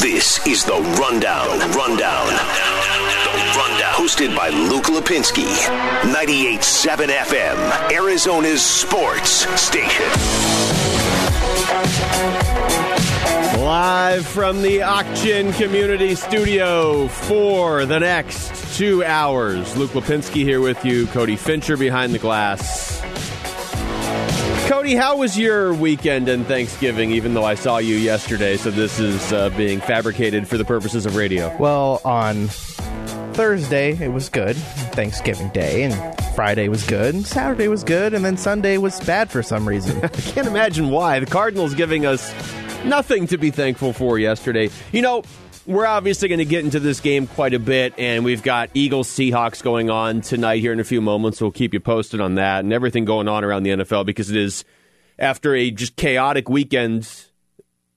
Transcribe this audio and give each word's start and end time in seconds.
This 0.00 0.44
is 0.46 0.64
the 0.64 0.74
Rundown. 1.00 1.58
Rundown. 1.70 2.26
The 2.26 3.54
Rundown. 3.56 3.94
Hosted 3.94 4.36
by 4.36 4.48
Luke 4.48 4.84
Lapinski. 4.84 5.46
98.7 6.12 7.08
FM. 7.08 7.92
Arizona's 7.92 8.62
sports 8.62 9.46
station. 9.60 10.06
Live 13.62 14.26
from 14.26 14.62
the 14.62 14.82
Auction 14.82 15.52
Community 15.52 16.14
Studio 16.14 17.08
for 17.08 17.86
the 17.86 18.00
next 18.00 18.76
two 18.76 19.04
hours. 19.04 19.76
Luke 19.76 19.92
Lapinski 19.92 20.42
here 20.42 20.60
with 20.60 20.84
you. 20.84 21.06
Cody 21.06 21.36
Fincher 21.36 21.76
behind 21.76 22.12
the 22.12 22.18
glass. 22.18 23.03
Cody, 24.66 24.94
how 24.94 25.18
was 25.18 25.38
your 25.38 25.74
weekend 25.74 26.26
and 26.26 26.46
Thanksgiving, 26.46 27.10
even 27.10 27.34
though 27.34 27.44
I 27.44 27.54
saw 27.54 27.76
you 27.76 27.96
yesterday? 27.96 28.56
So 28.56 28.70
this 28.70 28.98
is 28.98 29.30
uh, 29.30 29.50
being 29.50 29.78
fabricated 29.78 30.48
for 30.48 30.56
the 30.56 30.64
purposes 30.64 31.04
of 31.04 31.16
radio. 31.16 31.54
Well, 31.58 32.00
on 32.02 32.48
Thursday, 33.34 33.92
it 34.02 34.10
was 34.10 34.30
good. 34.30 34.56
Thanksgiving 34.56 35.50
Day. 35.50 35.82
And 35.82 36.18
Friday 36.34 36.68
was 36.68 36.82
good. 36.86 37.14
And 37.14 37.26
Saturday 37.26 37.68
was 37.68 37.84
good. 37.84 38.14
And 38.14 38.24
then 38.24 38.38
Sunday 38.38 38.78
was 38.78 38.98
bad 39.00 39.30
for 39.30 39.42
some 39.42 39.68
reason. 39.68 39.98
I 40.02 40.08
can't 40.08 40.46
imagine 40.46 40.88
why. 40.88 41.20
The 41.20 41.26
Cardinals 41.26 41.74
giving 41.74 42.06
us 42.06 42.32
nothing 42.86 43.26
to 43.26 43.36
be 43.36 43.50
thankful 43.50 43.92
for 43.92 44.18
yesterday. 44.18 44.70
You 44.92 45.02
know, 45.02 45.24
we're 45.66 45.86
obviously 45.86 46.28
going 46.28 46.38
to 46.38 46.44
get 46.44 46.64
into 46.64 46.80
this 46.80 47.00
game 47.00 47.26
quite 47.26 47.54
a 47.54 47.58
bit, 47.58 47.94
and 47.98 48.24
we've 48.24 48.42
got 48.42 48.70
Eagles 48.74 49.08
Seahawks 49.08 49.62
going 49.62 49.90
on 49.90 50.20
tonight 50.20 50.60
here 50.60 50.72
in 50.72 50.80
a 50.80 50.84
few 50.84 51.00
moments. 51.00 51.40
We'll 51.40 51.50
keep 51.50 51.72
you 51.72 51.80
posted 51.80 52.20
on 52.20 52.34
that 52.34 52.64
and 52.64 52.72
everything 52.72 53.04
going 53.04 53.28
on 53.28 53.44
around 53.44 53.62
the 53.62 53.70
NFL 53.70 54.06
because 54.06 54.30
it 54.30 54.36
is 54.36 54.64
after 55.18 55.54
a 55.54 55.70
just 55.70 55.96
chaotic 55.96 56.48
weekend. 56.48 57.08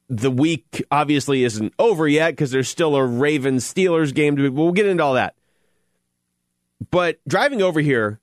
The 0.09 0.31
week 0.31 0.85
obviously 0.89 1.43
isn't 1.43 1.73
over 1.77 2.07
yet 2.07 2.31
because 2.31 2.51
there's 2.51 2.69
still 2.69 2.95
a 2.95 3.05
Ravens 3.05 3.71
Steelers 3.71 4.13
game 4.13 4.37
to 4.37 4.43
be. 4.43 4.49
We'll 4.49 4.71
get 4.71 4.85
into 4.85 5.03
all 5.03 5.15
that. 5.15 5.35
But 6.91 7.19
driving 7.27 7.61
over 7.61 7.81
here, 7.81 8.21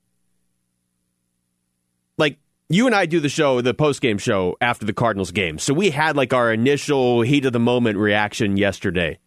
like 2.16 2.38
you 2.70 2.86
and 2.86 2.94
I 2.94 3.04
do 3.04 3.20
the 3.20 3.28
show, 3.28 3.60
the 3.60 3.74
post 3.74 4.00
game 4.00 4.16
show 4.16 4.56
after 4.62 4.86
the 4.86 4.94
Cardinals 4.94 5.30
game. 5.30 5.58
So 5.58 5.74
we 5.74 5.90
had 5.90 6.16
like 6.16 6.32
our 6.32 6.50
initial 6.50 7.20
heat 7.20 7.44
of 7.44 7.52
the 7.52 7.60
moment 7.60 7.98
reaction 7.98 8.56
yesterday 8.56 9.18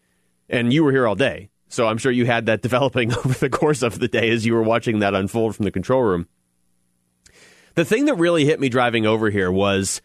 and 0.49 0.71
you 0.71 0.83
were 0.83 0.91
here 0.91 1.07
all 1.07 1.15
day. 1.15 1.49
So 1.69 1.87
I'm 1.87 1.97
sure 1.97 2.11
you 2.11 2.25
had 2.25 2.45
that 2.45 2.61
developing 2.63 3.13
over 3.13 3.33
the 3.33 3.49
course 3.49 3.81
of 3.81 3.99
the 3.99 4.07
day 4.07 4.29
as 4.29 4.45
you 4.45 4.53
were 4.53 4.63
watching 4.63 4.99
that 4.99 5.13
unfold 5.13 5.55
from 5.55 5.65
the 5.65 5.71
control 5.71 6.01
room. 6.01 6.27
The 7.75 7.85
thing 7.85 8.05
that 8.05 8.15
really 8.15 8.45
hit 8.45 8.59
me 8.59 8.69
driving 8.69 9.05
over 9.05 9.29
here 9.29 9.51
was 9.51 10.01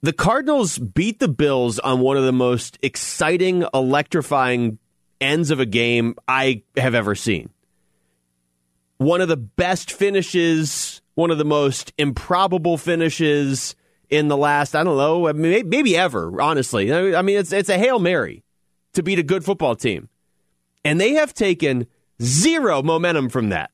the 0.00 0.12
Cardinals 0.12 0.78
beat 0.78 1.18
the 1.18 1.28
Bills 1.28 1.78
on 1.78 2.00
one 2.00 2.16
of 2.16 2.24
the 2.24 2.32
most 2.32 2.78
exciting, 2.82 3.64
electrifying 3.74 4.78
ends 5.20 5.50
of 5.50 5.60
a 5.60 5.66
game 5.66 6.16
I 6.26 6.62
have 6.76 6.94
ever 6.94 7.14
seen. 7.14 7.50
One 8.96 9.20
of 9.20 9.28
the 9.28 9.36
best 9.36 9.92
finishes, 9.92 11.02
one 11.14 11.30
of 11.30 11.38
the 11.38 11.44
most 11.44 11.92
improbable 11.98 12.78
finishes 12.78 13.76
in 14.08 14.28
the 14.28 14.36
last, 14.36 14.74
I 14.74 14.84
don't 14.84 14.96
know, 14.96 15.32
maybe 15.32 15.96
ever, 15.96 16.40
honestly. 16.40 16.92
I 16.92 17.22
mean, 17.22 17.38
it's, 17.38 17.52
it's 17.52 17.68
a 17.68 17.78
Hail 17.78 17.98
Mary 17.98 18.42
to 18.94 19.02
beat 19.02 19.18
a 19.18 19.22
good 19.22 19.44
football 19.44 19.74
team. 19.74 20.08
And 20.84 21.00
they 21.00 21.12
have 21.12 21.34
taken 21.34 21.86
zero 22.20 22.82
momentum 22.82 23.28
from 23.28 23.50
that. 23.50 23.70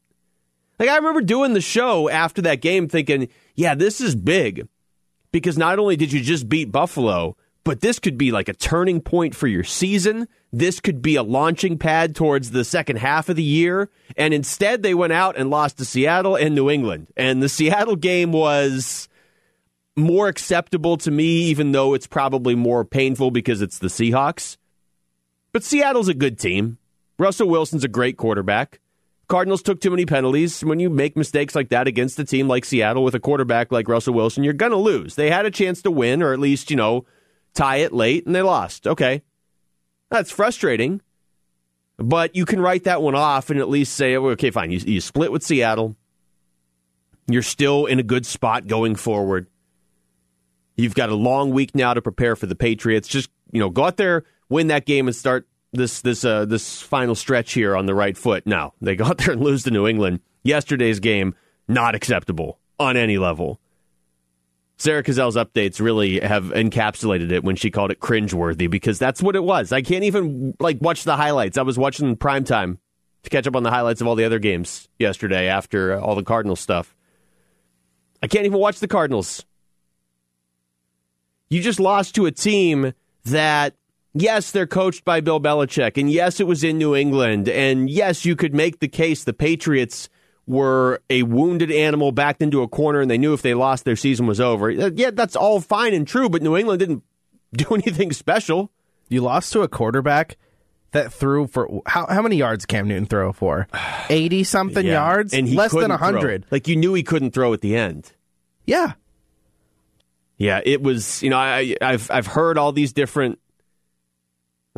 Like, 0.79 0.89
I 0.89 0.97
remember 0.97 1.23
doing 1.23 1.55
the 1.55 1.61
show 1.61 2.09
after 2.09 2.43
that 2.43 2.61
game 2.61 2.89
thinking, 2.89 3.29
yeah, 3.55 3.75
this 3.75 4.01
is 4.01 4.15
big 4.15 4.69
because 5.33 5.59
not 5.59 5.79
only 5.79 5.97
did 5.97 6.13
you 6.13 6.21
just 6.21 6.49
beat 6.49 6.71
Buffalo, 6.71 7.37
but 7.65 7.81
this 7.81 7.99
could 7.99 8.17
be 8.17 8.31
like 8.31 8.49
a 8.49 8.55
turning 8.55 9.01
point 9.01 9.35
for 9.35 9.47
your 9.47 9.65
season. 9.65 10.29
This 10.53 10.81
could 10.81 11.03
be 11.03 11.17
a 11.17 11.23
launching 11.23 11.79
pad 11.79 12.15
towards 12.15 12.51
the 12.51 12.65
second 12.65 12.97
half 12.97 13.29
of 13.29 13.37
the 13.37 13.43
year. 13.43 13.91
And 14.17 14.33
instead, 14.33 14.83
they 14.83 14.95
went 14.95 15.13
out 15.13 15.37
and 15.37 15.51
lost 15.51 15.79
to 15.79 15.85
Seattle 15.85 16.37
and 16.37 16.55
New 16.55 16.71
England. 16.71 17.09
And 17.17 17.43
the 17.43 17.49
Seattle 17.49 17.97
game 17.97 18.33
was 18.33 19.09
more 19.97 20.29
acceptable 20.29 20.97
to 20.99 21.11
me, 21.11 21.25
even 21.25 21.73
though 21.73 21.93
it's 21.93 22.07
probably 22.07 22.55
more 22.55 22.85
painful 22.85 23.31
because 23.31 23.61
it's 23.61 23.79
the 23.79 23.89
Seahawks. 23.89 24.57
But 25.59 25.65
Seattle's 25.65 26.07
a 26.07 26.15
good 26.15 26.39
team. 26.39 26.79
Russell 27.19 27.49
Wilson's 27.49 27.83
a 27.83 27.89
great 27.89 28.17
quarterback. 28.17 28.79
Cardinals 29.27 29.61
took 29.61 29.81
too 29.81 29.91
many 29.91 30.07
penalties. 30.07 30.63
When 30.63 30.79
you 30.79 30.89
make 30.89 31.17
mistakes 31.17 31.57
like 31.57 31.71
that 31.71 31.89
against 31.89 32.17
a 32.21 32.25
team 32.25 32.47
like 32.47 32.65
Seattle 32.65 33.03
with 33.03 33.17
a 33.17 33.19
quarterback 33.19 33.73
like 33.73 33.89
Russell 33.89 34.15
Wilson, 34.15 34.45
you're 34.45 34.53
going 34.53 34.71
to 34.71 34.79
lose. 34.79 35.17
They 35.17 35.33
had 35.33 35.47
a 35.47 35.51
chance 35.51 35.83
to 35.83 35.91
win 35.91 36.23
or 36.23 36.33
at 36.33 36.39
least, 36.39 36.71
you 36.71 36.77
know, 36.77 37.07
tie 37.55 37.79
it 37.79 37.93
late 37.93 38.25
and 38.25 38.37
they 38.37 38.43
lost. 38.43 38.87
Okay. 38.87 39.23
That's 40.11 40.31
frustrating. 40.31 41.01
But 41.97 42.37
you 42.37 42.45
can 42.45 42.61
write 42.61 42.85
that 42.85 43.03
one 43.03 43.17
off 43.17 43.51
and 43.51 43.59
at 43.59 43.69
least 43.69 43.95
say, 43.95 44.17
okay, 44.17 44.53
fine. 44.53 44.71
You, 44.71 44.79
you 44.79 45.01
split 45.01 45.33
with 45.33 45.43
Seattle. 45.43 45.97
You're 47.27 47.43
still 47.43 47.87
in 47.87 47.99
a 47.99 48.05
good 48.05 48.27
spot 48.27 48.69
going 48.69 48.95
forward. 48.95 49.49
You've 50.77 50.95
got 50.95 51.09
a 51.09 51.17
long 51.17 51.51
week 51.51 51.75
now 51.75 51.95
to 51.95 52.01
prepare 52.01 52.37
for 52.37 52.47
the 52.47 52.55
Patriots. 52.55 53.09
Just, 53.09 53.29
you 53.51 53.59
know, 53.59 53.71
go 53.71 53.87
out 53.87 53.97
there 53.97 54.23
win 54.49 54.69
that 54.69 54.87
game 54.87 55.07
and 55.07 55.17
start 55.17 55.47
this 55.73 56.01
this 56.01 56.25
uh, 56.25 56.45
this 56.45 56.81
final 56.81 57.15
stretch 57.15 57.53
here 57.53 57.77
on 57.77 57.87
the 57.87 57.95
right 57.95 58.17
foot. 58.17 58.47
Now 58.47 58.75
they 58.81 58.97
go 58.97 59.05
out 59.07 59.19
there 59.19 59.33
and 59.33 59.43
lose 59.43 59.65
to 59.65 59.71
New 59.71 59.87
England. 59.87 60.21
Yesterday's 60.43 61.01
game 61.01 61.35
not 61.67 61.95
acceptable 61.95 62.59
on 62.79 62.97
any 62.97 63.19
level. 63.19 63.61
Sarah 64.81 65.03
Cazelle's 65.03 65.37
updates 65.37 65.81
really 65.81 66.21
have 66.21 66.45
encapsulated 66.45 67.33
it 67.33 67.43
when 67.43 67.57
she 67.57 67.69
called 67.69 67.91
it 67.91 67.99
cringeworthy 67.99 68.71
because 68.71 68.97
that's 68.97 69.21
what 69.21 69.35
it 69.35 69.43
was. 69.43 69.73
I 69.73 69.83
can't 69.83 70.05
even 70.05 70.55
like 70.61 70.79
watch 70.81 71.03
the 71.03 71.17
highlights. 71.17 71.59
I 71.59 71.63
was 71.63 71.77
watching 71.77 72.17
prime 72.17 72.45
time 72.45 72.79
to 73.25 73.31
catch 73.31 73.49
up 73.49 73.57
on 73.57 73.65
the 73.65 73.71
highlights 73.71 74.01
of 74.01 74.07
all 74.07 74.15
the 74.15 74.25
other 74.25 74.39
games 74.39 74.89
yesterday 74.97 75.49
after 75.49 75.99
all 75.99 76.15
the 76.15 76.23
Cardinals 76.23 76.61
stuff. 76.61 76.95
I 78.23 78.29
can't 78.29 78.47
even 78.47 78.61
watch 78.61 78.79
the 78.79 78.87
Cardinals. 78.87 79.45
You 81.51 81.61
just 81.61 81.81
lost 81.81 82.15
to 82.15 82.27
a 82.27 82.31
team 82.31 82.93
that 83.25 83.75
yes, 84.15 84.51
they're 84.51 84.67
coached 84.67 85.05
by 85.05 85.21
Bill 85.21 85.41
Belichick, 85.41 85.97
and 85.97 86.11
yes, 86.11 86.41
it 86.41 86.47
was 86.47 86.65
in 86.65 86.79
New 86.79 86.95
England, 86.95 87.49
and 87.49 87.89
yes, 87.91 88.25
you 88.25 88.37
could 88.37 88.55
make 88.55 88.81
the 88.81 88.89
case 88.89 89.25
the 89.25 89.33
Patriots 89.33 90.09
were 90.47 91.03
a 91.11 91.23
wounded 91.25 91.71
animal 91.71 92.11
backed 92.11 92.41
into 92.41 92.63
a 92.63 92.69
corner, 92.69 93.01
and 93.01 93.11
they 93.11 93.19
knew 93.19 93.35
if 93.35 93.43
they 93.43 93.55
lost, 93.55 93.85
their 93.85 93.97
season 93.97 94.27
was 94.27 94.41
over. 94.41 94.71
Uh, 94.71 94.91
yeah, 94.95 95.11
that's 95.11 95.37
all 95.37 95.61
fine 95.61 95.93
and 95.93 96.09
true, 96.09 96.29
but 96.29 96.43
New 96.43 96.57
England 96.57 96.81
didn't 96.81 97.03
do 97.53 97.75
anything 97.75 98.13
special. 98.13 98.71
You 99.09 99.21
lost 99.21 99.53
to 99.53 99.63
a 99.63 99.69
quarterback 99.69 100.37
that 100.93 101.13
threw 101.13 101.47
for 101.47 101.83
how 101.87 102.07
how 102.07 102.23
many 102.23 102.37
yards 102.37 102.65
Cam 102.67 102.89
Newton 102.89 103.07
throw 103.07 103.33
for? 103.33 103.69
80 104.09 104.45
something 104.45 104.87
yeah. 104.87 104.93
yards? 104.93 105.35
And 105.35 105.55
less 105.55 105.73
than 105.73 105.91
100. 105.91 106.47
Like 106.51 106.67
you 106.67 106.77
knew 106.77 106.95
he 106.95 107.03
couldn't 107.03 107.33
throw 107.33 107.53
at 107.53 107.61
the 107.61 107.77
end. 107.77 108.13
Yeah. 108.65 108.93
Yeah, 110.39 110.61
it 110.65 110.83
was, 110.83 111.23
you 111.23 111.31
know, 111.31 111.37
I 111.37 111.75
I've 111.83 112.11
I've 112.11 112.27
heard 112.29 112.59
all 112.59 112.73
these 112.73 112.93
different 112.93 113.41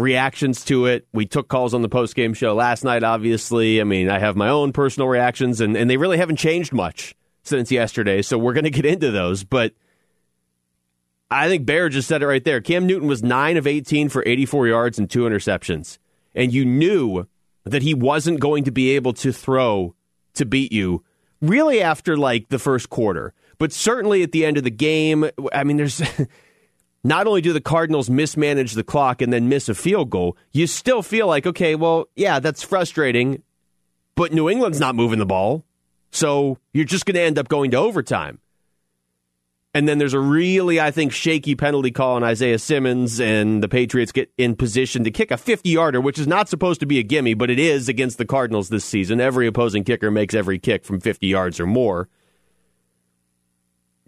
reactions 0.01 0.65
to 0.67 0.87
it. 0.87 1.07
We 1.13 1.27
took 1.27 1.49
calls 1.49 1.75
on 1.75 1.83
the 1.83 1.89
post 1.89 2.15
game 2.15 2.35
show 2.35 2.55
last 2.55 2.85
night, 2.85 3.03
obviously. 3.03 3.81
I 3.81 3.85
mean, 3.85 4.09
I 4.09 4.19
have 4.19 4.37
my 4.37 4.49
own 4.49 4.73
personal 4.73 5.09
reactions, 5.09 5.61
and, 5.61 5.77
and 5.77 5.89
they 5.89 5.97
really 5.97 6.19
haven't 6.19 6.37
changed 6.37 6.73
much 6.73 7.15
since 7.43 7.71
yesterday, 7.71 8.23
so 8.23 8.39
we're 8.39 8.53
going 8.53 8.65
to 8.65 8.71
get 8.71 8.87
into 8.87 9.11
those. 9.11 9.45
But 9.45 9.75
I 11.31 11.49
think 11.49 11.67
Bear 11.67 11.89
just 11.89 12.09
said 12.09 12.23
it 12.23 12.27
right 12.27 12.45
there. 12.45 12.61
Cam 12.61 12.87
Newton 12.87 13.09
was 13.09 13.23
9 13.23 13.57
of 13.57 13.67
18 13.67 14.09
for 14.09 14.23
84 14.27 14.69
yards 14.69 14.99
and 14.99 15.09
two 15.09 15.23
interceptions. 15.23 15.99
And 16.35 16.53
you 16.53 16.65
knew 16.65 17.27
that 17.65 17.83
he 17.83 17.95
wasn't 17.95 18.41
going 18.41 18.65
to 18.65 18.71
be 18.71 18.91
able 18.91 19.13
to 19.15 19.33
throw 19.33 19.95
to 20.35 20.45
beat 20.45 20.73
you 20.73 21.05
really 21.41 21.83
after 21.83 22.17
like 22.17 22.49
the 22.49 22.59
first 22.59 22.91
quarter. 22.91 23.33
But 23.59 23.73
certainly 23.73 24.23
at 24.23 24.33
the 24.33 24.45
end 24.45 24.57
of 24.57 24.65
the 24.65 24.71
game, 24.71 25.29
I 25.53 25.65
mean, 25.65 25.77
there's. 25.77 26.03
not 27.03 27.27
only 27.27 27.41
do 27.41 27.53
the 27.53 27.61
Cardinals 27.61 28.11
mismanage 28.11 28.73
the 28.73 28.85
clock 28.85 29.23
and 29.23 29.33
then 29.33 29.49
miss 29.49 29.69
a 29.69 29.75
field 29.75 30.11
goal, 30.11 30.37
you 30.53 30.67
still 30.67 31.03
feel 31.03 31.27
like, 31.27 31.47
okay, 31.47 31.75
well, 31.75 32.09
yeah, 32.15 32.41
that's 32.41 32.63
frustrating, 32.63 33.43
but 34.15 34.33
New 34.33 34.51
England's 34.51 34.81
not 34.81 34.95
moving 34.95 35.19
the 35.19 35.27
ball. 35.27 35.65
So 36.11 36.59
you're 36.73 36.85
just 36.85 37.07
going 37.07 37.15
to 37.15 37.21
end 37.21 37.39
up 37.39 37.49
going 37.49 37.71
to 37.71 37.79
overtime. 37.79 38.41
And 39.73 39.89
then 39.89 39.99
there's 39.99 40.15
a 40.15 40.21
really, 40.21 40.81
I 40.81 40.91
think, 40.91 41.13
shaky 41.13 41.55
penalty 41.55 41.93
call 41.93 42.17
on 42.17 42.25
Isaiah 42.25 42.59
Simmons, 42.59 43.21
and 43.21 43.63
the 43.63 43.69
Patriots 43.69 44.11
get 44.11 44.29
in 44.37 44.57
position 44.57 45.05
to 45.05 45.13
kick 45.13 45.31
a 45.31 45.37
50 45.37 45.69
yarder, 45.69 46.01
which 46.01 46.19
is 46.19 46.27
not 46.27 46.49
supposed 46.49 46.81
to 46.81 46.87
be 46.87 46.99
a 46.99 47.05
gimme, 47.05 47.35
but 47.35 47.51
it 47.51 47.61
is 47.61 47.89
against 47.89 48.19
the 48.19 48.25
Cardinals 48.25 48.69
this 48.69 48.85
season. 48.85 49.21
Every 49.21 49.47
opposing 49.47 49.85
kicker 49.85 50.11
makes 50.11 50.35
every 50.35 50.59
kick 50.59 50.85
from 50.85 50.99
50 50.99 51.29
yards 51.29 51.61
or 51.61 51.67
more 51.67 52.09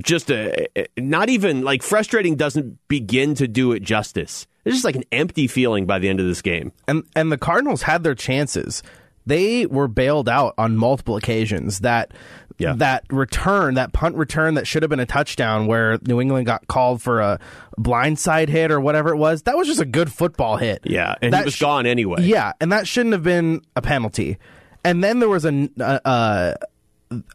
just 0.02 0.30
a 0.30 0.68
not 0.98 1.28
even 1.30 1.62
like 1.62 1.82
frustrating 1.82 2.36
doesn't 2.36 2.78
begin 2.88 3.34
to 3.36 3.48
do 3.48 3.72
it 3.72 3.80
justice. 3.82 4.46
It's 4.64 4.76
just 4.76 4.84
like 4.84 4.96
an 4.96 5.04
empty 5.10 5.46
feeling 5.48 5.86
by 5.86 5.98
the 5.98 6.08
end 6.08 6.20
of 6.20 6.26
this 6.26 6.42
game. 6.42 6.72
And 6.86 7.04
and 7.16 7.32
the 7.32 7.38
Cardinals 7.38 7.82
had 7.82 8.02
their 8.04 8.14
chances. 8.14 8.82
they 9.24 9.66
were 9.66 9.86
bailed 9.86 10.28
out 10.28 10.52
on 10.58 10.76
multiple 10.76 11.14
occasions. 11.16 11.78
That 11.80 12.12
Yeah. 12.58 12.74
that 12.78 13.04
return, 13.08 13.74
that 13.74 13.92
punt 13.92 14.16
return 14.16 14.54
that 14.54 14.66
should 14.66 14.82
have 14.82 14.90
been 14.90 14.98
a 14.98 15.06
touchdown, 15.06 15.68
where 15.68 15.98
New 16.06 16.20
England 16.20 16.46
got 16.46 16.66
called 16.66 17.00
for 17.00 17.20
a 17.20 17.38
blindside 17.78 18.48
hit 18.48 18.70
or 18.72 18.80
whatever 18.80 19.10
it 19.10 19.16
was. 19.16 19.42
That 19.42 19.56
was 19.56 19.68
just 19.68 19.80
a 19.80 19.84
good 19.84 20.12
football 20.12 20.56
hit. 20.56 20.80
Yeah, 20.84 21.14
and 21.22 21.32
That 21.32 21.38
he 21.40 21.44
was 21.44 21.54
sh- 21.54 21.60
gone 21.60 21.86
anyway. 21.86 22.22
Yeah, 22.22 22.52
and 22.60 22.72
that 22.72 22.88
shouldn't 22.88 23.12
have 23.12 23.22
been 23.22 23.62
a 23.76 23.80
penalty. 23.82 24.38
And 24.84 25.04
then 25.04 25.20
there 25.20 25.28
was 25.28 25.44
a, 25.44 25.68
uh, 25.80 26.54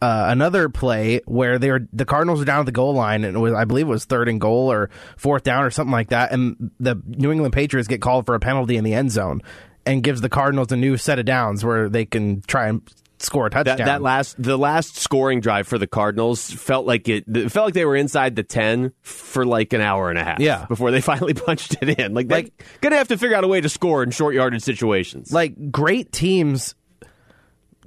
uh, 0.01 0.25
another 0.29 0.69
play 0.69 1.21
where 1.25 1.59
they 1.59 1.71
were 1.71 1.88
the 1.94 2.06
Cardinals 2.06 2.39
were 2.39 2.45
down 2.45 2.59
at 2.62 2.65
the 2.65 2.71
goal 2.71 2.94
line, 2.94 3.24
and 3.24 3.35
it 3.35 3.39
was 3.39 3.53
I 3.53 3.65
believe 3.65 3.88
it 3.88 3.91
was 3.91 4.06
third 4.06 4.29
and 4.29 4.39
goal 4.39 4.71
or 4.71 4.89
fourth 5.18 5.44
down 5.44 5.63
or 5.63 5.69
something 5.71 5.91
like 5.91 6.09
that, 6.09 6.31
and 6.31 6.71
the 6.79 7.01
New 7.06 7.31
England 7.31 7.53
Patriots 7.53 7.88
get 7.88 8.01
called 8.01 8.25
for 8.25 8.35
a 8.35 8.39
penalty 8.39 8.77
in 8.77 8.83
the 8.83 8.94
end 8.94 9.12
zone, 9.12 9.41
and 9.85 10.03
gives 10.03 10.21
the 10.21 10.29
Cardinals 10.29 10.71
a 10.71 10.77
new 10.77 10.97
set 10.97 11.19
of 11.19 11.25
downs 11.25 11.63
where 11.63 11.89
they 11.89 12.06
can 12.06 12.41
try 12.41 12.68
and 12.68 12.81
score 13.19 13.47
a 13.47 13.50
touchdown. 13.50 13.77
That, 13.77 13.85
that 13.85 14.01
last 14.01 14.41
the 14.41 14.57
last 14.57 14.97
scoring 14.97 15.39
drive 15.41 15.68
for 15.68 15.77
the 15.77 15.88
Cardinals 15.88 16.51
felt 16.51 16.85
like 16.85 17.09
it, 17.09 17.23
it 17.27 17.51
felt 17.51 17.68
like 17.68 17.73
they 17.73 17.85
were 17.85 17.95
inside 17.95 18.35
the 18.35 18.44
ten 18.44 18.94
for 19.01 19.45
like 19.45 19.73
an 19.73 19.81
hour 19.81 20.09
and 20.09 20.19
a 20.19 20.23
half. 20.23 20.39
Yeah. 20.39 20.65
before 20.68 20.91
they 20.91 21.01
finally 21.12 21.33
punched 21.33 21.77
it 21.81 22.00
in. 22.00 22.13
Like, 22.13 22.30
like 22.30 22.63
gonna 22.81 22.97
have 22.97 23.07
to 23.09 23.18
figure 23.18 23.35
out 23.35 23.44
a 23.44 23.47
way 23.47 23.62
to 23.62 23.69
score 23.69 24.03
in 24.03 24.12
short 24.12 24.35
yardage 24.35 24.63
situations. 24.63 25.31
like 25.31 25.71
great 25.71 26.12
teams 26.12 26.75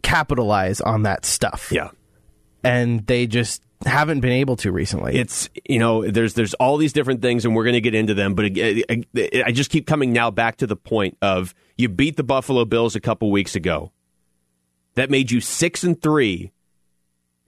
capitalize 0.03 0.81
on 0.81 1.05
that 1.05 1.25
stuff, 1.25 1.71
yeah, 1.71 1.91
and 2.65 3.07
they 3.07 3.27
just 3.27 3.63
haven't 3.87 4.21
been 4.21 4.33
able 4.33 4.57
to 4.57 4.71
recently. 4.73 5.17
it's 5.17 5.49
you 5.69 5.79
know 5.79 6.07
there's 6.07 6.35
there's 6.35 6.53
all 6.55 6.77
these 6.77 6.93
different 6.93 7.23
things 7.23 7.45
and 7.45 7.57
we're 7.57 7.65
going 7.65 7.75
to 7.75 7.81
get 7.81 7.95
into 7.95 8.13
them 8.13 8.35
but 8.35 8.45
I, 8.45 8.85
I, 8.91 9.05
I 9.47 9.53
just 9.53 9.71
keep 9.71 9.87
coming 9.87 10.13
now 10.13 10.31
back 10.31 10.57
to 10.57 10.67
the 10.67 10.77
point 10.77 11.17
of 11.23 11.55
you 11.79 11.89
beat 11.89 12.17
the 12.17 12.23
buffalo 12.23 12.65
bills 12.65 12.95
a 12.95 13.01
couple 13.01 13.31
weeks 13.31 13.55
ago. 13.55 13.93
That 14.95 15.09
made 15.09 15.31
you 15.31 15.41
six 15.41 15.85
and 15.85 16.01
three. 16.01 16.53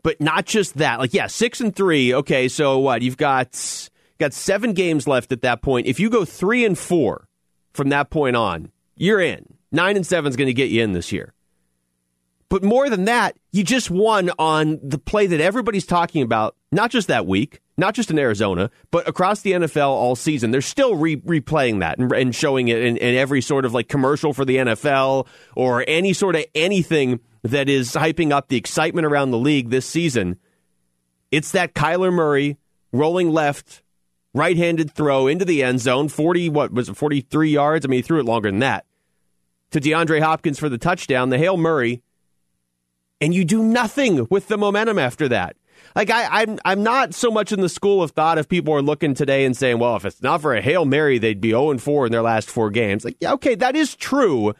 But 0.02 0.20
not 0.20 0.46
just 0.46 0.78
that 0.78 1.00
like 1.00 1.12
yeah 1.12 1.26
six 1.26 1.60
and 1.60 1.74
three 1.74 2.14
okay 2.14 2.48
so 2.48 2.78
what? 2.78 3.02
You've 3.02 3.18
got 3.18 3.90
got 4.18 4.32
seven 4.32 4.72
games 4.72 5.06
left 5.06 5.32
at 5.32 5.42
that 5.42 5.60
point. 5.60 5.86
If 5.86 6.00
you 6.00 6.08
go 6.08 6.24
three 6.24 6.64
and 6.64 6.78
four 6.78 7.28
from 7.74 7.90
that 7.90 8.10
point 8.10 8.36
on 8.36 8.72
you're 8.96 9.20
in. 9.20 9.58
Nine 9.70 9.96
and 9.96 10.06
seven 10.06 10.30
is 10.30 10.36
going 10.36 10.46
to 10.46 10.54
get 10.54 10.70
you 10.70 10.82
in 10.82 10.92
this 10.92 11.12
year 11.12 11.34
but 12.52 12.62
more 12.62 12.90
than 12.90 13.06
that, 13.06 13.34
you 13.50 13.64
just 13.64 13.90
won 13.90 14.30
on 14.38 14.78
the 14.82 14.98
play 14.98 15.26
that 15.26 15.40
everybody's 15.40 15.86
talking 15.86 16.20
about, 16.20 16.54
not 16.70 16.90
just 16.90 17.08
that 17.08 17.24
week, 17.24 17.62
not 17.78 17.94
just 17.94 18.10
in 18.10 18.18
Arizona, 18.18 18.70
but 18.90 19.08
across 19.08 19.40
the 19.40 19.52
NFL 19.52 19.88
all 19.88 20.14
season. 20.14 20.50
They're 20.50 20.60
still 20.60 20.94
re- 20.94 21.16
replaying 21.16 21.80
that 21.80 21.98
and, 21.98 22.12
and 22.12 22.34
showing 22.34 22.68
it 22.68 22.82
in, 22.82 22.98
in 22.98 23.14
every 23.14 23.40
sort 23.40 23.64
of 23.64 23.72
like 23.72 23.88
commercial 23.88 24.34
for 24.34 24.44
the 24.44 24.56
NFL 24.56 25.26
or 25.56 25.82
any 25.88 26.12
sort 26.12 26.36
of 26.36 26.44
anything 26.54 27.20
that 27.42 27.70
is 27.70 27.92
hyping 27.92 28.32
up 28.32 28.48
the 28.48 28.58
excitement 28.58 29.06
around 29.06 29.30
the 29.30 29.38
league 29.38 29.70
this 29.70 29.86
season. 29.86 30.38
It's 31.30 31.52
that 31.52 31.72
Kyler 31.72 32.12
Murray 32.12 32.58
rolling 32.92 33.30
left, 33.30 33.82
right 34.34 34.58
handed 34.58 34.92
throw 34.92 35.26
into 35.26 35.46
the 35.46 35.62
end 35.62 35.80
zone, 35.80 36.10
40, 36.10 36.50
what 36.50 36.70
was 36.70 36.90
it, 36.90 36.98
43 36.98 37.48
yards? 37.48 37.86
I 37.86 37.88
mean, 37.88 38.00
he 38.00 38.02
threw 38.02 38.20
it 38.20 38.26
longer 38.26 38.50
than 38.50 38.60
that. 38.60 38.84
To 39.70 39.80
DeAndre 39.80 40.20
Hopkins 40.20 40.58
for 40.58 40.68
the 40.68 40.76
touchdown, 40.76 41.30
the 41.30 41.38
Hail 41.38 41.56
Murray 41.56 42.02
and 43.22 43.32
you 43.34 43.44
do 43.46 43.62
nothing 43.62 44.26
with 44.28 44.48
the 44.48 44.58
momentum 44.58 44.98
after 44.98 45.28
that. 45.28 45.56
Like 45.96 46.10
I, 46.10 46.42
I'm, 46.42 46.58
I'm 46.64 46.82
not 46.82 47.14
so 47.14 47.30
much 47.30 47.52
in 47.52 47.60
the 47.60 47.68
school 47.68 48.02
of 48.02 48.10
thought 48.10 48.36
if 48.38 48.48
people 48.48 48.74
are 48.74 48.82
looking 48.82 49.14
today 49.14 49.44
and 49.44 49.56
saying, 49.56 49.78
well, 49.78 49.96
if 49.96 50.04
it's 50.04 50.20
not 50.22 50.42
for 50.42 50.54
a 50.54 50.60
hail 50.60 50.84
mary, 50.84 51.18
they'd 51.18 51.40
be 51.40 51.50
0 51.50 51.70
and 51.70 51.82
4 51.82 52.06
in 52.06 52.12
their 52.12 52.22
last 52.22 52.50
four 52.50 52.70
games. 52.70 53.04
Like, 53.04 53.16
yeah, 53.20 53.32
okay, 53.34 53.54
that 53.56 53.76
is 53.76 53.94
true, 53.94 54.54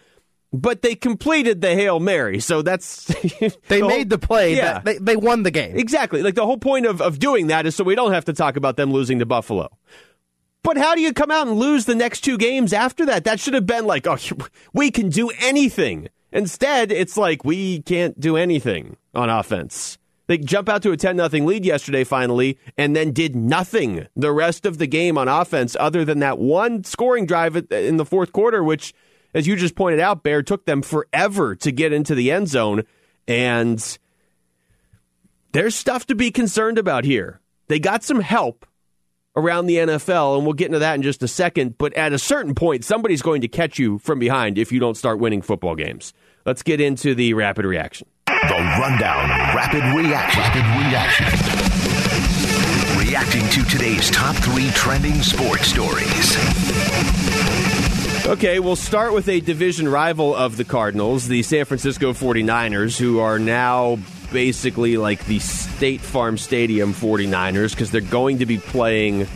but 0.53 0.83
they 0.83 0.95
completed 0.95 1.61
the 1.61 1.75
hail 1.75 2.01
mary, 2.01 2.39
so 2.41 2.61
that's 2.63 3.05
they 3.69 3.81
the 3.81 3.87
made 3.89 4.11
the 4.11 4.19
play. 4.19 4.55
Yeah, 4.57 4.81
that- 4.81 4.85
they, 4.85 4.99
they 4.99 5.17
won 5.17 5.43
the 5.43 5.51
game. 5.51 5.77
exactly. 5.77 6.23
Like 6.23 6.35
the 6.35 6.45
whole 6.47 6.59
point 6.59 6.87
of 6.87 7.01
of 7.01 7.19
doing 7.19 7.47
that 7.49 7.67
is 7.67 7.75
so 7.75 7.85
we 7.85 7.95
don't 7.95 8.13
have 8.13 8.27
to 8.27 8.33
talk 8.33 8.57
about 8.57 8.77
them 8.77 8.93
losing 8.93 9.19
to 9.21 9.27
Buffalo. 9.27 9.69
But 10.63 10.77
how 10.77 10.95
do 10.95 11.01
you 11.01 11.13
come 11.13 11.31
out 11.33 11.49
and 11.49 11.57
lose 11.57 11.87
the 11.87 11.95
next 11.97 12.21
two 12.21 12.39
games 12.39 12.73
after 12.73 13.07
that? 13.07 13.25
That 13.25 13.41
should 13.41 13.55
have 13.55 13.67
been 13.67 13.85
like, 13.87 14.07
oh, 14.07 14.19
we 14.73 14.91
can 14.91 15.09
do 15.09 15.31
anything. 15.41 16.09
Instead, 16.33 16.91
it's 16.91 17.17
like 17.17 17.45
we 17.45 17.83
can't 17.83 18.19
do 18.19 18.37
anything 18.37 18.97
on 19.15 19.29
offense. 19.29 19.99
They 20.29 20.39
jump 20.39 20.69
out 20.69 20.83
to 20.83 20.93
a 20.93 20.97
10 20.97 21.17
nothing 21.17 21.45
lead 21.45 21.65
yesterday 21.65 22.05
finally 22.05 22.59
and 22.79 22.97
then 22.97 23.13
did 23.13 23.37
nothing 23.37 24.07
the 24.17 24.33
rest 24.33 24.65
of 24.65 24.79
the 24.79 24.87
game 24.87 25.19
on 25.19 25.29
offense 25.29 25.77
other 25.79 26.05
than 26.05 26.21
that 26.21 26.39
one 26.39 26.85
scoring 26.85 27.27
drive 27.27 27.57
in 27.71 27.97
the 27.99 28.07
fourth 28.07 28.33
quarter 28.33 28.65
which 28.65 28.95
as 29.35 29.47
you 29.47 29.57
just 29.57 29.75
pointed 29.75 30.01
out 30.01 30.23
Bear 30.23 30.43
took 30.43 30.65
them 30.65 30.81
forever 30.81 31.55
to 31.57 31.71
get 31.71 31.93
into 31.93 32.15
the 32.15 32.31
end 32.31 32.49
zone 32.49 32.85
and 33.29 33.99
there's 35.53 35.75
stuff 35.75 36.07
to 36.07 36.15
be 36.15 36.31
concerned 36.31 36.79
about 36.79 37.05
here. 37.05 37.41
They 37.69 37.79
got 37.79 38.03
some 38.03 38.21
help 38.21 38.65
around 39.37 39.67
the 39.67 39.77
NFL, 39.77 40.37
and 40.37 40.45
we'll 40.45 40.55
get 40.55 40.67
into 40.67 40.79
that 40.79 40.95
in 40.95 41.03
just 41.03 41.23
a 41.23 41.29
second. 41.29 41.79
But 41.79 41.93
at 41.95 42.13
a 42.13 42.19
certain 42.19 42.55
point, 42.55 42.85
somebody's 42.85 43.23
going 43.23 43.41
to 43.43 43.49
catch 43.49 43.79
you 43.79 43.99
from 43.99 44.19
behind 44.19 44.59
if 44.59 44.73
you 44.73 44.81
don't 44.81 44.97
start 44.97 45.19
winning 45.19 45.43
football 45.43 45.75
games. 45.75 46.13
Let's 46.45 46.63
get 46.63 46.81
into 46.81 47.15
the 47.15 47.35
rapid 47.35 47.65
reaction. 47.65 48.09
The 48.27 48.79
Rundown 48.81 49.29
Rapid 49.55 49.85
Reaction. 49.97 50.43
Rapid 50.43 50.65
Reaction. 50.91 51.27
Reacting 52.99 53.49
to 53.51 53.71
today's 53.71 54.11
top 54.11 54.35
three 54.37 54.71
trending 54.71 55.23
sports 55.23 55.67
stories. 55.69 56.37
Okay, 58.27 58.61
we'll 58.61 58.77
start 58.77 59.13
with 59.13 59.29
a 59.29 59.41
division 59.41 59.89
rival 59.89 60.35
of 60.35 60.57
the 60.57 60.65
Cardinals, 60.65 61.29
the 61.29 61.43
San 61.43 61.65
Francisco 61.65 62.13
49ers, 62.13 62.99
who 62.99 63.19
are 63.19 63.39
now 63.39 63.99
basically 64.33 64.97
like 64.97 65.25
the 65.27 65.39
State 65.39 66.01
Farm 66.01 66.39
Stadium 66.39 66.95
49ers 66.95 67.71
because 67.71 67.91
they're 67.91 68.01
going 68.01 68.39
to 68.39 68.47
be 68.47 68.59
playing 68.59 69.27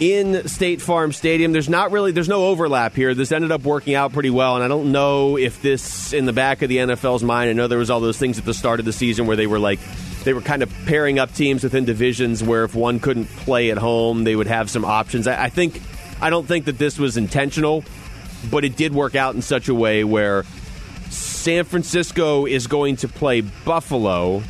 in 0.00 0.46
State 0.48 0.82
Farm 0.82 1.12
Stadium. 1.12 1.52
There's 1.52 1.68
not 1.68 1.90
really 1.90 2.12
there's 2.12 2.28
no 2.28 2.46
overlap 2.46 2.94
here. 2.94 3.14
This 3.14 3.32
ended 3.32 3.52
up 3.52 3.62
working 3.62 3.94
out 3.94 4.12
pretty 4.12 4.30
well, 4.30 4.56
and 4.56 4.64
I 4.64 4.68
don't 4.68 4.92
know 4.92 5.36
if 5.38 5.62
this 5.62 6.12
in 6.12 6.26
the 6.26 6.32
back 6.32 6.62
of 6.62 6.68
the 6.68 6.78
NFL's 6.78 7.22
mind. 7.22 7.50
I 7.50 7.52
know 7.52 7.68
there 7.68 7.78
was 7.78 7.90
all 7.90 8.00
those 8.00 8.18
things 8.18 8.38
at 8.38 8.44
the 8.44 8.54
start 8.54 8.78
of 8.80 8.86
the 8.86 8.92
season 8.92 9.26
where 9.26 9.36
they 9.36 9.46
were 9.46 9.58
like 9.58 9.80
they 10.24 10.34
were 10.34 10.42
kind 10.42 10.62
of 10.62 10.72
pairing 10.86 11.18
up 11.18 11.32
teams 11.32 11.62
within 11.62 11.84
divisions 11.84 12.42
where 12.42 12.64
if 12.64 12.74
one 12.74 13.00
couldn't 13.00 13.26
play 13.26 13.70
at 13.70 13.78
home, 13.78 14.24
they 14.24 14.36
would 14.36 14.48
have 14.48 14.68
some 14.70 14.84
options. 14.84 15.26
I, 15.26 15.44
I 15.44 15.48
think 15.48 15.80
I 16.20 16.30
don't 16.30 16.46
think 16.46 16.66
that 16.66 16.78
this 16.78 16.98
was 16.98 17.16
intentional, 17.16 17.84
but 18.50 18.64
it 18.64 18.76
did 18.76 18.94
work 18.94 19.14
out 19.14 19.34
in 19.34 19.42
such 19.42 19.68
a 19.68 19.74
way 19.74 20.04
where 20.04 20.44
San 21.46 21.62
Francisco 21.62 22.44
is 22.44 22.66
going 22.66 22.96
to 22.96 23.06
play 23.06 23.40
Buffalo 23.40 24.42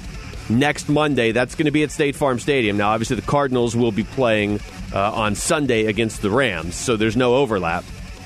next 0.48 0.88
Monday. 0.88 1.30
That's 1.30 1.54
going 1.54 1.66
to 1.66 1.70
be 1.70 1.82
at 1.82 1.90
State 1.90 2.16
Farm 2.16 2.38
Stadium. 2.38 2.78
Now, 2.78 2.88
obviously, 2.88 3.16
the 3.16 3.26
Cardinals 3.26 3.76
will 3.76 3.92
be 3.92 4.02
playing 4.02 4.60
uh, 4.94 5.12
on 5.12 5.34
Sunday 5.34 5.84
against 5.84 6.22
the 6.22 6.30
Rams, 6.30 6.74
so 6.74 6.96
there's 6.96 7.14
no 7.14 7.34
overlap. 7.34 7.84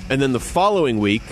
And 0.09 0.23
then 0.23 0.33
the 0.33 0.39
following 0.39 1.01
week, 1.01 1.25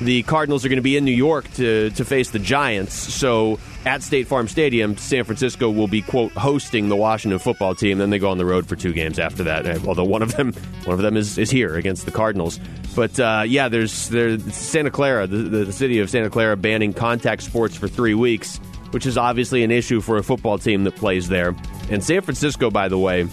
the 0.00 0.22
Cardinals 0.22 0.64
are 0.64 0.70
going 0.70 0.78
to 0.78 0.82
be 0.82 0.96
in 0.96 1.04
New 1.04 1.12
York 1.12 1.46
to, 1.56 1.90
to 1.90 2.06
face 2.06 2.30
the 2.30 2.38
Giants. 2.38 2.94
So 2.94 3.58
at 3.86 4.02
State 4.02 4.26
Farm 4.26 4.48
Stadium, 4.48 4.96
San 4.96 5.24
Francisco 5.24 5.70
will 5.70 5.88
be 5.88 6.02
quote 6.02 6.32
hosting 6.32 6.88
the 6.88 6.96
Washington 6.96 7.38
football 7.38 7.74
team. 7.74 7.98
Then 7.98 8.10
they 8.10 8.18
go 8.18 8.30
on 8.30 8.38
the 8.38 8.46
road 8.46 8.66
for 8.66 8.76
two 8.76 8.92
games 8.92 9.18
after 9.18 9.44
that. 9.44 9.66
uh, 9.66 9.78
Although 9.86 10.04
one 10.04 10.22
of 10.22 10.34
them 10.36 10.52
one 10.84 10.94
of 10.94 11.02
them 11.02 11.16
is, 11.16 11.38
is 11.38 11.50
here 11.50 11.76
against 11.76 12.04
the 12.04 12.12
Cardinals. 12.12 12.58
But 12.96 13.18
uh, 13.20 13.44
yeah, 13.46 13.68
there's 13.68 14.08
there's 14.08 14.42
Santa 14.54 14.90
Clara, 14.90 15.26
the, 15.26 15.36
the 15.64 15.72
city 15.72 15.98
of 16.00 16.10
Santa 16.10 16.30
Clara, 16.30 16.56
banning 16.56 16.92
contact 16.92 17.42
sports 17.42 17.76
for 17.76 17.88
three 17.88 18.14
weeks, 18.14 18.58
which 18.92 19.06
is 19.06 19.18
obviously 19.18 19.64
an 19.64 19.70
issue 19.70 20.00
for 20.00 20.16
a 20.16 20.22
football 20.22 20.58
team 20.58 20.84
that 20.84 20.96
plays 20.96 21.28
there. 21.28 21.54
And 21.90 22.02
San 22.02 22.22
Francisco, 22.22 22.70
by 22.70 22.88
the 22.88 22.98
way, 22.98 23.26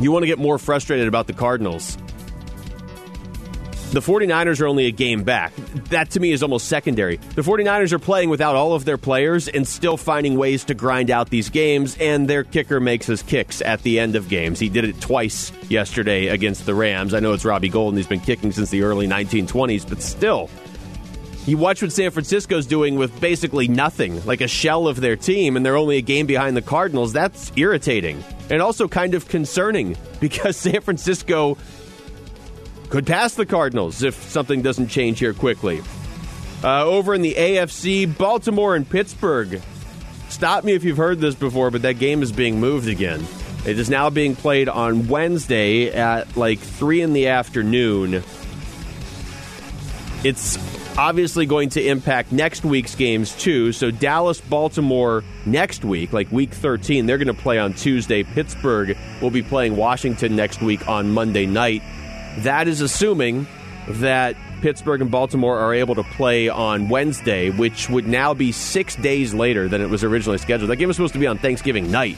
you 0.00 0.12
want 0.12 0.24
to 0.24 0.26
get 0.26 0.38
more 0.38 0.58
frustrated 0.58 1.08
about 1.08 1.26
the 1.26 1.32
Cardinals. 1.32 1.96
The 3.94 4.00
49ers 4.00 4.60
are 4.60 4.66
only 4.66 4.86
a 4.86 4.90
game 4.90 5.22
back. 5.22 5.54
That 5.90 6.10
to 6.10 6.20
me 6.20 6.32
is 6.32 6.42
almost 6.42 6.66
secondary. 6.66 7.18
The 7.36 7.42
49ers 7.42 7.92
are 7.92 8.00
playing 8.00 8.28
without 8.28 8.56
all 8.56 8.72
of 8.72 8.84
their 8.84 8.98
players 8.98 9.46
and 9.46 9.68
still 9.68 9.96
finding 9.96 10.36
ways 10.36 10.64
to 10.64 10.74
grind 10.74 11.12
out 11.12 11.30
these 11.30 11.48
games, 11.48 11.96
and 12.00 12.26
their 12.26 12.42
kicker 12.42 12.80
makes 12.80 13.06
his 13.06 13.22
kicks 13.22 13.62
at 13.62 13.84
the 13.84 14.00
end 14.00 14.16
of 14.16 14.28
games. 14.28 14.58
He 14.58 14.68
did 14.68 14.82
it 14.82 15.00
twice 15.00 15.52
yesterday 15.68 16.26
against 16.26 16.66
the 16.66 16.74
Rams. 16.74 17.14
I 17.14 17.20
know 17.20 17.34
it's 17.34 17.44
Robbie 17.44 17.68
Gould. 17.68 17.96
He's 17.96 18.08
been 18.08 18.18
kicking 18.18 18.50
since 18.50 18.68
the 18.68 18.82
early 18.82 19.06
1920s, 19.06 19.88
but 19.88 20.02
still. 20.02 20.50
You 21.46 21.56
watch 21.56 21.80
what 21.80 21.92
San 21.92 22.10
Francisco's 22.10 22.66
doing 22.66 22.96
with 22.96 23.20
basically 23.20 23.68
nothing, 23.68 24.26
like 24.26 24.40
a 24.40 24.48
shell 24.48 24.88
of 24.88 25.00
their 25.00 25.14
team, 25.14 25.56
and 25.56 25.64
they're 25.64 25.76
only 25.76 25.98
a 25.98 26.02
game 26.02 26.26
behind 26.26 26.56
the 26.56 26.62
Cardinals. 26.62 27.12
That's 27.12 27.52
irritating 27.54 28.24
and 28.50 28.60
also 28.60 28.88
kind 28.88 29.14
of 29.14 29.28
concerning 29.28 29.96
because 30.20 30.56
San 30.56 30.80
Francisco 30.80 31.56
could 32.88 33.06
pass 33.06 33.34
the 33.34 33.46
Cardinals 33.46 34.02
if 34.02 34.14
something 34.30 34.62
doesn't 34.62 34.88
change 34.88 35.18
here 35.18 35.34
quickly. 35.34 35.82
Uh, 36.62 36.84
over 36.84 37.14
in 37.14 37.22
the 37.22 37.34
AFC, 37.34 38.16
Baltimore 38.16 38.74
and 38.74 38.88
Pittsburgh. 38.88 39.60
Stop 40.28 40.64
me 40.64 40.72
if 40.72 40.82
you've 40.82 40.96
heard 40.96 41.20
this 41.20 41.34
before, 41.34 41.70
but 41.70 41.82
that 41.82 41.98
game 41.98 42.22
is 42.22 42.32
being 42.32 42.58
moved 42.58 42.88
again. 42.88 43.24
It 43.66 43.78
is 43.78 43.88
now 43.88 44.10
being 44.10 44.34
played 44.36 44.68
on 44.68 45.08
Wednesday 45.08 45.92
at 45.92 46.36
like 46.36 46.58
3 46.58 47.02
in 47.02 47.12
the 47.12 47.28
afternoon. 47.28 48.22
It's 50.22 50.58
obviously 50.96 51.46
going 51.46 51.70
to 51.70 51.86
impact 51.86 52.32
next 52.32 52.64
week's 52.64 52.94
games 52.94 53.34
too. 53.36 53.72
So 53.72 53.90
Dallas, 53.90 54.40
Baltimore 54.40 55.24
next 55.44 55.84
week, 55.84 56.12
like 56.12 56.30
week 56.30 56.52
13, 56.52 57.06
they're 57.06 57.18
going 57.18 57.34
to 57.34 57.42
play 57.42 57.58
on 57.58 57.74
Tuesday. 57.74 58.22
Pittsburgh 58.22 58.96
will 59.20 59.30
be 59.30 59.42
playing 59.42 59.76
Washington 59.76 60.36
next 60.36 60.62
week 60.62 60.88
on 60.88 61.10
Monday 61.10 61.46
night. 61.46 61.82
That 62.38 62.68
is 62.68 62.80
assuming 62.80 63.46
that 63.88 64.36
Pittsburgh 64.60 65.02
and 65.02 65.10
Baltimore 65.10 65.58
are 65.58 65.74
able 65.74 65.94
to 65.96 66.02
play 66.02 66.48
on 66.48 66.88
Wednesday, 66.88 67.50
which 67.50 67.90
would 67.90 68.06
now 68.06 68.34
be 68.34 68.50
six 68.50 68.96
days 68.96 69.34
later 69.34 69.68
than 69.68 69.80
it 69.80 69.90
was 69.90 70.02
originally 70.04 70.38
scheduled. 70.38 70.70
That 70.70 70.76
game 70.76 70.88
was 70.88 70.96
supposed 70.96 71.12
to 71.12 71.18
be 71.18 71.26
on 71.26 71.38
Thanksgiving 71.38 71.90
night. 71.90 72.16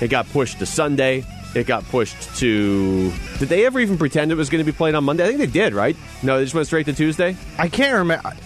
It 0.00 0.08
got 0.08 0.28
pushed 0.30 0.60
to 0.60 0.66
Sunday. 0.66 1.24
It 1.54 1.66
got 1.66 1.84
pushed 1.88 2.36
to. 2.38 3.12
Did 3.38 3.48
they 3.48 3.66
ever 3.66 3.80
even 3.80 3.98
pretend 3.98 4.30
it 4.30 4.36
was 4.36 4.48
going 4.48 4.64
to 4.64 4.72
be 4.72 4.76
played 4.76 4.94
on 4.94 5.02
Monday? 5.04 5.24
I 5.24 5.26
think 5.26 5.40
they 5.40 5.46
did, 5.46 5.74
right? 5.74 5.96
No, 6.22 6.38
they 6.38 6.44
just 6.44 6.54
went 6.54 6.68
straight 6.68 6.86
to 6.86 6.92
Tuesday? 6.92 7.36
I 7.58 7.68
can't 7.68 7.94
remember. 7.94 8.32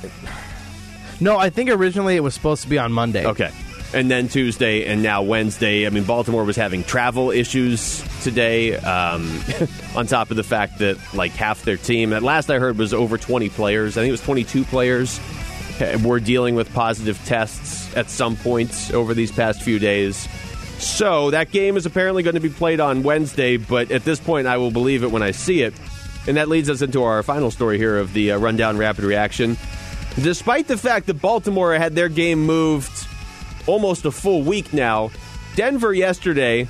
No, 1.21 1.39
I 1.39 1.49
think 1.49 1.71
originally 1.71 2.17
it 2.17 2.21
was 2.25 2.35
supposed 2.35 2.65
to 2.65 2.69
be 2.69 2.77
on 2.77 2.93
Monday. 2.93 3.25
Okay. 3.25 3.53
And 3.95 4.11
then 4.11 4.29
Tuesday 4.29 4.87
and 4.87 5.03
now 5.03 5.23
Wednesday. 5.23 5.87
I 5.87 5.91
mean, 5.91 6.05
Baltimore 6.05 6.45
was 6.45 6.57
having 6.57 6.83
travel 6.83 7.31
issues 7.31 8.03
today, 8.23 8.77
um, 8.77 9.41
on 9.97 10.07
top 10.07 10.31
of 10.31 10.37
the 10.37 10.43
fact 10.43 10.81
that 10.81 10.99
like 11.15 11.31
half 11.33 11.63
their 11.63 11.77
team, 11.77 12.13
at 12.13 12.23
last 12.23 12.51
I 12.51 12.59
heard, 12.59 12.77
was 12.77 12.93
over 12.93 13.17
20 13.17 13.49
players. 13.51 13.97
I 13.97 14.01
think 14.01 14.09
it 14.09 14.13
was 14.13 14.23
22 14.23 14.65
players 14.65 15.21
were 16.03 16.21
dealing 16.21 16.55
with 16.55 16.73
positive 16.73 17.23
tests 17.25 17.95
at 17.97 18.09
some 18.11 18.37
points 18.37 18.93
over 18.93 19.15
these 19.15 19.33
past 19.33 19.63
few 19.63 19.79
days. 19.79 20.29
So 20.79 21.31
that 21.31 21.51
game 21.51 21.77
is 21.77 21.87
apparently 21.87 22.23
going 22.23 22.35
to 22.35 22.41
be 22.41 22.51
played 22.51 22.81
on 22.81 23.03
Wednesday, 23.03 23.57
but 23.57 23.91
at 23.91 24.05
this 24.05 24.21
point, 24.21 24.47
I 24.47 24.57
will 24.59 24.71
believe 24.71 25.03
it 25.03 25.11
when 25.11 25.23
I 25.23 25.31
see 25.31 25.63
it. 25.63 25.75
And 26.27 26.37
that 26.37 26.49
leads 26.49 26.71
us 26.71 26.83
into 26.83 27.03
our 27.03 27.23
final 27.23 27.51
story 27.51 27.79
here 27.79 27.99
of 27.99 28.13
the 28.13 28.33
uh, 28.33 28.39
Rundown 28.39 28.79
Rapid 28.79 29.05
Reaction. 29.05 29.57
Despite 30.21 30.69
the 30.69 30.77
fact 30.77 31.07
that 31.07 31.21
Baltimore 31.21 31.75
had 31.75 31.95
their 31.95 32.09
game 32.09 32.45
moved 32.45 33.04
almost 33.67 34.05
a 34.05 34.11
full 34.11 34.43
week 34.43 34.73
now, 34.73 35.11
Denver 35.57 35.93
yesterday 35.93 36.69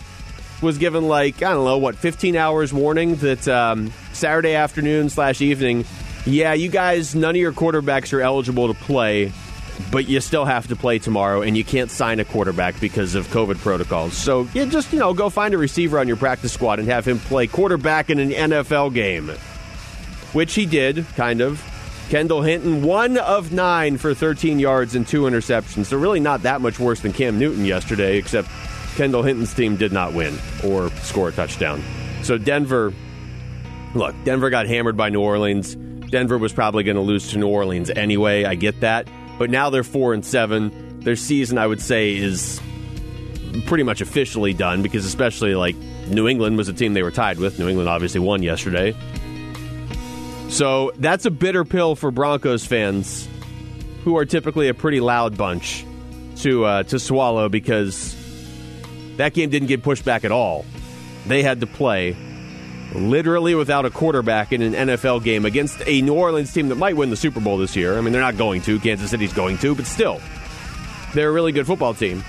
was 0.63 0.79
given 0.79 1.09
like 1.09 1.43
I 1.43 1.53
don't 1.53 1.65
know 1.65 1.79
what 1.79 1.97
15 1.97 2.37
hours 2.37 2.73
warning 2.73 3.17
that 3.17 3.47
um, 3.49 3.93
Saturday 4.13 4.55
afternoon 4.55 5.11
slash 5.11 5.41
evening. 5.41 5.85
Yeah, 6.27 6.55
you 6.55 6.69
guys, 6.69 7.15
none 7.15 7.31
of 7.31 7.37
your 7.37 7.53
quarterbacks 7.53 8.13
are 8.15 8.23
eligible 8.23 8.73
to 8.73 8.81
play, 8.81 9.31
but 9.93 10.09
you 10.09 10.21
still 10.21 10.47
have 10.47 10.69
to 10.69 10.77
play 10.77 10.99
tomorrow, 10.99 11.43
and 11.43 11.55
you 11.55 11.65
can't 11.65 11.91
sign 11.91 12.19
a 12.19 12.25
quarterback 12.25 12.81
because 12.81 13.15
of 13.15 13.27
COVID 13.29 13.59
protocols. 13.59 14.17
So 14.17 14.49
you 14.55 14.65
just 14.67 14.93
you 14.93 14.99
know 14.99 15.13
go 15.13 15.29
find 15.29 15.53
a 15.53 15.59
receiver 15.59 15.99
on 15.99 16.09
your 16.09 16.17
practice 16.17 16.53
squad 16.53 16.79
and 16.79 16.89
have 16.89 17.07
him 17.07 17.19
play 17.19 17.47
quarterback 17.47 18.09
in 18.09 18.19
an 18.19 18.31
NFL 18.31 18.95
game, 18.95 19.29
which 20.33 20.55
he 20.55 20.65
did, 20.67 21.07
kind 21.15 21.41
of. 21.43 21.63
Kendall 22.09 22.43
Hinton, 22.43 22.83
one 22.83 23.17
of 23.19 23.53
nine 23.53 23.97
for 23.99 24.15
13 24.15 24.59
yards 24.59 24.95
and 24.95 25.07
two 25.07 25.23
interceptions. 25.23 25.87
So, 25.87 25.97
really, 25.97 26.21
not 26.21 26.43
that 26.43 26.61
much 26.61 26.79
worse 26.79 27.01
than 27.01 27.13
Cam 27.13 27.39
Newton 27.39 27.65
yesterday, 27.65 28.19
except 28.19 28.49
Kendall 28.97 29.23
Hinton's 29.23 29.55
team 29.55 29.77
did 29.77 29.93
not 29.93 30.13
win 30.13 30.39
or 30.63 30.91
score 31.03 31.31
a 31.31 31.33
touchdown. 31.33 31.83
So, 32.23 32.39
Denver, 32.39 32.93
look, 33.95 34.15
Denver 34.25 34.51
got 34.51 34.67
hammered 34.67 34.97
by 34.97 35.09
New 35.09 35.21
Orleans. 35.21 35.75
Denver 36.11 36.39
was 36.39 36.53
probably 36.53 36.85
going 36.85 36.97
to 36.97 37.03
lose 37.03 37.31
to 37.31 37.39
New 37.39 37.49
Orleans 37.49 37.91
anyway. 37.91 38.45
I 38.45 38.55
get 38.55 38.81
that. 38.81 39.09
But 39.39 39.51
now 39.51 39.71
they're 39.71 39.83
4 39.83 40.15
and 40.15 40.25
7. 40.25 41.01
Their 41.01 41.17
season, 41.17 41.59
I 41.59 41.67
would 41.67 41.81
say, 41.81 42.15
is 42.15 42.61
pretty 43.67 43.83
much 43.83 44.01
officially 44.01 44.53
done 44.53 44.83
because, 44.83 45.05
especially 45.07 45.55
like 45.55 45.77
New 46.09 46.29
England 46.29 46.57
was 46.57 46.69
a 46.69 46.73
team 46.73 46.95
they 46.95 47.03
were 47.03 47.11
tied 47.11 47.39
with. 47.39 47.59
New 47.59 47.69
England 47.69 47.89
obviously 47.89 48.21
won 48.21 48.43
yesterday. 48.43 48.95
So 50.49 50.93
that's 50.97 51.25
a 51.27 51.31
bitter 51.31 51.65
pill 51.65 51.97
for 51.97 52.11
Broncos 52.11 52.65
fans, 52.65 53.29
who 54.05 54.17
are 54.17 54.25
typically 54.25 54.69
a 54.69 54.75
pretty 54.75 55.01
loud 55.01 55.37
bunch 55.37 55.85
to 56.39 56.65
uh, 56.65 56.83
to 56.85 56.99
swallow 56.99 57.49
because 57.49 58.17
that 59.17 59.35
game 59.35 59.51
didn't 59.51 59.69
get 59.69 59.83
pushed 59.83 60.05
back 60.05 60.25
at 60.25 60.33
all. 60.33 60.65
They 61.27 61.43
had 61.43 61.61
to 61.61 61.67
play 61.67 62.17
literally 62.95 63.55
without 63.55 63.85
a 63.85 63.91
quarterback 63.91 64.53
in 64.53 64.63
an 64.63 64.89
NFL 64.89 65.25
game 65.25 65.45
against 65.45 65.83
a 65.87 66.03
New 66.03 66.15
Orleans 66.15 66.53
team 66.53 66.69
that 66.69 66.77
might 66.77 66.97
win 66.97 67.11
the 67.11 67.17
Super 67.17 67.41
Bowl 67.41 67.59
this 67.59 67.75
year. 67.75 67.99
I 67.99 68.01
mean, 68.01 68.13
they're 68.13 68.23
not 68.23 68.37
going 68.37 68.63
to. 68.63 68.79
Kansas 68.79 69.11
City's 69.11 69.33
going 69.33 69.59
to, 69.59 69.75
but 69.75 69.87
still, 69.87 70.21
they're 71.13 71.29
a 71.29 71.33
really 71.33 71.53
good 71.53 71.67
football 71.67 71.95
team. 71.95 72.23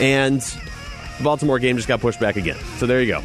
And 0.00 0.40
the 0.40 1.24
Baltimore 1.24 1.58
game 1.58 1.76
just 1.76 1.88
got 1.88 2.00
pushed 2.00 2.20
back 2.20 2.36
again. 2.36 2.58
So 2.78 2.86
there 2.86 3.00
you 3.00 3.12
go. 3.12 3.22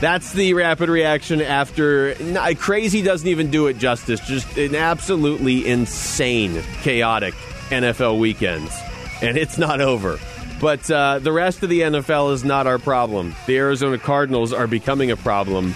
That's 0.00 0.32
the 0.32 0.54
rapid 0.54 0.88
reaction 0.88 1.42
after 1.42 2.14
crazy 2.58 3.02
doesn't 3.02 3.28
even 3.28 3.50
do 3.50 3.66
it 3.66 3.76
justice. 3.76 4.18
Just 4.20 4.56
an 4.56 4.74
absolutely 4.74 5.66
insane, 5.66 6.62
chaotic 6.82 7.34
NFL 7.68 8.18
weekend. 8.18 8.70
And 9.20 9.36
it's 9.36 9.58
not 9.58 9.82
over. 9.82 10.18
But 10.58 10.90
uh, 10.90 11.18
the 11.18 11.32
rest 11.32 11.62
of 11.62 11.68
the 11.68 11.80
NFL 11.82 12.32
is 12.32 12.44
not 12.44 12.66
our 12.66 12.78
problem. 12.78 13.34
The 13.46 13.58
Arizona 13.58 13.98
Cardinals 13.98 14.52
are 14.52 14.66
becoming 14.66 15.10
a 15.10 15.16
problem. 15.16 15.74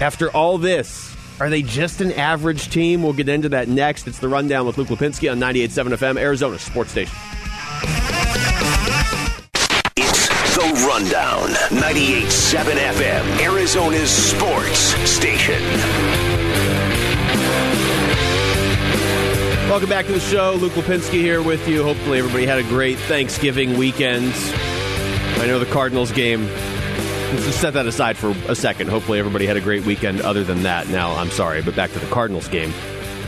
After 0.00 0.30
all 0.30 0.58
this, 0.58 1.14
are 1.40 1.50
they 1.50 1.62
just 1.62 2.00
an 2.00 2.12
average 2.12 2.70
team? 2.70 3.02
We'll 3.02 3.12
get 3.12 3.28
into 3.28 3.48
that 3.50 3.68
next. 3.68 4.08
It's 4.08 4.18
the 4.18 4.28
rundown 4.28 4.66
with 4.66 4.76
Luke 4.76 4.88
Lapinski 4.88 5.30
on 5.30 5.38
98.7 5.38 5.96
FM, 5.96 6.20
Arizona 6.20 6.58
Sports 6.58 6.90
Station. 6.90 7.16
Rundown, 11.00 11.48
98.7 11.70 12.74
FM, 12.74 13.40
Arizona's 13.40 14.10
sports 14.10 14.78
station. 15.08 15.62
Welcome 19.70 19.88
back 19.88 20.04
to 20.06 20.12
the 20.12 20.20
show. 20.20 20.58
Luke 20.60 20.74
Lapinski 20.74 21.22
here 21.22 21.42
with 21.42 21.66
you. 21.66 21.82
Hopefully, 21.82 22.18
everybody 22.18 22.44
had 22.44 22.58
a 22.58 22.62
great 22.64 22.98
Thanksgiving 22.98 23.78
weekend. 23.78 24.34
I 25.40 25.46
know 25.46 25.58
the 25.58 25.64
Cardinals 25.64 26.12
game. 26.12 26.46
Let's 26.46 27.46
just 27.46 27.62
set 27.62 27.72
that 27.72 27.86
aside 27.86 28.18
for 28.18 28.32
a 28.48 28.54
second. 28.54 28.90
Hopefully, 28.90 29.18
everybody 29.18 29.46
had 29.46 29.56
a 29.56 29.62
great 29.62 29.86
weekend 29.86 30.20
other 30.20 30.44
than 30.44 30.64
that. 30.64 30.90
Now, 30.90 31.14
I'm 31.14 31.30
sorry, 31.30 31.62
but 31.62 31.74
back 31.74 31.92
to 31.92 31.98
the 31.98 32.08
Cardinals 32.08 32.48
game. 32.48 32.74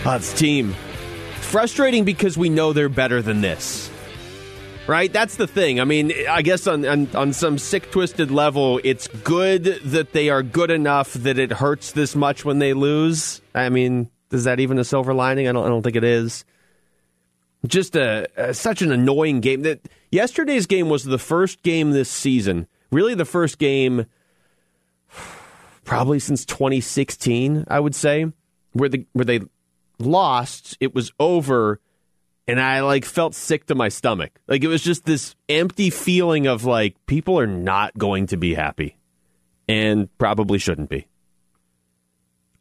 It's 0.04 0.38
team. 0.38 0.74
Frustrating 1.40 2.04
because 2.04 2.36
we 2.36 2.50
know 2.50 2.74
they're 2.74 2.90
better 2.90 3.22
than 3.22 3.40
this 3.40 3.91
right? 4.86 5.12
That's 5.12 5.36
the 5.36 5.46
thing. 5.46 5.80
I 5.80 5.84
mean, 5.84 6.12
I 6.28 6.42
guess 6.42 6.66
on, 6.66 6.84
on, 6.84 7.08
on 7.14 7.32
some 7.32 7.58
sick, 7.58 7.90
twisted 7.90 8.30
level, 8.30 8.80
it's 8.84 9.08
good 9.08 9.64
that 9.64 10.12
they 10.12 10.30
are 10.30 10.42
good 10.42 10.70
enough 10.70 11.12
that 11.14 11.38
it 11.38 11.52
hurts 11.52 11.92
this 11.92 12.14
much 12.14 12.44
when 12.44 12.58
they 12.58 12.72
lose. 12.72 13.40
I 13.54 13.68
mean, 13.68 14.10
is 14.30 14.44
that 14.44 14.60
even 14.60 14.78
a 14.78 14.84
silver 14.84 15.14
lining? 15.14 15.48
I 15.48 15.52
don't. 15.52 15.64
I 15.64 15.68
don't 15.68 15.82
think 15.82 15.96
it 15.96 16.04
is. 16.04 16.44
Just 17.66 17.94
a, 17.94 18.28
a 18.36 18.54
such 18.54 18.82
an 18.82 18.90
annoying 18.90 19.40
game. 19.40 19.62
That 19.62 19.88
yesterday's 20.10 20.66
game 20.66 20.88
was 20.88 21.04
the 21.04 21.18
first 21.18 21.62
game 21.62 21.92
this 21.92 22.10
season. 22.10 22.66
Really, 22.90 23.14
the 23.14 23.24
first 23.24 23.58
game, 23.58 24.06
probably 25.84 26.18
since 26.18 26.44
2016. 26.44 27.66
I 27.68 27.78
would 27.78 27.94
say 27.94 28.32
where 28.72 28.88
the 28.88 29.06
where 29.12 29.24
they 29.24 29.40
lost. 29.98 30.76
It 30.80 30.94
was 30.94 31.12
over 31.20 31.80
and 32.46 32.60
I 32.60 32.80
like 32.80 33.04
felt 33.04 33.34
sick 33.34 33.66
to 33.66 33.74
my 33.74 33.88
stomach. 33.88 34.38
Like 34.48 34.64
it 34.64 34.68
was 34.68 34.82
just 34.82 35.04
this 35.04 35.34
empty 35.48 35.90
feeling 35.90 36.46
of 36.46 36.64
like 36.64 36.96
people 37.06 37.38
are 37.38 37.46
not 37.46 37.96
going 37.96 38.26
to 38.28 38.36
be 38.36 38.54
happy 38.54 38.96
and 39.68 40.08
probably 40.18 40.58
shouldn't 40.58 40.90
be. 40.90 41.06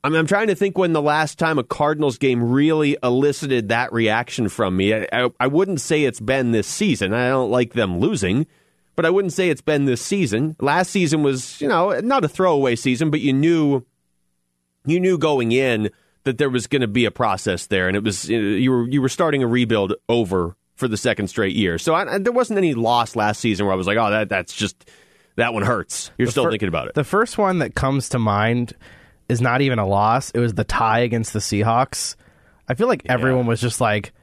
I 0.03 0.09
mean, 0.09 0.17
I'm 0.17 0.27
trying 0.27 0.47
to 0.47 0.55
think 0.55 0.77
when 0.77 0.93
the 0.93 1.01
last 1.01 1.37
time 1.37 1.59
a 1.59 1.63
Cardinals 1.63 2.17
game 2.17 2.51
really 2.51 2.97
elicited 3.03 3.69
that 3.69 3.93
reaction 3.93 4.49
from 4.49 4.75
me. 4.75 4.95
I, 4.95 5.07
I, 5.13 5.29
I 5.39 5.47
wouldn't 5.47 5.79
say 5.79 6.03
it's 6.03 6.19
been 6.19 6.51
this 6.51 6.67
season. 6.67 7.13
I 7.13 7.29
don't 7.29 7.51
like 7.51 7.73
them 7.73 7.99
losing, 7.99 8.47
but 8.95 9.05
I 9.05 9.11
wouldn't 9.11 9.33
say 9.33 9.49
it's 9.49 9.61
been 9.61 9.85
this 9.85 10.01
season. 10.01 10.55
Last 10.59 10.89
season 10.89 11.21
was, 11.21 11.61
you 11.61 11.67
know, 11.67 11.99
not 11.99 12.25
a 12.25 12.27
throwaway 12.27 12.75
season, 12.75 13.11
but 13.11 13.21
you 13.21 13.31
knew 13.31 13.85
you 14.85 14.99
knew 14.99 15.19
going 15.19 15.51
in 15.51 15.91
that 16.23 16.37
there 16.37 16.49
was 16.49 16.67
going 16.67 16.81
to 16.81 16.87
be 16.87 17.05
a 17.05 17.11
process 17.11 17.67
there, 17.67 17.87
and 17.87 17.97
it 17.97 18.03
was 18.03 18.29
you 18.29 18.71
were 18.71 18.87
you 18.87 19.01
were 19.01 19.09
starting 19.09 19.43
a 19.43 19.47
rebuild 19.47 19.93
over 20.09 20.55
for 20.75 20.87
the 20.87 20.97
second 20.97 21.27
straight 21.27 21.55
year. 21.55 21.77
So 21.77 21.93
I, 21.93 22.17
there 22.17 22.33
wasn't 22.33 22.57
any 22.57 22.73
loss 22.73 23.15
last 23.15 23.39
season 23.39 23.65
where 23.65 23.73
I 23.73 23.75
was 23.75 23.87
like, 23.87 23.97
oh, 23.97 24.09
that 24.09 24.29
that's 24.29 24.53
just 24.53 24.89
that 25.35 25.53
one 25.53 25.63
hurts. 25.63 26.11
You're 26.17 26.25
the 26.27 26.31
still 26.31 26.45
fir- 26.45 26.51
thinking 26.51 26.69
about 26.69 26.87
it. 26.87 26.95
The 26.95 27.03
first 27.03 27.37
one 27.37 27.59
that 27.59 27.75
comes 27.75 28.09
to 28.09 28.19
mind 28.19 28.73
is 29.29 29.41
not 29.41 29.61
even 29.61 29.79
a 29.79 29.87
loss. 29.87 30.31
It 30.31 30.39
was 30.39 30.53
the 30.53 30.63
tie 30.63 30.99
against 30.99 31.33
the 31.33 31.39
Seahawks. 31.39 32.15
I 32.67 32.73
feel 32.73 32.87
like 32.87 33.03
everyone 33.05 33.45
yeah. 33.45 33.49
was 33.49 33.61
just 33.61 33.81
like, 33.81 34.13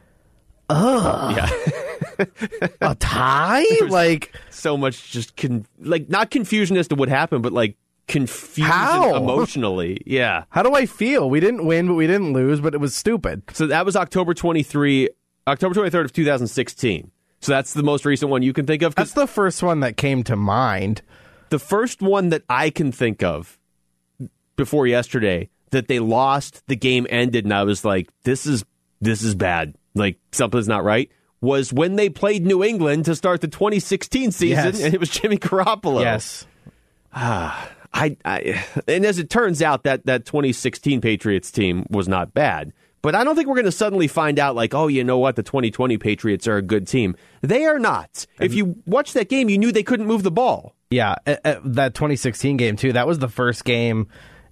ugh. 0.69 1.37
Yeah. 1.37 2.27
a 2.81 2.95
tie? 2.95 3.65
Like 3.89 4.35
so 4.51 4.77
much 4.77 5.11
just 5.11 5.37
con- 5.37 5.67
like 5.81 6.09
not 6.09 6.31
confusion 6.31 6.77
as 6.77 6.89
to 6.89 6.95
what 6.95 7.09
happened, 7.09 7.43
but 7.43 7.53
like 7.53 7.77
confusion 8.09 8.71
How? 8.73 9.15
emotionally. 9.15 10.03
Yeah. 10.07 10.45
How 10.51 10.63
do 10.63 10.75
I 10.75 10.87
feel? 10.87 11.29
We 11.31 11.39
didn't 11.41 11.65
win, 11.67 11.87
but 11.87 11.95
we 11.95 12.07
didn't 12.07 12.33
lose, 12.33 12.61
but 12.61 12.75
it 12.75 12.79
was 12.79 12.95
stupid. 12.95 13.43
So 13.53 13.67
that 13.69 13.85
was 13.87 13.95
October 13.95 14.35
23, 14.35 15.11
October 15.47 15.75
23rd 15.75 16.05
of 16.07 16.13
2016. 16.13 17.11
So 17.41 17.53
that's 17.53 17.73
the 17.75 17.83
most 17.85 18.05
recent 18.05 18.31
one 18.31 18.43
you 18.43 18.53
can 18.53 18.67
think 18.67 18.83
of? 18.83 18.95
That's 18.97 19.13
the 19.13 19.27
first 19.29 19.63
one 19.63 19.81
that 19.81 19.97
came 19.97 20.25
to 20.25 20.35
mind. 20.35 21.03
The 21.51 21.59
first 21.61 22.03
one 22.03 22.31
that 22.31 22.43
I 22.49 22.71
can 22.71 22.91
think 22.91 23.23
of 23.23 23.59
before 24.57 24.87
yesterday 24.87 25.49
that 25.71 25.87
they 25.87 25.99
lost, 26.01 26.67
the 26.67 26.75
game 26.77 27.07
ended, 27.11 27.45
and 27.45 27.55
I 27.55 27.63
was 27.63 27.85
like, 27.85 28.09
this 28.25 28.45
is 28.47 28.65
this 29.01 29.23
is 29.23 29.35
bad. 29.35 29.75
Like 29.95 30.19
something's 30.33 30.67
not 30.69 30.83
right. 30.85 31.11
Was 31.41 31.73
when 31.73 31.95
they 31.97 32.09
played 32.09 32.45
New 32.45 32.65
England 32.65 33.05
to 33.05 33.15
start 33.15 33.41
the 33.41 33.49
2016 33.49 34.33
season, 34.33 34.49
Yes. 34.65 34.83
and 34.83 34.93
it 34.93 34.99
was 34.99 35.09
Jimmy 35.11 35.39
Garoppolo. 35.39 36.01
Yes. 36.01 36.47
Ah. 37.15 37.71
I, 37.93 38.17
I 38.25 38.65
and 38.87 39.05
as 39.07 39.19
it 39.19 39.31
turns 39.31 39.63
out 39.63 39.85
that 39.85 40.07
that 40.07 40.25
2016 40.27 41.01
Patriots 41.01 41.51
team 41.51 41.87
was 41.91 42.09
not 42.09 42.35
bad. 42.35 42.73
But 43.01 43.15
I 43.15 43.23
don't 43.23 43.37
think 43.37 43.47
we're 43.47 43.55
going 43.55 43.65
to 43.65 43.71
suddenly 43.73 44.09
find 44.09 44.41
out 44.41 44.57
like, 44.57 44.75
oh, 44.75 44.89
you 44.89 45.05
know 45.05 45.19
what, 45.19 45.37
the 45.37 45.43
2020 45.45 45.99
Patriots 45.99 46.49
are 46.49 46.57
a 46.57 46.63
good 46.63 46.89
team. 46.89 47.15
They 47.43 47.65
are 47.65 47.79
not. 47.79 48.27
If 48.41 48.55
you 48.55 48.77
watched 48.87 49.15
that 49.15 49.29
game, 49.29 49.49
you 49.49 49.57
knew 49.57 49.71
they 49.71 49.85
couldn't 49.85 50.07
move 50.07 50.25
the 50.25 50.33
ball. 50.33 50.75
Yeah, 50.91 51.15
uh, 51.27 51.37
uh, 51.45 51.61
that 51.65 51.95
2016 51.95 52.57
game 52.57 52.75
too. 52.77 52.93
That 52.95 53.07
was 53.07 53.21
the 53.21 53.29
first 53.29 53.65
game 53.65 54.09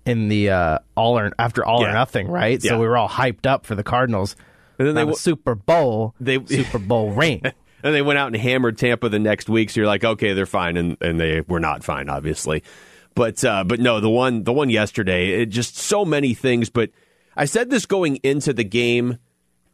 in 0.07 0.29
the 0.29 0.51
uh, 0.51 0.79
all 0.95 1.19
or 1.19 1.33
after 1.41 1.65
all 1.65 1.83
Yeah. 1.83 1.91
or 1.91 1.93
nothing, 1.95 2.29
right? 2.29 2.63
Yeah. 2.63 2.71
So 2.73 2.79
we 2.81 2.87
were 2.87 2.97
all 2.97 3.09
hyped 3.09 3.47
up 3.47 3.67
for 3.67 3.75
the 3.75 3.83
Cardinals. 3.83 4.37
And 4.79 4.87
then 4.87 4.95
they 4.95 5.01
w- 5.03 5.17
Super 5.17 5.55
Bowl, 5.57 6.15
they- 6.21 6.45
Super 6.47 6.79
Bowl 6.79 7.11
ring. 7.13 7.43
And 7.83 7.95
they 7.95 8.03
went 8.03 8.19
out 8.19 8.29
and 8.29 8.37
hammered 8.37 8.79
Tampa 8.79 9.09
the 9.09 9.19
next 9.21 9.49
week. 9.49 9.71
So 9.71 9.79
you're 9.81 9.87
like, 9.87 10.03
okay, 10.03 10.33
they're 10.33 10.45
fine, 10.47 10.77
and, 10.77 10.97
and 11.01 11.21
they 11.21 11.43
were 11.43 11.61
not 11.61 11.85
fine, 11.85 12.09
obviously. 12.09 12.65
But 13.17 13.43
uh, 13.45 13.65
but 13.65 13.81
no, 13.81 13.99
the 13.99 14.11
one 14.11 14.45
the 14.45 14.53
one 14.53 14.71
yesterday, 14.71 15.41
it 15.41 15.47
just 15.47 15.77
so 15.77 16.05
many 16.05 16.35
things. 16.35 16.71
But 16.71 16.91
I 17.35 17.47
said 17.47 17.71
this 17.71 17.87
going 17.87 18.17
into 18.17 18.53
the 18.53 18.63
game 18.63 19.19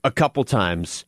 a 0.03 0.11
couple 0.11 0.45
times. 0.45 1.05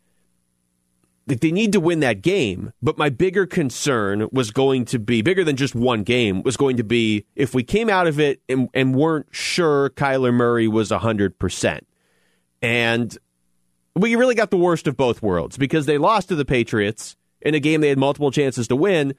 That 1.26 1.40
they 1.40 1.52
need 1.52 1.72
to 1.72 1.80
win 1.80 2.00
that 2.00 2.20
game, 2.20 2.74
but 2.82 2.98
my 2.98 3.08
bigger 3.08 3.46
concern 3.46 4.28
was 4.30 4.50
going 4.50 4.84
to 4.86 4.98
be 4.98 5.22
bigger 5.22 5.42
than 5.42 5.56
just 5.56 5.74
one 5.74 6.02
game. 6.02 6.42
Was 6.42 6.58
going 6.58 6.76
to 6.76 6.84
be 6.84 7.24
if 7.34 7.54
we 7.54 7.62
came 7.62 7.88
out 7.88 8.06
of 8.06 8.20
it 8.20 8.42
and, 8.46 8.68
and 8.74 8.94
weren't 8.94 9.28
sure 9.30 9.88
Kyler 9.88 10.34
Murray 10.34 10.68
was 10.68 10.90
hundred 10.90 11.38
percent, 11.38 11.86
and 12.60 13.16
we 13.96 14.16
really 14.16 14.34
got 14.34 14.50
the 14.50 14.58
worst 14.58 14.86
of 14.86 14.98
both 14.98 15.22
worlds 15.22 15.56
because 15.56 15.86
they 15.86 15.96
lost 15.96 16.28
to 16.28 16.34
the 16.34 16.44
Patriots 16.44 17.16
in 17.40 17.54
a 17.54 17.60
game 17.60 17.80
they 17.80 17.88
had 17.88 17.96
multiple 17.96 18.30
chances 18.30 18.68
to 18.68 18.76
win. 18.76 19.14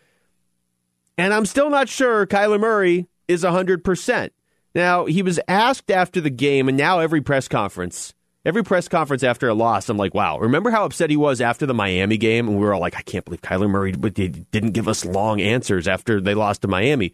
And 1.18 1.34
I'm 1.34 1.46
still 1.46 1.70
not 1.70 1.90
sure 1.90 2.26
Kyler 2.26 2.60
Murray 2.60 3.08
is 3.28 3.44
100%. 3.44 4.30
Now, 4.74 5.06
he 5.06 5.22
was 5.22 5.40
asked 5.48 5.90
after 5.90 6.20
the 6.20 6.30
game, 6.30 6.68
and 6.68 6.78
now 6.78 7.00
every 7.00 7.22
press 7.22 7.48
conference, 7.48 8.14
every 8.44 8.64
press 8.64 8.90
conference 8.90 9.24
after 9.24 9.48
a 9.48 9.54
loss, 9.54 9.88
I'm 9.88 9.98
like, 9.98 10.14
wow, 10.14 10.38
remember 10.38 10.70
how 10.70 10.84
upset 10.84 11.10
he 11.10 11.16
was 11.16 11.40
after 11.40 11.66
the 11.66 11.74
Miami 11.74 12.18
game? 12.18 12.50
And 12.50 12.58
we 12.58 12.66
were 12.66 12.74
all 12.74 12.82
like, 12.82 12.98
I 12.98 13.02
can't 13.02 13.24
believe 13.24 13.42
Kyler 13.42 13.70
Murray 13.70 13.94
didn't 13.94 14.72
give 14.72 14.90
us 14.90 15.06
long 15.06 15.40
answers 15.40 15.88
after 15.88 16.20
they 16.20 16.34
lost 16.34 16.62
to 16.64 16.68
Miami. 16.68 17.14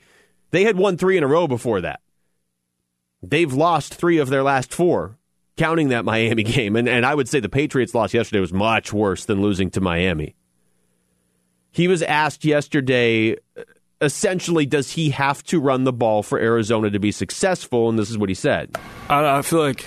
They 0.49 0.63
had 0.63 0.75
won 0.75 0.97
three 0.97 1.17
in 1.17 1.23
a 1.23 1.27
row 1.27 1.47
before 1.47 1.81
that. 1.81 2.01
They've 3.21 3.53
lost 3.53 3.93
three 3.93 4.17
of 4.17 4.29
their 4.29 4.41
last 4.41 4.73
four, 4.73 5.17
counting 5.55 5.89
that 5.89 6.03
Miami 6.03 6.43
game. 6.43 6.75
And, 6.75 6.89
and 6.89 7.05
I 7.05 7.13
would 7.13 7.29
say 7.29 7.39
the 7.39 7.49
Patriots' 7.49 7.93
loss 7.93 8.13
yesterday 8.13 8.39
was 8.39 8.51
much 8.51 8.91
worse 8.91 9.25
than 9.25 9.41
losing 9.41 9.69
to 9.71 9.81
Miami. 9.81 10.35
He 11.69 11.87
was 11.87 12.01
asked 12.01 12.43
yesterday, 12.43 13.37
essentially, 14.01 14.65
does 14.65 14.91
he 14.91 15.11
have 15.11 15.43
to 15.43 15.59
run 15.59 15.83
the 15.83 15.93
ball 15.93 16.23
for 16.23 16.39
Arizona 16.39 16.89
to 16.89 16.99
be 16.99 17.11
successful? 17.11 17.89
And 17.89 17.97
this 17.97 18.09
is 18.09 18.17
what 18.17 18.29
he 18.29 18.35
said. 18.35 18.75
I, 19.09 19.37
I 19.37 19.41
feel 19.41 19.59
like 19.59 19.85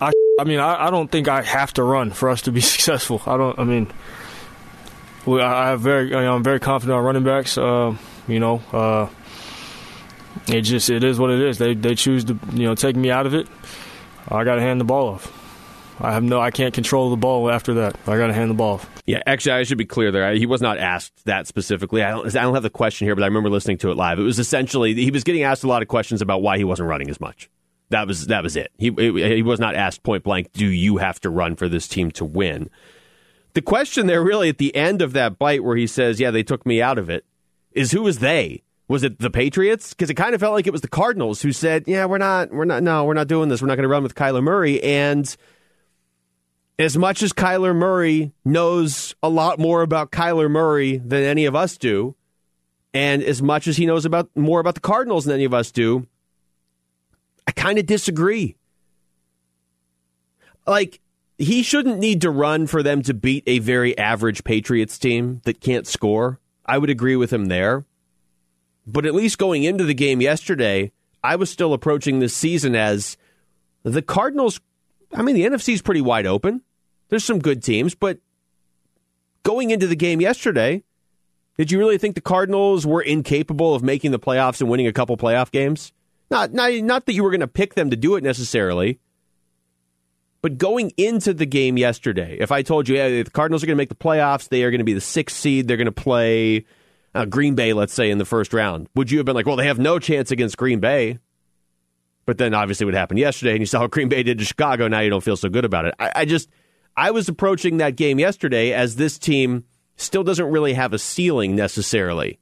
I. 0.00 0.12
I 0.40 0.44
mean, 0.44 0.60
I, 0.60 0.86
I 0.86 0.90
don't 0.90 1.10
think 1.10 1.28
I 1.28 1.42
have 1.42 1.72
to 1.74 1.82
run 1.82 2.10
for 2.10 2.28
us 2.28 2.42
to 2.42 2.52
be 2.52 2.60
successful. 2.74 3.22
I 3.26 3.36
don't. 3.36 3.58
I 3.58 3.64
mean, 3.64 3.90
we, 5.26 5.40
I 5.40 5.72
I 5.72 5.76
very. 5.76 6.14
I'm 6.14 6.42
very 6.42 6.60
confident 6.60 6.96
on 6.96 7.04
running 7.04 7.24
backs. 7.24 7.56
Uh, 7.56 7.96
you 8.28 8.40
know, 8.40 8.62
uh, 8.72 9.08
it 10.48 10.62
just 10.62 10.90
it 10.90 11.04
is 11.04 11.18
what 11.18 11.30
it 11.30 11.40
is. 11.40 11.58
They 11.58 11.74
they 11.74 11.94
choose 11.94 12.24
to 12.24 12.38
you 12.52 12.64
know 12.64 12.74
take 12.74 12.96
me 12.96 13.10
out 13.10 13.26
of 13.26 13.34
it. 13.34 13.48
I 14.28 14.44
got 14.44 14.54
to 14.56 14.60
hand 14.60 14.80
the 14.80 14.84
ball 14.84 15.08
off. 15.08 15.38
I 16.00 16.12
have 16.12 16.22
no. 16.22 16.40
I 16.40 16.50
can't 16.50 16.74
control 16.74 17.10
the 17.10 17.16
ball 17.16 17.50
after 17.50 17.74
that. 17.74 17.96
I 18.06 18.16
got 18.16 18.28
to 18.28 18.32
hand 18.32 18.50
the 18.50 18.54
ball 18.54 18.74
off. 18.74 18.91
Yeah, 19.04 19.20
actually, 19.26 19.52
I 19.52 19.62
should 19.64 19.78
be 19.78 19.84
clear 19.84 20.12
there. 20.12 20.32
He 20.34 20.46
was 20.46 20.62
not 20.62 20.78
asked 20.78 21.24
that 21.24 21.48
specifically. 21.48 22.04
I 22.04 22.10
don't, 22.10 22.26
I 22.36 22.42
don't 22.42 22.54
have 22.54 22.62
the 22.62 22.70
question 22.70 23.06
here, 23.06 23.16
but 23.16 23.24
I 23.24 23.26
remember 23.26 23.50
listening 23.50 23.78
to 23.78 23.90
it 23.90 23.96
live. 23.96 24.18
It 24.18 24.22
was 24.22 24.38
essentially 24.38 24.94
he 24.94 25.10
was 25.10 25.24
getting 25.24 25.42
asked 25.42 25.64
a 25.64 25.68
lot 25.68 25.82
of 25.82 25.88
questions 25.88 26.22
about 26.22 26.40
why 26.40 26.56
he 26.56 26.64
wasn't 26.64 26.88
running 26.88 27.10
as 27.10 27.20
much. 27.20 27.50
That 27.90 28.06
was 28.06 28.28
that 28.28 28.44
was 28.44 28.56
it. 28.56 28.70
He 28.78 28.90
he 28.90 29.42
was 29.42 29.58
not 29.58 29.74
asked 29.74 30.02
point 30.04 30.22
blank, 30.22 30.52
"Do 30.52 30.66
you 30.66 30.98
have 30.98 31.20
to 31.20 31.30
run 31.30 31.56
for 31.56 31.68
this 31.68 31.88
team 31.88 32.12
to 32.12 32.24
win?" 32.24 32.70
The 33.54 33.60
question 33.60 34.06
there, 34.06 34.22
really, 34.22 34.48
at 34.48 34.58
the 34.58 34.74
end 34.74 35.02
of 35.02 35.12
that 35.12 35.38
bite, 35.38 35.64
where 35.64 35.76
he 35.76 35.86
says, 35.86 36.20
"Yeah, 36.20 36.30
they 36.30 36.44
took 36.44 36.64
me 36.64 36.80
out 36.80 36.96
of 36.96 37.10
it," 37.10 37.24
is 37.72 37.90
who 37.90 38.02
was 38.02 38.20
they? 38.20 38.62
Was 38.88 39.02
it 39.02 39.18
the 39.18 39.30
Patriots? 39.30 39.94
Because 39.94 40.10
it 40.10 40.14
kind 40.14 40.34
of 40.34 40.40
felt 40.40 40.54
like 40.54 40.66
it 40.66 40.72
was 40.72 40.80
the 40.80 40.88
Cardinals 40.88 41.42
who 41.42 41.50
said, 41.50 41.84
"Yeah, 41.86 42.04
we're 42.06 42.18
not, 42.18 42.50
we're 42.52 42.64
not, 42.64 42.82
no, 42.82 43.04
we're 43.04 43.14
not 43.14 43.28
doing 43.28 43.48
this. 43.48 43.60
We're 43.60 43.68
not 43.68 43.76
going 43.76 43.82
to 43.82 43.88
run 43.88 44.04
with 44.04 44.14
Kyler 44.14 44.42
Murray." 44.42 44.82
And 44.82 45.34
as 46.82 46.96
much 46.96 47.22
as 47.22 47.32
Kyler 47.32 47.74
Murray 47.74 48.32
knows 48.44 49.14
a 49.22 49.28
lot 49.28 49.58
more 49.58 49.82
about 49.82 50.10
Kyler 50.10 50.50
Murray 50.50 50.98
than 50.98 51.22
any 51.22 51.44
of 51.44 51.54
us 51.54 51.76
do, 51.76 52.14
and 52.94 53.22
as 53.22 53.42
much 53.42 53.66
as 53.66 53.76
he 53.76 53.86
knows 53.86 54.04
about 54.04 54.28
more 54.36 54.60
about 54.60 54.74
the 54.74 54.80
Cardinals 54.80 55.24
than 55.24 55.34
any 55.34 55.44
of 55.44 55.54
us 55.54 55.70
do, 55.70 56.06
I 57.46 57.52
kind 57.52 57.78
of 57.78 57.86
disagree. 57.86 58.56
Like 60.66 61.00
he 61.38 61.62
shouldn't 61.62 61.98
need 61.98 62.20
to 62.22 62.30
run 62.30 62.66
for 62.66 62.82
them 62.82 63.02
to 63.02 63.14
beat 63.14 63.44
a 63.46 63.58
very 63.58 63.96
average 63.96 64.44
Patriots 64.44 64.98
team 64.98 65.40
that 65.44 65.60
can't 65.60 65.86
score. 65.86 66.38
I 66.66 66.78
would 66.78 66.90
agree 66.90 67.16
with 67.16 67.32
him 67.32 67.46
there. 67.46 67.84
But 68.86 69.06
at 69.06 69.14
least 69.14 69.38
going 69.38 69.64
into 69.64 69.84
the 69.84 69.94
game 69.94 70.20
yesterday, 70.20 70.92
I 71.22 71.36
was 71.36 71.50
still 71.50 71.72
approaching 71.72 72.18
this 72.18 72.34
season 72.34 72.74
as 72.74 73.16
the 73.84 74.02
Cardinals 74.02 74.60
I 75.14 75.22
mean, 75.22 75.34
the 75.34 75.44
NFC 75.44 75.74
is 75.74 75.82
pretty 75.82 76.00
wide 76.00 76.26
open. 76.26 76.62
There's 77.12 77.24
some 77.24 77.40
good 77.40 77.62
teams, 77.62 77.94
but 77.94 78.20
going 79.42 79.68
into 79.68 79.86
the 79.86 79.94
game 79.94 80.22
yesterday, 80.22 80.82
did 81.58 81.70
you 81.70 81.78
really 81.78 81.98
think 81.98 82.14
the 82.14 82.22
Cardinals 82.22 82.86
were 82.86 83.02
incapable 83.02 83.74
of 83.74 83.82
making 83.82 84.12
the 84.12 84.18
playoffs 84.18 84.62
and 84.62 84.70
winning 84.70 84.86
a 84.86 84.94
couple 84.94 85.14
playoff 85.18 85.50
games? 85.50 85.92
Not, 86.30 86.54
not, 86.54 86.72
not 86.72 87.04
that 87.04 87.12
you 87.12 87.22
were 87.22 87.28
going 87.28 87.40
to 87.40 87.46
pick 87.46 87.74
them 87.74 87.90
to 87.90 87.96
do 87.96 88.16
it 88.16 88.24
necessarily, 88.24 88.98
but 90.40 90.56
going 90.56 90.90
into 90.96 91.34
the 91.34 91.44
game 91.44 91.76
yesterday, 91.76 92.38
if 92.40 92.50
I 92.50 92.62
told 92.62 92.88
you 92.88 92.96
yeah, 92.96 93.22
the 93.22 93.30
Cardinals 93.30 93.62
are 93.62 93.66
going 93.66 93.76
to 93.76 93.82
make 93.82 93.90
the 93.90 93.94
playoffs, 93.94 94.48
they 94.48 94.62
are 94.62 94.70
going 94.70 94.78
to 94.78 94.84
be 94.84 94.94
the 94.94 95.00
sixth 95.02 95.36
seed, 95.36 95.68
they're 95.68 95.76
going 95.76 95.84
to 95.84 95.92
play 95.92 96.64
uh, 97.14 97.26
Green 97.26 97.54
Bay, 97.54 97.74
let's 97.74 97.92
say, 97.92 98.10
in 98.10 98.16
the 98.16 98.24
first 98.24 98.54
round, 98.54 98.88
would 98.94 99.10
you 99.10 99.18
have 99.18 99.26
been 99.26 99.34
like, 99.34 99.44
well, 99.44 99.56
they 99.56 99.66
have 99.66 99.78
no 99.78 99.98
chance 99.98 100.30
against 100.30 100.56
Green 100.56 100.80
Bay? 100.80 101.18
But 102.24 102.38
then 102.38 102.54
obviously 102.54 102.86
what 102.86 102.94
happened 102.94 103.18
yesterday, 103.18 103.50
and 103.50 103.60
you 103.60 103.66
saw 103.66 103.80
how 103.80 103.86
Green 103.86 104.08
Bay 104.08 104.22
did 104.22 104.38
to 104.38 104.46
Chicago. 104.46 104.88
Now 104.88 105.00
you 105.00 105.10
don't 105.10 105.22
feel 105.22 105.36
so 105.36 105.50
good 105.50 105.66
about 105.66 105.84
it. 105.84 105.94
I, 105.98 106.12
I 106.14 106.24
just, 106.24 106.48
I 106.96 107.10
was 107.10 107.28
approaching 107.28 107.78
that 107.78 107.96
game 107.96 108.18
yesterday 108.18 108.72
as 108.72 108.96
this 108.96 109.18
team 109.18 109.64
still 109.96 110.24
doesn't 110.24 110.50
really 110.50 110.74
have 110.74 110.92
a 110.92 110.98
ceiling 110.98 111.56
necessarily. 111.56 112.38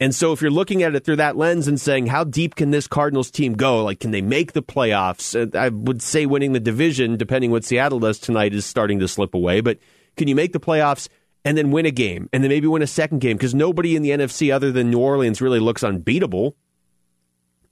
And 0.00 0.14
so 0.14 0.32
if 0.32 0.42
you're 0.42 0.50
looking 0.50 0.82
at 0.82 0.96
it 0.96 1.04
through 1.04 1.16
that 1.16 1.36
lens 1.36 1.68
and 1.68 1.80
saying, 1.80 2.06
how 2.06 2.24
deep 2.24 2.56
can 2.56 2.72
this 2.72 2.88
Cardinals 2.88 3.30
team 3.30 3.52
go? 3.54 3.84
Like, 3.84 4.00
can 4.00 4.10
they 4.10 4.20
make 4.20 4.52
the 4.52 4.62
playoffs? 4.62 5.54
I 5.54 5.68
would 5.68 6.02
say 6.02 6.26
winning 6.26 6.52
the 6.52 6.60
division, 6.60 7.16
depending 7.16 7.52
what 7.52 7.64
Seattle 7.64 8.00
does 8.00 8.18
tonight, 8.18 8.52
is 8.52 8.66
starting 8.66 8.98
to 8.98 9.06
slip 9.06 9.32
away. 9.32 9.60
But 9.60 9.78
can 10.16 10.26
you 10.26 10.34
make 10.34 10.52
the 10.52 10.60
playoffs 10.60 11.08
and 11.44 11.56
then 11.56 11.70
win 11.70 11.86
a 11.86 11.92
game 11.92 12.28
and 12.32 12.42
then 12.42 12.48
maybe 12.48 12.66
win 12.66 12.82
a 12.82 12.86
second 12.88 13.20
game? 13.20 13.36
Because 13.36 13.54
nobody 13.54 13.94
in 13.94 14.02
the 14.02 14.10
NFC 14.10 14.52
other 14.52 14.72
than 14.72 14.90
New 14.90 14.98
Orleans 14.98 15.40
really 15.40 15.60
looks 15.60 15.84
unbeatable. 15.84 16.56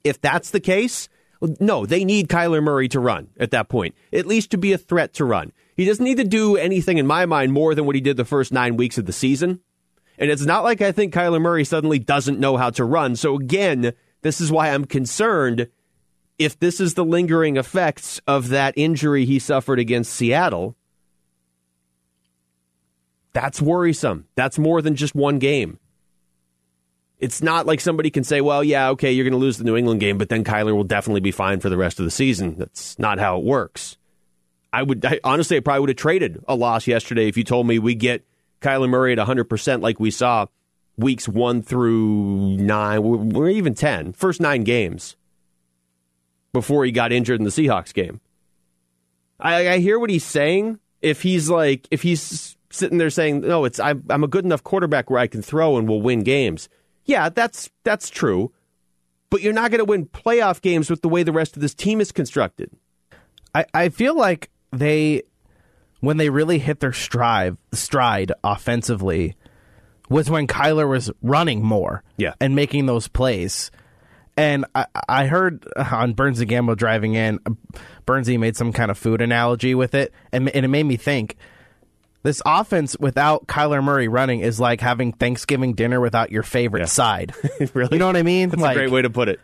If 0.05 0.21
that's 0.21 0.51
the 0.51 0.61
case, 0.61 1.09
no, 1.59 1.85
they 1.85 2.05
need 2.05 2.27
Kyler 2.27 2.61
Murray 2.61 2.87
to 2.89 2.99
run 2.99 3.29
at 3.39 3.51
that 3.51 3.69
point, 3.69 3.95
at 4.13 4.27
least 4.27 4.51
to 4.51 4.57
be 4.57 4.73
a 4.73 4.77
threat 4.77 5.13
to 5.15 5.25
run. 5.25 5.51
He 5.75 5.85
doesn't 5.85 6.03
need 6.03 6.17
to 6.17 6.23
do 6.23 6.55
anything, 6.55 6.97
in 6.97 7.07
my 7.07 7.25
mind, 7.25 7.53
more 7.53 7.73
than 7.73 7.85
what 7.85 7.95
he 7.95 8.01
did 8.01 8.17
the 8.17 8.25
first 8.25 8.51
nine 8.51 8.77
weeks 8.77 8.97
of 8.97 9.05
the 9.05 9.13
season. 9.13 9.61
And 10.17 10.29
it's 10.29 10.45
not 10.45 10.63
like 10.63 10.81
I 10.81 10.91
think 10.91 11.13
Kyler 11.13 11.41
Murray 11.41 11.63
suddenly 11.63 11.97
doesn't 11.97 12.39
know 12.39 12.57
how 12.57 12.69
to 12.71 12.85
run. 12.85 13.15
So, 13.15 13.35
again, 13.35 13.93
this 14.21 14.39
is 14.39 14.51
why 14.51 14.69
I'm 14.69 14.85
concerned 14.85 15.67
if 16.37 16.59
this 16.59 16.79
is 16.79 16.93
the 16.93 17.05
lingering 17.05 17.57
effects 17.57 18.21
of 18.27 18.49
that 18.49 18.75
injury 18.77 19.25
he 19.25 19.39
suffered 19.39 19.79
against 19.79 20.13
Seattle. 20.13 20.75
That's 23.33 23.61
worrisome. 23.61 24.27
That's 24.35 24.59
more 24.59 24.81
than 24.81 24.95
just 24.95 25.15
one 25.15 25.39
game. 25.39 25.79
It's 27.21 27.41
not 27.41 27.65
like 27.67 27.79
somebody 27.79 28.09
can 28.09 28.23
say, 28.23 28.41
well, 28.41 28.63
yeah, 28.63 28.89
okay, 28.89 29.11
you're 29.11 29.23
going 29.23 29.31
to 29.31 29.37
lose 29.37 29.57
the 29.57 29.63
New 29.63 29.77
England 29.77 29.99
game, 29.99 30.17
but 30.17 30.29
then 30.29 30.43
Kyler 30.43 30.75
will 30.75 30.83
definitely 30.83 31.21
be 31.21 31.31
fine 31.31 31.59
for 31.59 31.69
the 31.69 31.77
rest 31.77 31.99
of 31.99 32.05
the 32.05 32.11
season. 32.11 32.55
That's 32.57 32.97
not 32.97 33.19
how 33.19 33.37
it 33.37 33.43
works. 33.43 33.97
I 34.73 34.83
would 34.83 35.05
I, 35.05 35.19
honestly, 35.23 35.57
I 35.57 35.59
probably 35.59 35.81
would 35.81 35.89
have 35.89 35.97
traded 35.97 36.43
a 36.47 36.55
loss 36.55 36.87
yesterday 36.87 37.27
if 37.27 37.37
you 37.37 37.43
told 37.43 37.67
me 37.67 37.77
we 37.77 37.93
get 37.93 38.25
Kyler 38.61 38.89
Murray 38.89 39.13
at 39.13 39.19
100% 39.19 39.81
like 39.81 39.99
we 39.99 40.11
saw 40.11 40.47
weeks 40.97 41.27
one 41.27 41.61
through 41.61 42.57
nine, 42.57 42.99
or 43.35 43.49
even 43.49 43.73
10, 43.73 44.13
first 44.13 44.41
nine 44.41 44.63
games 44.63 45.15
before 46.53 46.85
he 46.85 46.91
got 46.91 47.11
injured 47.11 47.39
in 47.39 47.43
the 47.43 47.51
Seahawks 47.51 47.93
game. 47.93 48.19
I, 49.39 49.69
I 49.69 49.79
hear 49.79 49.99
what 49.99 50.09
he's 50.09 50.25
saying. 50.25 50.79
If 51.01 51.23
he's 51.23 51.49
like, 51.49 51.87
if 51.91 52.03
he's 52.03 52.55
sitting 52.69 52.97
there 52.97 53.09
saying, 53.09 53.41
no, 53.41 53.65
it's 53.65 53.79
I'm, 53.79 54.03
I'm 54.09 54.23
a 54.23 54.27
good 54.27 54.45
enough 54.45 54.63
quarterback 54.63 55.09
where 55.09 55.19
I 55.19 55.27
can 55.27 55.41
throw 55.41 55.77
and 55.77 55.87
we'll 55.87 56.01
win 56.01 56.23
games. 56.23 56.69
Yeah, 57.05 57.29
that's 57.29 57.69
that's 57.83 58.09
true. 58.09 58.51
but 59.29 59.41
you're 59.41 59.53
not 59.53 59.71
going 59.71 59.79
to 59.79 59.85
win 59.85 60.05
playoff 60.07 60.61
games 60.61 60.89
with 60.89 61.01
the 61.01 61.09
way 61.09 61.23
the 61.23 61.31
rest 61.31 61.55
of 61.55 61.61
this 61.61 61.73
team 61.73 62.01
is 62.01 62.11
constructed. 62.11 62.69
I, 63.55 63.65
I 63.73 63.89
feel 63.89 64.15
like 64.15 64.49
they 64.71 65.23
when 65.99 66.17
they 66.17 66.29
really 66.29 66.59
hit 66.59 66.79
their 66.79 66.93
stride 66.93 67.57
stride 67.73 68.31
offensively 68.43 69.35
was 70.09 70.29
when 70.29 70.47
Kyler 70.47 70.89
was 70.89 71.09
running 71.21 71.63
more 71.63 72.03
Yeah. 72.17 72.33
and 72.41 72.55
making 72.55 72.85
those 72.85 73.07
plays. 73.07 73.71
And 74.37 74.65
I, 74.75 74.85
I 75.07 75.27
heard 75.27 75.65
on 75.77 76.13
Burns 76.13 76.39
and 76.41 76.49
Gambo 76.49 76.75
driving 76.75 77.13
in, 77.13 77.39
Burnsy 78.05 78.37
made 78.39 78.55
some 78.57 78.73
kind 78.73 78.89
of 78.91 78.97
food 78.97 79.21
analogy 79.21 79.75
with 79.75 79.93
it, 79.93 80.13
and, 80.31 80.49
and 80.49 80.65
it 80.65 80.69
made 80.69 80.83
me 80.83 80.95
think 80.97 81.35
this 82.23 82.41
offense 82.45 82.95
without 82.99 83.47
Kyler 83.47 83.83
Murray 83.83 84.07
running 84.07 84.41
is 84.41 84.59
like 84.59 84.81
having 84.81 85.11
Thanksgiving 85.11 85.73
dinner 85.73 85.99
without 85.99 86.31
your 86.31 86.43
favorite 86.43 86.87
side. 86.87 87.33
really? 87.73 87.95
You 87.95 87.99
know 87.99 88.07
what 88.07 88.17
I 88.17 88.23
mean? 88.23 88.49
That's 88.49 88.61
like, 88.61 88.75
a 88.75 88.79
great 88.79 88.91
way 88.91 89.01
to 89.01 89.09
put 89.09 89.29
it. 89.29 89.39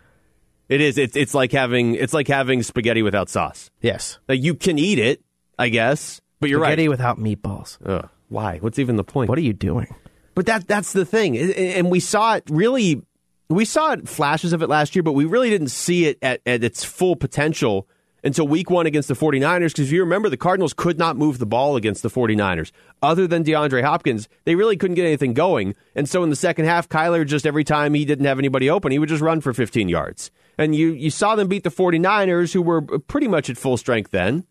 It 0.69 0.81
is. 0.81 0.97
It's 0.97 1.15
it's 1.15 1.33
like 1.33 1.51
having 1.51 1.95
it's 1.95 2.13
like 2.13 2.27
having 2.27 2.61
spaghetti 2.61 3.01
without 3.01 3.29
sauce. 3.29 3.71
Yes. 3.81 4.19
Like 4.27 4.43
you 4.43 4.53
can 4.53 4.77
eat 4.77 4.99
it, 4.99 5.23
I 5.57 5.69
guess, 5.69 6.21
but 6.39 6.49
you're 6.49 6.59
right. 6.59 6.69
Spaghetti 6.69 6.87
right. 6.87 6.91
without 6.91 7.19
meatballs. 7.19 7.77
Ugh, 7.85 8.09
why? 8.27 8.57
What's 8.59 8.77
even 8.77 8.97
the 8.97 9.03
point? 9.03 9.29
What 9.29 9.37
are 9.37 9.43
you 9.43 9.53
doing? 9.53 9.93
But 10.35 10.45
that 10.47 10.67
that's 10.67 10.93
the 10.93 11.05
thing, 11.05 11.37
and 11.37 11.89
we 11.89 11.99
saw 11.99 12.35
it 12.35 12.43
really. 12.49 13.01
We 13.49 13.63
saw 13.63 13.93
it 13.93 14.09
flashes 14.09 14.51
of 14.51 14.61
it 14.61 14.67
last 14.67 14.93
year, 14.93 15.03
but 15.03 15.13
we 15.13 15.23
really 15.23 15.49
didn't 15.49 15.69
see 15.69 16.05
it 16.05 16.19
at, 16.21 16.41
at 16.45 16.65
its 16.65 16.83
full 16.83 17.15
potential 17.15 17.87
until 18.27 18.45
week 18.45 18.69
one 18.69 18.85
against 18.85 19.07
the 19.07 19.15
49ers. 19.15 19.69
Because 19.69 19.87
if 19.87 19.91
you 19.91 20.01
remember, 20.01 20.29
the 20.29 20.37
Cardinals 20.37 20.73
could 20.73 20.99
not 20.99 21.15
move 21.15 21.39
the 21.39 21.45
ball 21.45 21.77
against 21.77 22.03
the 22.03 22.09
49ers. 22.09 22.71
Other 23.01 23.25
than 23.25 23.43
DeAndre 23.43 23.83
Hopkins, 23.83 24.27
they 24.43 24.53
really 24.53 24.75
couldn't 24.75 24.95
get 24.95 25.05
anything 25.05 25.33
going. 25.33 25.75
And 25.95 26.09
so 26.09 26.23
in 26.23 26.29
the 26.29 26.35
second 26.35 26.65
half, 26.65 26.89
Kyler 26.89 27.25
just 27.25 27.45
every 27.45 27.63
time 27.63 27.93
he 27.93 28.03
didn't 28.03 28.25
have 28.25 28.37
anybody 28.37 28.69
open, 28.69 28.91
he 28.91 28.99
would 28.99 29.09
just 29.09 29.21
run 29.21 29.39
for 29.39 29.53
15 29.53 29.87
yards. 29.87 30.29
And 30.57 30.75
you, 30.75 30.91
you 30.91 31.09
saw 31.09 31.35
them 31.35 31.47
beat 31.47 31.63
the 31.63 31.69
49ers, 31.69 32.51
who 32.51 32.61
were 32.61 32.85
uh, 32.93 32.97
pretty 32.99 33.29
much 33.29 33.49
at 33.49 33.57
full 33.57 33.77
strength 33.77 34.11
then. 34.11 34.45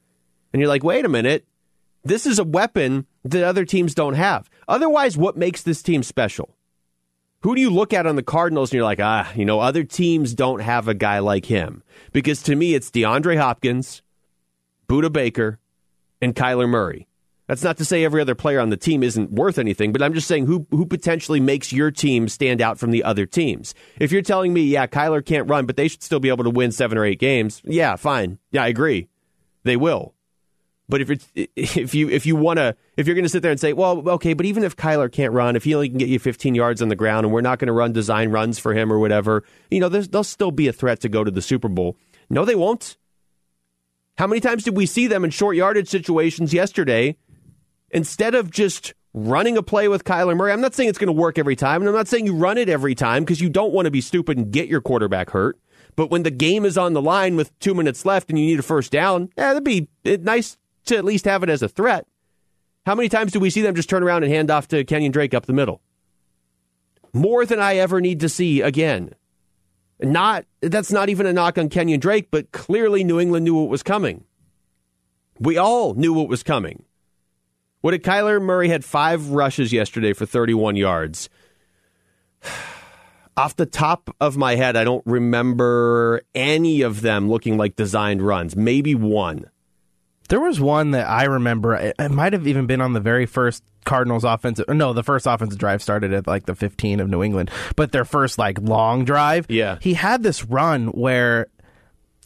And 0.53 0.61
you're 0.61 0.69
like, 0.69 0.83
wait 0.83 1.05
a 1.05 1.09
minute. 1.09 1.47
This 2.03 2.25
is 2.25 2.39
a 2.39 2.45
weapon 2.45 3.07
that 3.25 3.45
other 3.45 3.67
teams 3.67 3.95
don't 3.95 4.15
have. 4.15 4.49
Otherwise, 4.69 5.19
what 5.19 5.37
makes 5.37 5.63
this 5.63 5.83
team 5.83 6.03
special? 6.03 6.56
Who 7.41 7.55
do 7.55 7.61
you 7.61 7.71
look 7.71 7.93
at 7.93 8.07
on 8.07 8.17
the 8.17 8.23
Cardinals 8.23 8.71
and 8.71 8.77
you're 8.77 8.85
like, 8.85 9.01
ah, 9.01 9.31
you 9.35 9.45
know, 9.45 9.61
other 9.61 9.85
teams 9.85 10.35
don't 10.35 10.61
have 10.61 10.89
a 10.89 10.95
guy 10.95 11.21
like 11.21 11.47
him? 11.47 11.83
Because 12.13 12.43
to 12.45 12.57
me, 12.57 12.75
it's 12.75 12.91
DeAndre 12.91 13.39
Hopkins, 13.39 14.03
Budda 14.89 15.13
Baker, 15.13 15.59
and 16.21 16.35
Kyler 16.35 16.69
Murray. 16.69 17.07
That's 17.47 17.63
not 17.63 17.77
to 17.77 17.85
say 17.85 18.05
every 18.05 18.21
other 18.21 18.35
player 18.35 18.59
on 18.59 18.71
the 18.71 18.77
team 18.77 19.05
isn't 19.05 19.31
worth 19.31 19.59
anything, 19.59 19.93
but 19.93 20.03
I'm 20.03 20.15
just 20.15 20.27
saying 20.27 20.47
who 20.47 20.67
who 20.71 20.85
potentially 20.85 21.39
makes 21.39 21.73
your 21.73 21.93
team 21.93 22.29
stand 22.29 22.61
out 22.61 22.79
from 22.79 22.91
the 22.91 23.05
other 23.05 23.25
teams. 23.25 23.73
If 24.01 24.11
you're 24.11 24.23
telling 24.23 24.53
me, 24.53 24.63
yeah, 24.63 24.89
Kyler 24.89 25.25
can't 25.25 25.49
run, 25.49 25.65
but 25.65 25.77
they 25.77 25.87
should 25.87 26.03
still 26.03 26.19
be 26.19 26.29
able 26.29 26.43
to 26.45 26.51
win 26.51 26.73
seven 26.73 26.99
or 26.99 27.05
eight 27.05 27.21
games, 27.21 27.63
yeah, 27.65 27.95
fine. 27.95 28.39
Yeah, 28.51 28.65
I 28.65 28.69
agree. 28.69 29.09
They 29.63 29.77
will. 29.77 30.16
But 30.89 31.01
if 31.01 31.11
it's 31.11 31.27
if 31.35 31.95
you 31.95 32.09
if 32.09 32.27
you 32.27 32.37
want 32.37 32.59
to 32.59 32.77
if 32.97 33.07
you're 33.07 33.15
going 33.15 33.25
to 33.25 33.31
sit 33.31 33.43
there 33.43 33.51
and 33.51 33.61
say, 33.61 33.73
well, 33.73 34.09
okay, 34.11 34.35
but 34.35 34.47
even 34.47 34.65
if 34.65 34.77
Kyler 34.77 35.11
can't 35.11 35.33
run, 35.33 35.57
if 35.57 35.65
he 35.65 35.75
only 35.75 35.89
can 35.89 35.99
get 35.99 36.09
you 36.09 36.19
15 36.19 36.55
yards 36.55 36.83
on 36.83 36.89
the 36.89 36.97
ground, 36.97 37.27
and 37.27 37.33
we're 37.33 37.41
not 37.41 37.59
going 37.59 37.67
to 37.67 37.73
run 37.73 37.93
design 37.93 38.31
runs 38.31 38.59
for 38.59 38.75
him 38.75 38.93
or 38.93 38.99
whatever, 38.99 39.45
you 39.71 39.81
know, 39.81 39.89
there's, 39.89 40.09
they'll 40.09 40.25
still 40.25 40.51
be 40.51 40.69
a 40.69 40.73
threat 40.73 41.01
to 41.01 41.09
go 41.09 41.25
to 41.25 41.31
the 41.31 41.43
Super 41.43 41.69
Bowl. 41.69 41.97
No, 42.31 42.45
they 42.45 42.55
won't. 42.55 42.97
How 44.19 44.27
many 44.27 44.41
times 44.41 44.65
did 44.65 44.77
we 44.77 44.87
see 44.87 45.07
them 45.07 45.25
in 45.25 45.31
short 45.31 45.57
yardage 45.57 45.89
situations 45.89 46.55
yesterday? 46.55 47.17
Instead 47.91 48.35
of 48.35 48.51
just 48.51 48.95
running 49.13 49.57
a 49.57 49.63
play 49.63 49.89
with 49.89 50.05
Kyler 50.05 50.37
Murray, 50.37 50.53
I'm 50.53 50.61
not 50.61 50.75
saying 50.75 50.89
it's 50.89 50.99
going 50.99 51.09
to 51.09 51.13
work 51.13 51.39
every 51.39 51.55
time, 51.55 51.83
and 51.83 51.89
I'm 51.89 51.95
not 51.95 52.09
saying 52.09 52.27
you 52.27 52.35
run 52.35 52.59
it 52.59 52.69
every 52.69 52.95
time 52.95 53.25
because 53.25 53.41
you 53.41 53.49
don't 53.51 53.73
want 53.73 53.85
to 53.85 53.91
be 53.91 54.01
stupid 54.01 54.39
and 54.39 54.51
get 54.51 54.69
your 54.69 54.81
quarterback 54.81 55.31
hurt. 55.31 55.59
But 55.97 56.11
when 56.11 56.23
the 56.23 56.31
game 56.31 56.65
is 56.65 56.77
on 56.77 56.93
the 56.93 57.03
line 57.03 57.37
with 57.37 57.59
two 57.59 57.75
minutes 57.75 58.05
left 58.05 58.29
and 58.29 58.39
you 58.39 58.47
need 58.47 58.59
a 58.59 58.63
first 58.63 58.91
down, 58.93 59.31
yeah, 59.37 59.49
that'd 59.49 59.65
be 59.65 59.89
eh, 60.05 60.19
nice 60.21 60.57
to 60.87 60.97
at 60.97 61.05
least 61.05 61.25
have 61.25 61.43
it 61.43 61.51
as 61.51 61.63
a 61.63 61.69
threat. 61.69 62.07
How 62.87 62.95
many 62.95 63.09
times 63.09 63.33
do 63.33 63.41
we 63.41 63.51
see 63.51 63.63
them 63.63 63.75
just 63.75 63.91
turn 63.91 64.03
around 64.03 64.23
and 64.23 64.33
hand 64.33 64.51
off 64.51 64.69
to 64.69 64.85
Kenyon 64.85 65.13
Drake 65.13 65.35
up 65.35 65.47
the 65.47 65.53
middle? 65.53 65.81
More 67.13 67.45
than 67.45 67.59
I 67.59 67.77
ever 67.77 68.01
need 68.01 68.21
to 68.21 68.29
see 68.29 68.61
again. 68.61 69.15
Not 70.01 70.45
that's 70.61 70.93
not 70.93 71.09
even 71.09 71.27
a 71.27 71.33
knock 71.33 71.59
on 71.59 71.69
Kenyon 71.69 72.01
Drake, 72.01 72.29
but 72.31 72.53
clearly 72.53 73.03
New 73.03 73.19
England 73.19 73.45
knew 73.45 73.55
what 73.55 73.71
was 73.71 73.83
coming. 73.83 74.25
We 75.39 75.57
all 75.57 75.95
knew 75.95 76.13
what 76.13 76.29
was 76.29 76.43
coming. 76.43 76.85
What 77.81 77.91
did 77.93 78.03
Kyler 78.03 78.41
Murray 78.41 78.69
had 78.69 78.85
five 78.85 79.31
rushes 79.31 79.73
yesterday 79.73 80.13
for 80.13 80.27
31 80.27 80.77
yards? 80.77 81.29
Off 83.37 83.57
the 83.57 83.67
top 83.67 84.15
of 84.21 84.37
my 84.37 84.55
head, 84.57 84.77
I 84.77 84.85
don't 84.85 85.05
remember 85.05 86.23
any 86.35 86.81
of 86.83 87.03
them 87.03 87.29
looking 87.29 87.59
like 87.59 87.77
designed 87.77 88.23
runs. 88.23 88.57
Maybe 88.57 88.95
one. 88.95 89.51
There 90.29 90.41
was 90.41 90.61
one 90.61 90.93
that 90.93 91.09
I 91.09 91.25
remember. 91.25 91.75
It, 91.75 91.97
it 91.99 92.11
might 92.11 92.33
have 92.33 92.47
even 92.47 92.67
been 92.67 92.81
on 92.81 92.93
the 92.93 93.01
very 93.01 93.27
first 93.27 93.63
Cardinals 93.85 94.25
offensive. 94.25 94.69
No, 94.69 94.93
the 94.93 95.03
first 95.03 95.27
offensive 95.27 95.59
drive 95.59 95.83
started 95.83 96.13
at 96.13 96.27
like 96.27 96.47
the 96.47 96.55
15 96.55 97.01
of 97.01 97.09
New 97.09 97.23
England, 97.23 97.51
but 97.77 97.93
their 97.93 98.05
first 98.05 98.39
like 98.39 98.59
long 98.61 99.05
drive. 99.05 99.47
Yeah. 99.49 99.79
he 99.81 99.95
had 99.95 100.23
this 100.23 100.45
run 100.45 100.89
where 100.89 101.47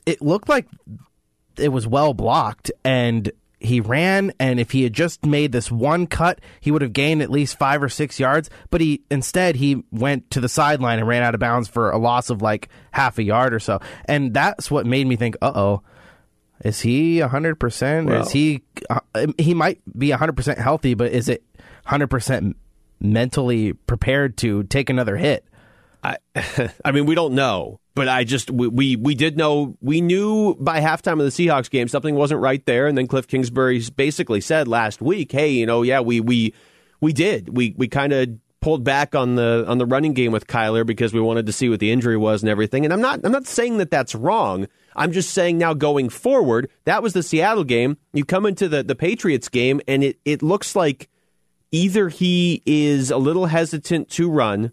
it 0.07 0.23
looked 0.23 0.49
like 0.49 0.67
it 1.57 1.69
was 1.69 1.87
well 1.87 2.15
blocked, 2.15 2.71
and 2.85 3.31
he 3.59 3.81
ran. 3.81 4.33
And 4.41 4.59
if 4.59 4.71
he 4.71 4.83
had 4.83 4.95
just 4.95 5.25
made 5.27 5.53
this 5.53 5.71
one 5.71 6.07
cut, 6.07 6.41
he 6.61 6.71
would 6.71 6.83
have 6.83 6.95
gained 6.95 7.21
at 7.23 7.31
least 7.31 7.59
five 7.59 7.83
or 7.83 7.89
six 7.91 8.19
yards. 8.19 8.49
But 8.71 8.81
he 8.81 9.03
instead 9.11 9.57
he 9.57 9.85
went 9.93 10.31
to 10.31 10.41
the 10.41 10.49
sideline 10.49 10.99
and 10.99 11.07
ran 11.07 11.23
out 11.23 11.35
of 11.35 11.41
bounds 11.41 11.69
for 11.69 11.91
a 11.91 11.99
loss 11.99 12.31
of 12.31 12.41
like 12.41 12.69
half 12.93 13.19
a 13.19 13.23
yard 13.23 13.53
or 13.53 13.61
so. 13.61 13.81
And 14.07 14.33
that's 14.33 14.71
what 14.71 14.87
made 14.87 15.07
me 15.07 15.17
think, 15.17 15.37
uh 15.43 15.53
oh. 15.55 15.83
Is 16.65 16.81
he 16.81 17.19
100%? 17.19 18.07
Well- 18.07 18.23
is 18.23 18.31
he 18.33 18.63
uh, 18.89 19.01
he 19.39 19.55
might 19.55 19.81
be 19.99 20.09
100% 20.11 20.59
healthy, 20.59 20.95
but 20.95 21.13
is 21.13 21.29
it 21.29 21.43
100% 21.87 22.55
mentally 23.01 23.73
prepared 23.73 24.37
to 24.39 24.65
take 24.65 24.91
another 24.91 25.17
hit? 25.17 25.45
I, 26.03 26.17
I 26.85 26.93
mean, 26.93 27.07
we 27.07 27.15
don't 27.15 27.35
know, 27.35 27.81
but 27.95 28.09
I 28.09 28.25
just 28.25 28.51
we, 28.51 28.69
we 28.69 28.97
we 28.97 29.15
did 29.15 29.37
know 29.37 29.77
we 29.83 30.01
knew 30.01 30.55
by 30.55 30.81
halftime 30.81 31.13
of 31.15 31.19
the 31.19 31.25
Seahawks 31.27 31.71
game 31.71 31.89
something 31.89 32.15
wasn't 32.15 32.41
right 32.41 32.65
there, 32.65 32.87
and 32.87 32.97
then 32.97 33.07
Cliff 33.07 33.27
Kingsbury 33.27 33.83
basically 33.95 34.41
said 34.41 34.67
last 34.67 35.03
week, 35.03 35.33
"Hey, 35.33 35.51
you 35.51 35.67
know, 35.67 35.83
yeah, 35.83 36.01
we 36.01 36.21
we 36.21 36.55
we 37.01 37.13
did 37.13 37.55
we 37.55 37.75
we 37.77 37.87
kind 37.89 38.13
of 38.15 38.31
pulled 38.61 38.85
back 38.85 39.15
on 39.15 39.35
the 39.35 39.65
on 39.69 39.77
the 39.79 39.87
running 39.87 40.15
game 40.15 40.33
with 40.33 40.47
Kyler 40.47 40.87
because 40.87 41.13
we 41.13 41.21
wanted 41.21 41.47
to 41.47 41.53
see 41.53 41.69
what 41.69 41.81
the 41.81 41.91
injury 41.91 42.17
was 42.17 42.43
and 42.43 42.49
everything." 42.49 42.85
And 42.85 42.95
I'm 42.95 43.03
not 43.03 43.21
I'm 43.23 43.33
not 43.33 43.47
saying 43.47 43.77
that 43.79 43.91
that's 43.91 44.15
wrong. 44.15 44.69
I'm 45.01 45.13
just 45.13 45.31
saying 45.31 45.57
now 45.57 45.73
going 45.73 46.11
forward, 46.11 46.71
that 46.85 47.03
was 47.03 47.15
the 47.15 47.23
Seattle 47.23 47.65
game. 47.65 47.97
You 48.13 48.27
come 48.27 48.45
into 48.45 48.69
the 48.69 48.83
the 48.83 48.95
Patriots 48.95 49.49
game, 49.49 49.81
and 49.89 50.05
it 50.05 50.21
it 50.27 50.43
looks 50.43 50.77
like 50.77 51.09
either 51.73 52.11
he 52.11 52.63
is 52.67 53.11
a 53.11 53.17
little 53.17 53.47
hesitant 53.47 54.11
to 54.11 54.31
run. 54.31 54.73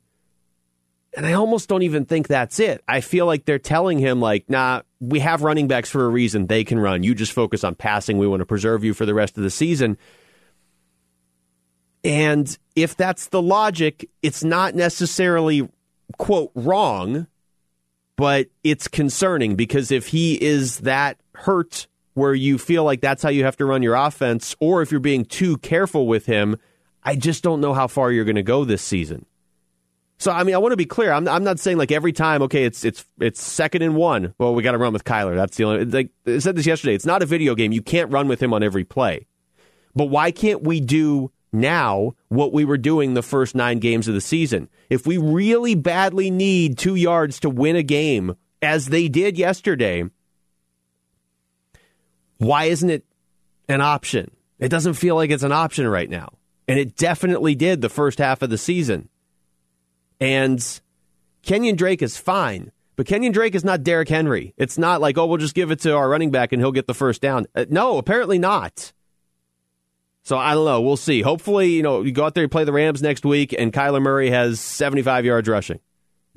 And 1.16 1.26
I 1.26 1.32
almost 1.32 1.70
don't 1.70 1.84
even 1.84 2.04
think 2.04 2.28
that's 2.28 2.60
it. 2.60 2.84
I 2.90 3.00
feel 3.00 3.26
like 3.26 3.46
they're 3.46 3.58
telling 3.58 4.00
him, 4.00 4.20
like, 4.20 4.50
nah, 4.50 4.82
we 5.00 5.22
have 5.22 5.44
running 5.44 5.70
backs 5.70 5.90
for 5.90 6.04
a 6.04 6.10
reason. 6.10 6.48
They 6.48 6.66
can 6.66 6.78
run. 6.78 7.04
You 7.04 7.16
just 7.16 7.32
focus 7.32 7.64
on 7.64 7.76
passing. 7.76 8.18
We 8.18 8.28
want 8.28 8.42
to 8.42 8.46
preserve 8.46 8.84
you 8.84 8.94
for 8.94 9.06
the 9.06 9.14
rest 9.14 9.38
of 9.38 9.44
the 9.44 9.50
season. 9.50 9.98
And 12.04 12.56
if 12.76 12.98
that's 12.98 13.28
the 13.28 13.42
logic, 13.42 14.10
it's 14.22 14.44
not 14.44 14.76
necessarily, 14.76 15.70
quote, 16.18 16.52
wrong, 16.54 17.28
but 18.18 18.48
it's 18.64 18.90
concerning 18.90 19.56
because 19.56 19.92
if 19.92 20.08
he 20.08 20.34
is 20.44 20.80
that 20.80 21.18
hurt 21.36 21.88
where 22.16 22.34
you 22.34 22.58
feel 22.58 22.84
like 22.84 23.00
that's 23.00 23.24
how 23.24 23.30
you 23.30 23.46
have 23.46 23.56
to 23.58 23.66
run 23.66 23.84
your 23.84 23.96
offense, 23.96 24.56
or 24.60 24.82
if 24.82 24.92
you're 24.92 25.00
being 25.00 25.24
too 25.24 25.56
careful 25.58 26.08
with 26.08 26.26
him, 26.26 26.58
I 27.04 27.16
just 27.16 27.44
don't 27.44 27.62
know 27.62 27.74
how 27.74 27.88
far 27.88 28.12
you're 28.12 28.26
going 28.26 28.36
to 28.36 28.44
go 28.44 28.66
this 28.66 28.82
season. 28.82 29.26
So 30.18 30.32
I 30.32 30.44
mean, 30.44 30.56
I 30.56 30.58
want 30.58 30.74
to 30.74 30.78
be 30.78 30.86
clear. 30.86 31.12
I'm, 31.14 31.28
I'm 31.28 31.44
not 31.44 31.60
saying 31.60 31.78
like 31.78 31.92
every 31.92 32.12
time. 32.12 32.42
Okay, 32.42 32.66
it's 32.66 32.84
it's 32.84 33.06
it's 33.20 33.42
second 33.42 33.84
and 33.84 33.96
one. 33.96 34.34
Well, 34.40 34.56
we 34.56 34.64
got 34.64 34.72
to 34.72 34.80
run 34.80 34.94
with 34.94 35.04
Kyler. 35.04 35.36
That's 35.36 35.56
the 35.56 35.64
only. 35.66 35.86
Like 35.86 36.10
I 36.26 36.40
said 36.40 36.56
this 36.56 36.66
yesterday. 36.66 36.96
It's 36.96 37.06
not 37.06 37.22
a 37.22 37.28
video 37.28 37.54
game. 37.54 37.72
You 37.72 37.84
can't 37.84 38.12
run 38.12 38.28
with 38.28 38.42
him 38.42 38.52
on 38.52 38.64
every 38.64 38.84
play. 38.84 39.28
But 39.96 40.06
why 40.06 40.32
can't 40.32 40.64
we 40.64 40.80
do 40.80 41.32
now 41.60 42.16
what 42.30 42.54
we 42.54 42.66
were 42.66 42.78
doing 42.78 43.14
the 43.14 43.22
first 43.22 43.56
nine 43.56 43.80
games 43.80 44.08
of 44.08 44.14
the 44.14 44.22
season? 44.22 44.70
If 44.90 45.06
we 45.06 45.18
really 45.18 45.76
badly 45.76 46.32
need 46.32 46.78
two 46.78 46.96
yards 46.96 47.40
to 47.42 47.50
win 47.50 47.76
a 47.76 47.84
game, 47.84 48.36
as 48.62 48.88
they 48.88 49.08
did 49.08 49.38
yesterday, 49.38 50.06
why 52.38 52.66
isn't 52.66 52.90
it 52.90 53.06
an 53.68 53.82
option? 53.82 54.32
It 54.60 54.70
doesn't 54.70 54.94
feel 54.94 55.16
like 55.16 55.30
it's 55.30 55.44
an 55.44 55.52
option 55.52 55.88
right 55.88 56.10
now, 56.10 56.30
and 56.68 56.80
it 56.80 56.96
definitely 56.96 57.56
did 57.56 57.82
the 57.82 57.90
first 57.90 58.20
half 58.20 58.42
of 58.42 58.50
the 58.50 58.58
season. 58.58 59.10
And 60.20 60.64
Kenyon 61.44 61.76
Drake 61.76 62.02
is 62.02 62.18
fine, 62.18 62.72
but 62.96 63.06
Kenyon 63.06 63.32
Drake 63.32 63.54
is 63.54 63.64
not 63.64 63.84
Derrick 63.84 64.10
Henry. 64.10 64.54
It's 64.58 64.78
not 64.78 65.00
like, 65.00 65.18
oh, 65.18 65.28
we'll 65.28 65.38
just 65.38 65.54
give 65.54 65.70
it 65.70 65.80
to 65.82 65.96
our 65.96 66.10
running 66.10 66.32
back 66.32 66.52
and 66.52 66.62
he'll 66.62 66.72
get 66.72 66.88
the 66.88 66.96
first 66.96 67.22
down. 67.22 67.46
Uh, 67.54 67.66
no, 67.70 67.98
apparently 67.98 68.40
not. 68.40 68.92
So 70.28 70.38
I 70.38 70.56
don't 70.56 70.66
know. 70.66 70.82
We'll 70.82 70.98
see. 70.98 71.22
Hopefully, 71.22 71.70
you 71.70 71.82
know, 71.82 72.02
you 72.02 72.12
go 72.12 72.26
out 72.26 72.34
there, 72.34 72.44
you 72.44 72.50
play 72.50 72.66
the 72.66 72.74
Rams 72.74 73.02
next 73.02 73.24
week, 73.24 73.56
and 73.58 73.72
Kyler 73.72 74.02
Murray 74.02 74.30
has 74.30 74.60
75 74.60 75.24
yards 75.24 75.48
rushing. 75.48 75.80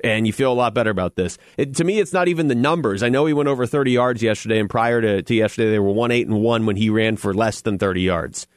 and 0.01 0.25
you 0.25 0.31
feel 0.31 0.49
a 0.49 0.55
lot 0.55 0.73
better 0.73 0.91
about 0.91 1.17
this. 1.17 1.37
It, 1.57 1.75
to 1.75 1.83
me, 1.83 1.99
it's 1.99 2.13
not 2.13 2.29
even 2.29 2.47
the 2.47 2.55
numbers. 2.55 3.03
I 3.03 3.09
know 3.09 3.25
he 3.25 3.33
went 3.33 3.49
over 3.49 3.65
30 3.65 3.91
yards 3.91 4.23
yesterday, 4.23 4.61
and 4.61 4.69
prior 4.69 5.01
to, 5.01 5.21
to 5.21 5.35
yesterday, 5.35 5.71
they 5.71 5.79
were 5.79 5.91
1 5.91 6.09
8 6.09 6.27
and 6.27 6.39
1 6.39 6.65
when 6.65 6.77
he 6.77 6.89
ran 6.89 7.17
for 7.17 7.33
less 7.33 7.59
than 7.59 7.77
30 7.77 7.99
yards. 7.99 8.47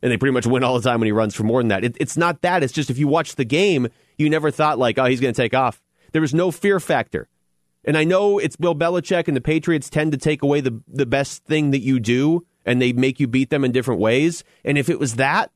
And 0.00 0.10
they 0.10 0.16
pretty 0.16 0.32
much 0.32 0.46
win 0.46 0.64
all 0.64 0.80
the 0.80 0.88
time 0.88 1.00
when 1.00 1.06
he 1.06 1.12
runs 1.12 1.34
for 1.34 1.42
more 1.42 1.60
than 1.60 1.68
that. 1.68 1.84
It, 1.84 1.98
it's 2.00 2.16
not 2.16 2.40
that. 2.40 2.62
It's 2.62 2.72
just 2.72 2.88
if 2.88 2.96
you 2.96 3.08
watch 3.08 3.34
the 3.34 3.44
game, 3.44 3.88
you 4.16 4.30
never 4.30 4.50
thought, 4.50 4.78
like, 4.78 4.98
oh, 4.98 5.04
he's 5.04 5.20
going 5.20 5.34
to 5.34 5.42
take 5.42 5.52
off. 5.52 5.82
There 6.12 6.22
was 6.22 6.32
no 6.32 6.50
fear 6.50 6.80
factor. 6.80 7.28
And 7.84 7.94
I 7.94 8.04
know 8.04 8.38
it's 8.38 8.56
Bill 8.56 8.74
Belichick 8.74 9.28
and 9.28 9.36
the 9.36 9.42
Patriots 9.42 9.90
tend 9.90 10.12
to 10.12 10.18
take 10.18 10.42
away 10.42 10.62
the, 10.62 10.82
the 10.88 11.04
best 11.04 11.44
thing 11.44 11.72
that 11.72 11.80
you 11.80 12.00
do 12.00 12.46
and 12.68 12.82
they 12.82 12.92
make 12.92 13.18
you 13.18 13.26
beat 13.26 13.50
them 13.50 13.64
in 13.64 13.72
different 13.72 14.00
ways. 14.00 14.44
And 14.64 14.76
if 14.76 14.88
it 14.88 15.00
was 15.00 15.16
that, 15.16 15.50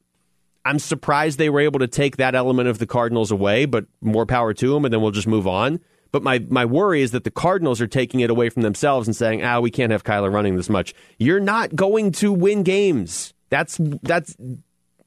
I'm 0.64 0.78
surprised 0.78 1.38
they 1.38 1.50
were 1.50 1.60
able 1.60 1.80
to 1.80 1.88
take 1.88 2.16
that 2.16 2.34
element 2.34 2.68
of 2.68 2.78
the 2.78 2.86
Cardinals 2.86 3.30
away, 3.30 3.66
but 3.66 3.84
more 4.00 4.24
power 4.24 4.54
to 4.54 4.72
them, 4.72 4.84
and 4.84 4.94
then 4.94 5.02
we'll 5.02 5.10
just 5.10 5.26
move 5.26 5.46
on. 5.46 5.80
But 6.10 6.22
my, 6.22 6.38
my 6.48 6.64
worry 6.64 7.02
is 7.02 7.10
that 7.10 7.24
the 7.24 7.30
Cardinals 7.30 7.80
are 7.80 7.86
taking 7.86 8.20
it 8.20 8.30
away 8.30 8.48
from 8.48 8.62
themselves 8.62 9.06
and 9.08 9.14
saying, 9.14 9.44
ah, 9.44 9.60
we 9.60 9.70
can't 9.70 9.92
have 9.92 10.04
Kyler 10.04 10.32
running 10.32 10.56
this 10.56 10.70
much. 10.70 10.94
You're 11.18 11.40
not 11.40 11.74
going 11.76 12.12
to 12.12 12.32
win 12.32 12.62
games. 12.62 13.34
That's 13.50 13.78
that's 14.02 14.34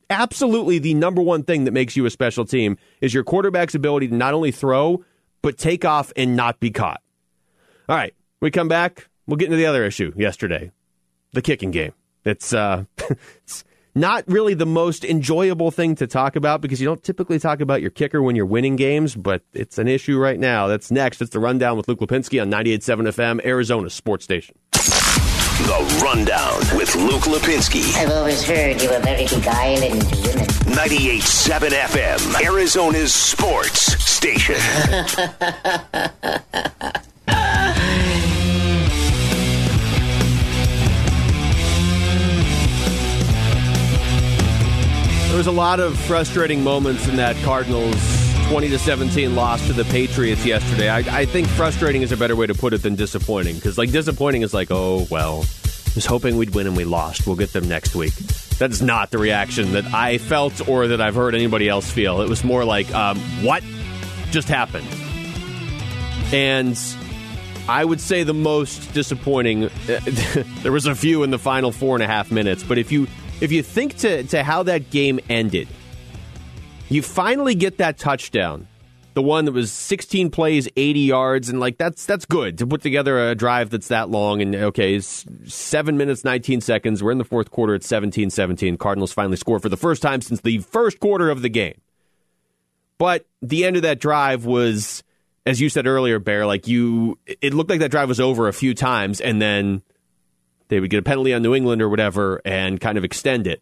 absolutely 0.09 0.77
the 0.77 0.93
number 0.93 1.21
one 1.21 1.43
thing 1.43 1.65
that 1.65 1.71
makes 1.71 1.95
you 1.95 2.05
a 2.05 2.11
special 2.11 2.45
team 2.45 2.77
is 3.01 3.13
your 3.13 3.23
quarterback's 3.23 3.73
ability 3.73 4.09
to 4.09 4.15
not 4.15 4.35
only 4.35 4.51
throw, 4.51 5.03
but 5.41 5.57
take 5.57 5.85
off 5.85 6.11
and 6.15 6.35
not 6.35 6.59
be 6.59 6.69
caught. 6.69 7.01
All 7.89 7.95
right, 7.95 8.13
we 8.41 8.51
come 8.51 8.67
back. 8.67 9.09
We'll 9.25 9.37
get 9.37 9.45
into 9.45 9.57
the 9.57 9.65
other 9.65 9.83
issue 9.83 10.13
yesterday, 10.15 10.71
the 11.35 11.41
kicking 11.43 11.71
game. 11.71 11.93
It's 12.25 12.53
uh, 12.53 12.85
it's 13.43 13.63
not 13.93 14.23
really 14.27 14.53
the 14.55 14.65
most 14.65 15.05
enjoyable 15.05 15.71
thing 15.71 15.95
to 15.95 16.07
talk 16.07 16.35
about 16.35 16.61
because 16.61 16.81
you 16.81 16.85
don't 16.85 17.01
typically 17.03 17.39
talk 17.39 17.61
about 17.61 17.81
your 17.81 17.91
kicker 17.91 18.21
when 18.21 18.35
you're 18.35 18.45
winning 18.45 18.75
games, 18.75 19.15
but 19.15 19.43
it's 19.53 19.77
an 19.77 19.87
issue 19.87 20.17
right 20.17 20.39
now. 20.39 20.67
That's 20.67 20.91
next. 20.91 21.21
It's 21.21 21.31
the 21.31 21.39
rundown 21.39 21.77
with 21.77 21.87
Luke 21.87 21.99
Lapinski 21.99 22.41
on 22.41 22.51
98.7 22.51 23.07
FM, 23.13 23.45
Arizona 23.45 23.89
Sports 23.89 24.25
Station. 24.25 24.55
The 24.71 26.01
Rundown 26.03 26.59
with 26.77 26.93
Luke 26.95 27.23
Lapinski. 27.23 27.95
I've 27.95 28.11
always 28.11 28.43
heard 28.43 28.81
you 28.81 28.89
were 28.89 28.99
very 28.99 29.23
beguiling 29.25 30.01
to 30.01 30.27
women. 30.27 30.45
98.7 30.75 31.69
FM, 31.69 32.41
Arizona's 32.43 33.13
sports 33.13 34.03
station. 34.03 34.55
There 45.35 45.39
was 45.39 45.47
a 45.47 45.51
lot 45.51 45.81
of 45.81 45.99
frustrating 45.99 46.63
moments 46.63 47.09
in 47.09 47.17
that 47.17 47.35
Cardinals 47.43 47.93
20 48.47 48.69
to 48.69 48.79
17 48.79 49.35
loss 49.35 49.67
to 49.67 49.73
the 49.73 49.83
Patriots 49.83 50.45
yesterday. 50.45 50.87
I, 50.87 50.99
I 50.99 51.25
think 51.25 51.49
frustrating 51.49 52.03
is 52.03 52.13
a 52.13 52.15
better 52.15 52.37
way 52.37 52.47
to 52.47 52.53
put 52.53 52.71
it 52.71 52.81
than 52.81 52.95
disappointing 52.95 53.55
because 53.55 53.77
like 53.77 53.91
disappointing 53.91 54.43
is 54.43 54.53
like, 54.53 54.69
oh 54.71 55.05
well, 55.11 55.39
was 55.93 56.05
hoping 56.05 56.37
we'd 56.37 56.55
win 56.55 56.67
and 56.67 56.77
we 56.77 56.85
lost. 56.85 57.27
We'll 57.27 57.35
get 57.35 57.51
them 57.51 57.67
next 57.67 57.95
week. 57.95 58.15
That 58.59 58.71
is 58.71 58.81
not 58.81 59.11
the 59.11 59.17
reaction 59.17 59.73
that 59.73 59.83
I 59.93 60.19
felt 60.19 60.69
or 60.69 60.87
that 60.87 61.01
I've 61.01 61.15
heard 61.15 61.35
anybody 61.35 61.67
else 61.67 61.91
feel. 61.91 62.21
It 62.21 62.29
was 62.29 62.45
more 62.45 62.63
like, 62.63 62.89
um, 62.95 63.19
what 63.43 63.61
just 64.31 64.47
happened? 64.47 64.87
And 66.31 66.79
I 67.67 67.83
would 67.83 67.99
say 67.99 68.23
the 68.23 68.33
most 68.33 68.93
disappointing. 68.93 69.69
there 69.85 70.71
was 70.71 70.85
a 70.85 70.95
few 70.95 71.23
in 71.23 71.29
the 71.29 71.39
final 71.39 71.73
four 71.73 71.97
and 71.97 72.03
a 72.03 72.07
half 72.07 72.31
minutes, 72.31 72.63
but 72.63 72.77
if 72.77 72.89
you 72.93 73.07
if 73.41 73.51
you 73.51 73.61
think 73.61 73.97
to, 73.97 74.23
to 74.23 74.43
how 74.43 74.63
that 74.63 74.89
game 74.89 75.19
ended, 75.29 75.67
you 76.89 77.01
finally 77.01 77.55
get 77.55 77.77
that 77.77 77.97
touchdown. 77.97 78.67
The 79.13 79.21
one 79.21 79.45
that 79.45 79.53
was 79.53 79.71
16 79.71 80.29
plays, 80.29 80.67
80 80.75 80.99
yards, 80.99 81.47
and 81.47 81.59
like 81.59 81.77
that's 81.77 82.05
that's 82.05 82.25
good 82.25 82.57
to 82.57 82.67
put 82.67 82.81
together 82.81 83.29
a 83.29 83.35
drive 83.35 83.69
that's 83.69 83.87
that 83.87 84.09
long. 84.09 84.41
And 84.41 84.53
okay, 84.53 84.99
seven 84.99 85.95
minutes, 85.95 86.25
19 86.25 86.59
seconds. 86.59 87.01
We're 87.01 87.11
in 87.11 87.17
the 87.17 87.23
fourth 87.23 87.49
quarter 87.49 87.75
at 87.75 87.83
17 87.83 88.29
17. 88.29 88.75
Cardinals 88.77 89.13
finally 89.13 89.37
score 89.37 89.59
for 89.59 89.69
the 89.69 89.77
first 89.77 90.01
time 90.01 90.19
since 90.19 90.41
the 90.41 90.57
first 90.57 90.99
quarter 90.99 91.29
of 91.29 91.41
the 91.41 91.49
game. 91.49 91.79
But 92.97 93.25
the 93.41 93.65
end 93.65 93.77
of 93.77 93.83
that 93.83 93.99
drive 93.99 94.45
was, 94.45 95.01
as 95.45 95.61
you 95.61 95.69
said 95.69 95.87
earlier, 95.87 96.19
Bear, 96.19 96.45
like 96.45 96.67
you, 96.67 97.17
it 97.25 97.53
looked 97.53 97.69
like 97.69 97.79
that 97.79 97.91
drive 97.91 98.09
was 98.09 98.19
over 98.19 98.49
a 98.49 98.53
few 98.53 98.73
times, 98.73 99.21
and 99.21 99.41
then 99.41 99.81
they 100.67 100.79
would 100.79 100.89
get 100.89 100.99
a 100.99 101.03
penalty 101.03 101.33
on 101.33 101.41
New 101.41 101.55
England 101.55 101.81
or 101.81 101.89
whatever 101.89 102.41
and 102.45 102.79
kind 102.79 102.97
of 102.97 103.03
extend 103.03 103.47
it. 103.47 103.61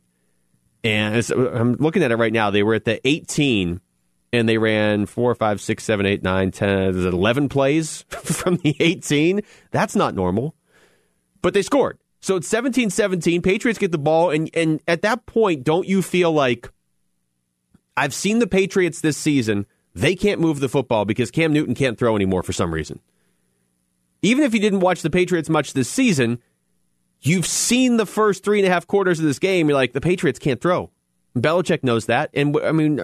And 0.84 1.30
I'm 1.32 1.74
looking 1.74 2.04
at 2.04 2.12
it 2.12 2.18
right 2.18 2.34
now. 2.34 2.50
They 2.50 2.64
were 2.64 2.74
at 2.74 2.86
the 2.86 3.06
18 3.08 3.80
and 4.34 4.50
they 4.50 4.58
ran 4.58 5.06
4, 5.06 5.36
5, 5.36 5.62
6, 5.62 5.84
7, 5.84 6.06
8, 6.06 6.24
9, 6.24 6.52
10, 6.52 6.70
11 7.06 7.50
plays 7.50 8.02
from 8.10 8.58
the 8.58 8.76
18. 8.80 9.42
That's 9.72 9.96
not 9.96 10.16
normal. 10.16 10.56
But 11.42 11.54
they 11.54 11.62
scored. 11.62 12.00
So 12.20 12.38
it's 12.38 12.48
17 12.48 12.90
17. 12.90 13.42
Patriots 13.42 13.80
get 13.80 13.92
the 13.92 13.98
ball. 13.98 14.30
And, 14.30 14.50
and 14.54 14.82
at 14.88 15.02
that 15.02 15.26
point, 15.26 15.64
don't 15.64 15.88
you 15.88 16.02
feel 16.02 16.32
like 16.32 16.70
I've 17.96 18.14
seen 18.14 18.40
the 18.40 18.48
Patriots 18.48 19.02
this 19.02 19.18
season? 19.18 19.66
They 19.94 20.16
can't 20.16 20.42
move 20.42 20.60
the 20.60 20.70
football 20.70 21.06
because 21.06 21.32
Cam 21.32 21.54
Newton 21.54 21.76
can't 21.76 21.98
throw 21.98 22.16
anymore 22.16 22.42
for 22.42 22.54
some 22.54 22.74
reason. 22.74 23.00
Even 24.22 24.46
if 24.46 24.54
you 24.54 24.60
didn't 24.60 24.80
watch 24.80 25.02
the 25.02 25.10
Patriots 25.10 25.50
much 25.50 25.74
this 25.74 25.90
season, 25.90 26.42
You've 27.26 27.46
seen 27.46 27.98
the 27.98 28.06
first 28.06 28.44
three 28.44 28.60
and 28.60 28.68
a 28.68 28.72
half 28.72 28.86
quarters 28.86 29.20
of 29.20 29.26
this 29.26 29.40
game. 29.40 29.70
You're 29.70 29.78
like, 29.78 29.94
the 29.94 30.02
Patriots 30.02 30.40
can't 30.40 30.60
throw. 30.60 30.92
Belichick 31.38 31.84
knows 31.84 32.06
that. 32.08 32.30
And 32.34 32.56
I 32.64 32.72
mean, 32.74 33.02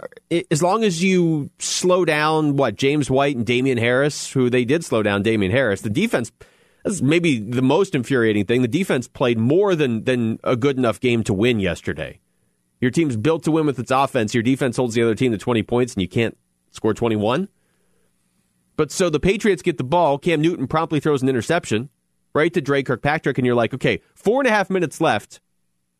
as 0.51 0.62
long 0.62 0.84
as 0.84 1.01
you 1.01 1.49
slow 1.58 2.05
down 2.05 2.58
what 2.58 2.75
James 2.75 3.10
White 3.10 3.38
and 3.38 3.45
Damien 3.45 3.77
Harris, 3.77 4.32
who 4.32 4.49
they 4.49 4.65
did 4.65 4.86
slow 4.86 5.01
down 5.01 5.23
Damien 5.23 5.51
Harris, 5.51 5.82
the 5.82 5.89
defense 5.89 6.32
that's 6.84 7.01
maybe 7.01 7.39
the 7.39 7.62
most 7.62 7.95
infuriating 7.95 8.45
thing. 8.45 8.62
The 8.62 8.67
defense 8.67 9.08
played 9.08 9.38
more 9.38 9.75
than 9.75 10.03
than 10.03 10.39
a 10.43 10.55
good 10.55 10.77
enough 10.77 10.99
game 10.99 11.23
to 11.23 11.34
win 11.34 11.60
yesterday. 11.60 12.19
Your 12.79 12.91
team's 12.91 13.17
built 13.17 13.43
to 13.43 13.51
win 13.51 13.65
with 13.65 13.79
its 13.79 13.91
offense. 13.91 14.34
Your 14.34 14.43
defense 14.43 14.77
holds 14.77 14.95
the 14.95 15.03
other 15.03 15.15
team 15.15 15.32
to 15.32 15.38
20 15.38 15.63
points 15.63 15.93
and 15.93 16.01
you 16.01 16.08
can't 16.08 16.38
score 16.71 16.93
21. 16.93 17.49
But 18.77 18.91
so 18.91 19.10
the 19.10 19.19
Patriots 19.19 19.62
get 19.62 19.77
the 19.77 19.84
ball, 19.84 20.17
Cam 20.17 20.41
Newton 20.41 20.67
promptly 20.67 21.01
throws 21.01 21.21
an 21.21 21.27
interception 21.27 21.89
right 22.34 22.54
to 22.54 22.62
Dre 22.62 22.84
Kirkpatrick, 22.84 23.38
and 23.38 23.46
you're 23.46 23.56
like, 23.56 23.74
okay, 23.74 24.02
four 24.13 24.42
and 24.42 24.48
a 24.48 24.52
half 24.52 24.70
minutes 24.70 25.02
left, 25.02 25.39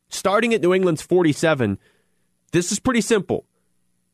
starting 0.10 0.54
at 0.54 0.62
New 0.62 0.74
England's 0.74 1.02
47. 1.02 1.78
This 2.52 2.72
is 2.72 2.80
pretty 2.80 3.02
simple. 3.02 3.46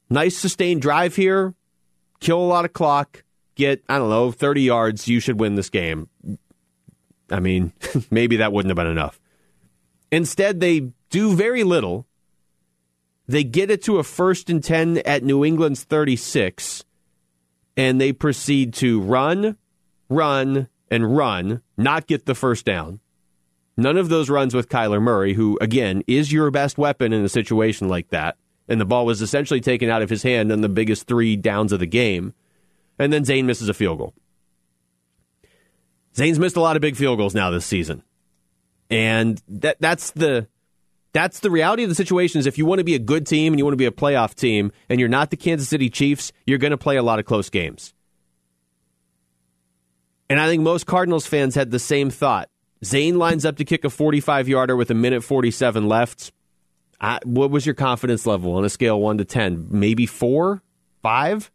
Nice 0.10 0.38
sustained 0.38 0.82
drive 0.82 1.16
here, 1.16 1.54
kill 2.20 2.40
a 2.40 2.46
lot 2.46 2.66
of 2.66 2.74
clock, 2.74 3.24
get, 3.56 3.84
I 3.90 3.98
don't 3.98 4.10
know, 4.10 4.32
30 4.32 4.62
yards. 4.62 5.08
You 5.08 5.20
should 5.20 5.40
win 5.40 5.56
this 5.56 5.70
game. 5.70 6.10
I 7.30 7.40
mean, 7.40 7.74
maybe 8.12 8.38
that 8.38 8.54
wouldn't 8.54 8.70
have 8.70 8.76
been 8.76 8.88
enough. 8.88 9.20
Instead, 10.12 10.60
they 10.60 10.92
do 11.10 11.36
very 11.36 11.64
little. 11.64 12.06
They 13.28 13.44
get 13.44 13.72
it 13.72 13.82
to 13.84 13.98
a 13.98 14.04
first 14.04 14.50
and 14.50 14.64
10 14.64 15.00
at 15.00 15.24
New 15.24 15.44
England's 15.44 15.84
36, 15.84 16.84
and 17.76 18.00
they 18.00 18.14
proceed 18.14 18.74
to 18.76 19.02
run, 19.02 19.58
run, 20.10 20.70
and 20.92 21.18
run, 21.18 21.62
not 21.78 22.08
get 22.08 22.26
the 22.26 22.36
first 22.36 22.66
down. 22.66 23.00
None 23.78 23.98
of 23.98 24.10
those 24.10 24.30
runs 24.30 24.56
with 24.56 24.70
Kyler 24.70 25.02
Murray, 25.02 25.34
who, 25.34 25.58
again, 25.60 26.04
is 26.08 26.32
your 26.32 26.50
best 26.50 26.78
weapon 26.78 27.12
in 27.12 27.24
a 27.26 27.30
situation 27.30 27.90
like 27.90 28.10
that. 28.10 28.38
And 28.68 28.80
the 28.80 28.86
ball 28.86 29.06
was 29.06 29.22
essentially 29.22 29.62
taken 29.62 29.90
out 29.90 30.02
of 30.02 30.10
his 30.10 30.24
hand 30.24 30.52
on 30.52 30.62
the 30.62 30.70
biggest 30.70 31.08
three 31.08 31.36
downs 31.36 31.72
of 31.72 31.80
the 31.80 31.86
game. 31.86 32.34
And 32.98 33.12
then 33.12 33.26
Zane 33.26 33.46
misses 33.46 33.70
a 33.70 33.74
field 33.74 33.98
goal. 33.98 34.14
Zane's 36.16 36.40
missed 36.40 36.56
a 36.56 36.62
lot 36.62 36.78
of 36.78 36.82
big 36.82 36.96
field 36.96 37.18
goals 37.18 37.36
now 37.36 37.50
this 37.50 37.66
season. 37.66 38.02
And 38.90 39.42
that 39.50 39.78
that's 39.80 40.12
the 40.12 40.48
that's 41.12 41.40
the 41.40 41.52
reality 41.52 41.84
of 41.84 41.90
the 41.90 41.96
situation 41.96 42.40
is 42.40 42.46
if 42.46 42.58
you 42.58 42.66
want 42.66 42.80
to 42.80 42.86
be 42.86 42.96
a 42.96 43.00
good 43.00 43.26
team 43.26 43.54
and 43.54 43.60
you 43.60 43.66
want 43.66 43.74
to 43.74 43.78
be 43.78 43.86
a 43.86 43.92
playoff 43.92 44.36
team 44.36 44.72
and 44.90 45.00
you're 45.00 45.10
not 45.10 45.32
the 45.32 45.38
Kansas 45.38 45.68
City 45.68 45.90
Chiefs, 45.90 46.32
you're 46.46 46.58
going 46.58 46.72
to 46.72 46.78
play 46.78 46.98
a 46.98 47.04
lot 47.04 47.20
of 47.20 47.26
close 47.26 47.50
games. 47.50 47.94
And 50.30 50.40
I 50.40 50.48
think 50.48 50.64
most 50.64 50.86
Cardinals 50.86 51.28
fans 51.28 51.56
had 51.56 51.72
the 51.72 51.80
same 51.80 52.10
thought. 52.10 52.50
Zane 52.84 53.18
lines 53.18 53.46
up 53.46 53.58
to 53.58 53.66
kick 53.66 53.84
a 53.86 53.90
45 53.90 54.48
yarder 54.48 54.76
with 54.76 54.92
a 54.92 54.96
minute 54.96 55.24
47 55.24 55.88
left. 55.88 56.32
I, 57.00 57.20
what 57.24 57.52
was 57.52 57.66
your 57.66 57.76
confidence 57.76 58.26
level 58.26 58.54
on 58.56 58.66
a 58.66 58.70
scale 58.70 59.00
1 59.00 59.20
to 59.20 59.26
10? 59.26 59.68
Maybe 59.70 60.06
4? 60.06 60.62
5? 61.02 61.52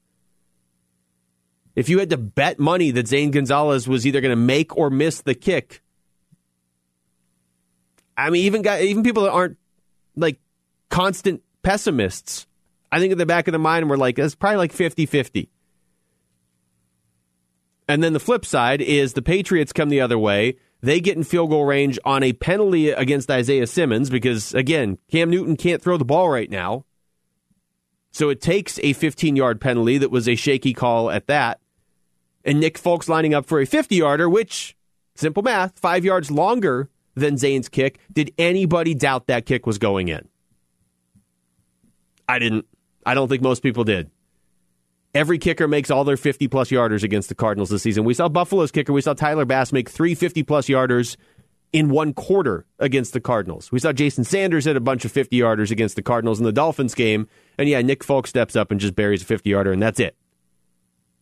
If 1.77 1.89
you 1.89 1.99
had 1.99 2.11
to 2.11 2.17
bet 2.17 2.59
money 2.59 2.91
that 2.91 3.09
Zane 3.09 3.31
Gonzalez 3.31 3.89
was 3.89 4.07
either 4.07 4.21
going 4.21 4.31
to 4.31 4.37
make 4.37 4.77
or 4.77 4.91
miss 4.91 5.23
the 5.23 5.35
kick, 5.35 5.83
I 8.17 8.31
mean, 8.31 8.45
even 8.45 8.63
guys, 8.63 8.85
even 8.85 9.03
people 9.03 9.23
that 9.23 9.33
aren't 9.33 9.57
like 10.15 10.39
constant 10.91 11.43
pessimists, 11.63 12.47
I 12.93 12.99
think 12.99 13.13
in 13.13 13.19
the 13.19 13.27
back 13.27 13.49
of 13.49 13.53
the 13.53 13.59
mind, 13.59 13.89
we're 13.89 13.97
like, 13.97 14.19
it's 14.19 14.35
probably 14.35 14.59
like 14.59 14.73
50 14.73 15.07
50. 15.07 15.49
And 17.91 18.05
then 18.05 18.13
the 18.13 18.21
flip 18.21 18.47
side 18.47 18.81
is 18.81 19.15
the 19.15 19.21
Patriots 19.21 19.73
come 19.73 19.89
the 19.89 20.01
other 20.01 20.17
way. 20.17 20.55
They 20.81 21.01
get 21.01 21.17
in 21.17 21.25
field 21.25 21.51
goal 21.51 21.65
range 21.65 21.99
on 22.05 22.23
a 22.23 22.33
penalty 22.33 22.91
against 22.91 23.29
Isaiah 23.29 23.67
Simmons 23.67 24.11
because, 24.11 24.55
again, 24.55 24.99
Cam 25.11 25.29
Newton 25.29 25.57
can't 25.57 25.83
throw 25.83 25.97
the 25.97 26.05
ball 26.05 26.29
right 26.29 26.49
now. 26.49 26.85
So 28.13 28.29
it 28.29 28.41
takes 28.41 28.79
a 28.85 28.93
15 28.93 29.35
yard 29.35 29.61
penalty 29.61 29.99
that 29.99 30.13
was 30.13 30.29
a 30.29 30.37
shaky 30.37 30.73
call 30.73 31.11
at 31.11 31.27
that. 31.27 31.59
and 32.45 32.61
Nick 32.61 32.79
Folk's 32.79 33.09
lining 33.09 33.35
up 33.35 33.47
for 33.47 33.61
a 33.61 33.67
50 33.67 33.97
yarder, 33.97 34.29
which, 34.29 34.77
simple 35.17 35.43
math, 35.43 35.77
five 35.77 36.05
yards 36.05 36.31
longer 36.31 36.89
than 37.17 37.39
Zane's 37.39 37.69
kick. 37.69 37.99
Did 38.13 38.33
anybody 38.39 38.95
doubt 38.95 39.27
that 39.27 39.47
kick 39.47 39.67
was 39.67 39.79
going 39.79 40.07
in? 40.07 40.29
I 42.29 42.39
didn't. 42.39 42.67
I 43.05 43.15
don't 43.15 43.27
think 43.27 43.43
most 43.43 43.65
people 43.65 43.83
did. 43.83 44.13
Every 45.15 45.39
kicker 45.39 45.67
makes 45.67 45.91
all 45.91 46.05
their 46.05 46.17
50 46.17 46.47
plus 46.49 46.71
yarders 46.71 47.03
against 47.03 47.29
the 47.29 47.35
Cardinals 47.35 47.71
this 47.71 47.83
season. 47.83 48.05
We 48.05 48.15
saw 48.15 48.29
Buffalo's 48.29 48.71
kicker. 48.71 48.93
We 48.93 49.01
saw 49.01 49.13
Tyler 49.13 49.45
Bass 49.45 49.73
make 49.73 49.89
three 49.89 50.15
50 50.15 50.45
plus 50.45 50.69
yarders 50.69 51.17
in 51.73 51.89
one 51.89 52.13
quarter 52.13 52.65
against 52.79 53.13
the 53.13 53.21
Cardinals. 53.21 53.73
We 53.73 53.81
saw 53.81 53.93
Jason 53.93 54.23
Sanders 54.25 54.67
hit 54.67 54.77
a 54.77 54.81
bunch 54.81 55.05
of 55.05 55.11
50 55.11 55.37
yarders 55.37 55.71
against 55.71 55.97
the 55.97 56.03
Cardinals 56.03 56.39
in 56.39 56.45
the 56.45 56.53
Dolphins 56.53 56.95
game. 56.95 57.29
And 57.59 57.69
yeah, 57.69 57.83
Nick 57.83 58.05
Folk 58.05 58.29
steps 58.29 58.55
up 58.55 58.71
and 58.71 58.79
just 58.79 58.95
buries 58.95 59.23
a 59.23 59.25
50 59.25 59.51
yarder, 59.51 59.73
and 59.73 59.83
that's 59.83 59.99
it. 59.99 60.17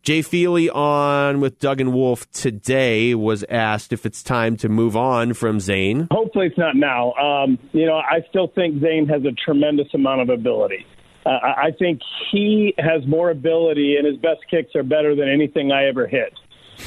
Jay 0.02 0.22
Feely 0.22 0.70
on 0.70 1.40
with 1.40 1.58
Doug 1.58 1.80
and 1.80 1.92
Wolf 1.92 2.30
today 2.30 3.14
was 3.14 3.44
asked 3.48 3.92
if 3.92 4.06
it's 4.06 4.22
time 4.22 4.56
to 4.58 4.68
move 4.68 4.96
on 4.96 5.34
from 5.34 5.60
Zane. 5.60 6.08
Hopefully, 6.10 6.46
it's 6.46 6.56
not 6.56 6.76
now. 6.76 7.12
Um, 7.14 7.58
you 7.72 7.84
know, 7.84 7.96
I 7.96 8.24
still 8.28 8.46
think 8.54 8.80
Zane 8.80 9.06
has 9.08 9.22
a 9.24 9.32
tremendous 9.32 9.88
amount 9.92 10.22
of 10.22 10.28
ability. 10.30 10.86
Uh, 11.26 11.30
I 11.30 11.72
think 11.78 12.00
he 12.30 12.74
has 12.78 13.06
more 13.06 13.30
ability, 13.30 13.96
and 13.96 14.06
his 14.06 14.16
best 14.16 14.40
kicks 14.50 14.74
are 14.74 14.82
better 14.82 15.14
than 15.14 15.28
anything 15.28 15.72
I 15.72 15.86
ever 15.86 16.06
hit. 16.06 16.32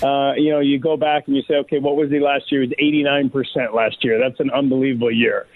Uh, 0.02 0.34
you 0.36 0.52
know, 0.52 0.60
you 0.60 0.80
go 0.80 0.98
back 0.98 1.28
and 1.28 1.36
you 1.36 1.44
say, 1.48 1.56
okay, 1.56 1.80
what 1.80 1.96
was 1.96 2.10
he 2.10 2.20
last 2.20 2.52
year? 2.52 2.62
He 2.62 2.68
was 2.68 3.30
89% 3.30 3.74
last 3.74 4.04
year. 4.04 4.20
That's 4.20 4.40
an 4.40 4.50
unbelievable 4.52 5.12
year. 5.12 5.48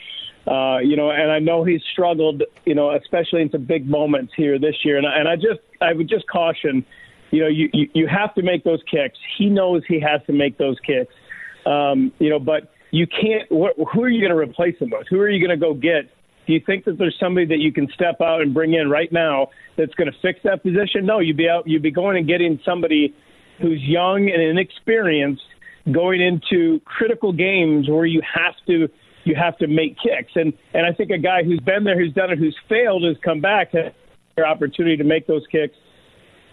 Uh, 0.45 0.77
you 0.77 0.95
know, 0.95 1.09
and 1.09 1.31
I 1.31 1.39
know 1.39 1.63
he's 1.63 1.81
struggled, 1.91 2.43
you 2.65 2.75
know, 2.75 2.91
especially 2.91 3.41
into 3.41 3.57
big 3.57 3.89
moments 3.89 4.33
here 4.35 4.59
this 4.59 4.75
year. 4.83 4.97
And, 4.97 5.07
and 5.07 5.27
I 5.27 5.35
just, 5.35 5.61
I 5.81 5.93
would 5.93 6.07
just 6.07 6.27
caution, 6.27 6.85
you 7.31 7.41
know, 7.41 7.47
you, 7.47 7.69
you, 7.73 7.89
you 7.93 8.07
have 8.07 8.35
to 8.35 8.43
make 8.43 8.63
those 8.63 8.81
kicks. 8.89 9.17
He 9.37 9.49
knows 9.49 9.83
he 9.87 9.99
has 10.01 10.21
to 10.27 10.33
make 10.33 10.57
those 10.57 10.77
kicks. 10.85 11.13
Um, 11.65 12.11
you 12.19 12.29
know, 12.29 12.37
but 12.37 12.71
you 12.91 13.07
can't, 13.07 13.51
what, 13.51 13.75
who 13.91 14.03
are 14.03 14.09
you 14.09 14.19
going 14.19 14.31
to 14.31 14.37
replace 14.37 14.77
him 14.77 14.91
with? 14.91 15.07
Who 15.09 15.19
are 15.19 15.29
you 15.29 15.45
going 15.45 15.57
to 15.57 15.65
go 15.65 15.73
get? 15.73 16.11
Do 16.47 16.53
you 16.53 16.61
think 16.65 16.85
that 16.85 16.97
there's 16.97 17.15
somebody 17.19 17.45
that 17.47 17.59
you 17.59 17.71
can 17.71 17.87
step 17.93 18.21
out 18.21 18.41
and 18.41 18.53
bring 18.53 18.73
in 18.73 18.89
right 18.89 19.11
now 19.11 19.49
that's 19.77 19.93
going 19.95 20.11
to 20.11 20.17
fix 20.21 20.39
that 20.43 20.63
position? 20.63 21.05
No, 21.05 21.19
you'd 21.19 21.37
be 21.37 21.49
out, 21.49 21.67
you'd 21.67 21.81
be 21.81 21.91
going 21.91 22.17
and 22.17 22.27
getting 22.27 22.59
somebody 22.63 23.15
who's 23.61 23.81
young 23.81 24.29
and 24.29 24.41
inexperienced 24.41 25.41
going 25.91 26.21
into 26.21 26.79
critical 26.85 27.31
games 27.31 27.89
where 27.89 28.05
you 28.05 28.21
have 28.21 28.55
to 28.67 28.89
you 29.23 29.35
have 29.35 29.57
to 29.57 29.67
make 29.67 29.97
kicks. 29.97 30.31
And 30.35 30.53
and 30.73 30.85
I 30.85 30.93
think 30.93 31.11
a 31.11 31.17
guy 31.17 31.43
who's 31.43 31.59
been 31.59 31.83
there, 31.83 31.97
who's 31.97 32.13
done 32.13 32.31
it, 32.31 32.37
who's 32.37 32.57
failed, 32.69 33.03
has 33.03 33.17
come 33.23 33.41
back 33.41 33.73
an 33.73 33.91
opportunity 34.43 34.97
to 34.97 35.03
make 35.03 35.27
those 35.27 35.43
kicks 35.51 35.75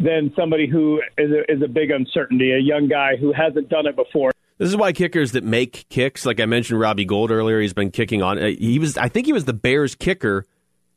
than 0.00 0.32
somebody 0.36 0.66
who 0.68 1.02
is 1.18 1.30
a, 1.30 1.52
is 1.52 1.62
a 1.62 1.68
big 1.68 1.90
uncertainty, 1.90 2.52
a 2.52 2.58
young 2.58 2.88
guy 2.88 3.16
who 3.16 3.32
hasn't 3.32 3.68
done 3.68 3.86
it 3.86 3.94
before. 3.94 4.32
This 4.62 4.70
is 4.70 4.76
why 4.76 4.92
kickers 4.92 5.32
that 5.32 5.42
make 5.42 5.88
kicks, 5.88 6.24
like 6.24 6.38
I 6.38 6.46
mentioned, 6.46 6.78
Robbie 6.78 7.04
Gould 7.04 7.32
earlier, 7.32 7.60
he's 7.60 7.72
been 7.72 7.90
kicking 7.90 8.22
on. 8.22 8.38
Uh, 8.38 8.46
he 8.46 8.78
was, 8.78 8.96
I 8.96 9.08
think, 9.08 9.26
he 9.26 9.32
was 9.32 9.44
the 9.44 9.52
Bears 9.52 9.96
kicker 9.96 10.46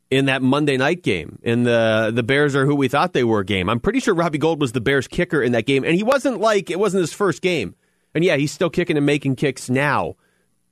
in 0.08 0.26
that 0.26 0.40
Monday 0.40 0.76
night 0.76 1.02
game 1.02 1.40
in 1.42 1.64
the 1.64 2.12
the 2.14 2.22
Bears 2.22 2.54
are 2.54 2.64
who 2.64 2.76
we 2.76 2.86
thought 2.86 3.12
they 3.12 3.24
were 3.24 3.42
game. 3.42 3.68
I'm 3.68 3.80
pretty 3.80 3.98
sure 3.98 4.14
Robbie 4.14 4.38
Gould 4.38 4.60
was 4.60 4.70
the 4.70 4.80
Bears 4.80 5.08
kicker 5.08 5.42
in 5.42 5.50
that 5.50 5.66
game, 5.66 5.82
and 5.82 5.96
he 5.96 6.04
wasn't 6.04 6.38
like 6.38 6.70
it 6.70 6.78
wasn't 6.78 7.00
his 7.00 7.12
first 7.12 7.42
game. 7.42 7.74
And 8.14 8.22
yeah, 8.22 8.36
he's 8.36 8.52
still 8.52 8.70
kicking 8.70 8.96
and 8.96 9.04
making 9.04 9.34
kicks 9.34 9.68
now. 9.68 10.14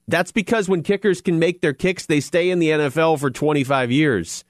That's 0.07 0.31
because 0.31 0.69
when 0.69 0.85
kickers 0.85 1.21
can 1.21 1.41
make 1.41 1.63
their 1.63 1.73
kicks, 1.73 2.07
they 2.07 2.21
stay 2.21 2.49
in 2.49 2.61
the 2.61 2.69
NFL 2.69 3.19
for 3.19 3.29
25 3.29 3.91
years. 3.91 4.45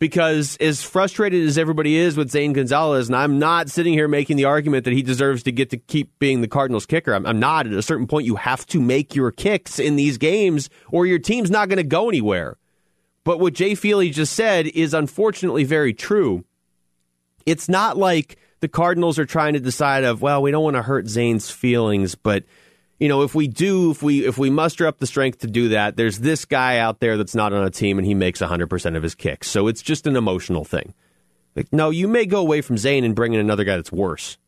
Because 0.00 0.56
as 0.56 0.82
frustrated 0.82 1.46
as 1.46 1.56
everybody 1.56 1.96
is 1.96 2.16
with 2.16 2.30
Zane 2.30 2.52
Gonzalez, 2.52 3.08
and 3.08 3.16
I'm 3.16 3.38
not 3.38 3.70
sitting 3.70 3.92
here 3.92 4.08
making 4.08 4.36
the 4.36 4.44
argument 4.44 4.84
that 4.84 4.92
he 4.92 5.02
deserves 5.02 5.44
to 5.44 5.52
get 5.52 5.70
to 5.70 5.76
keep 5.76 6.18
being 6.18 6.40
the 6.40 6.48
Cardinals 6.48 6.84
kicker. 6.84 7.14
I'm, 7.14 7.24
I'm 7.24 7.38
not. 7.38 7.66
At 7.66 7.72
a 7.72 7.82
certain 7.82 8.06
point, 8.06 8.26
you 8.26 8.36
have 8.36 8.66
to 8.66 8.80
make 8.80 9.14
your 9.14 9.30
kicks 9.30 9.78
in 9.78 9.96
these 9.96 10.18
games, 10.18 10.68
or 10.90 11.06
your 11.06 11.20
team's 11.20 11.50
not 11.50 11.68
going 11.68 11.76
to 11.76 11.84
go 11.84 12.08
anywhere. 12.08 12.56
But 13.22 13.40
what 13.40 13.54
Jay 13.54 13.74
Feely 13.74 14.10
just 14.10 14.34
said 14.34 14.66
is 14.66 14.92
unfortunately 14.94 15.64
very 15.64 15.94
true. 15.94 16.44
It's 17.46 17.68
not 17.68 17.96
like 17.96 18.36
the 18.60 18.68
Cardinals 18.68 19.18
are 19.18 19.26
trying 19.26 19.52
to 19.54 19.60
decide 19.60 20.04
of, 20.04 20.22
well, 20.22 20.42
we 20.42 20.50
don't 20.50 20.64
want 20.64 20.76
to 20.76 20.82
hurt 20.82 21.06
Zane's 21.06 21.50
feelings, 21.50 22.14
but 22.14 22.44
you 22.98 23.08
know, 23.08 23.22
if 23.22 23.34
we 23.34 23.48
do, 23.48 23.90
if 23.90 24.02
we 24.02 24.26
if 24.26 24.38
we 24.38 24.50
muster 24.50 24.86
up 24.86 24.98
the 24.98 25.06
strength 25.06 25.38
to 25.40 25.46
do 25.46 25.70
that, 25.70 25.96
there's 25.96 26.20
this 26.20 26.44
guy 26.44 26.78
out 26.78 27.00
there 27.00 27.16
that's 27.16 27.34
not 27.34 27.52
on 27.52 27.64
a 27.64 27.70
team 27.70 27.98
and 27.98 28.06
he 28.06 28.14
makes 28.14 28.40
100% 28.40 28.96
of 28.96 29.02
his 29.02 29.14
kicks. 29.14 29.48
So 29.48 29.66
it's 29.66 29.82
just 29.82 30.06
an 30.06 30.16
emotional 30.16 30.64
thing. 30.64 30.94
Like, 31.56 31.72
no, 31.72 31.90
you 31.90 32.08
may 32.08 32.26
go 32.26 32.40
away 32.40 32.60
from 32.60 32.78
Zane 32.78 33.04
and 33.04 33.14
bring 33.14 33.32
in 33.32 33.40
another 33.40 33.64
guy 33.64 33.76
that's 33.76 33.92
worse. 33.92 34.38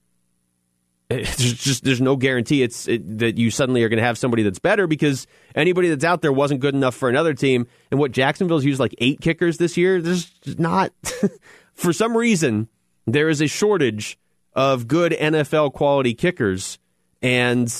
It's 1.08 1.36
just 1.36 1.84
there's 1.84 2.00
no 2.00 2.16
guarantee 2.16 2.64
it's 2.64 2.88
it, 2.88 3.18
that 3.18 3.38
you 3.38 3.52
suddenly 3.52 3.84
are 3.84 3.88
going 3.88 3.98
to 3.98 4.04
have 4.04 4.18
somebody 4.18 4.42
that's 4.42 4.58
better 4.58 4.88
because 4.88 5.28
anybody 5.54 5.88
that's 5.88 6.02
out 6.02 6.20
there 6.20 6.32
wasn't 6.32 6.58
good 6.58 6.74
enough 6.74 6.96
for 6.96 7.08
another 7.08 7.32
team. 7.32 7.68
And 7.92 8.00
what 8.00 8.10
Jacksonville's 8.10 8.64
used 8.64 8.80
like 8.80 8.92
eight 8.98 9.20
kickers 9.20 9.58
this 9.58 9.76
year. 9.76 10.02
There's 10.02 10.32
not 10.58 10.90
for 11.74 11.92
some 11.92 12.16
reason 12.16 12.68
there 13.06 13.28
is 13.28 13.40
a 13.40 13.46
shortage 13.46 14.18
of 14.52 14.88
good 14.88 15.12
NFL 15.12 15.74
quality 15.74 16.12
kickers, 16.12 16.78
and 17.22 17.72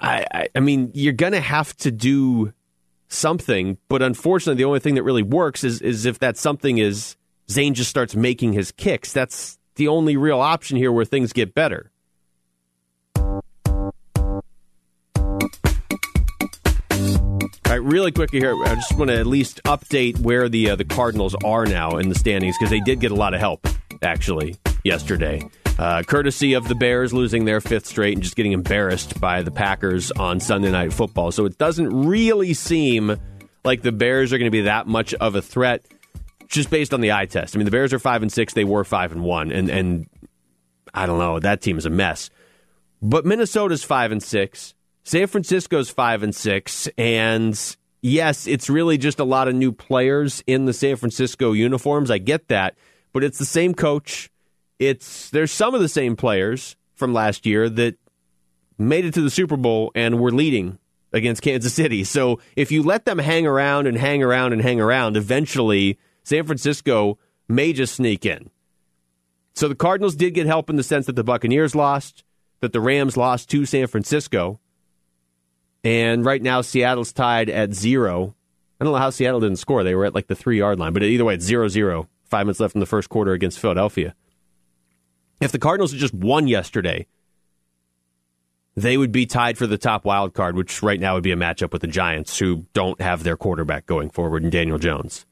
I 0.00 0.26
I, 0.32 0.48
I 0.54 0.60
mean 0.60 0.90
you're 0.94 1.12
going 1.12 1.32
to 1.32 1.40
have 1.40 1.76
to 1.78 1.90
do 1.90 2.52
something. 3.08 3.78
But 3.88 4.02
unfortunately, 4.02 4.58
the 4.58 4.66
only 4.66 4.80
thing 4.80 4.94
that 4.94 5.02
really 5.02 5.22
works 5.22 5.64
is 5.64 5.80
is 5.80 6.06
if 6.06 6.18
that 6.20 6.36
something 6.36 6.78
is 6.78 7.16
Zane 7.50 7.74
just 7.74 7.90
starts 7.90 8.14
making 8.14 8.52
his 8.52 8.72
kicks. 8.72 9.12
That's 9.12 9.58
the 9.76 9.88
only 9.88 10.16
real 10.16 10.40
option 10.40 10.76
here 10.76 10.92
where 10.92 11.04
things 11.04 11.32
get 11.32 11.54
better. 11.54 11.90
All 17.68 17.74
right, 17.74 17.82
really 17.82 18.12
quickly 18.12 18.40
here, 18.40 18.54
I 18.64 18.74
just 18.76 18.96
want 18.96 19.10
to 19.10 19.18
at 19.18 19.26
least 19.26 19.62
update 19.64 20.18
where 20.20 20.48
the 20.48 20.70
uh, 20.70 20.76
the 20.76 20.84
Cardinals 20.84 21.34
are 21.44 21.66
now 21.66 21.98
in 21.98 22.08
the 22.08 22.14
standings 22.14 22.56
because 22.58 22.70
they 22.70 22.80
did 22.80 23.00
get 23.00 23.10
a 23.10 23.14
lot 23.14 23.34
of 23.34 23.40
help 23.40 23.66
actually 24.02 24.56
yesterday, 24.84 25.42
uh, 25.78 26.02
courtesy 26.02 26.54
of 26.54 26.66
the 26.68 26.74
Bears 26.74 27.12
losing 27.12 27.44
their 27.44 27.60
fifth 27.60 27.86
straight 27.86 28.14
and 28.14 28.22
just 28.22 28.36
getting 28.36 28.52
embarrassed 28.52 29.20
by 29.20 29.42
the 29.42 29.50
Packers 29.50 30.10
on 30.12 30.40
Sunday 30.40 30.70
Night 30.70 30.92
Football. 30.92 31.30
So 31.30 31.44
it 31.44 31.56
doesn't 31.56 32.06
really 32.06 32.54
seem 32.54 33.16
like 33.64 33.82
the 33.82 33.92
Bears 33.92 34.32
are 34.32 34.38
going 34.38 34.50
to 34.50 34.56
be 34.56 34.62
that 34.62 34.86
much 34.86 35.14
of 35.14 35.34
a 35.34 35.42
threat 35.42 35.84
just 36.48 36.70
based 36.70 36.92
on 36.92 37.00
the 37.00 37.12
eye 37.12 37.26
test. 37.26 37.54
I 37.54 37.58
mean, 37.58 37.64
the 37.64 37.70
Bears 37.70 37.92
are 37.92 37.98
five 37.98 38.22
and 38.22 38.32
six; 38.32 38.54
they 38.54 38.64
were 38.64 38.84
five 38.84 39.12
and 39.12 39.22
one, 39.22 39.52
and 39.52 39.70
and 39.70 40.08
I 40.92 41.06
don't 41.06 41.18
know 41.18 41.38
that 41.38 41.60
team 41.60 41.78
is 41.78 41.86
a 41.86 41.90
mess. 41.90 42.30
But 43.00 43.24
Minnesota's 43.24 43.84
five 43.84 44.10
and 44.10 44.22
six, 44.22 44.74
San 45.04 45.28
Francisco's 45.28 45.90
five 45.90 46.22
and 46.22 46.34
six, 46.34 46.88
and 46.98 47.76
yes, 48.02 48.46
it's 48.46 48.68
really 48.68 48.98
just 48.98 49.20
a 49.20 49.24
lot 49.24 49.46
of 49.46 49.54
new 49.54 49.70
players 49.70 50.42
in 50.46 50.64
the 50.64 50.72
San 50.72 50.96
Francisco 50.96 51.52
uniforms. 51.52 52.10
I 52.10 52.18
get 52.18 52.48
that, 52.48 52.76
but 53.12 53.22
it's 53.22 53.38
the 53.38 53.44
same 53.44 53.74
coach. 53.74 54.30
It's 54.78 55.30
there's 55.30 55.52
some 55.52 55.74
of 55.74 55.80
the 55.80 55.88
same 55.88 56.16
players 56.16 56.76
from 56.94 57.12
last 57.12 57.46
year 57.46 57.68
that 57.68 57.96
made 58.78 59.04
it 59.04 59.14
to 59.14 59.20
the 59.20 59.30
Super 59.30 59.56
Bowl 59.56 59.90
and 59.94 60.20
were 60.20 60.30
leading 60.30 60.78
against 61.12 61.42
Kansas 61.42 61.74
City. 61.74 62.04
So 62.04 62.40
if 62.54 62.70
you 62.70 62.82
let 62.82 63.04
them 63.04 63.18
hang 63.18 63.46
around 63.46 63.86
and 63.86 63.96
hang 63.96 64.22
around 64.22 64.52
and 64.52 64.62
hang 64.62 64.80
around, 64.80 65.16
eventually 65.16 65.98
San 66.22 66.44
Francisco 66.44 67.18
may 67.48 67.72
just 67.72 67.94
sneak 67.96 68.26
in. 68.26 68.50
So 69.54 69.66
the 69.66 69.74
Cardinals 69.74 70.14
did 70.14 70.34
get 70.34 70.46
help 70.46 70.70
in 70.70 70.76
the 70.76 70.82
sense 70.82 71.06
that 71.06 71.16
the 71.16 71.24
Buccaneers 71.24 71.74
lost, 71.74 72.22
that 72.60 72.72
the 72.72 72.80
Rams 72.80 73.16
lost 73.16 73.50
to 73.50 73.66
San 73.66 73.86
Francisco. 73.86 74.60
And 75.82 76.24
right 76.24 76.42
now, 76.42 76.60
Seattle's 76.60 77.12
tied 77.12 77.48
at 77.48 77.74
zero. 77.74 78.36
I 78.80 78.84
don't 78.84 78.92
know 78.92 78.98
how 78.98 79.10
Seattle 79.10 79.40
didn't 79.40 79.56
score. 79.56 79.82
They 79.82 79.94
were 79.94 80.04
at 80.04 80.14
like 80.14 80.28
the 80.28 80.36
three 80.36 80.58
yard 80.58 80.78
line, 80.78 80.92
but 80.92 81.02
either 81.02 81.24
way, 81.24 81.34
it's 81.34 81.44
0 81.44 81.68
0. 81.68 82.08
Five 82.24 82.46
minutes 82.46 82.60
left 82.60 82.74
in 82.76 82.80
the 82.80 82.86
first 82.86 83.08
quarter 83.08 83.32
against 83.32 83.58
Philadelphia. 83.58 84.14
If 85.40 85.52
the 85.52 85.58
Cardinals 85.58 85.92
had 85.92 86.00
just 86.00 86.14
won 86.14 86.48
yesterday, 86.48 87.06
they 88.76 88.96
would 88.96 89.12
be 89.12 89.26
tied 89.26 89.58
for 89.58 89.66
the 89.66 89.78
top 89.78 90.04
wild 90.04 90.34
card, 90.34 90.56
which 90.56 90.82
right 90.82 91.00
now 91.00 91.14
would 91.14 91.22
be 91.22 91.32
a 91.32 91.36
matchup 91.36 91.72
with 91.72 91.82
the 91.82 91.88
Giants, 91.88 92.38
who 92.38 92.66
don't 92.72 93.00
have 93.00 93.22
their 93.22 93.36
quarterback 93.36 93.86
going 93.86 94.10
forward 94.10 94.44
in 94.44 94.50
Daniel 94.50 94.78
Jones. 94.78 95.26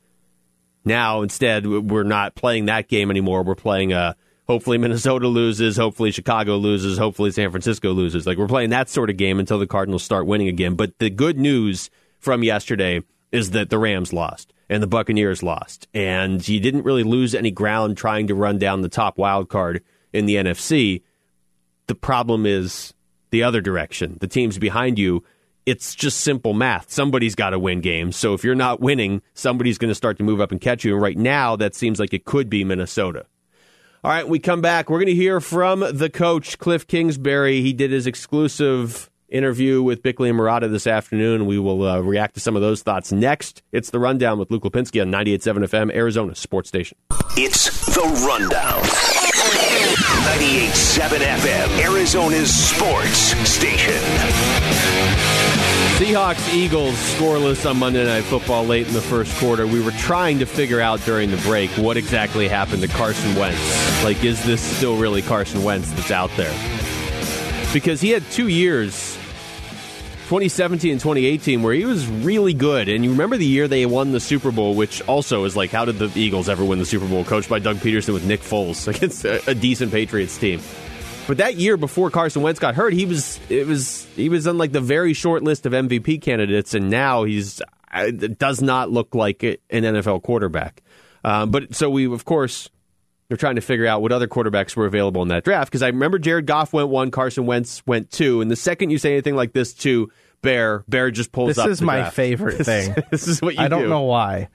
Now, 0.85 1.23
instead, 1.23 1.67
we're 1.67 2.05
not 2.05 2.35
playing 2.35 2.67
that 2.67 2.89
game 2.89 3.11
anymore. 3.11 3.43
We're 3.43 3.57
playing 3.57 3.93
a 3.93 3.99
uh, 3.99 4.13
hopefully 4.47 4.79
Minnesota 4.79 5.29
loses, 5.29 5.77
hopefully 5.77 6.11
Chicago 6.11 6.57
loses, 6.57 6.99
hopefully 6.99 7.31
San 7.31 7.51
Francisco 7.51 7.93
loses. 7.93 8.27
Like 8.27 8.39
we're 8.39 8.47
playing 8.47 8.71
that 8.71 8.89
sort 8.89 9.11
of 9.11 9.17
game 9.17 9.39
until 9.39 9.59
the 9.59 9.67
Cardinals 9.67 10.05
start 10.05 10.27
winning 10.27 10.49
again. 10.49 10.75
But 10.75 10.99
the 10.99 11.11
good 11.11 11.39
news 11.39 11.91
from 12.19 12.43
yesterday 12.43 13.03
is 13.33 13.51
that 13.51 13.71
the 13.71 13.79
Rams 13.79 14.13
lost 14.13 14.53
and 14.69 14.83
the 14.83 14.87
Buccaneers 14.87 15.43
lost. 15.43 15.89
And 15.93 16.47
you 16.49 16.61
didn't 16.61 16.85
really 16.85 17.03
lose 17.03 17.35
any 17.35 17.51
ground 17.51 17.97
trying 17.97 18.29
to 18.29 18.35
run 18.35 18.59
down 18.59 18.83
the 18.83 18.89
top 18.89 19.19
wild 19.19 19.49
card 19.49 19.83
in 20.17 20.27
the 20.27 20.37
NFC. 20.37 21.03
The 21.87 21.95
problem 21.95 22.47
is 22.47 22.95
the 23.31 23.43
other 23.43 23.61
direction. 23.61 24.19
The 24.21 24.29
teams 24.29 24.59
behind 24.59 24.99
you 24.99 25.23
it's 25.67 25.97
just 25.97 26.21
simple 26.21 26.55
math. 26.55 26.91
Somebody's 26.91 27.35
got 27.35 27.51
to 27.51 27.59
win 27.59 27.81
games. 27.81 28.17
So 28.17 28.35
if 28.35 28.45
you're 28.45 28.55
not 28.55 28.81
winning, 28.81 29.21
somebody's 29.35 29.79
going 29.79 29.91
to 29.91 29.97
start 29.97 30.17
to 30.19 30.25
move 30.25 30.41
up 30.41 30.53
and 30.53 30.61
catch 30.61 30.85
you. 30.85 30.95
And 30.95 31.03
right 31.03 31.19
now, 31.19 31.57
that 31.57 31.75
seems 31.75 31.99
like 31.99 32.15
it 32.15 32.25
could 32.25 32.49
be 32.49 32.65
Minnesota. 32.65 33.27
All 34.05 34.13
right, 34.13 34.29
we 34.29 34.39
come 34.39 34.61
back. 34.61 34.89
We're 34.89 34.99
going 34.99 35.09
to 35.09 35.15
hear 35.15 35.41
from 35.41 35.81
the 35.81 36.09
coach, 36.09 36.59
Cliff 36.59 36.87
Kingsbury. 36.87 37.61
He 37.61 37.73
did 37.73 37.91
his 37.91 38.07
exclusive 38.07 39.11
interview 39.29 39.83
with 39.83 40.05
Bickley 40.05 40.29
and 40.31 40.39
Marotta 40.39 40.71
this 40.71 40.87
afternoon. 40.87 41.47
We 41.47 41.59
will 41.59 41.83
uh, 41.83 41.99
react 41.99 42.35
to 42.35 42.41
some 42.41 42.55
of 42.55 42.63
those 42.63 42.85
thoughts 42.85 43.11
next. 43.11 43.63
It's 43.73 43.91
the 43.91 43.99
Rundown 43.99 44.39
with 44.39 44.53
Luke 44.53 44.63
Lapinski 44.63 45.03
on 45.03 45.11
98.7 45.11 45.65
FM, 45.65 45.93
Arizona 45.93 46.37
Sports 46.37 46.69
Station. 46.69 46.97
It's 47.37 47.87
the 47.87 48.03
Rundown. 48.29 49.16
98.7 49.87 51.19
FM, 51.19 51.85
Arizona's 51.85 52.53
sports 52.53 53.19
station. 53.49 54.03
Seahawks 55.97 56.53
Eagles 56.53 56.95
scoreless 57.15 57.69
on 57.69 57.79
Monday 57.79 58.05
Night 58.05 58.25
Football 58.25 58.67
late 58.67 58.89
in 58.89 58.95
the 58.95 59.01
first 59.01 59.35
quarter. 59.39 59.65
We 59.67 59.81
were 59.81 59.93
trying 59.93 60.41
to 60.41 60.47
figure 60.47 60.81
out 60.81 61.01
during 61.03 61.31
the 61.31 61.37
break 61.39 61.71
what 61.73 61.97
exactly 61.97 62.49
happened 62.49 62.83
to 62.83 62.89
Carson 62.89 63.35
Wentz. 63.37 64.05
Like, 64.05 64.25
is 64.25 64.45
this 64.45 64.61
still 64.61 64.97
really 64.97 65.23
Carson 65.23 65.63
Wentz 65.63 65.91
that's 65.93 66.11
out 66.11 66.31
there? 66.37 66.53
Because 67.73 68.01
he 68.01 68.11
had 68.11 68.29
two 68.33 68.49
years, 68.49 69.16
2017 70.27 70.91
and 70.91 71.01
2018, 71.01 71.63
where 71.63 71.73
he 71.73 71.85
was 71.85 72.07
really 72.09 72.53
good. 72.53 72.89
And 72.89 73.05
you 73.05 73.13
remember 73.13 73.37
the 73.37 73.47
year 73.47 73.69
they 73.69 73.87
won 73.87 74.11
the 74.11 74.19
Super 74.19 74.51
Bowl, 74.51 74.75
which 74.75 75.01
also 75.03 75.45
is 75.45 75.55
like, 75.55 75.71
how 75.71 75.85
did 75.85 75.99
the 76.01 76.11
Eagles 76.19 76.49
ever 76.49 76.65
win 76.65 76.81
the 76.81 76.85
Super 76.85 77.07
Bowl? 77.07 77.23
Coached 77.25 77.49
by 77.49 77.61
Doug 77.61 77.77
Pederson 77.77 78.13
with 78.13 78.27
Nick 78.27 78.41
Foles 78.41 78.89
against 78.95 79.25
a, 79.25 79.51
a 79.51 79.55
decent 79.55 79.93
Patriots 79.93 80.37
team. 80.37 80.61
But 81.29 81.37
that 81.39 81.55
year 81.55 81.77
before 81.77 82.11
Carson 82.11 82.43
Wentz 82.43 82.59
got 82.59 82.75
hurt, 82.75 82.93
he 82.93 83.07
was 83.07 83.39
it 83.49 83.69
was 83.69 84.05
he 84.17 84.29
was 84.29 84.47
on 84.47 84.59
like 84.59 84.73
the 84.73 84.81
very 84.81 85.13
short 85.13 85.43
list 85.43 85.65
of 85.65 85.73
MVP 85.73 86.23
candidates, 86.23 86.75
and 86.75 86.91
now 86.91 87.25
he's 87.25 87.63
it 87.95 88.39
does 88.39 88.61
not 88.61 88.91
look 88.91 89.15
like 89.15 89.43
an 89.45 89.59
NFL 89.71 90.23
quarterback. 90.23 90.83
Um, 91.25 91.51
but 91.51 91.75
so 91.75 91.89
we 91.89 92.07
of 92.07 92.25
course 92.25 92.69
are 93.31 93.37
trying 93.37 93.57
to 93.57 93.61
figure 93.61 93.87
out 93.87 94.03
what 94.03 94.13
other 94.13 94.29
quarterbacks 94.29 94.77
were 94.77 94.87
available 94.87 95.23
in 95.23 95.29
that 95.29 95.45
draft 95.45 95.71
because 95.71 95.83
I 95.83 95.89
remember 95.89 96.19
Jared 96.19 96.47
Goff 96.47 96.73
went 96.73 96.89
one, 96.89 97.11
Carson 97.11 97.47
Wentz 97.47 97.85
went 97.87 98.11
two, 98.11 98.41
and 98.41 98.51
the 98.51 98.57
second 98.57 98.91
you 98.91 98.99
say 98.99 99.13
anything 99.13 99.35
like 99.37 99.53
this 99.53 99.73
to 99.75 100.11
Bear, 100.43 100.85
Bear 100.87 101.11
just 101.11 101.33
pulls 101.33 101.49
This 101.49 101.59
up. 101.59 101.69
is 101.69 101.83
my 101.83 101.97
draft. 101.97 102.15
favorite 102.17 102.65
thing. 102.65 102.95
this 103.11 103.27
is 103.27 103.43
what 103.43 103.55
you 103.55 103.61
I 103.61 103.69
don't 103.69 103.89
know 103.89 104.03
why. 104.03 104.49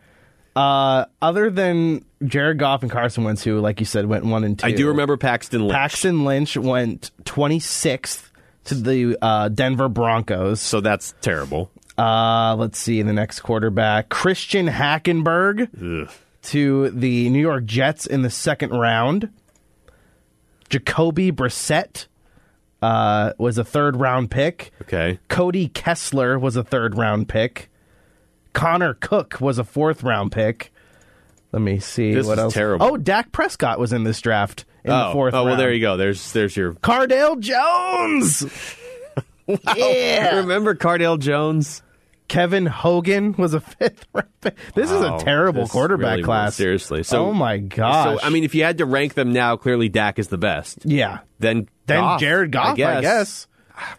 Uh, 0.55 1.05
other 1.21 1.49
than 1.49 2.03
Jared 2.25 2.59
Goff 2.59 2.81
and 2.83 2.91
Carson 2.91 3.23
Wentz, 3.23 3.43
who, 3.43 3.59
like 3.59 3.79
you 3.79 3.85
said, 3.85 4.05
went 4.05 4.25
one 4.25 4.43
and 4.43 4.59
two. 4.59 4.67
I 4.67 4.71
do 4.73 4.87
remember 4.89 5.15
Paxton 5.17 5.61
Lynch. 5.61 5.73
Paxton 5.73 6.25
Lynch 6.25 6.57
went 6.57 7.11
26th 7.23 8.29
to 8.65 8.75
the 8.75 9.17
uh, 9.21 9.47
Denver 9.49 9.87
Broncos. 9.89 10.59
so 10.61 10.81
that's 10.81 11.13
terrible. 11.21 11.71
Uh, 11.97 12.55
let's 12.57 12.77
see 12.79 13.01
the 13.01 13.13
next 13.13 13.41
quarterback, 13.41 14.09
Christian 14.09 14.67
Hackenberg 14.67 15.69
Ugh. 16.07 16.11
To 16.43 16.89
the 16.89 17.29
New 17.29 17.39
York 17.41 17.65
Jets 17.65 18.05
in 18.05 18.21
the 18.21 18.29
second 18.29 18.71
round. 18.71 19.29
Jacoby 20.69 21.31
Brissett 21.31 22.07
uh, 22.81 23.33
was 23.37 23.57
a 23.57 23.63
third 23.63 23.97
round 23.97 24.31
pick. 24.31 24.71
Okay. 24.83 25.19
Cody 25.27 25.67
Kessler 25.67 26.39
was 26.39 26.55
a 26.55 26.63
third 26.63 26.97
round 26.97 27.27
pick. 27.29 27.69
Connor 28.53 28.93
Cook 28.95 29.39
was 29.39 29.57
a 29.59 29.63
fourth 29.63 30.03
round 30.03 30.31
pick. 30.31 30.73
Let 31.51 31.61
me 31.61 31.79
see 31.79 32.13
This 32.13 32.25
what 32.25 32.33
is 32.33 32.39
else. 32.39 32.53
terrible. 32.53 32.85
Oh, 32.85 32.97
Dak 32.97 33.31
Prescott 33.31 33.79
was 33.79 33.91
in 33.93 34.03
this 34.03 34.21
draft 34.21 34.65
in 34.83 34.91
oh, 34.91 35.07
the 35.07 35.13
fourth 35.13 35.33
oh 35.33 35.37
round. 35.39 35.47
well, 35.49 35.57
there 35.57 35.73
you 35.73 35.81
go. 35.81 35.97
There's 35.97 36.31
there's 36.33 36.55
your. 36.55 36.73
Cardale 36.73 37.39
Jones. 37.39 38.45
Yeah. 39.75 40.35
Remember 40.37 40.75
Cardale 40.75 41.19
Jones? 41.19 41.81
Kevin 42.31 42.65
Hogan 42.65 43.33
was 43.33 43.53
a 43.53 43.59
fifth 43.59 44.05
round 44.13 44.29
pick. 44.39 44.57
This 44.73 44.89
is 44.89 45.01
a 45.01 45.17
terrible 45.19 45.67
quarterback 45.67 46.11
really- 46.11 46.23
class. 46.23 46.55
Seriously. 46.55 47.03
So, 47.03 47.25
oh 47.25 47.33
my 47.33 47.57
gosh. 47.57 48.19
So 48.21 48.25
I 48.25 48.29
mean, 48.29 48.45
if 48.45 48.55
you 48.55 48.63
had 48.63 48.77
to 48.77 48.85
rank 48.85 49.15
them 49.15 49.33
now, 49.33 49.57
clearly 49.57 49.89
Dak 49.89 50.17
is 50.17 50.29
the 50.29 50.37
best. 50.37 50.79
yeah. 50.85 51.19
Then 51.39 51.67
Then 51.87 51.99
Goff, 51.99 52.19
Jared 52.21 52.51
Goff, 52.53 52.79
I 52.79 53.01
guess. 53.01 53.47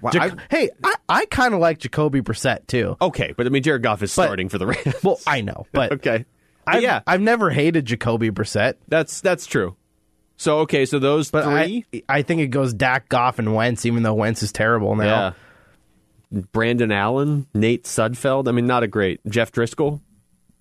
Well, 0.00 0.12
Jac- 0.14 0.32
I- 0.32 0.42
hey, 0.50 0.70
I, 0.82 0.94
I 1.10 1.26
kind 1.26 1.52
of 1.52 1.60
like 1.60 1.78
Jacoby 1.78 2.22
Brissett 2.22 2.66
too. 2.68 2.96
okay, 3.02 3.34
but 3.36 3.46
I 3.46 3.50
mean, 3.50 3.62
Jared 3.62 3.82
Goff 3.82 4.02
is 4.02 4.14
But- 4.16 4.24
starting 4.24 4.48
for 4.48 4.56
the 4.58 4.66
Rams. 4.66 4.94
Well, 5.04 5.20
I 5.26 5.42
know, 5.42 5.66
but 5.72 5.92
okay. 6.00 6.24
I've, 6.66 6.82
yeah, 6.82 7.00
I've 7.06 7.20
never 7.20 7.50
hated 7.50 7.84
Jacoby 7.84 8.30
Brissett. 8.30 8.74
that's 8.88 9.20
that's 9.20 9.44
true. 9.46 9.76
So 10.38 10.60
okay, 10.60 10.86
so 10.86 10.98
those 10.98 11.30
But 11.30 11.44
three, 11.44 11.84
I, 11.92 12.02
I 12.08 12.22
think 12.22 12.40
it 12.40 12.46
goes 12.48 12.72
Dak, 12.72 13.08
Goff, 13.10 13.38
and 13.38 13.54
Wentz, 13.54 13.84
even 13.84 14.02
though 14.04 14.14
Wentz 14.14 14.42
is 14.42 14.52
terrible 14.52 14.96
now. 14.96 15.04
yeah. 15.04 15.32
Brandon 16.32 16.90
Allen, 16.90 17.46
Nate 17.54 17.84
Sudfeld. 17.84 18.48
I 18.48 18.52
mean, 18.52 18.66
not 18.66 18.82
a 18.82 18.88
great 18.88 19.20
Jeff 19.28 19.52
Driskel. 19.52 20.00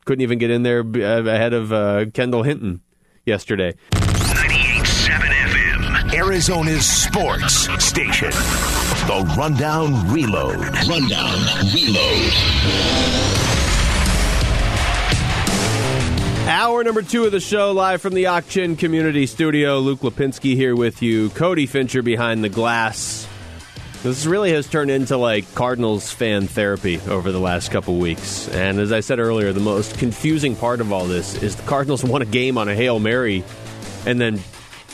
Couldn't 0.06 0.22
even 0.22 0.40
get 0.40 0.52
in 0.52 0.64
there 0.64 0.82
uh, 0.82 1.24
ahead 1.24 1.54
of 1.54 1.72
uh, 1.72 2.06
Kendall 2.14 2.44
Hinton 2.44 2.82
yesterday. 3.26 3.76
98.7 3.92 5.10
FM, 5.20 6.14
Arizona's 6.14 6.86
sports 6.86 7.70
station. 7.84 8.32
The 8.32 9.34
Rundown 9.38 10.12
Reload. 10.12 10.58
Rundown 10.88 11.40
Reload. 11.74 12.32
Hour 16.48 16.84
number 16.84 17.02
two 17.02 17.24
of 17.26 17.32
the 17.32 17.40
show, 17.40 17.72
live 17.72 18.02
from 18.02 18.14
the 18.14 18.26
Ak-Chin 18.26 18.76
Community 18.76 19.26
Studio. 19.26 19.80
Luke 19.80 20.02
Lapinski 20.02 20.56
here 20.56 20.76
with 20.76 21.02
you. 21.02 21.30
Cody 21.30 21.66
Fincher 21.66 22.02
behind 22.02 22.44
the 22.44 22.50
glass. 22.50 23.28
This 24.04 24.26
really 24.26 24.52
has 24.54 24.68
turned 24.68 24.90
into 24.90 25.16
like 25.16 25.54
Cardinals 25.54 26.12
fan 26.12 26.48
therapy 26.48 27.00
over 27.08 27.32
the 27.32 27.40
last 27.40 27.70
couple 27.70 28.00
weeks. 28.00 28.50
And 28.50 28.80
as 28.80 28.92
I 28.92 29.02
said 29.02 29.20
earlier, 29.20 29.54
the 29.54 29.60
most 29.60 30.00
confusing 30.00 30.56
part 30.56 30.82
of 30.82 30.92
all 30.92 31.06
this 31.06 31.42
is 31.44 31.56
the 31.56 31.64
Cardinals 31.64 32.04
won 32.04 32.24
a 32.24 32.26
game 32.26 32.58
on 32.58 32.68
a 32.68 32.76
Hail 32.76 33.00
Mary 33.00 33.44
and 34.08 34.20
then 34.20 34.40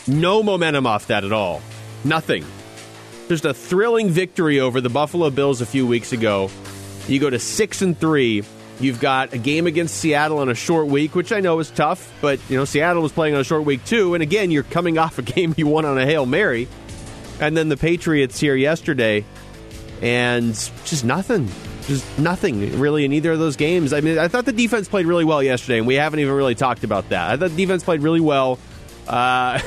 no 0.07 0.43
momentum 0.43 0.85
off 0.85 1.07
that 1.07 1.23
at 1.23 1.31
all. 1.31 1.61
Nothing. 2.03 2.45
Just 3.29 3.45
a 3.45 3.53
thrilling 3.53 4.09
victory 4.09 4.59
over 4.59 4.81
the 4.81 4.89
Buffalo 4.89 5.29
Bills 5.29 5.61
a 5.61 5.65
few 5.65 5.87
weeks 5.87 6.11
ago. 6.11 6.49
You 7.07 7.19
go 7.19 7.29
to 7.29 7.39
6 7.39 7.81
and 7.81 7.97
3. 7.97 8.43
You've 8.79 8.99
got 8.99 9.33
a 9.33 9.37
game 9.37 9.67
against 9.67 9.95
Seattle 9.95 10.39
on 10.39 10.49
a 10.49 10.55
short 10.55 10.87
week, 10.87 11.15
which 11.15 11.31
I 11.31 11.39
know 11.39 11.59
is 11.59 11.71
tough, 11.71 12.13
but 12.21 12.39
you 12.47 12.57
know 12.57 12.65
Seattle 12.65 13.01
was 13.01 13.11
playing 13.11 13.33
on 13.33 13.41
a 13.41 13.43
short 13.43 13.63
week 13.63 13.83
too. 13.85 14.13
And 14.13 14.21
again, 14.21 14.51
you're 14.51 14.63
coming 14.63 14.97
off 14.97 15.17
a 15.17 15.21
game 15.23 15.55
you 15.57 15.65
won 15.65 15.85
on 15.85 15.97
a 15.97 16.05
Hail 16.05 16.25
Mary. 16.25 16.67
And 17.39 17.55
then 17.55 17.69
the 17.69 17.77
Patriots 17.77 18.39
here 18.39 18.55
yesterday, 18.55 19.23
and 20.01 20.53
just 20.85 21.03
nothing. 21.03 21.49
Just 21.83 22.19
nothing 22.19 22.79
really 22.79 23.05
in 23.05 23.13
either 23.13 23.31
of 23.31 23.39
those 23.39 23.55
games. 23.55 23.93
I 23.93 24.01
mean, 24.01 24.17
I 24.17 24.27
thought 24.27 24.45
the 24.45 24.51
defense 24.51 24.87
played 24.87 25.05
really 25.05 25.23
well 25.23 25.41
yesterday, 25.41 25.77
and 25.77 25.87
we 25.87 25.95
haven't 25.95 26.19
even 26.19 26.33
really 26.33 26.55
talked 26.55 26.83
about 26.83 27.09
that. 27.09 27.31
I 27.31 27.37
thought 27.37 27.51
the 27.51 27.57
defense 27.57 27.83
played 27.83 28.01
really 28.01 28.19
well 28.19 28.59
uh, 29.07 29.59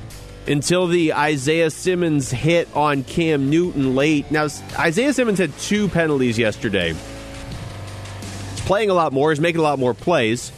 until 0.46 0.86
the 0.86 1.14
Isaiah 1.14 1.70
Simmons 1.70 2.30
hit 2.30 2.68
on 2.74 3.04
Cam 3.04 3.50
Newton 3.50 3.94
late. 3.94 4.30
Now, 4.30 4.48
Isaiah 4.78 5.12
Simmons 5.12 5.38
had 5.38 5.56
two 5.58 5.88
penalties 5.88 6.38
yesterday. 6.38 6.94
He's 6.94 8.60
playing 8.60 8.90
a 8.90 8.94
lot 8.94 9.12
more, 9.12 9.30
he's 9.30 9.40
making 9.40 9.60
a 9.60 9.64
lot 9.64 9.78
more 9.78 9.92
plays 9.92 10.52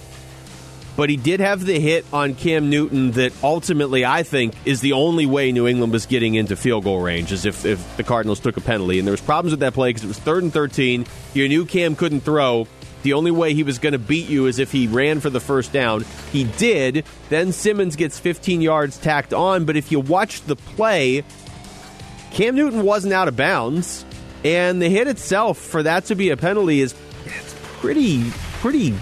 but 1.01 1.09
he 1.09 1.17
did 1.17 1.41
have 1.41 1.65
the 1.65 1.81
hit 1.81 2.05
on 2.13 2.35
Cam 2.35 2.69
Newton 2.69 3.13
that 3.13 3.33
ultimately 3.43 4.05
I 4.05 4.23
think 4.23 4.53
is 4.67 4.83
the 4.83 4.93
only 4.93 5.25
way 5.25 5.51
New 5.51 5.67
England 5.67 5.95
was 5.95 6.05
getting 6.05 6.35
into 6.35 6.57
field 6.57 6.85
goal 6.85 7.01
range 7.01 7.33
is 7.33 7.47
if, 7.47 7.65
if 7.65 7.97
the 7.97 8.03
Cardinals 8.03 8.39
took 8.39 8.59
a 8.59 8.61
penalty. 8.61 8.99
And 8.99 9.09
there 9.09 9.13
was 9.13 9.23
problems 9.23 9.53
with 9.53 9.61
that 9.61 9.73
play 9.73 9.89
because 9.89 10.05
it 10.05 10.09
was 10.09 10.19
third 10.19 10.43
and 10.43 10.53
13. 10.53 11.07
You 11.33 11.49
knew 11.49 11.65
Cam 11.65 11.97
couldn't 11.97 12.21
throw. 12.21 12.69
The 13.03 13.15
only 13.15 13.31
way 13.31 13.55
he 13.55 13.63
was 13.63 13.79
going 13.79 13.95
to 13.95 13.99
beat 13.99 14.29
you 14.29 14.45
is 14.45 14.59
if 14.59 14.73
he 14.73 14.89
ran 14.89 15.21
for 15.21 15.31
the 15.31 15.41
first 15.41 15.73
down. 15.73 16.05
He 16.33 16.45
did. 16.45 17.07
Then 17.31 17.53
Simmons 17.53 17.97
gets 17.97 18.19
15 18.19 18.61
yards 18.61 18.99
tacked 18.99 19.33
on. 19.33 19.65
But 19.65 19.79
if 19.79 19.91
you 19.91 20.01
watch 20.01 20.43
the 20.43 20.57
play, 20.57 21.25
Cam 22.31 22.57
Newton 22.57 22.83
wasn't 22.83 23.15
out 23.15 23.27
of 23.27 23.37
bounds. 23.37 24.05
And 24.45 24.83
the 24.83 24.91
hit 24.91 25.09
itself, 25.09 25.57
for 25.57 25.83
that 25.83 26.05
to 26.05 26.15
be 26.15 26.29
a 26.29 26.37
penalty, 26.37 26.83
is 26.83 26.95
it's 27.25 27.57
pretty, 27.81 28.29
pretty 28.61 28.93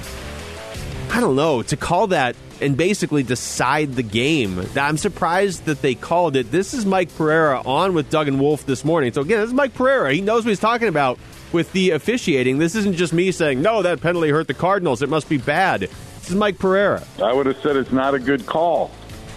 I 1.10 1.20
don't 1.20 1.36
know, 1.36 1.62
to 1.62 1.76
call 1.76 2.08
that 2.08 2.36
and 2.60 2.76
basically 2.76 3.22
decide 3.22 3.94
the 3.94 4.02
game. 4.02 4.64
I'm 4.76 4.96
surprised 4.96 5.64
that 5.66 5.80
they 5.80 5.94
called 5.94 6.36
it. 6.36 6.50
This 6.50 6.74
is 6.74 6.84
Mike 6.84 7.14
Pereira 7.16 7.62
on 7.64 7.94
with 7.94 8.10
Doug 8.10 8.28
and 8.28 8.40
Wolf 8.40 8.66
this 8.66 8.84
morning. 8.84 9.12
So 9.12 9.22
again, 9.22 9.40
this 9.40 9.48
is 9.48 9.54
Mike 9.54 9.74
Pereira. 9.74 10.12
He 10.12 10.20
knows 10.20 10.44
what 10.44 10.50
he's 10.50 10.60
talking 10.60 10.88
about 10.88 11.18
with 11.52 11.72
the 11.72 11.90
officiating. 11.90 12.58
This 12.58 12.74
isn't 12.74 12.94
just 12.94 13.12
me 13.12 13.32
saying, 13.32 13.62
no, 13.62 13.82
that 13.82 14.00
penalty 14.00 14.30
hurt 14.30 14.48
the 14.48 14.54
Cardinals. 14.54 15.02
It 15.02 15.08
must 15.08 15.28
be 15.28 15.38
bad. 15.38 15.80
This 15.80 16.30
is 16.30 16.36
Mike 16.36 16.58
Pereira. 16.58 17.02
I 17.22 17.32
would 17.32 17.46
have 17.46 17.58
said 17.58 17.76
it's 17.76 17.92
not 17.92 18.14
a 18.14 18.18
good 18.18 18.44
call. 18.46 18.90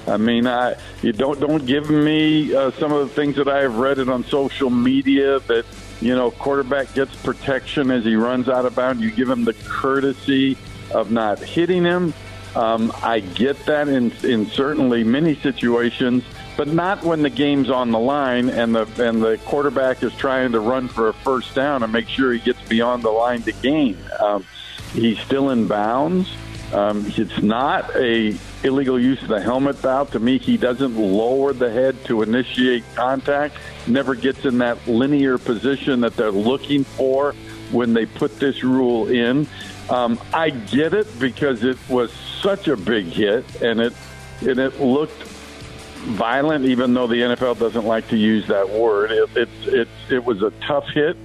I 0.07 0.17
mean, 0.17 0.47
I, 0.47 0.75
you 1.03 1.13
don't 1.13 1.39
don't 1.39 1.65
give 1.65 1.89
me 1.89 2.55
uh, 2.55 2.71
some 2.71 2.91
of 2.91 3.07
the 3.07 3.13
things 3.13 3.35
that 3.35 3.47
I 3.47 3.61
have 3.61 3.77
read 3.77 3.99
it 3.99 4.09
on 4.09 4.23
social 4.25 4.71
media 4.71 5.39
that 5.41 5.63
you 6.01 6.15
know 6.15 6.31
quarterback 6.31 6.91
gets 6.95 7.15
protection 7.17 7.91
as 7.91 8.03
he 8.03 8.15
runs 8.15 8.49
out 8.49 8.65
of 8.65 8.73
bounds. 8.73 9.03
You 9.03 9.11
give 9.11 9.29
him 9.29 9.45
the 9.45 9.53
courtesy 9.53 10.57
of 10.93 11.11
not 11.11 11.39
hitting 11.39 11.83
him. 11.83 12.13
Um, 12.55 12.91
I 13.01 13.21
get 13.21 13.65
that 13.65 13.87
in 13.87 14.11
in 14.23 14.45
certainly 14.47 15.03
many 15.03 15.35
situations, 15.35 16.23
but 16.57 16.67
not 16.67 17.01
when 17.03 17.21
the 17.21 17.29
game's 17.29 17.69
on 17.69 17.91
the 17.91 17.99
line 17.99 18.49
and 18.49 18.75
the 18.75 18.87
and 19.07 19.21
the 19.21 19.37
quarterback 19.45 20.03
is 20.03 20.13
trying 20.15 20.51
to 20.51 20.59
run 20.59 20.89
for 20.89 21.07
a 21.07 21.13
first 21.13 21.55
down 21.55 21.81
and 21.81 21.93
make 21.93 22.09
sure 22.09 22.33
he 22.33 22.39
gets 22.39 22.61
beyond 22.67 23.03
the 23.03 23.09
line 23.09 23.41
to 23.43 23.53
gain. 23.53 23.97
Um, 24.19 24.45
he's 24.93 25.19
still 25.19 25.51
in 25.51 25.67
bounds. 25.67 26.29
Um, 26.73 27.05
it's 27.17 27.41
not 27.41 27.93
a 27.95 28.37
illegal 28.63 28.99
use 28.99 29.21
of 29.21 29.27
the 29.27 29.41
helmet 29.41 29.77
foul. 29.77 30.05
To 30.07 30.19
me, 30.19 30.37
he 30.37 30.57
doesn't 30.57 30.97
lower 30.97 31.53
the 31.53 31.69
head 31.69 32.03
to 32.05 32.21
initiate 32.21 32.83
contact. 32.95 33.55
Never 33.87 34.15
gets 34.15 34.45
in 34.45 34.59
that 34.59 34.87
linear 34.87 35.37
position 35.37 36.01
that 36.01 36.15
they're 36.15 36.31
looking 36.31 36.83
for 36.83 37.33
when 37.71 37.93
they 37.93 38.05
put 38.05 38.39
this 38.39 38.63
rule 38.63 39.07
in. 39.07 39.47
Um, 39.91 40.17
I 40.33 40.51
get 40.51 40.93
it 40.93 41.19
because 41.19 41.65
it 41.65 41.77
was 41.89 42.13
such 42.41 42.69
a 42.69 42.77
big 42.77 43.07
hit, 43.07 43.61
and 43.61 43.81
it 43.81 43.93
and 44.39 44.57
it 44.57 44.79
looked 44.79 45.21
violent, 45.21 46.63
even 46.63 46.93
though 46.93 47.07
the 47.07 47.17
NFL 47.17 47.59
doesn't 47.59 47.85
like 47.85 48.07
to 48.07 48.17
use 48.17 48.47
that 48.47 48.69
word. 48.69 49.11
It 49.11 49.29
it 49.35 49.49
it, 49.63 49.87
it 50.09 50.23
was 50.23 50.41
a 50.43 50.51
tough 50.65 50.87
hit, 50.87 51.17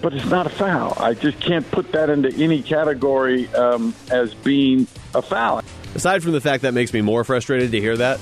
but 0.00 0.14
it's 0.14 0.24
not 0.30 0.46
a 0.46 0.50
foul. 0.50 0.96
I 0.96 1.12
just 1.12 1.40
can't 1.40 1.70
put 1.70 1.92
that 1.92 2.08
into 2.08 2.32
any 2.42 2.62
category 2.62 3.52
um, 3.54 3.94
as 4.10 4.32
being 4.32 4.86
a 5.14 5.20
foul. 5.20 5.60
Aside 5.94 6.22
from 6.22 6.32
the 6.32 6.40
fact 6.40 6.62
that 6.62 6.72
makes 6.72 6.94
me 6.94 7.02
more 7.02 7.22
frustrated 7.22 7.70
to 7.72 7.80
hear 7.80 7.98
that. 7.98 8.18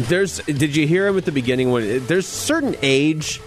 There's 0.00 0.36
did 0.40 0.76
you 0.76 0.86
hear 0.86 1.06
him 1.06 1.16
at 1.16 1.24
the 1.24 1.32
beginning 1.32 1.70
when 1.70 2.04
there's 2.06 2.26
certain 2.26 2.76
age 2.82 3.40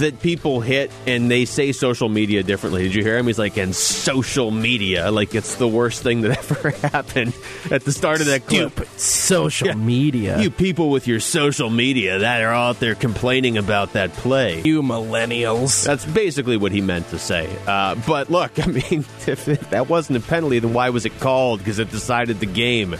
that 0.00 0.20
people 0.20 0.60
hit 0.60 0.90
and 1.06 1.30
they 1.30 1.44
say 1.44 1.72
social 1.72 2.08
media 2.08 2.42
differently. 2.42 2.82
Did 2.84 2.94
you 2.94 3.02
hear 3.02 3.16
him? 3.18 3.26
He's 3.26 3.38
like, 3.38 3.56
and 3.56 3.74
social 3.74 4.50
media, 4.50 5.10
like 5.10 5.34
it's 5.34 5.56
the 5.56 5.68
worst 5.68 6.02
thing 6.02 6.22
that 6.22 6.38
ever 6.50 6.70
happened 6.70 7.32
at 7.70 7.84
the 7.84 7.92
start 7.92 8.20
of 8.20 8.26
that 8.26 8.46
clip. 8.46 8.86
Social 8.98 9.68
Yeah. 9.68 9.74
media. 9.74 10.38
You 10.40 10.50
people 10.50 10.90
with 10.90 11.06
your 11.06 11.20
social 11.20 11.70
media 11.70 12.18
that 12.20 12.42
are 12.42 12.52
out 12.52 12.80
there 12.80 12.94
complaining 12.94 13.56
about 13.58 13.92
that 13.94 14.12
play. 14.14 14.62
you 14.62 14.82
millennials. 14.82 15.84
That's 15.84 16.04
basically 16.04 16.56
what 16.56 16.72
he 16.72 16.80
meant 16.80 17.08
to 17.10 17.18
say. 17.18 17.48
Uh, 17.66 17.94
but 18.06 18.30
look, 18.30 18.58
I 18.62 18.66
mean, 18.66 19.04
if, 19.26 19.48
if 19.48 19.70
that 19.70 19.88
wasn't 19.88 20.18
a 20.24 20.26
penalty, 20.28 20.58
then 20.58 20.72
why 20.72 20.90
was 20.90 21.04
it 21.06 21.18
called? 21.20 21.60
Because 21.60 21.78
it 21.78 21.90
decided 21.90 22.40
the 22.40 22.46
game. 22.46 22.96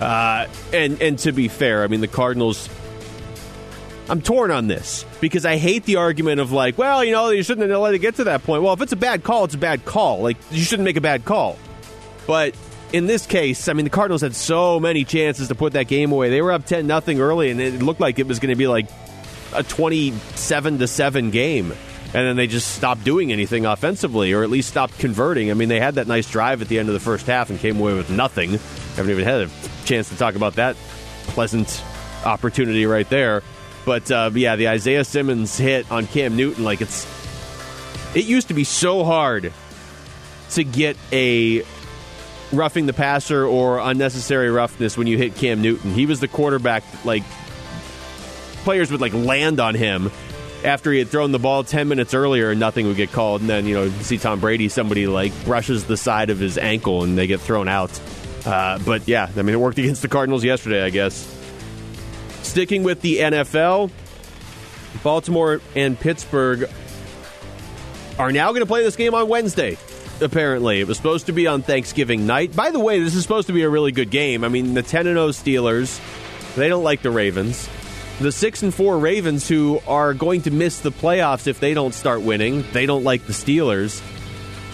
Uh, 0.00 0.46
and 0.72 1.02
and 1.02 1.18
to 1.18 1.32
be 1.32 1.48
fair, 1.48 1.82
I 1.82 1.88
mean, 1.88 2.00
the 2.00 2.06
Cardinals. 2.08 2.68
I'm 4.08 4.22
torn 4.22 4.50
on 4.50 4.68
this 4.68 5.04
because 5.20 5.44
I 5.44 5.56
hate 5.56 5.84
the 5.84 5.96
argument 5.96 6.40
of 6.40 6.50
like, 6.50 6.78
well, 6.78 7.04
you 7.04 7.12
know, 7.12 7.28
you 7.30 7.42
shouldn't 7.42 7.68
have 7.70 7.80
let 7.80 7.94
it 7.94 7.98
get 7.98 8.14
to 8.16 8.24
that 8.24 8.42
point. 8.42 8.62
Well, 8.62 8.72
if 8.72 8.80
it's 8.80 8.92
a 8.92 8.96
bad 8.96 9.22
call, 9.22 9.44
it's 9.44 9.54
a 9.54 9.58
bad 9.58 9.84
call. 9.84 10.20
Like 10.20 10.36
you 10.50 10.62
shouldn't 10.62 10.84
make 10.84 10.96
a 10.96 11.02
bad 11.02 11.24
call. 11.24 11.58
But 12.26 12.54
in 12.92 13.06
this 13.06 13.26
case, 13.26 13.68
I 13.68 13.74
mean, 13.74 13.84
the 13.84 13.90
Cardinals 13.90 14.22
had 14.22 14.34
so 14.34 14.80
many 14.80 15.04
chances 15.04 15.48
to 15.48 15.54
put 15.54 15.74
that 15.74 15.88
game 15.88 16.10
away. 16.10 16.30
They 16.30 16.40
were 16.40 16.52
up 16.52 16.64
ten 16.64 16.86
nothing 16.86 17.20
early, 17.20 17.50
and 17.50 17.60
it 17.60 17.82
looked 17.82 18.00
like 18.00 18.18
it 18.18 18.26
was 18.26 18.38
going 18.38 18.50
to 18.50 18.56
be 18.56 18.66
like 18.66 18.86
a 19.54 19.62
twenty-seven 19.62 20.78
to 20.78 20.86
seven 20.86 21.30
game. 21.30 21.72
And 22.14 22.26
then 22.26 22.36
they 22.36 22.46
just 22.46 22.74
stopped 22.74 23.04
doing 23.04 23.32
anything 23.32 23.66
offensively, 23.66 24.32
or 24.32 24.42
at 24.42 24.48
least 24.48 24.70
stopped 24.70 24.98
converting. 24.98 25.50
I 25.50 25.54
mean, 25.54 25.68
they 25.68 25.80
had 25.80 25.96
that 25.96 26.06
nice 26.06 26.30
drive 26.30 26.62
at 26.62 26.68
the 26.68 26.78
end 26.78 26.88
of 26.88 26.94
the 26.94 27.00
first 27.00 27.26
half 27.26 27.50
and 27.50 27.58
came 27.58 27.78
away 27.78 27.92
with 27.92 28.08
nothing. 28.08 28.52
Haven't 28.96 29.10
even 29.10 29.24
had 29.24 29.42
a 29.42 29.50
chance 29.84 30.08
to 30.08 30.16
talk 30.16 30.34
about 30.34 30.54
that 30.54 30.74
pleasant 31.26 31.84
opportunity 32.24 32.86
right 32.86 33.06
there. 33.10 33.42
But 33.88 34.10
uh, 34.10 34.30
yeah, 34.34 34.56
the 34.56 34.68
Isaiah 34.68 35.02
Simmons 35.02 35.56
hit 35.56 35.90
on 35.90 36.06
Cam 36.06 36.36
Newton, 36.36 36.62
like 36.62 36.82
it's. 36.82 37.06
It 38.14 38.26
used 38.26 38.48
to 38.48 38.54
be 38.54 38.64
so 38.64 39.02
hard 39.02 39.50
to 40.50 40.62
get 40.62 40.98
a 41.10 41.62
roughing 42.52 42.84
the 42.84 42.92
passer 42.92 43.46
or 43.46 43.78
unnecessary 43.78 44.50
roughness 44.50 44.98
when 44.98 45.06
you 45.06 45.16
hit 45.16 45.36
Cam 45.36 45.62
Newton. 45.62 45.94
He 45.94 46.04
was 46.04 46.20
the 46.20 46.28
quarterback, 46.28 46.84
like 47.06 47.22
players 48.56 48.92
would 48.92 49.00
like 49.00 49.14
land 49.14 49.58
on 49.58 49.74
him 49.74 50.10
after 50.64 50.92
he 50.92 50.98
had 50.98 51.08
thrown 51.08 51.32
the 51.32 51.38
ball 51.38 51.64
10 51.64 51.88
minutes 51.88 52.12
earlier 52.12 52.50
and 52.50 52.60
nothing 52.60 52.88
would 52.88 52.96
get 52.98 53.10
called. 53.10 53.40
And 53.40 53.48
then, 53.48 53.64
you 53.64 53.74
know, 53.74 53.84
you 53.84 54.02
see 54.02 54.18
Tom 54.18 54.38
Brady, 54.38 54.68
somebody 54.68 55.06
like 55.06 55.32
brushes 55.46 55.84
the 55.84 55.96
side 55.96 56.28
of 56.28 56.38
his 56.38 56.58
ankle 56.58 57.04
and 57.04 57.16
they 57.16 57.26
get 57.26 57.40
thrown 57.40 57.68
out. 57.68 57.98
Uh, 58.44 58.78
but 58.84 59.08
yeah, 59.08 59.30
I 59.34 59.40
mean, 59.40 59.54
it 59.54 59.60
worked 59.60 59.78
against 59.78 60.02
the 60.02 60.08
Cardinals 60.08 60.44
yesterday, 60.44 60.82
I 60.82 60.90
guess. 60.90 61.37
Sticking 62.48 62.82
with 62.82 63.02
the 63.02 63.18
NFL, 63.18 63.90
Baltimore 65.02 65.60
and 65.76 66.00
Pittsburgh 66.00 66.68
are 68.18 68.32
now 68.32 68.48
going 68.52 68.62
to 68.62 68.66
play 68.66 68.82
this 68.82 68.96
game 68.96 69.12
on 69.12 69.28
Wednesday. 69.28 69.76
Apparently, 70.22 70.80
it 70.80 70.88
was 70.88 70.96
supposed 70.96 71.26
to 71.26 71.32
be 71.32 71.46
on 71.46 71.60
Thanksgiving 71.60 72.26
night. 72.26 72.56
By 72.56 72.70
the 72.70 72.80
way, 72.80 73.00
this 73.00 73.14
is 73.14 73.20
supposed 73.20 73.48
to 73.48 73.52
be 73.52 73.64
a 73.64 73.68
really 73.68 73.92
good 73.92 74.08
game. 74.08 74.44
I 74.44 74.48
mean, 74.48 74.72
the 74.72 74.82
10 74.82 75.06
and 75.06 75.16
0 75.16 75.28
Steelers, 75.28 76.00
they 76.56 76.70
don't 76.70 76.82
like 76.82 77.02
the 77.02 77.10
Ravens. 77.10 77.68
The 78.18 78.32
6 78.32 78.62
and 78.62 78.74
4 78.74 78.98
Ravens 78.98 79.46
who 79.46 79.82
are 79.86 80.14
going 80.14 80.40
to 80.42 80.50
miss 80.50 80.80
the 80.80 80.90
playoffs 80.90 81.46
if 81.46 81.60
they 81.60 81.74
don't 81.74 81.92
start 81.92 82.22
winning, 82.22 82.64
they 82.72 82.86
don't 82.86 83.04
like 83.04 83.26
the 83.26 83.34
Steelers. 83.34 84.02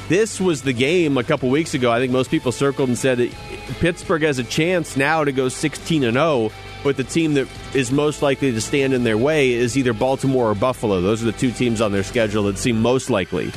This 0.09 0.41
was 0.41 0.63
the 0.63 0.73
game 0.73 1.19
a 1.19 1.25
couple 1.25 1.51
weeks 1.51 1.75
ago. 1.75 1.91
I 1.91 1.99
think 1.99 2.13
most 2.13 2.31
people 2.31 2.53
circled 2.53 2.89
and 2.89 2.97
said 2.97 3.33
Pittsburgh 3.81 4.23
has 4.23 4.39
a 4.39 4.45
chance 4.45 4.97
now 4.97 5.25
to 5.25 5.33
go 5.33 5.49
16 5.49 6.05
and 6.05 6.15
0, 6.15 6.53
but 6.85 6.97
the 6.97 7.03
team 7.03 7.35
that 7.35 7.49
is 7.75 7.91
most 7.91 8.23
likely 8.23 8.53
to 8.53 8.61
stand 8.61 8.93
in 8.93 9.03
their 9.03 9.19
way 9.19 9.53
is 9.53 9.77
either 9.77 9.93
Baltimore 9.93 10.51
or 10.51 10.55
Buffalo. 10.55 11.01
Those 11.01 11.23
are 11.23 11.27
the 11.27 11.33
two 11.33 11.51
teams 11.51 11.81
on 11.81 11.91
their 11.91 12.05
schedule 12.05 12.45
that 12.45 12.59
seem 12.59 12.81
most 12.81 13.11
likely 13.11 13.51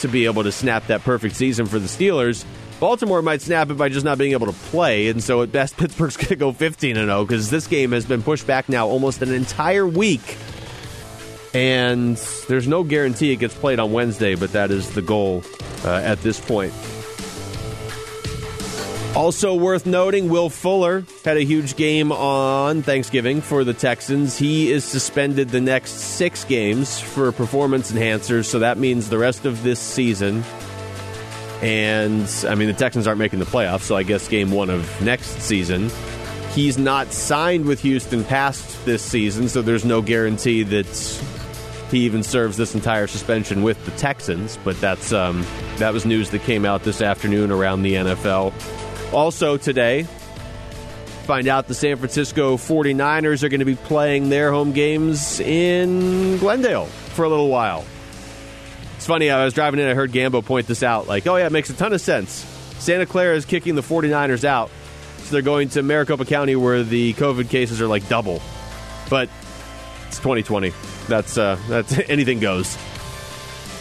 to 0.00 0.08
be 0.08 0.26
able 0.26 0.44
to 0.44 0.52
snap 0.52 0.86
that 0.88 1.02
perfect 1.02 1.34
season 1.34 1.66
for 1.66 1.78
the 1.78 1.88
Steelers. 1.88 2.44
Baltimore 2.78 3.22
might 3.22 3.40
snap 3.40 3.70
it 3.70 3.74
by 3.74 3.88
just 3.88 4.04
not 4.04 4.18
being 4.18 4.32
able 4.32 4.46
to 4.46 4.52
play, 4.52 5.08
and 5.08 5.22
so 5.22 5.42
at 5.42 5.50
best 5.50 5.76
Pittsburgh's 5.78 6.16
going 6.16 6.28
to 6.28 6.36
go 6.36 6.52
15 6.52 6.96
and 6.96 7.08
0 7.08 7.24
because 7.24 7.50
this 7.50 7.66
game 7.66 7.92
has 7.92 8.04
been 8.04 8.22
pushed 8.22 8.46
back 8.46 8.68
now 8.68 8.86
almost 8.86 9.22
an 9.22 9.32
entire 9.32 9.86
week. 9.86 10.36
And 11.54 12.16
there's 12.48 12.68
no 12.68 12.82
guarantee 12.82 13.32
it 13.32 13.36
gets 13.36 13.54
played 13.54 13.78
on 13.78 13.92
Wednesday, 13.92 14.34
but 14.34 14.52
that 14.52 14.70
is 14.70 14.90
the 14.90 15.02
goal 15.02 15.42
uh, 15.84 15.94
at 15.94 16.20
this 16.20 16.38
point. 16.40 16.74
Also 19.16 19.54
worth 19.54 19.86
noting, 19.86 20.28
Will 20.28 20.50
Fuller 20.50 21.04
had 21.24 21.36
a 21.36 21.44
huge 21.44 21.76
game 21.76 22.10
on 22.10 22.82
Thanksgiving 22.82 23.40
for 23.40 23.62
the 23.62 23.72
Texans. 23.72 24.36
He 24.36 24.72
is 24.72 24.84
suspended 24.84 25.50
the 25.50 25.60
next 25.60 25.92
six 25.92 26.44
games 26.44 26.98
for 26.98 27.30
performance 27.30 27.92
enhancers, 27.92 28.46
so 28.46 28.58
that 28.58 28.76
means 28.76 29.08
the 29.08 29.18
rest 29.18 29.44
of 29.44 29.62
this 29.62 29.78
season. 29.78 30.42
And, 31.62 32.28
I 32.48 32.56
mean, 32.56 32.66
the 32.66 32.74
Texans 32.74 33.06
aren't 33.06 33.20
making 33.20 33.38
the 33.38 33.44
playoffs, 33.44 33.82
so 33.82 33.94
I 33.94 34.02
guess 34.02 34.26
game 34.26 34.50
one 34.50 34.68
of 34.68 35.00
next 35.00 35.40
season. 35.40 35.90
He's 36.52 36.76
not 36.76 37.12
signed 37.12 37.66
with 37.66 37.80
Houston 37.82 38.24
past 38.24 38.84
this 38.84 39.02
season, 39.02 39.48
so 39.48 39.62
there's 39.62 39.84
no 39.84 40.02
guarantee 40.02 40.64
that 40.64 40.86
he 41.92 42.00
even 42.00 42.24
serves 42.24 42.56
this 42.56 42.74
entire 42.74 43.06
suspension 43.06 43.62
with 43.62 43.82
the 43.84 43.92
Texans. 43.92 44.58
But 44.64 44.80
that's 44.80 45.12
um, 45.12 45.46
that 45.76 45.92
was 45.92 46.04
news 46.04 46.30
that 46.30 46.42
came 46.42 46.64
out 46.64 46.82
this 46.82 47.00
afternoon 47.00 47.52
around 47.52 47.82
the 47.82 47.94
NFL. 47.94 48.52
Also 49.12 49.56
today, 49.56 50.04
find 51.24 51.48
out 51.48 51.68
the 51.68 51.74
San 51.74 51.96
Francisco 51.96 52.56
49ers 52.56 53.42
are 53.42 53.48
going 53.48 53.60
to 53.60 53.64
be 53.64 53.76
playing 53.76 54.28
their 54.28 54.50
home 54.52 54.72
games 54.72 55.40
in 55.40 56.38
Glendale 56.38 56.86
for 56.86 57.24
a 57.24 57.28
little 57.28 57.48
while. 57.48 57.84
It's 58.96 59.06
funny, 59.06 59.30
I 59.30 59.44
was 59.44 59.54
driving 59.54 59.80
in, 59.80 59.88
I 59.88 59.94
heard 59.94 60.12
Gambo 60.12 60.44
point 60.44 60.66
this 60.66 60.82
out. 60.82 61.06
Like, 61.06 61.26
oh, 61.26 61.36
yeah, 61.36 61.46
it 61.46 61.52
makes 61.52 61.70
a 61.70 61.74
ton 61.74 61.92
of 61.92 62.00
sense. 62.00 62.30
Santa 62.78 63.06
Clara 63.06 63.36
is 63.36 63.44
kicking 63.44 63.74
the 63.74 63.82
49ers 63.82 64.44
out, 64.44 64.70
so 65.18 65.32
they're 65.32 65.42
going 65.42 65.68
to 65.70 65.82
Maricopa 65.82 66.24
County 66.24 66.56
where 66.56 66.82
the 66.82 67.14
COVID 67.14 67.48
cases 67.48 67.80
are 67.80 67.86
like 67.86 68.08
double. 68.08 68.42
But 69.08 69.28
it's 70.08 70.18
2020. 70.18 70.72
That's, 71.08 71.38
uh, 71.38 71.58
that's 71.68 71.98
anything 72.08 72.40
goes. 72.40 72.76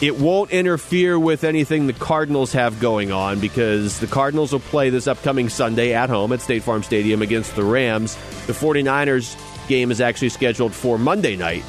It 0.01 0.17
won't 0.17 0.51
interfere 0.51 1.17
with 1.17 1.45
anything 1.45 1.87
the 1.87 1.93
Cardinals 1.93 2.51
have 2.53 2.79
going 2.81 3.11
on 3.13 3.39
because 3.39 3.99
the 3.99 4.07
Cardinals 4.07 4.51
will 4.51 4.59
play 4.59 4.89
this 4.89 5.07
upcoming 5.07 5.47
Sunday 5.47 5.93
at 5.93 6.09
home 6.09 6.33
at 6.33 6.41
State 6.41 6.63
Farm 6.63 6.83
Stadium 6.83 7.21
against 7.21 7.55
the 7.55 7.63
Rams. 7.63 8.15
The 8.47 8.53
49ers 8.53 9.37
game 9.69 9.91
is 9.91 10.01
actually 10.01 10.29
scheduled 10.29 10.73
for 10.73 10.97
Monday 10.97 11.37
night, 11.37 11.63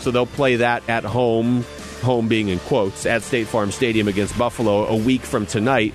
so 0.00 0.10
they'll 0.10 0.26
play 0.26 0.56
that 0.56 0.88
at 0.88 1.04
home, 1.04 1.64
home 2.02 2.26
being 2.26 2.48
in 2.48 2.58
quotes, 2.60 3.06
at 3.06 3.22
State 3.22 3.46
Farm 3.46 3.70
Stadium 3.70 4.08
against 4.08 4.36
Buffalo 4.36 4.86
a 4.86 4.96
week 4.96 5.22
from 5.22 5.46
tonight. 5.46 5.94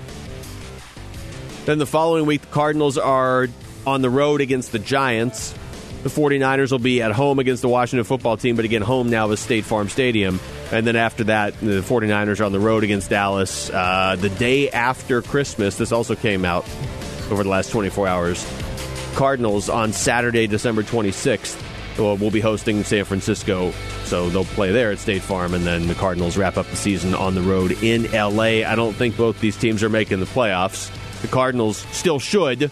Then 1.66 1.78
the 1.78 1.86
following 1.86 2.24
week, 2.24 2.40
the 2.40 2.46
Cardinals 2.48 2.96
are 2.96 3.48
on 3.86 4.00
the 4.00 4.10
road 4.10 4.40
against 4.40 4.72
the 4.72 4.78
Giants. 4.78 5.54
The 6.04 6.08
49ers 6.08 6.72
will 6.72 6.78
be 6.78 7.02
at 7.02 7.12
home 7.12 7.38
against 7.38 7.60
the 7.60 7.68
Washington 7.68 8.04
football 8.04 8.36
team, 8.36 8.56
but 8.56 8.64
again, 8.64 8.82
home 8.82 9.10
now 9.10 9.30
is 9.30 9.40
State 9.40 9.64
Farm 9.64 9.88
Stadium. 9.88 10.40
And 10.72 10.86
then 10.86 10.96
after 10.96 11.24
that, 11.24 11.60
the 11.60 11.82
49ers 11.82 12.40
are 12.40 12.44
on 12.44 12.52
the 12.52 12.58
road 12.58 12.82
against 12.82 13.10
Dallas. 13.10 13.68
Uh, 13.68 14.16
the 14.18 14.30
day 14.30 14.70
after 14.70 15.20
Christmas, 15.20 15.76
this 15.76 15.92
also 15.92 16.14
came 16.14 16.46
out 16.46 16.64
over 17.30 17.42
the 17.42 17.50
last 17.50 17.70
24 17.70 18.08
hours. 18.08 18.46
Cardinals 19.14 19.68
on 19.68 19.92
Saturday, 19.92 20.46
December 20.46 20.82
26th, 20.82 21.98
will, 21.98 22.16
will 22.16 22.30
be 22.30 22.40
hosting 22.40 22.84
San 22.84 23.04
Francisco. 23.04 23.72
So 24.04 24.30
they'll 24.30 24.46
play 24.46 24.72
there 24.72 24.90
at 24.90 24.98
State 24.98 25.20
Farm, 25.20 25.52
and 25.52 25.66
then 25.66 25.88
the 25.88 25.94
Cardinals 25.94 26.38
wrap 26.38 26.56
up 26.56 26.66
the 26.66 26.76
season 26.76 27.14
on 27.14 27.34
the 27.34 27.42
road 27.42 27.72
in 27.82 28.10
LA. 28.10 28.64
I 28.66 28.74
don't 28.74 28.94
think 28.94 29.16
both 29.16 29.40
these 29.40 29.58
teams 29.58 29.82
are 29.82 29.90
making 29.90 30.20
the 30.20 30.26
playoffs. 30.26 30.90
The 31.20 31.28
Cardinals 31.28 31.78
still 31.92 32.18
should. 32.18 32.70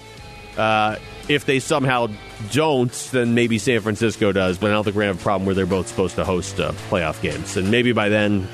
Uh, 0.56 0.96
if 1.28 1.44
they 1.44 1.60
somehow 1.60 2.08
don't, 2.50 2.92
then 3.12 3.34
maybe 3.34 3.58
San 3.58 3.80
Francisco 3.80 4.32
does. 4.32 4.58
But 4.58 4.70
I 4.70 4.74
don't 4.74 4.84
think 4.84 4.96
we're 4.96 5.02
to 5.02 5.08
have 5.08 5.20
a 5.20 5.22
problem 5.22 5.46
where 5.46 5.54
they're 5.54 5.66
both 5.66 5.88
supposed 5.88 6.16
to 6.16 6.24
host 6.24 6.58
uh, 6.60 6.72
playoff 6.90 7.20
games. 7.22 7.56
And 7.56 7.70
maybe 7.70 7.92
by 7.92 8.08
then, 8.08 8.48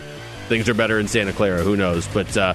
things 0.48 0.68
are 0.68 0.74
better 0.74 0.98
in 0.98 1.08
Santa 1.08 1.32
Clara. 1.32 1.62
Who 1.62 1.76
knows? 1.76 2.06
But 2.08 2.36
uh, 2.36 2.54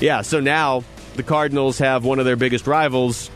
yeah, 0.00 0.22
so 0.22 0.40
now 0.40 0.84
the 1.16 1.22
Cardinals 1.22 1.78
have 1.78 2.04
one 2.04 2.18
of 2.18 2.24
their 2.24 2.36
biggest 2.36 2.66
rivals 2.66 3.30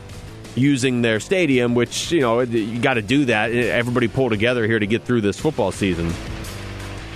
using 0.55 1.01
their 1.01 1.19
stadium, 1.19 1.75
which, 1.75 2.11
you 2.11 2.21
know, 2.21 2.41
you 2.41 2.79
got 2.79 2.95
to 2.95 3.01
do 3.01 3.25
that. 3.25 3.51
Everybody 3.51 4.07
pull 4.07 4.29
together 4.29 4.67
here 4.67 4.79
to 4.79 4.87
get 4.87 5.03
through 5.03 5.21
this 5.21 5.39
football 5.39 5.71
season. 5.71 6.13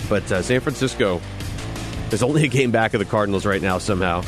But 0.10 0.32
uh, 0.32 0.42
San 0.42 0.60
Francisco 0.60 1.22
is 2.12 2.24
only 2.24 2.46
a 2.46 2.48
game 2.48 2.72
back 2.72 2.94
of 2.94 3.00
the 3.00 3.06
Cardinals 3.06 3.46
right 3.46 3.62
now, 3.62 3.78
somehow. 3.78 4.24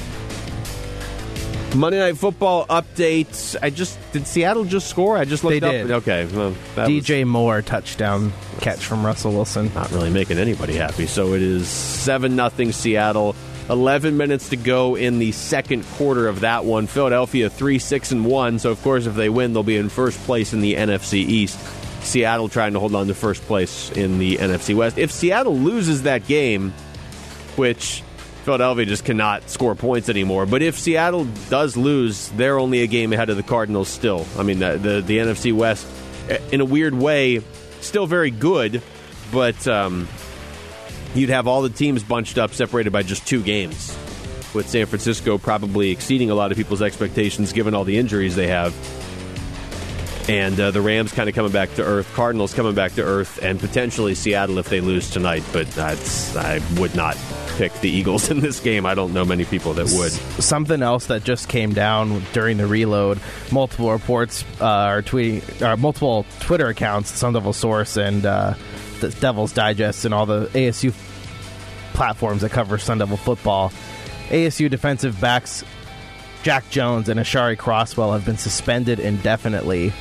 Monday 1.76 2.00
Night 2.00 2.18
Football 2.18 2.66
updates. 2.66 3.56
I 3.62 3.70
just 3.70 3.98
did 4.12 4.26
Seattle 4.26 4.66
just 4.66 4.88
score? 4.90 5.18
I 5.18 5.26
just 5.26 5.44
looked 5.44 5.62
They 5.62 5.68
up. 5.68 5.88
did. 5.88 5.92
Okay, 5.92 6.26
well, 6.34 6.56
that 6.76 6.88
was- 6.90 7.04
DJ 7.06 7.24
Moore 7.26 7.62
touchdown 7.62 8.34
catch 8.60 8.80
from 8.80 9.06
Russell 9.06 9.32
Wilson. 9.34 9.72
not 9.76 9.92
really 9.92 10.10
making 10.10 10.40
anybody 10.40 10.76
happy. 10.76 11.06
So 11.06 11.34
it 11.36 11.42
is 11.42 11.68
7 11.68 12.36
nothing 12.36 12.72
Seattle. 12.72 13.36
11 13.70 14.18
minutes 14.18 14.50
to 14.50 14.56
go 14.56 14.96
in 14.96 15.20
the 15.20 15.32
second 15.32 15.86
quarter 15.96 16.28
of 16.28 16.40
that 16.40 16.66
one. 16.66 16.88
Philadelphia 16.88 17.52
3 17.52 17.78
6 17.78 18.12
and 18.12 18.26
1. 18.26 18.58
So, 18.58 18.72
of 18.72 18.82
course, 18.82 19.06
if 19.06 19.14
they 19.16 19.30
win, 19.30 19.54
they'll 19.54 19.62
be 19.62 19.78
in 19.78 19.90
first 19.90 20.18
place 20.26 20.54
in 20.54 20.62
the 20.62 20.76
NFC 20.76 21.20
East. 21.20 21.60
Seattle 22.02 22.50
trying 22.50 22.74
to 22.74 22.80
hold 22.80 22.96
on 22.96 23.08
to 23.08 23.14
first 23.14 23.44
place 23.46 23.92
in 23.92 24.18
the 24.18 24.38
NFC 24.38 24.74
West. 24.74 24.98
If 24.98 25.12
Seattle 25.12 25.56
loses 25.56 26.02
that 26.04 26.26
game, 26.28 26.74
which 27.58 28.02
Philadelphia 28.44 28.86
just 28.86 29.06
cannot 29.06 29.50
score 29.50 29.76
points 29.76 30.10
anymore. 30.10 30.46
But 30.46 30.62
if 30.62 30.80
Seattle 30.80 31.26
does 31.50 31.78
lose, 31.78 32.30
they're 32.30 32.60
only 32.60 32.82
a 32.82 32.88
game 32.88 33.14
ahead 33.14 33.30
of 33.30 33.38
the 33.38 33.44
Cardinals 33.44 33.90
still. 33.90 34.26
I 34.38 34.44
mean, 34.44 34.60
the, 34.60 34.78
the, 34.78 35.02
the 35.02 35.18
NFC 35.20 35.54
West, 35.54 35.86
eh, 36.30 36.40
in 36.52 36.62
a 36.62 36.66
weird 36.66 36.94
way, 36.94 37.42
still 37.82 38.08
very 38.08 38.32
good, 38.32 38.82
but 39.32 39.68
um, 39.68 40.08
you'd 41.14 41.30
have 41.30 41.48
all 41.48 41.62
the 41.62 41.70
teams 41.70 42.04
bunched 42.04 42.38
up, 42.38 42.54
separated 42.54 42.92
by 42.92 43.04
just 43.04 43.28
two 43.28 43.44
games, 43.44 43.96
with 44.54 44.68
San 44.70 44.86
Francisco 44.86 45.38
probably 45.38 45.92
exceeding 45.92 46.30
a 46.30 46.36
lot 46.36 46.52
of 46.52 46.58
people's 46.58 46.82
expectations 46.82 47.54
given 47.54 47.76
all 47.76 47.84
the 47.84 47.98
injuries 47.98 48.36
they 48.36 48.48
have. 48.48 48.74
And 50.30 50.60
uh, 50.60 50.70
the 50.70 50.80
Rams 50.80 51.12
kind 51.12 51.28
of 51.28 51.34
coming 51.34 51.52
back 51.52 51.74
to 51.74 51.84
earth, 51.84 52.14
Cardinals 52.14 52.54
coming 52.54 52.76
back 52.76 52.94
to 52.94 53.04
earth, 53.04 53.40
and 53.42 53.60
potentially 53.60 54.14
Seattle 54.14 54.60
if 54.60 54.70
they 54.70 54.80
lose 54.80 55.10
tonight. 55.10 55.44
But 55.52 55.76
I 55.80 56.62
would 56.78 56.94
not 56.94 57.18
pick 57.58 57.74
the 57.82 57.90
Eagles 57.90 58.30
in 58.32 58.40
this 58.40 58.60
game. 58.60 58.86
I 58.86 58.94
don't 58.94 59.12
know 59.12 59.26
many 59.26 59.44
people 59.44 59.74
that 59.74 59.86
would. 59.86 60.12
Something 60.12 60.84
else 60.84 61.08
that 61.08 61.24
just 61.24 61.50
came 61.50 61.74
down 61.74 62.22
during 62.32 62.58
the 62.58 62.68
reload. 62.68 63.20
Multiple 63.52 63.92
reports 63.92 64.46
uh, 64.62 64.66
are 64.66 65.02
tweeting, 65.02 65.64
uh, 65.64 65.76
multiple 65.78 66.28
Twitter 66.42 66.68
accounts, 66.68 67.10
Sun 67.10 67.34
Devil 67.34 67.52
Source 67.52 67.98
and 67.98 68.24
uh, 68.24 68.54
the 69.00 69.10
Devil's 69.10 69.52
Digest, 69.52 70.06
and 70.06 70.14
all 70.14 70.28
the 70.28 70.46
ASU 70.54 70.94
platforms 71.94 72.44
that 72.44 72.52
cover 72.52 72.78
Sun 72.78 73.00
Devil 73.00 73.18
football. 73.18 73.74
ASU 74.30 74.70
defensive 74.70 75.20
backs 75.20 75.64
Jack 76.44 76.70
Jones 76.70 77.10
and 77.10 77.20
Aashari 77.20 77.58
Crosswell 77.58 78.14
have 78.14 78.26
been 78.26 78.38
suspended 78.38 79.00
indefinitely 79.00 79.92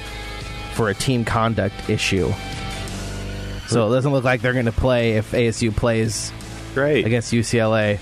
for 0.75 0.89
a 0.89 0.95
team 0.95 1.25
conduct 1.25 1.91
issue. 1.91 2.33
So 3.67 3.87
it 3.91 3.95
doesn't 3.95 4.13
look 4.13 4.25
like 4.25 4.41
they're 4.41 4.53
going 4.53 4.67
to 4.67 4.73
play 4.73 5.13
if 5.17 5.33
ASU 5.33 5.75
plays 5.75 6.33
Great. 6.75 7.05
against 7.05 7.33
UCLA. 7.33 7.99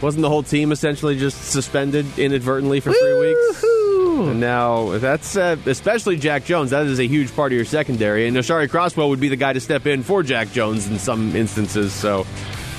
Wasn't 0.00 0.22
the 0.22 0.28
whole 0.28 0.42
team 0.42 0.72
essentially 0.72 1.16
just 1.18 1.50
suspended 1.50 2.18
inadvertently 2.18 2.80
for 2.80 2.92
three 2.92 3.18
weeks? 3.18 3.64
And 4.18 4.40
now 4.40 4.98
that's 4.98 5.36
uh, 5.36 5.56
especially 5.66 6.16
Jack 6.16 6.44
Jones. 6.44 6.70
That 6.70 6.86
is 6.86 6.98
a 6.98 7.06
huge 7.06 7.34
part 7.36 7.52
of 7.52 7.56
your 7.56 7.64
secondary, 7.64 8.26
and 8.26 8.36
Aashari 8.36 8.68
Crosswell 8.68 9.10
would 9.10 9.20
be 9.20 9.28
the 9.28 9.36
guy 9.36 9.52
to 9.52 9.60
step 9.60 9.86
in 9.86 10.02
for 10.02 10.24
Jack 10.24 10.50
Jones 10.50 10.88
in 10.88 10.98
some 10.98 11.36
instances. 11.36 11.92
So 11.92 12.26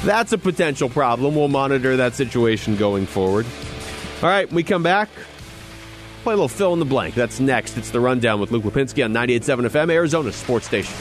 that's 0.04 0.34
a 0.34 0.38
potential 0.38 0.90
problem. 0.90 1.36
We'll 1.36 1.48
monitor 1.48 1.96
that 1.98 2.16
situation 2.16 2.76
going 2.76 3.06
forward. 3.06 3.46
All 4.22 4.28
right, 4.30 4.51
we 4.51 4.63
come 4.63 4.84
back. 4.84 5.09
Play 6.24 6.34
a 6.34 6.36
little 6.36 6.49
fill 6.49 6.74
in 6.74 6.80
the 6.80 6.86
blank. 6.86 7.15
That's 7.15 7.39
next. 7.39 7.78
It's 7.78 7.91
the 7.91 8.01
rundown 8.01 8.41
with 8.41 8.51
Luke 8.51 8.63
Lapinski 8.65 9.05
on 9.05 9.13
98.7 9.13 9.70
FM, 9.70 9.91
Arizona 9.91 10.34
Sports 10.34 10.65
Station. 10.67 10.93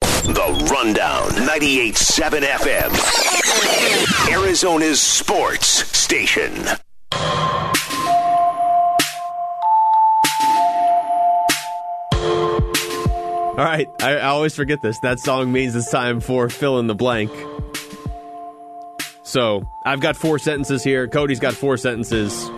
The 0.00 0.70
Rundown. 0.72 1.28
98.7 1.46 2.40
FM. 2.40 4.32
Arizona's 4.32 5.00
sports 5.02 5.66
station. 5.66 6.66
All 13.56 13.62
right, 13.64 13.86
I, 14.00 14.16
I 14.16 14.26
always 14.28 14.54
forget 14.56 14.80
this. 14.82 14.98
That 15.00 15.20
song 15.20 15.52
means 15.52 15.76
it's 15.76 15.90
time 15.90 16.20
for 16.20 16.48
fill 16.48 16.78
in 16.78 16.86
the 16.86 16.94
blank. 16.94 17.30
So 19.24 19.66
I've 19.84 20.00
got 20.00 20.16
four 20.16 20.38
sentences 20.38 20.84
here. 20.84 21.08
Cody's 21.08 21.40
got 21.40 21.54
four 21.54 21.76
sentences. 21.76 22.48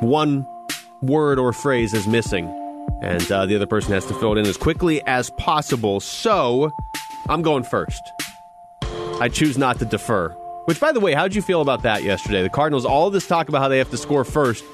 One 0.00 0.46
word 1.02 1.38
or 1.38 1.52
phrase 1.52 1.94
is 1.94 2.06
missing, 2.06 2.46
and 3.00 3.30
uh, 3.30 3.46
the 3.46 3.54
other 3.56 3.66
person 3.66 3.92
has 3.92 4.04
to 4.06 4.14
fill 4.14 4.32
it 4.32 4.38
in 4.38 4.46
as 4.46 4.56
quickly 4.56 5.02
as 5.06 5.30
possible. 5.30 6.00
So 6.00 6.72
I'm 7.28 7.42
going 7.42 7.62
first. 7.62 8.02
I 9.20 9.28
choose 9.28 9.56
not 9.56 9.78
to 9.78 9.84
defer. 9.84 10.30
Which, 10.64 10.80
by 10.80 10.92
the 10.92 11.00
way, 11.00 11.12
how'd 11.12 11.34
you 11.34 11.42
feel 11.42 11.60
about 11.60 11.82
that 11.82 12.02
yesterday? 12.02 12.42
The 12.42 12.48
Cardinals, 12.48 12.84
all 12.84 13.10
this 13.10 13.26
talk 13.26 13.48
about 13.48 13.60
how 13.60 13.68
they 13.68 13.78
have 13.78 13.90
to 13.90 13.96
score 13.96 14.24
first, 14.24 14.64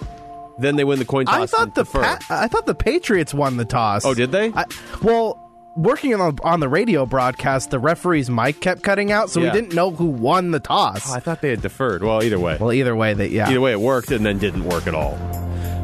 then 0.57 0.77
they 0.77 0.85
win 0.85 0.99
the 0.99 1.05
coin 1.05 1.27
toss. 1.27 1.35
I 1.37 1.47
thought 1.47 1.75
the. 1.75 1.85
Pa- 1.85 2.19
I 2.31 2.49
thought 2.49 2.67
the 2.67 2.75
Patriots 2.75 3.35
won 3.35 3.57
the 3.57 3.65
toss. 3.65 4.05
Oh, 4.05 4.15
did 4.15 4.31
they? 4.31 4.53
I, 4.55 4.65
well, 5.03 5.40
working 5.77 6.15
on 6.15 6.35
the, 6.37 6.43
on 6.43 6.61
the 6.61 6.69
radio 6.69 7.07
broadcast, 7.07 7.71
the 7.71 7.79
referee's 7.79 8.29
mic 8.31 8.61
kept 8.61 8.83
cutting 8.83 9.13
out, 9.13 9.31
so 9.31 9.41
Yeah. 9.41 9.53
we 9.53 9.61
didn't 9.61 9.75
know 9.75 9.91
who 9.91 10.07
won 10.07 10.51
the 10.51 10.61
toss. 10.61 11.11
Oh, 11.11 11.15
I 11.15 11.21
thought 11.21 11.41
they 11.41 11.51
had 11.51 11.63
deferred. 11.63 12.03
Well, 12.03 12.23
either 12.23 12.39
way. 12.39 12.57
well, 12.61 12.73
either 12.73 12.95
way, 12.97 13.15
that 13.15 13.31
yeah, 13.31 13.49
Either 13.49 13.61
way, 13.61 13.73
it 13.73 13.81
worked 13.81 14.11
and 14.11 14.25
then 14.25 14.39
didn't 14.39 14.65
work 14.65 14.87
at 14.87 14.95
all. 14.95 15.19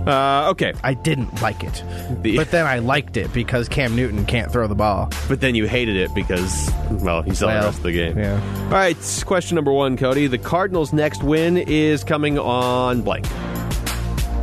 Uh, 0.07 0.51
okay, 0.51 0.72
I 0.84 0.95
didn't 0.95 1.43
like 1.43 1.64
it, 1.64 1.82
The- 2.22 2.37
but 2.37 2.53
then 2.53 2.64
I 2.64 2.78
liked 2.78 3.16
it 3.16 3.32
because 3.32 3.68
Cam 3.68 3.97
Newton 3.97 4.24
can't 4.24 4.53
throw 4.53 4.68
the 4.68 4.74
ball. 4.76 5.11
but 5.28 5.41
then 5.41 5.57
you 5.57 5.66
hated 5.66 5.97
it 5.97 6.14
because, 6.14 6.70
well, 7.03 7.26
you 7.26 7.34
saw 7.34 7.47
the 7.49 7.53
Well, 7.55 7.64
rest 7.64 7.78
of 7.78 7.82
the 7.84 7.93
game. 7.93 8.16
yeah. 8.16 8.41
All 8.66 8.70
right, 8.70 8.97
question 9.26 9.57
number 9.57 9.72
one, 9.72 9.97
Cody. 9.97 10.28
The 10.28 10.39
Cardinals' 10.39 10.93
next 10.93 11.24
win 11.24 11.57
is 11.57 12.05
coming 12.05 12.39
on 12.39 13.03
blank. 13.03 13.26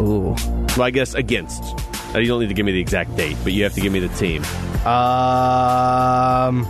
Ooh, 0.01 0.35
Well, 0.75 0.81
I 0.81 0.91
guess 0.91 1.13
against. 1.13 1.63
Uh, 2.13 2.19
You 2.19 2.27
don't 2.27 2.39
need 2.41 2.47
to 2.49 2.53
give 2.53 2.65
me 2.65 2.71
the 2.73 2.79
exact 2.81 3.15
date, 3.17 3.35
but 3.43 3.53
you 3.53 3.63
have 3.63 3.73
to 3.73 3.81
give 3.81 3.91
me 3.91 3.99
the 3.99 4.07
team. 4.15 4.43
um, 4.85 6.65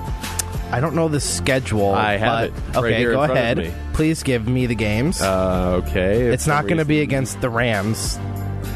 I 0.72 0.80
don't 0.82 0.96
know 0.96 1.08
the 1.08 1.20
schedule. 1.20 1.94
I 1.94 2.18
have 2.18 2.52
but- 2.52 2.60
it 2.60 2.76
right 2.76 2.78
okay, 2.86 2.98
here 3.00 3.12
in 3.12 3.16
go 3.18 3.26
front 3.26 3.32
of 3.32 3.38
ahead. 3.38 3.58
me. 3.58 3.72
Please 3.94 4.24
give 4.24 4.48
me 4.48 4.66
the 4.66 4.76
games. 4.76 5.22
Uh, 5.22 5.82
okay. 5.86 6.22
it's 6.24 6.48
not 6.48 6.64
going 6.64 6.78
to 6.78 6.86
be 6.86 7.02
against 7.02 7.42
the 7.42 7.50
Rams. 7.50 8.18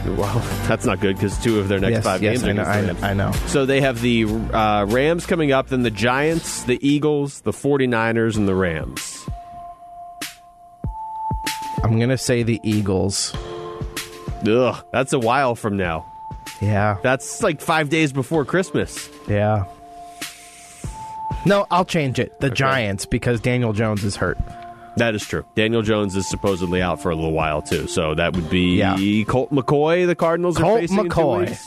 Well, 0.06 0.40
that's 0.68 0.86
not 0.86 1.00
good 1.00 1.16
because 1.16 1.38
two 1.42 1.60
of 1.60 1.68
their 1.70 1.80
next 1.80 1.92
yes, 1.96 2.04
five 2.04 2.22
yes, 2.22 2.42
games 2.44 2.60
are 2.60 2.62
I 2.62 2.82
know, 2.82 2.82
against 2.84 3.02
the 3.02 3.08
I 3.08 3.14
know, 3.14 3.24
Rams. 3.24 3.36
I 3.36 3.42
know. 3.42 3.48
So 3.50 3.66
they 3.66 3.82
have 3.82 4.00
the 4.02 4.26
uh, 4.26 4.86
Rams 4.88 5.26
coming 5.26 5.52
up, 5.52 5.68
then 5.70 5.82
the 5.84 5.90
Giants, 5.92 6.64
the 6.64 6.78
Eagles, 6.88 7.42
the 7.42 7.52
49ers, 7.52 8.38
and 8.38 8.48
the 8.48 8.56
Rams. 8.56 9.28
I'm 11.84 11.98
going 11.98 12.10
to 12.10 12.18
say 12.18 12.44
the 12.44 12.60
Eagles. 12.64 13.34
Ugh, 14.48 14.86
that's 14.92 15.14
a 15.14 15.20
while 15.20 15.56
from 15.56 15.78
now. 15.78 16.06
Yeah, 16.62 16.98
That's 17.04 17.42
like 17.44 17.62
five 17.62 17.90
days 17.90 18.12
before 18.14 18.46
Christmas. 18.46 19.10
yeah. 19.28 19.66
No, 21.46 21.66
I'll 21.72 21.86
change 21.86 22.20
it. 22.20 22.40
The 22.42 22.50
Giants 22.50 23.06
because 23.06 23.40
Daniel 23.40 23.72
Jones 23.72 24.04
is 24.04 24.16
hurt. 24.16 24.38
That 24.98 25.14
is 25.16 25.24
true. 25.24 25.46
Daniel 25.56 25.82
Jones 25.82 26.16
is 26.16 26.28
supposedly 26.30 26.82
out 26.82 27.02
for 27.02 27.12
a 27.12 27.16
little 27.16 27.32
while 27.32 27.62
too, 27.62 27.88
so 27.88 28.16
that 28.16 28.36
would 28.36 28.50
be 28.50 28.78
Yeah. 28.80 28.98
Colt 29.26 29.52
McCoy. 29.54 30.08
The 30.08 30.16
Cardinals 30.16 30.58
Colt 30.58 30.78
are 30.78 30.82
facing 30.82 30.98
McCoy. 31.10 31.58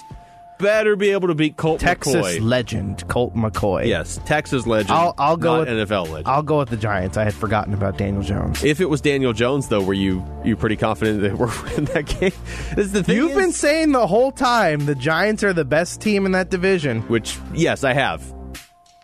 Better 0.61 0.97
be 0.97 1.11
able 1.11 1.29
to 1.29 1.35
beat 1.35 1.57
Colt 1.57 1.81
McCoy. 1.81 1.85
Texas 1.85 2.15
McCoy. 2.15 2.41
legend 2.43 3.09
Colt 3.09 3.35
McCoy. 3.35 3.87
yes, 3.87 4.21
Texas 4.27 4.67
legend. 4.67 4.93
I'll, 4.93 5.15
I'll 5.19 5.37
go 5.37 5.59
not 5.65 5.69
with 5.69 5.89
NFL 5.89 6.09
legend. 6.09 6.29
I'll 6.29 6.43
go 6.43 6.59
with 6.59 6.69
the 6.69 6.77
Giants. 6.77 7.17
I 7.17 7.25
had 7.25 7.35
forgotten 7.35 7.73
about 7.75 7.97
Daniel 7.99 8.23
Jones. 8.23 8.63
if 8.63 8.81
it 8.81 8.87
was 8.91 9.01
Daniel 9.01 9.33
Jones, 9.33 9.69
though, 9.69 9.83
were 9.83 9.95
you 9.95 10.25
you 10.45 10.57
pretty 10.57 10.77
confident 10.77 11.23
that 11.23 11.37
we're 11.39 11.49
in 11.77 11.85
that 11.87 12.07
game? 12.07 12.33
This 12.77 12.87
is 12.87 12.93
the 12.93 13.03
thing 13.03 13.17
You've 13.17 13.31
is- 13.33 13.37
been 13.37 13.53
saying 13.53 13.93
the 13.93 14.07
whole 14.07 14.33
time 14.33 14.87
the 14.87 14.95
Giants 14.95 15.43
are 15.45 15.53
the 15.53 15.65
best 15.65 16.01
team 16.01 16.27
in 16.27 16.33
that 16.33 16.51
division. 16.51 17.03
which 17.03 17.39
yes, 17.55 17.85
I 17.85 17.93
have. 17.95 18.23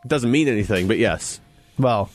Doesn't 0.07 0.31
mean 0.31 0.47
anything, 0.49 0.87
but 0.87 0.99
yes, 0.99 1.41
Well, 1.79 2.11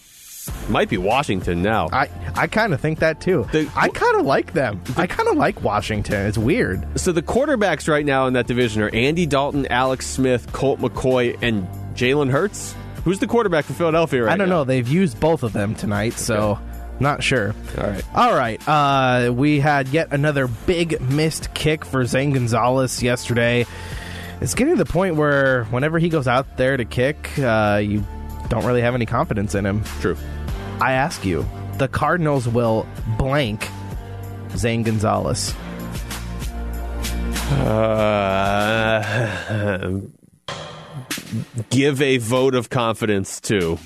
might 0.69 0.89
be 0.89 0.97
Washington 0.97 1.61
now. 1.61 1.89
I 1.91 2.09
I 2.35 2.47
kind 2.47 2.73
of 2.73 2.79
think 2.81 2.99
that 2.99 3.19
too. 3.21 3.47
The- 3.51 3.69
I 3.75 3.89
kind 3.89 4.19
of 4.19 4.25
like 4.25 4.53
them. 4.53 4.81
I 4.97 5.07
kind 5.07 5.27
of 5.29 5.35
like 5.37 5.61
Washington. 5.63 6.25
It's 6.27 6.37
weird. 6.37 6.99
So 6.99 7.11
the 7.11 7.21
quarterbacks 7.21 7.87
right 7.87 8.05
now 8.05 8.27
in 8.27 8.33
that 8.33 8.47
division 8.47 8.81
are 8.81 8.89
Andy 8.93 9.25
Dalton, 9.25 9.65
Alex 9.67 10.07
Smith, 10.07 10.51
Colt 10.53 10.79
McCoy, 10.79 11.37
and 11.41 11.67
Jalen 11.95 12.29
Hurts. 12.31 12.75
Who's 13.03 13.19
the 13.19 13.27
quarterback 13.27 13.65
for 13.65 13.73
Philadelphia 13.73 14.23
right 14.23 14.33
I 14.33 14.37
don't 14.37 14.49
now? 14.49 14.57
know. 14.57 14.63
They've 14.63 14.87
used 14.87 15.19
both 15.19 15.43
of 15.43 15.53
them 15.53 15.73
tonight, 15.75 16.13
so 16.13 16.59
not 16.99 17.23
sure. 17.23 17.55
All 17.77 17.83
right. 17.87 18.03
All 18.13 18.35
right. 18.35 18.67
Uh, 18.67 19.33
we 19.33 19.59
had 19.59 19.87
yet 19.87 20.09
another 20.11 20.47
big 20.47 21.01
missed 21.01 21.53
kick 21.55 21.83
for 21.83 22.05
Zane 22.05 22.31
Gonzalez 22.31 23.01
yesterday. 23.01 23.65
It's 24.39 24.53
getting 24.55 24.75
to 24.77 24.83
the 24.83 24.91
point 24.91 25.15
where 25.15 25.63
whenever 25.65 25.97
he 25.99 26.09
goes 26.09 26.27
out 26.27 26.57
there 26.57 26.77
to 26.77 26.85
kick, 26.85 27.37
uh, 27.39 27.81
you 27.83 28.05
don't 28.49 28.65
really 28.65 28.81
have 28.81 28.93
any 28.95 29.05
confidence 29.07 29.55
in 29.55 29.65
him. 29.65 29.83
True. 29.99 30.15
I 30.81 30.93
ask 30.93 31.23
you, 31.23 31.45
the 31.77 31.87
Cardinals 31.87 32.47
will 32.47 32.87
blank 33.19 33.69
Zane 34.55 34.81
Gonzalez? 34.81 35.53
Uh, 37.51 39.01
give 41.69 42.01
a 42.01 42.17
vote 42.17 42.55
of 42.55 42.71
confidence 42.71 43.39
to. 43.41 43.77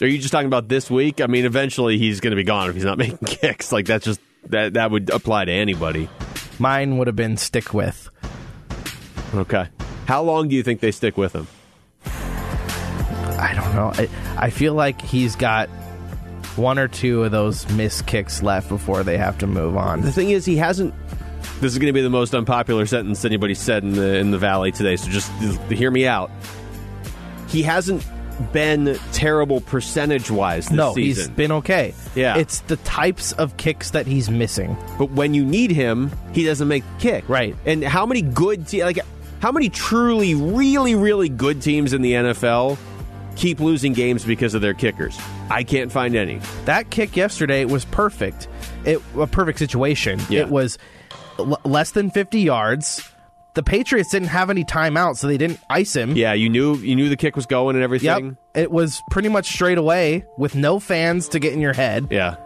Are 0.00 0.06
you 0.06 0.18
just 0.18 0.30
talking 0.30 0.46
about 0.46 0.68
this 0.68 0.88
week? 0.88 1.20
I 1.20 1.26
mean, 1.26 1.44
eventually 1.44 1.98
he's 1.98 2.20
going 2.20 2.30
to 2.30 2.36
be 2.36 2.44
gone 2.44 2.68
if 2.68 2.76
he's 2.76 2.84
not 2.84 2.98
making 3.04 3.18
kicks. 3.26 3.72
Like 3.72 3.86
that's 3.86 4.04
just 4.04 4.20
that 4.50 4.74
that 4.74 4.92
would 4.92 5.10
apply 5.10 5.46
to 5.46 5.52
anybody. 5.52 6.08
Mine 6.60 6.98
would 6.98 7.08
have 7.08 7.16
been 7.16 7.36
stick 7.36 7.74
with. 7.74 8.10
Okay. 9.34 9.66
How 10.06 10.22
long 10.22 10.46
do 10.48 10.54
you 10.54 10.62
think 10.62 10.78
they 10.78 10.92
stick 10.92 11.16
with 11.16 11.32
him? 11.34 11.48
I 12.04 13.54
don't 13.54 13.74
know. 13.74 13.90
I, 13.92 14.08
I 14.46 14.50
feel 14.50 14.72
like 14.74 15.02
he's 15.02 15.34
got 15.34 15.68
one 16.56 16.78
or 16.78 16.88
two 16.88 17.24
of 17.24 17.30
those 17.32 17.68
missed 17.72 18.06
kicks 18.06 18.42
left 18.42 18.68
before 18.68 19.02
they 19.02 19.16
have 19.18 19.38
to 19.38 19.46
move 19.46 19.76
on. 19.76 20.00
The 20.00 20.12
thing 20.12 20.30
is, 20.30 20.44
he 20.44 20.56
hasn't. 20.56 20.94
This 21.60 21.72
is 21.72 21.78
going 21.78 21.88
to 21.88 21.92
be 21.92 22.02
the 22.02 22.10
most 22.10 22.34
unpopular 22.34 22.86
sentence 22.86 23.24
anybody 23.24 23.54
said 23.54 23.82
in 23.82 23.92
the 23.92 24.16
in 24.18 24.30
the 24.30 24.38
valley 24.38 24.72
today. 24.72 24.96
So 24.96 25.08
just 25.08 25.30
hear 25.70 25.90
me 25.90 26.06
out. 26.06 26.30
He 27.48 27.62
hasn't 27.62 28.04
been 28.52 28.98
terrible 29.12 29.60
percentage 29.60 30.30
wise 30.30 30.66
this 30.66 30.76
no, 30.76 30.94
season. 30.94 31.28
he's 31.28 31.36
been 31.36 31.52
okay. 31.52 31.94
Yeah. 32.14 32.36
It's 32.36 32.60
the 32.60 32.76
types 32.78 33.32
of 33.32 33.56
kicks 33.56 33.92
that 33.92 34.06
he's 34.06 34.28
missing. 34.28 34.76
but 34.98 35.10
when 35.10 35.34
you 35.34 35.44
need 35.44 35.70
him, 35.70 36.10
he 36.32 36.44
doesn't 36.44 36.68
make 36.68 36.84
the 36.84 37.00
kick. 37.00 37.28
Right. 37.28 37.56
And 37.64 37.82
how 37.82 38.04
many 38.06 38.22
good 38.22 38.68
te- 38.68 38.84
like 38.84 38.98
how 39.40 39.52
many 39.52 39.68
truly, 39.68 40.34
really, 40.34 40.94
really 40.94 41.28
good 41.28 41.62
teams 41.62 41.92
in 41.92 42.02
the 42.02 42.12
NFL 42.12 42.78
keep 43.36 43.60
losing 43.60 43.92
games 43.92 44.24
because 44.24 44.54
of 44.54 44.62
their 44.62 44.74
kickers? 44.74 45.18
I 45.50 45.62
can't 45.62 45.92
find 45.92 46.16
any. 46.16 46.40
That 46.64 46.90
kick 46.90 47.16
yesterday 47.16 47.64
was 47.64 47.84
perfect. 47.84 48.48
It 48.84 49.00
a 49.16 49.26
perfect 49.26 49.58
situation. 49.58 50.20
Yeah. 50.28 50.40
It 50.40 50.48
was 50.48 50.78
l- 51.38 51.60
less 51.64 51.92
than 51.92 52.10
50 52.10 52.40
yards. 52.40 53.08
The 53.54 53.62
Patriots 53.62 54.10
didn't 54.10 54.28
have 54.28 54.50
any 54.50 54.64
timeout, 54.64 55.16
so 55.16 55.26
they 55.28 55.38
didn't 55.38 55.60
ice 55.70 55.96
him. 55.96 56.14
Yeah, 56.14 56.34
you 56.34 56.50
knew 56.50 56.76
you 56.76 56.94
knew 56.94 57.08
the 57.08 57.16
kick 57.16 57.36
was 57.36 57.46
going 57.46 57.74
and 57.74 57.82
everything. 57.82 58.06
Yep. 58.06 58.16
everything. 58.18 58.36
It 58.54 58.70
was 58.70 59.00
pretty 59.10 59.28
much 59.30 59.46
straight 59.48 59.78
away 59.78 60.24
with 60.36 60.54
no 60.54 60.78
fans 60.78 61.28
to 61.30 61.38
get 61.38 61.52
in 61.54 61.60
your 61.62 61.72
head, 61.72 62.08
Yeah. 62.10 62.36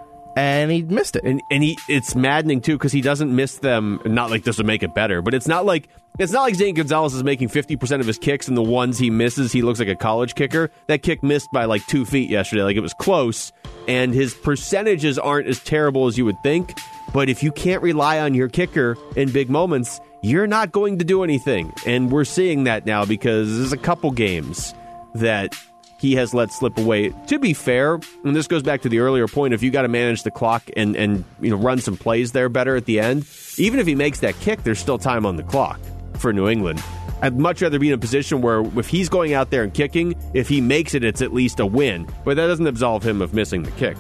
And 0.41 0.71
he 0.71 0.83
missed 0.83 1.17
it. 1.17 1.25
And 1.25 1.43
and 1.51 1.63
he 1.63 1.79
it's 1.89 2.15
maddening 2.15 2.61
too 2.63 2.77
because 2.77 2.93
he 2.93 3.03
doesn't 3.03 3.35
miss 3.35 3.59
them. 3.59 4.01
Not 4.07 4.31
like 4.31 4.45
this 4.45 4.57
would 4.57 4.67
make 4.67 4.83
it 4.83 4.95
better, 4.95 5.21
but 5.21 5.35
it's 5.35 5.47
not 5.47 5.67
like 5.67 5.89
it's 6.19 6.33
not 6.33 6.43
like 6.43 6.55
Zane 6.55 6.75
Gonzalez 6.75 7.15
is 7.15 7.23
making 7.23 7.49
fifty 7.49 7.77
percent 7.77 8.01
of 8.01 8.07
his 8.07 8.19
kicks, 8.19 8.49
and 8.49 8.57
the 8.57 8.63
ones 8.63 8.99
he 8.99 9.11
misses, 9.11 9.53
he 9.53 9.63
looks 9.63 9.79
like 9.79 9.89
a 9.89 9.95
college 9.95 10.35
kicker. 10.35 10.71
That 10.87 11.03
kick 11.03 11.23
missed 11.23 11.49
by 11.53 11.67
like 11.67 11.87
two 11.87 12.07
feet 12.07 12.31
yesterday. 12.31 12.63
Like 12.63 12.77
it 12.77 12.81
was 12.81 12.95
close, 12.95 13.53
and 13.87 14.15
his 14.15 14.33
percentages 14.33 15.19
aren't 15.19 15.47
as 15.47 15.61
terrible 15.61 16.07
as 16.07 16.17
you 16.17 16.25
would 16.25 16.43
think. 16.43 16.79
But 17.13 17.29
if 17.29 17.43
you 17.43 17.53
can't 17.53 17.83
rely 17.83 18.21
on 18.21 18.35
your 18.35 18.49
kicker 18.49 18.97
in 19.17 19.33
big 19.33 19.51
moments, 19.51 20.01
you're 20.23 20.47
not 20.47 20.73
going 20.73 20.99
to 20.99 21.05
do 21.05 21.23
anything. 21.23 21.73
And 21.87 22.11
we're 22.11 22.25
seeing 22.25 22.65
that 22.65 22.87
now 22.87 23.05
because 23.05 23.59
there's 23.59 23.73
a 23.73 23.77
couple 23.77 24.11
games 24.13 24.75
that 25.15 25.55
he 26.01 26.15
has 26.15 26.33
let 26.33 26.53
slip 26.53 26.79
away. 26.79 27.11
To 27.29 27.39
be 27.39 27.53
fair, 27.53 28.01
and 28.25 28.35
this 28.35 28.47
goes 28.47 28.63
back 28.63 28.83
to 28.83 28.89
the 28.89 29.01
earlier 29.01 29.29
point, 29.29 29.55
if 29.55 29.63
you 29.63 29.71
got 29.71 29.83
to 29.83 29.89
manage 29.89 30.23
the 30.23 30.31
clock 30.31 30.63
and 30.77 30.97
and 30.97 31.25
you 31.41 31.51
know 31.51 31.57
run 31.57 31.79
some 31.79 31.97
plays 31.97 32.33
there 32.33 32.49
better 32.49 32.75
at 32.77 32.87
the 32.87 33.01
end, 33.01 33.27
even 33.59 33.79
if 33.79 33.87
he 33.87 33.95
makes 33.95 34.21
that 34.21 34.39
kick, 34.41 34.63
there's 34.63 34.79
still 34.79 34.99
time 34.99 35.27
on 35.27 35.37
the 35.37 35.43
clock 35.43 35.81
for 36.19 36.33
New 36.33 36.49
England. 36.49 36.83
I'd 37.23 37.39
much 37.39 37.61
rather 37.61 37.79
be 37.79 37.89
in 37.89 37.95
a 37.95 37.99
position 37.99 38.41
where 38.41 38.63
if 38.79 38.89
he's 38.89 39.11
going 39.11 39.35
out 39.35 39.51
there 39.51 39.63
and 39.63 39.75
kicking, 39.75 40.15
if 40.33 40.49
he 40.49 40.63
makes 40.63 40.95
it, 40.95 41.05
it's 41.05 41.21
at 41.21 41.35
least 41.35 41.61
a 41.61 41.67
win. 41.67 42.09
But 42.25 42.37
that 42.37 42.47
doesn't 42.47 42.67
absolve 42.67 43.07
him 43.07 43.21
of 43.21 43.35
missing 43.35 43.63
the 43.63 43.71
kick. 43.73 43.99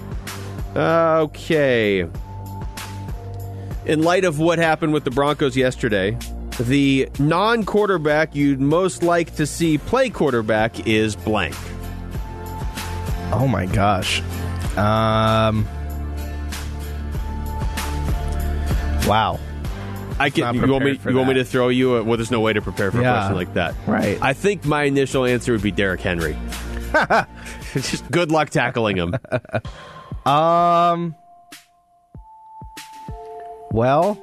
Okay. 0.74 2.08
In 3.84 4.02
light 4.02 4.24
of 4.24 4.38
what 4.38 4.58
happened 4.58 4.94
with 4.94 5.04
the 5.04 5.10
Broncos 5.10 5.56
yesterday, 5.56 6.16
the 6.58 7.08
non 7.18 7.64
quarterback 7.64 8.34
you'd 8.34 8.60
most 8.60 9.02
like 9.02 9.34
to 9.36 9.46
see 9.46 9.78
play 9.78 10.08
quarterback 10.10 10.86
is 10.86 11.16
blank. 11.16 11.56
Oh 13.32 13.46
my 13.48 13.66
gosh. 13.66 14.20
Um. 14.76 15.66
Wow. 19.06 19.38
I 20.18 20.30
can. 20.30 20.54
You 20.54 20.66
want 20.70 20.84
me? 20.84 21.00
You 21.08 21.16
want 21.16 21.28
me 21.28 21.34
to 21.34 21.44
throw 21.44 21.68
you? 21.68 21.96
A, 21.96 22.04
well, 22.04 22.16
there's 22.16 22.30
no 22.30 22.40
way 22.40 22.52
to 22.52 22.60
prepare 22.60 22.90
for 22.90 22.98
a 22.98 23.02
question 23.02 23.34
like 23.36 23.54
that. 23.54 23.74
Right. 23.86 24.18
I 24.20 24.32
think 24.34 24.64
my 24.64 24.84
initial 24.84 25.24
answer 25.24 25.52
would 25.52 25.62
be 25.62 25.70
Derrick 25.70 26.00
Henry. 26.00 26.36
Just 27.72 28.10
good 28.10 28.30
luck 28.30 28.50
tackling 28.50 28.96
him. 28.96 29.14
Um. 30.26 31.14
Well, 33.72 34.18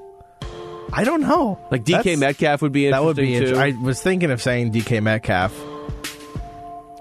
I 0.93 1.03
don't 1.05 1.22
know. 1.22 1.58
Like 1.72 1.84
DK 1.84 2.03
That's- 2.03 2.18
Metcalf 2.20 2.62
would 2.62 2.74
be 2.74 2.89
That 2.89 3.03
would 3.03 3.16
be. 3.16 3.34
Inter- 3.34 3.60
I 3.60 3.72
was 3.72 4.01
thinking 4.01 4.30
of 4.32 4.41
saying 4.41 4.72
DK 4.74 5.01
Metcalf. 5.01 5.53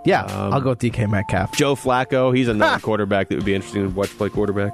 Yeah, 0.06 0.22
Um, 0.24 0.54
I'll 0.54 0.60
go 0.60 0.70
with 0.70 0.78
DK 0.78 1.10
Metcalf. 1.10 1.54
Joe 1.56 1.74
Flacco. 1.74 2.34
He's 2.34 2.48
another 2.48 2.80
quarterback 2.80 3.28
that 3.28 3.34
would 3.34 3.44
be 3.44 3.54
interesting 3.54 3.82
to 3.88 3.94
watch 3.94 4.10
play 4.16 4.28
quarterback. 4.30 4.72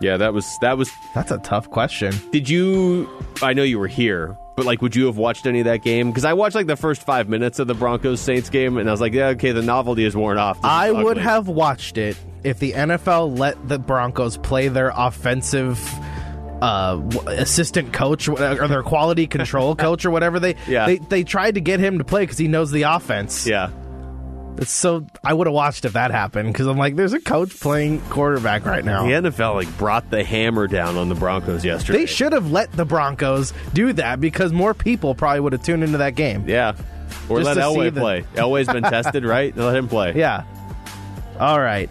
Yeah, 0.00 0.16
that 0.16 0.32
was 0.32 0.46
that 0.62 0.78
was. 0.78 0.90
That's 1.14 1.30
a 1.30 1.36
tough 1.38 1.68
question. 1.70 2.14
Did 2.32 2.48
you? 2.48 3.06
I 3.42 3.52
know 3.52 3.62
you 3.62 3.78
were 3.78 3.86
here, 3.86 4.34
but 4.56 4.64
like, 4.64 4.80
would 4.80 4.96
you 4.96 5.04
have 5.06 5.18
watched 5.18 5.46
any 5.46 5.58
of 5.60 5.66
that 5.66 5.82
game? 5.82 6.08
Because 6.08 6.24
I 6.24 6.32
watched 6.32 6.54
like 6.54 6.66
the 6.66 6.76
first 6.76 7.02
five 7.02 7.28
minutes 7.28 7.58
of 7.58 7.66
the 7.66 7.74
Broncos 7.74 8.18
Saints 8.18 8.48
game, 8.48 8.78
and 8.78 8.88
I 8.88 8.92
was 8.92 9.00
like, 9.02 9.12
yeah, 9.12 9.26
okay, 9.28 9.52
the 9.52 9.60
novelty 9.60 10.04
is 10.04 10.16
worn 10.16 10.38
off. 10.38 10.56
This 10.56 10.64
I 10.64 10.90
would 10.90 11.18
have 11.18 11.48
watched 11.48 11.98
it 11.98 12.16
if 12.42 12.58
the 12.60 12.72
NFL 12.72 13.38
let 13.38 13.68
the 13.68 13.78
Broncos 13.78 14.38
play 14.38 14.68
their 14.68 14.90
offensive 14.96 15.78
uh, 16.62 16.98
assistant 17.26 17.92
coach 17.92 18.26
or 18.26 18.36
their 18.36 18.82
quality 18.82 19.26
control 19.26 19.76
coach 19.76 20.06
or 20.06 20.10
whatever 20.10 20.40
they 20.40 20.56
Yeah. 20.66 20.86
they 20.86 20.96
they 20.96 21.24
tried 21.24 21.56
to 21.56 21.60
get 21.60 21.78
him 21.78 21.98
to 21.98 22.04
play 22.04 22.22
because 22.22 22.38
he 22.38 22.48
knows 22.48 22.70
the 22.70 22.82
offense. 22.82 23.46
Yeah. 23.46 23.68
It's 24.60 24.70
so 24.70 25.06
I 25.24 25.32
would 25.32 25.46
have 25.46 25.54
watched 25.54 25.86
if 25.86 25.94
that 25.94 26.10
happened 26.10 26.52
because 26.52 26.66
I'm 26.66 26.76
like, 26.76 26.94
there's 26.94 27.14
a 27.14 27.20
coach 27.20 27.58
playing 27.58 28.00
quarterback 28.02 28.66
right 28.66 28.84
now. 28.84 29.04
The 29.04 29.12
NFL 29.30 29.54
like 29.54 29.78
brought 29.78 30.10
the 30.10 30.22
hammer 30.22 30.66
down 30.66 30.96
on 30.96 31.08
the 31.08 31.14
Broncos 31.14 31.64
yesterday. 31.64 32.00
They 32.00 32.06
should 32.06 32.34
have 32.34 32.50
let 32.52 32.70
the 32.72 32.84
Broncos 32.84 33.54
do 33.72 33.92
that 33.94 34.20
because 34.20 34.52
more 34.52 34.74
people 34.74 35.14
probably 35.14 35.40
would 35.40 35.54
have 35.54 35.62
tuned 35.62 35.82
into 35.82 35.98
that 35.98 36.14
game. 36.14 36.46
Yeah. 36.46 36.74
Or 37.30 37.40
Just 37.40 37.56
let 37.56 37.56
Elway 37.56 37.92
the- 37.94 38.00
play. 38.00 38.24
Elway's 38.34 38.66
been 38.68 38.82
tested, 38.84 39.24
right? 39.24 39.56
Let 39.56 39.74
him 39.74 39.88
play. 39.88 40.14
Yeah. 40.14 40.44
All 41.38 41.58
right. 41.58 41.88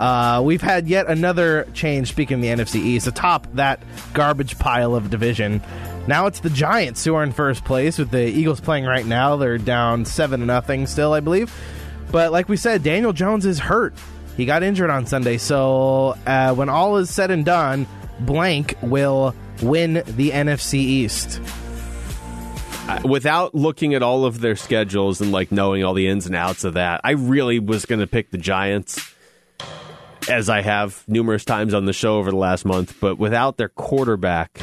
Uh, 0.00 0.42
we've 0.44 0.60
had 0.60 0.88
yet 0.88 1.06
another 1.06 1.66
change. 1.72 2.08
Speaking 2.08 2.36
of 2.36 2.42
the 2.42 2.48
NFC 2.64 2.76
East, 2.80 3.06
atop 3.06 3.46
that 3.54 3.80
garbage 4.12 4.58
pile 4.58 4.94
of 4.94 5.08
division, 5.10 5.62
now 6.06 6.26
it's 6.26 6.40
the 6.40 6.50
Giants 6.50 7.04
who 7.04 7.14
are 7.14 7.22
in 7.22 7.32
first 7.32 7.64
place 7.64 7.98
with 7.98 8.10
the 8.10 8.26
Eagles 8.26 8.60
playing 8.60 8.84
right 8.84 9.06
now. 9.06 9.36
They're 9.36 9.58
down 9.58 10.04
seven 10.04 10.40
to 10.40 10.46
nothing 10.46 10.86
still, 10.86 11.12
I 11.12 11.20
believe. 11.20 11.54
But 12.10 12.32
like 12.32 12.48
we 12.48 12.56
said, 12.56 12.82
Daniel 12.82 13.12
Jones 13.12 13.46
is 13.46 13.58
hurt. 13.58 13.94
He 14.36 14.44
got 14.44 14.62
injured 14.62 14.90
on 14.90 15.06
Sunday, 15.06 15.38
so 15.38 16.16
uh, 16.26 16.54
when 16.54 16.68
all 16.68 16.98
is 16.98 17.10
said 17.10 17.30
and 17.30 17.44
done, 17.44 17.86
blank 18.20 18.74
will 18.82 19.34
win 19.62 19.94
the 19.94 20.30
NFC 20.30 20.74
East. 20.74 21.40
Without 23.04 23.54
looking 23.54 23.94
at 23.94 24.02
all 24.02 24.24
of 24.24 24.40
their 24.40 24.54
schedules 24.54 25.20
and 25.20 25.32
like 25.32 25.50
knowing 25.50 25.82
all 25.82 25.94
the 25.94 26.06
ins 26.06 26.26
and 26.26 26.36
outs 26.36 26.64
of 26.64 26.74
that, 26.74 27.00
I 27.02 27.12
really 27.12 27.58
was 27.58 27.84
going 27.86 28.00
to 28.00 28.06
pick 28.06 28.30
the 28.30 28.38
Giants 28.38 29.12
as 30.28 30.48
I 30.48 30.60
have 30.60 31.02
numerous 31.08 31.44
times 31.44 31.74
on 31.74 31.84
the 31.84 31.92
show 31.92 32.18
over 32.18 32.30
the 32.30 32.36
last 32.36 32.64
month, 32.64 32.96
but 33.00 33.18
without 33.18 33.56
their 33.56 33.68
quarterback. 33.68 34.60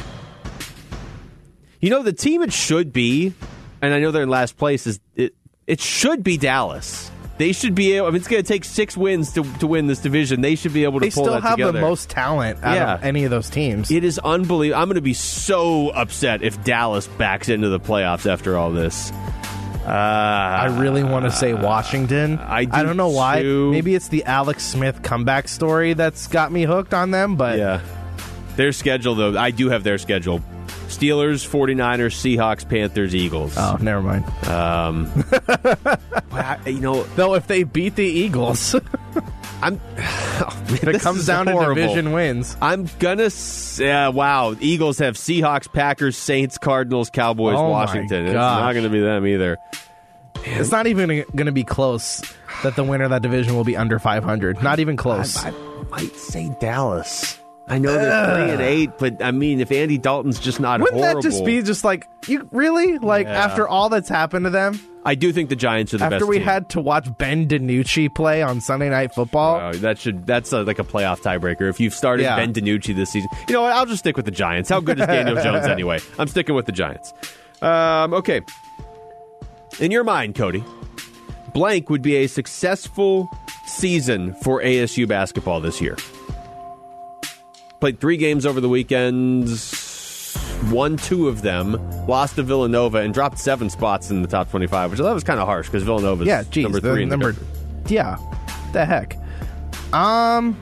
You 1.84 1.90
know, 1.90 2.02
the 2.02 2.14
team 2.14 2.40
it 2.40 2.50
should 2.50 2.94
be, 2.94 3.34
and 3.82 3.92
I 3.92 3.98
know 4.00 4.10
they're 4.10 4.22
in 4.22 4.30
last 4.30 4.56
place, 4.56 4.86
is 4.86 5.00
it, 5.16 5.34
it 5.66 5.82
should 5.82 6.24
be 6.24 6.38
Dallas. 6.38 7.10
They 7.36 7.52
should 7.52 7.74
be 7.74 7.92
able, 7.92 8.06
I 8.06 8.10
mean, 8.10 8.16
it's 8.20 8.26
going 8.28 8.42
to 8.42 8.48
take 8.48 8.64
six 8.64 8.96
wins 8.96 9.34
to, 9.34 9.42
to 9.58 9.66
win 9.66 9.86
this 9.86 9.98
division. 9.98 10.40
They 10.40 10.54
should 10.54 10.72
be 10.72 10.84
able 10.84 11.00
to 11.00 11.04
They 11.04 11.10
pull 11.10 11.24
still 11.24 11.34
that 11.34 11.42
have 11.42 11.56
together. 11.56 11.72
the 11.72 11.80
most 11.82 12.08
talent 12.08 12.58
out 12.64 12.74
Yeah. 12.74 12.94
of 12.94 13.04
any 13.04 13.24
of 13.24 13.30
those 13.30 13.50
teams. 13.50 13.90
It 13.90 14.02
is 14.02 14.18
unbelievable. 14.18 14.80
I'm 14.80 14.88
going 14.88 14.94
to 14.94 15.02
be 15.02 15.12
so 15.12 15.90
upset 15.90 16.40
if 16.42 16.64
Dallas 16.64 17.06
backs 17.06 17.50
into 17.50 17.68
the 17.68 17.78
playoffs 17.80 18.24
after 18.32 18.56
all 18.56 18.70
this. 18.70 19.10
Uh, 19.84 19.88
I 19.90 20.74
really 20.80 21.04
want 21.04 21.26
to 21.26 21.30
say 21.30 21.52
Washington. 21.52 22.38
I 22.38 22.64
do 22.64 22.82
don't 22.82 22.96
know 22.96 23.10
why. 23.10 23.42
too. 23.42 23.70
Maybe 23.72 23.94
it's 23.94 24.08
the 24.08 24.24
Alex 24.24 24.62
Smith 24.64 25.02
comeback 25.02 25.48
story 25.48 25.92
that's 25.92 26.28
got 26.28 26.50
me 26.50 26.62
hooked 26.62 26.94
on 26.94 27.10
them, 27.10 27.36
but 27.36 27.58
yeah. 27.58 27.82
Their 28.56 28.72
schedule, 28.72 29.14
though, 29.16 29.36
I 29.38 29.50
do 29.50 29.68
have 29.68 29.84
their 29.84 29.98
schedule. 29.98 30.40
Steelers, 30.98 31.46
49ers, 31.48 32.14
Seahawks, 32.14 32.68
Panthers, 32.68 33.14
Eagles. 33.14 33.54
oh, 33.56 33.76
never 33.80 34.02
mind. 34.02 34.24
Um, 34.48 35.10
I- 36.32 36.58
you 36.66 36.80
know, 36.80 37.02
Though 37.16 37.34
if 37.34 37.46
they 37.46 37.62
beat 37.64 37.96
the 37.96 38.04
Eagles, 38.04 38.74
I'm. 39.62 39.80
oh, 39.98 40.64
if 40.68 40.84
it 40.84 41.00
comes 41.00 41.26
down 41.26 41.46
to 41.46 41.52
division 41.74 42.12
wins. 42.12 42.56
I'm 42.60 42.88
gonna. 42.98 43.24
s- 43.24 43.78
Yeah, 43.80 44.08
wow. 44.08 44.54
Eagles 44.60 44.98
have 44.98 45.16
Seahawks, 45.16 45.72
Packers, 45.72 46.16
Saints, 46.16 46.58
Cardinals, 46.58 47.10
Cowboys, 47.10 47.54
Oh 47.56 47.64
my 47.64 47.68
Washington. 47.70 48.24
It's 48.26 48.32
gosh. 48.34 48.60
not 48.60 48.72
going 48.72 48.84
to 48.84 48.90
be 48.90 49.00
them 49.00 49.26
either. 49.26 49.58
It's 50.46 50.70
not 50.70 50.86
even 50.86 51.24
going 51.34 51.46
to 51.46 51.52
be 51.52 51.64
close 51.64 52.22
that 52.62 52.76
the 52.76 52.84
winner 52.84 53.04
of 53.04 53.10
that 53.10 53.22
division 53.22 53.54
will 53.56 53.64
be 53.64 53.76
under 53.78 53.98
500. 53.98 54.62
Not 54.62 54.78
even 54.78 54.96
close. 54.96 55.42
I 55.42 55.52
might 55.90 56.14
say 56.16 56.54
Dallas. 56.60 57.38
I 57.66 57.78
know 57.78 57.92
they're 57.94 58.26
playing 58.26 58.60
eight, 58.60 58.90
but 58.98 59.22
I 59.24 59.30
mean, 59.30 59.58
if 59.60 59.72
Andy 59.72 59.96
Dalton's 59.96 60.38
just 60.38 60.60
not 60.60 60.80
Wouldn't 60.80 61.00
horrible, 61.00 61.22
that 61.22 61.28
just 61.28 61.44
be 61.46 61.62
just 61.62 61.82
like 61.82 62.06
you 62.28 62.46
really 62.52 62.98
like 62.98 63.26
Yeah. 63.26 63.42
after 63.44 63.66
all 63.66 63.88
that's 63.88 64.08
happened 64.08 64.44
to 64.44 64.50
them? 64.50 64.78
I 65.06 65.14
do 65.14 65.32
think 65.32 65.48
the 65.50 65.56
Giants 65.56 65.92
are 65.94 65.98
the 65.98 66.04
best. 66.04 66.12
after 66.14 66.26
we 66.26 66.36
team. 66.38 66.44
had 66.46 66.68
to 66.70 66.80
watch 66.80 67.06
Ben 67.18 67.46
DiNucci 67.48 68.14
play 68.14 68.42
on 68.42 68.60
Sunday 68.60 68.88
Night 68.90 69.14
Football. 69.14 69.56
Wow, 69.58 69.72
that 69.72 69.98
should 69.98 70.26
that's 70.26 70.52
a, 70.52 70.62
like 70.62 70.78
a 70.78 70.84
playoff 70.84 71.20
tiebreaker. 71.22 71.68
If 71.68 71.80
you've 71.80 71.94
started 71.94 72.24
Yeah. 72.24 72.36
Ben 72.36 72.52
DiNucci 72.52 72.94
this 72.94 73.10
season, 73.12 73.30
you 73.48 73.54
know 73.54 73.62
what? 73.62 73.72
I'll 73.72 73.86
just 73.86 74.00
stick 74.00 74.16
with 74.16 74.26
the 74.26 74.30
Giants. 74.30 74.68
How 74.68 74.80
good 74.80 75.00
is 75.00 75.06
Daniel 75.06 75.36
Jones 75.42 75.66
anyway? 75.66 76.00
I'm 76.18 76.28
sticking 76.28 76.54
with 76.54 76.66
the 76.66 76.72
Giants. 76.72 77.14
Um, 77.62 78.12
okay. 78.14 78.42
In 79.80 79.90
your 79.90 80.04
mind, 80.04 80.34
Cody, 80.34 80.62
blank 81.54 81.88
would 81.90 82.02
be 82.02 82.16
a 82.16 82.26
successful 82.26 83.28
season 83.66 84.34
for 84.42 84.60
ASU 84.62 85.08
basketball 85.08 85.60
this 85.60 85.80
year. 85.80 85.96
Played 87.80 88.00
three 88.00 88.16
games 88.16 88.46
over 88.46 88.60
the 88.60 88.68
weekends, 88.68 90.36
won 90.70 90.96
two 90.96 91.28
of 91.28 91.42
them, 91.42 91.72
lost 92.06 92.36
to 92.36 92.42
Villanova, 92.42 92.98
and 92.98 93.12
dropped 93.12 93.38
seven 93.38 93.68
spots 93.68 94.10
in 94.10 94.22
the 94.22 94.28
top 94.28 94.50
25, 94.50 94.92
which 94.92 95.00
I 95.00 95.02
thought 95.02 95.14
was 95.14 95.24
kind 95.24 95.38
of 95.38 95.46
harsh 95.46 95.66
because 95.66 95.82
Villanova's 95.82 96.26
yeah, 96.26 96.44
geez, 96.50 96.62
number 96.62 96.80
three 96.80 97.02
in 97.02 97.08
the 97.10 97.16
number. 97.16 97.32
country. 97.34 97.94
yeah, 97.94 98.16
the 98.72 98.86
heck. 98.86 99.18
Um, 99.92 100.56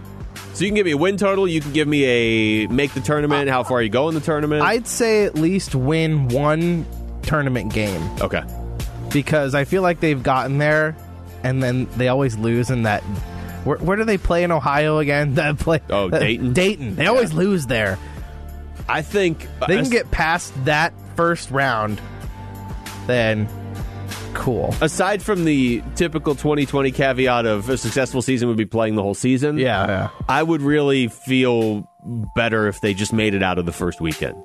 So 0.54 0.64
you 0.64 0.70
can 0.70 0.74
give 0.74 0.86
me 0.86 0.92
a 0.92 0.96
win 0.96 1.16
total. 1.16 1.46
You 1.46 1.60
can 1.60 1.72
give 1.72 1.86
me 1.86 2.04
a 2.04 2.66
make 2.66 2.92
the 2.92 3.00
tournament. 3.00 3.48
How 3.48 3.62
far 3.62 3.80
you 3.82 3.88
go 3.88 4.08
in 4.08 4.14
the 4.14 4.20
tournament? 4.20 4.62
I'd 4.62 4.86
say 4.88 5.24
at 5.24 5.36
least 5.36 5.74
win 5.76 6.28
one 6.28 6.84
tournament 7.22 7.72
game 7.72 8.02
okay. 8.20 8.42
because 9.12 9.54
I 9.54 9.64
feel 9.64 9.82
like 9.82 10.00
they've 10.00 10.22
gotten 10.22 10.58
there, 10.58 10.96
and 11.44 11.62
then 11.62 11.86
they 11.96 12.08
always 12.08 12.36
lose 12.36 12.68
in 12.68 12.82
that. 12.82 13.04
Where, 13.64 13.78
where 13.78 13.96
do 13.96 14.04
they 14.04 14.18
play 14.18 14.42
in 14.44 14.50
Ohio 14.52 14.98
again? 14.98 15.34
That 15.42 15.58
play. 15.58 15.80
Oh, 15.90 16.08
that- 16.08 16.20
Dayton? 16.20 16.52
Dayton. 16.54 16.96
They 16.96 17.06
always 17.06 17.32
lose 17.32 17.66
there. 17.66 17.98
I 18.88 19.02
think 19.02 19.46
They 19.68 19.76
can 19.80 19.90
get 19.90 20.10
past 20.10 20.52
that 20.64 20.92
first 21.16 21.50
round. 21.50 22.00
Then, 23.06 23.48
cool. 24.34 24.74
aside 24.80 25.22
from 25.22 25.44
the 25.44 25.82
typical 25.94 26.34
2020 26.34 26.90
caveat 26.92 27.46
of 27.46 27.68
a 27.68 27.76
successful 27.76 28.22
season 28.22 28.48
would 28.48 28.56
be 28.56 28.64
playing 28.66 28.94
the 28.96 29.02
whole 29.02 29.14
season. 29.14 29.58
Yeah, 29.58 29.86
yeah. 29.86 30.08
I 30.28 30.42
would 30.42 30.62
really 30.62 31.08
feel 31.08 31.88
better 32.34 32.66
if 32.68 32.80
they 32.80 32.94
just 32.94 33.12
made 33.12 33.34
it 33.34 33.42
out 33.42 33.58
of 33.58 33.66
the 33.66 33.72
first 33.72 34.00
weekend. 34.00 34.36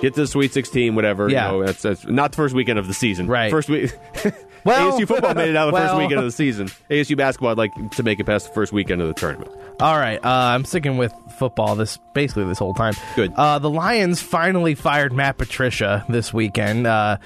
Get 0.00 0.14
to 0.14 0.20
the 0.22 0.26
Sweet 0.26 0.52
16, 0.52 0.94
whatever. 0.94 1.28
Yeah. 1.28 1.46
you 1.50 1.58
know, 1.60 1.66
that's, 1.66 1.82
that's 1.82 2.06
not 2.06 2.32
the 2.32 2.36
first 2.36 2.54
weekend 2.54 2.78
of 2.78 2.86
the 2.86 2.94
season. 2.94 3.26
Right. 3.26 3.50
First 3.50 3.68
week. 3.68 3.92
Well- 4.64 4.92
ASU 4.92 5.06
football 5.06 5.34
made 5.34 5.50
it 5.50 5.56
out 5.56 5.68
of 5.68 5.74
the 5.74 5.80
first 5.80 5.96
weekend 5.96 6.18
of 6.18 6.24
the 6.24 6.32
season. 6.32 6.68
ASU 6.90 7.16
basketball, 7.16 7.50
I'd 7.50 7.58
like 7.58 7.90
to 7.92 8.02
make 8.02 8.20
it 8.20 8.24
past 8.24 8.48
the 8.48 8.54
first 8.54 8.72
weekend 8.72 9.00
of 9.00 9.08
the 9.08 9.14
tournament. 9.14 9.50
All 9.80 9.96
right, 9.96 10.18
uh, 10.24 10.28
I'm 10.28 10.64
sticking 10.64 10.96
with 10.96 11.14
football 11.38 11.76
this 11.76 11.98
basically 12.12 12.44
this 12.44 12.58
whole 12.58 12.74
time. 12.74 12.94
Good. 13.14 13.32
Uh, 13.34 13.58
the 13.58 13.70
Lions 13.70 14.20
finally 14.20 14.74
fired 14.74 15.12
Matt 15.12 15.38
Patricia 15.38 16.04
this 16.08 16.34
weekend, 16.34 16.86
uh, 16.86 17.18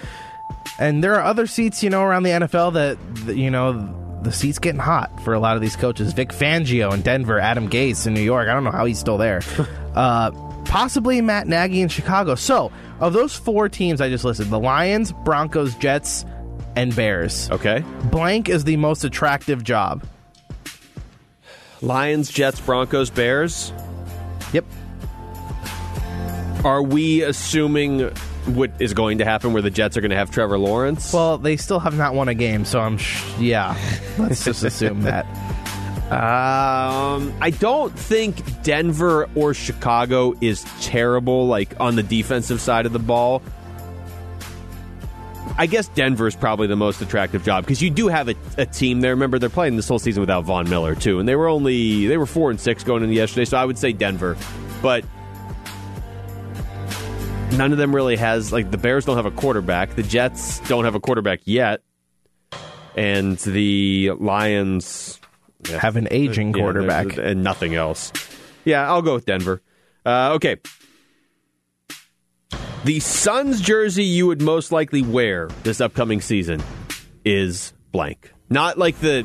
and 0.78 1.03
there 1.03 1.14
are 1.14 1.22
other 1.22 1.47
seats, 1.47 1.83
you 1.83 1.91
know, 1.91 2.03
around 2.03 2.24
the 2.24 2.30
NFL 2.30 2.74
that, 2.74 2.99
that, 3.26 3.37
you 3.37 3.51
know 3.51 3.99
the 4.22 4.33
seats 4.33 4.59
getting 4.59 4.80
hot 4.80 5.11
for 5.24 5.35
a 5.35 5.41
lot 5.41 5.57
of 5.57 5.62
these 5.62 5.76
coaches. 5.76 6.12
Vic 6.12 6.28
Fangio 6.28 6.93
in 6.95 7.03
Denver, 7.03 7.41
Adam 7.41 7.68
Gase 7.68 8.07
in 8.07 8.14
New 8.14 8.20
York. 8.20 8.49
I 8.49 8.55
don't 8.55 8.64
know 8.64 8.70
how 8.70 8.85
he's 8.85 8.99
still 8.99 9.18
there. 9.18 9.41
uh, 9.95 10.30
possibly 10.64 11.20
Matt 11.20 11.49
Nagy 11.49 11.80
in 11.80 11.89
Chicago. 11.89 12.35
So 12.35 12.70
of 13.01 13.12
those 13.12 13.35
four 13.35 13.68
teams 13.68 14.01
I 14.01 14.09
just 14.09 14.24
listed, 14.24 14.49
the 14.49 14.61
Lions, 14.61 15.12
Broncos, 15.12 15.74
Jets, 15.76 16.24
and 16.77 16.95
Bears. 16.95 17.51
Okay. 17.51 17.85
Blank 18.11 18.49
is 18.49 18.64
the 18.64 18.77
most 18.77 19.05
attractive 19.05 19.64
job. 19.64 20.05
Lions, 21.81 22.31
Jets, 22.31 22.61
Broncos, 22.61 23.11
Bears. 23.11 23.73
Yep. 24.53 24.64
Are 26.64 26.83
we 26.83 27.23
assuming 27.23 28.11
what 28.47 28.70
is 28.79 28.95
going 28.95 29.18
to 29.18 29.25
happen 29.25 29.53
where 29.53 29.62
the 29.62 29.70
Jets 29.70 29.97
are 29.97 30.01
going 30.01 30.11
to 30.11 30.16
have 30.16 30.31
Trevor 30.31 30.59
Lawrence? 30.59 31.12
Well, 31.12 31.39
they 31.39 31.57
still 31.57 31.81
have 31.81 31.97
not 31.97 32.14
won 32.14 32.29
a 32.29 32.35
game, 32.35 32.64
so 32.64 32.81
I'm 32.81 32.99
sh- 32.99 33.25
yeah. 33.39 33.77
Let's 34.18 34.45
just 34.45 34.62
assume 34.64 35.03
that. 35.03 35.27
Um, 36.12 37.33
I 37.41 37.51
don't 37.59 37.97
think 37.99 38.62
Denver 38.62 39.29
or 39.35 39.55
Chicago 39.55 40.35
is 40.41 40.64
terrible, 40.81 41.47
like 41.47 41.75
on 41.81 41.97
the 41.97 42.03
defensive 42.03 42.61
side 42.61 42.85
of 42.87 42.93
the 42.93 42.99
ball. 42.99 43.43
I 45.59 45.67
guess 45.67 45.89
Denver 45.89 46.27
is 46.27 46.35
probably 46.35 46.67
the 46.67 46.77
most 46.77 47.03
attractive 47.03 47.45
job 47.45 47.65
because 47.65 47.83
you 47.83 47.91
do 47.91 48.09
have 48.09 48.29
a, 48.29 48.35
a 48.59 48.67
team 48.67 49.01
there. 49.01 49.13
Remember, 49.13 49.39
they're 49.39 49.49
playing 49.51 49.77
this 49.77 49.87
whole 49.87 49.99
season 49.99 50.21
without 50.21 50.45
Von 50.45 50.69
Miller 50.69 50.95
too, 50.95 51.19
and 51.21 51.29
they 51.29 51.37
were 51.37 51.49
only 51.49 52.07
they 52.07 52.17
were 52.17 52.27
four 52.27 52.51
and 52.51 52.61
six 52.61 52.83
going 52.83 53.03
into 53.03 53.15
yesterday. 53.15 53.45
So 53.45 53.57
I 53.57 53.65
would 53.65 53.79
say 53.79 53.93
Denver, 53.93 54.37
but 54.81 55.05
none 57.53 57.73
of 57.73 57.79
them 57.79 57.95
really 57.95 58.17
has 58.17 58.53
like 58.53 58.71
the 58.71 58.79
Bears 58.79 59.05
don't 59.05 59.17
have 59.17 59.27
a 59.27 59.31
quarterback, 59.31 59.95
the 59.95 60.03
Jets 60.03 60.61
don't 60.69 60.85
have 60.85 60.95
a 60.95 61.01
quarterback 61.01 61.41
yet, 61.45 61.83
and 62.97 63.37
the 63.39 64.13
Lions 64.19 65.21
Have 65.69 65.97
an 65.97 66.09
aging 66.11 66.49
yeah, 66.55 66.61
quarterback. 66.63 67.17
and 67.19 67.43
nothing 67.45 67.75
else. 67.75 68.11
Yeah, 68.65 68.89
I'll 68.91 69.03
go 69.03 69.15
with 69.15 69.27
Denver. 69.27 69.61
Uh, 70.05 70.33
okay. 70.35 70.57
The 72.85 72.99
Suns 73.01 73.61
jersey 73.61 74.05
you 74.05 74.26
would 74.26 74.43
most 74.43 74.72
likely 74.72 75.03
wear 75.03 75.49
this 75.62 75.80
upcoming 75.80 76.20
season 76.20 76.62
is 77.24 77.72
blank. 77.93 78.33
Not 78.51 78.76
like 78.78 78.99
the 78.99 79.24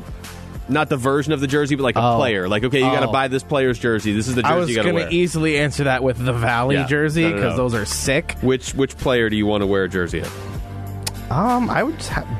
not 0.68 0.90
the 0.90 0.96
version 0.98 1.32
of 1.32 1.40
the 1.40 1.46
jersey, 1.46 1.74
but 1.76 1.82
like 1.82 1.96
a 1.96 2.02
Oh. 2.02 2.16
player. 2.18 2.46
Like, 2.46 2.62
okay, 2.62 2.78
you 2.78 2.84
got 2.84 3.00
to 3.00 3.08
Oh. 3.08 3.12
buy 3.12 3.28
this 3.28 3.42
player's 3.42 3.78
jersey. 3.78 4.12
This 4.12 4.28
is 4.28 4.34
the 4.34 4.42
jersey 4.42 4.52
I 4.54 4.58
was 4.58 4.68
you 4.68 4.76
got 4.76 4.82
to 4.82 4.92
going 4.92 5.08
to 5.08 5.14
easily 5.14 5.56
answer 5.58 5.84
that 5.84 6.02
with 6.02 6.22
the 6.22 6.32
Valley 6.34 6.76
Yeah. 6.76 6.86
jersey 6.86 7.22
No, 7.22 7.30
no, 7.30 7.34
because 7.36 7.50
no. 7.52 7.56
those 7.56 7.74
are 7.74 7.84
sick. 7.86 8.36
which 8.42 8.74
which 8.74 8.96
player 8.98 9.28
do 9.30 9.36
you 9.36 9.46
want 9.46 9.62
to 9.62 9.66
wear 9.66 9.84
a 9.84 9.88
jersey 9.88 10.20
of? 10.20 11.32
Um, 11.32 11.68
I 11.70 11.82
would 11.82 11.96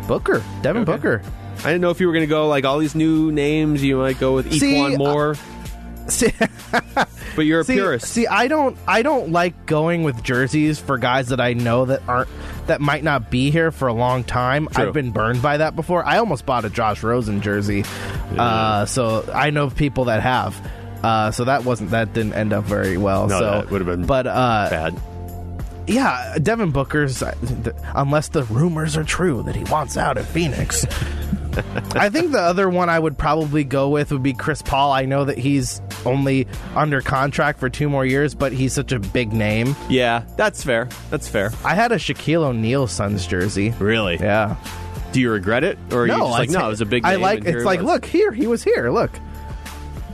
Booker, 0.06 0.42
Devin 0.62 0.82
Okay. 0.82 0.92
Booker. 0.92 1.22
I 1.60 1.62
didn't 1.64 1.80
know 1.80 1.90
if 1.90 2.00
you 2.00 2.06
were 2.06 2.12
going 2.12 2.22
to 2.22 2.28
go 2.28 2.46
like 2.48 2.64
all 2.64 2.78
these 2.78 2.94
new 2.94 3.32
names. 3.32 3.82
You 3.82 3.96
might 3.96 4.20
go 4.20 4.34
with 4.34 4.52
See, 4.52 4.74
E'Twaun 4.74 4.98
Moore, 4.98 5.34
See, 6.08 6.32
but 7.36 7.42
you're 7.42 7.60
a 7.60 7.64
see, 7.64 7.74
purist. 7.74 8.06
see, 8.08 8.26
I 8.26 8.48
don't, 8.48 8.76
I 8.86 9.02
don't 9.02 9.30
like 9.30 9.66
going 9.66 10.04
with 10.04 10.22
jerseys 10.22 10.78
for 10.78 10.98
guys 10.98 11.28
that 11.28 11.40
I 11.40 11.52
know 11.52 11.84
that 11.84 12.02
aren't 12.08 12.30
that 12.66 12.80
might 12.80 13.04
not 13.04 13.30
be 13.30 13.50
here 13.50 13.70
for 13.70 13.88
a 13.88 13.92
long 13.92 14.24
time. 14.24 14.68
True. 14.68 14.86
I've 14.86 14.94
been 14.94 15.10
burned 15.10 15.42
by 15.42 15.58
that 15.58 15.76
before. 15.76 16.04
I 16.04 16.18
almost 16.18 16.46
bought 16.46 16.64
a 16.64 16.70
Josh 16.70 17.02
Rosen 17.02 17.42
jersey, 17.42 17.84
uh, 18.36 18.86
so 18.86 19.28
I 19.32 19.50
know 19.50 19.70
people 19.70 20.06
that 20.06 20.22
have. 20.22 20.56
Uh, 21.02 21.30
so 21.30 21.44
that 21.44 21.64
wasn't 21.64 21.90
that 21.90 22.12
didn't 22.12 22.32
end 22.32 22.52
up 22.52 22.64
very 22.64 22.96
well. 22.96 23.28
No, 23.28 23.38
so 23.38 23.44
that 23.44 23.70
would've 23.70 23.86
been 23.86 24.04
but 24.04 24.26
uh, 24.26 24.68
Bad. 24.70 25.00
Yeah, 25.88 26.36
Devin 26.38 26.70
Booker's, 26.70 27.22
uh, 27.22 27.34
unless 27.94 28.28
the 28.28 28.44
rumors 28.44 28.96
are 28.96 29.04
true 29.04 29.42
that 29.44 29.56
he 29.56 29.64
wants 29.64 29.96
out 29.96 30.18
of 30.18 30.28
Phoenix. 30.28 30.84
I 31.94 32.08
think 32.08 32.32
the 32.32 32.40
other 32.40 32.68
one 32.68 32.88
I 32.88 32.98
would 32.98 33.18
probably 33.18 33.64
go 33.64 33.88
with 33.88 34.12
would 34.12 34.22
be 34.22 34.32
Chris 34.32 34.62
Paul. 34.62 34.92
I 34.92 35.06
know 35.06 35.24
that 35.24 35.38
he's 35.38 35.80
only 36.04 36.46
under 36.76 37.00
contract 37.00 37.58
for 37.58 37.68
two 37.68 37.88
more 37.88 38.06
years, 38.06 38.34
but 38.34 38.52
he's 38.52 38.72
such 38.72 38.92
a 38.92 39.00
big 39.00 39.32
name. 39.32 39.74
Yeah, 39.88 40.24
that's 40.36 40.62
fair. 40.62 40.88
That's 41.10 41.26
fair. 41.26 41.50
I 41.64 41.74
had 41.74 41.90
a 41.90 41.96
Shaquille 41.96 42.44
O'Neal 42.44 42.86
Suns 42.86 43.26
jersey. 43.26 43.70
Really? 43.78 44.16
Yeah. 44.18 44.56
Do 45.12 45.20
you 45.20 45.30
regret 45.30 45.64
it, 45.64 45.78
or 45.90 46.02
are 46.02 46.06
you 46.06 46.12
just 46.12 46.30
like, 46.30 46.50
no, 46.50 46.66
it 46.66 46.68
was 46.68 46.80
a 46.82 46.86
big. 46.86 47.04
I 47.04 47.16
like. 47.16 47.44
It's 47.44 47.64
like, 47.64 47.80
was." 47.80 47.86
look 47.86 48.04
here, 48.04 48.30
he 48.30 48.46
was 48.46 48.62
here. 48.62 48.90
Look, 48.90 49.10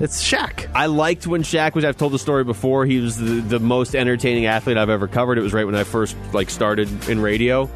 it's 0.00 0.22
Shaq. 0.22 0.70
I 0.74 0.86
liked 0.86 1.26
when 1.26 1.42
Shaq 1.42 1.74
was. 1.74 1.84
I've 1.84 1.96
told 1.96 2.12
the 2.12 2.18
story 2.18 2.44
before. 2.44 2.84
He 2.86 2.98
was 2.98 3.16
the, 3.16 3.40
the 3.40 3.60
most 3.60 3.94
entertaining 3.94 4.46
athlete 4.46 4.76
I've 4.76 4.90
ever 4.90 5.06
covered. 5.08 5.38
It 5.38 5.42
was 5.42 5.52
right 5.52 5.64
when 5.64 5.74
I 5.74 5.84
first 5.84 6.16
like 6.32 6.50
started 6.50 7.08
in 7.08 7.20
radio. 7.20 7.70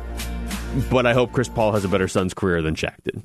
But 0.90 1.06
I 1.06 1.14
hope 1.14 1.32
Chris 1.32 1.48
Paul 1.48 1.72
has 1.72 1.84
a 1.84 1.88
better 1.88 2.08
Suns 2.08 2.34
career 2.34 2.60
than 2.60 2.74
Shaq 2.74 2.96
did. 3.04 3.22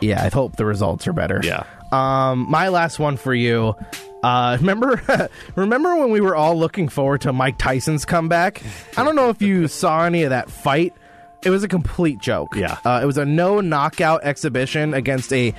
Yeah, 0.00 0.24
I 0.24 0.28
hope 0.28 0.56
the 0.56 0.64
results 0.64 1.06
are 1.06 1.12
better. 1.12 1.40
Yeah. 1.42 1.64
Um, 1.92 2.50
my 2.50 2.68
last 2.68 2.98
one 2.98 3.16
for 3.16 3.34
you. 3.34 3.74
Uh, 4.22 4.56
remember, 4.60 5.30
remember 5.56 5.96
when 5.96 6.10
we 6.10 6.20
were 6.20 6.34
all 6.34 6.56
looking 6.56 6.88
forward 6.88 7.22
to 7.22 7.32
Mike 7.32 7.58
Tyson's 7.58 8.04
comeback? 8.04 8.62
I 8.96 9.04
don't 9.04 9.16
know 9.16 9.30
if 9.30 9.40
you 9.42 9.68
saw 9.68 10.04
any 10.04 10.24
of 10.24 10.30
that 10.30 10.50
fight. 10.50 10.94
It 11.42 11.50
was 11.50 11.64
a 11.64 11.68
complete 11.68 12.18
joke. 12.20 12.54
Yeah. 12.54 12.78
Uh, 12.84 13.00
it 13.02 13.06
was 13.06 13.16
a 13.16 13.24
no 13.24 13.60
knockout 13.60 14.24
exhibition 14.24 14.92
against 14.92 15.32
a 15.32 15.54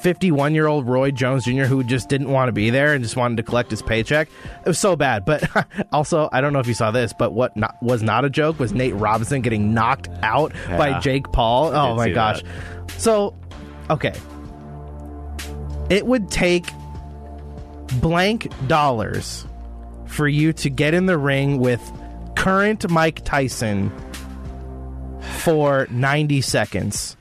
51 0.00 0.54
year 0.54 0.66
old 0.66 0.86
Roy 0.86 1.10
Jones 1.10 1.44
Jr. 1.44 1.64
who 1.64 1.82
just 1.82 2.08
didn't 2.08 2.30
want 2.30 2.48
to 2.48 2.52
be 2.52 2.70
there 2.70 2.94
and 2.94 3.02
just 3.02 3.16
wanted 3.16 3.36
to 3.38 3.42
collect 3.42 3.70
his 3.70 3.82
paycheck. 3.82 4.28
It 4.60 4.68
was 4.68 4.78
so 4.78 4.96
bad. 4.96 5.24
But 5.24 5.48
also, 5.92 6.28
I 6.32 6.40
don't 6.40 6.52
know 6.52 6.58
if 6.58 6.66
you 6.66 6.74
saw 6.74 6.90
this, 6.90 7.12
but 7.12 7.32
what 7.32 7.56
not, 7.56 7.76
was 7.82 8.02
not 8.02 8.24
a 8.24 8.30
joke 8.30 8.58
was 8.58 8.72
Nate 8.72 8.94
Robinson 8.94 9.40
getting 9.40 9.72
knocked 9.72 10.08
out 10.22 10.52
by 10.68 11.00
Jake 11.00 11.32
Paul. 11.32 11.74
I 11.74 11.90
Oh 11.90 11.94
my 11.94 12.10
gosh. 12.10 12.42
that. 12.42 13.00
So, 13.00 13.34
okay. 13.90 14.12
It 15.88 16.06
would 16.06 16.30
take 16.30 16.66
blank 18.00 18.50
dollars 18.66 19.46
for 20.06 20.28
you 20.28 20.52
to 20.52 20.70
get 20.70 20.94
in 20.94 21.06
the 21.06 21.18
ring 21.18 21.58
with 21.58 21.80
current 22.36 22.88
Mike 22.90 23.24
Tyson 23.24 23.92
for 25.20 25.86
90 25.90 26.40
seconds. 26.40 27.15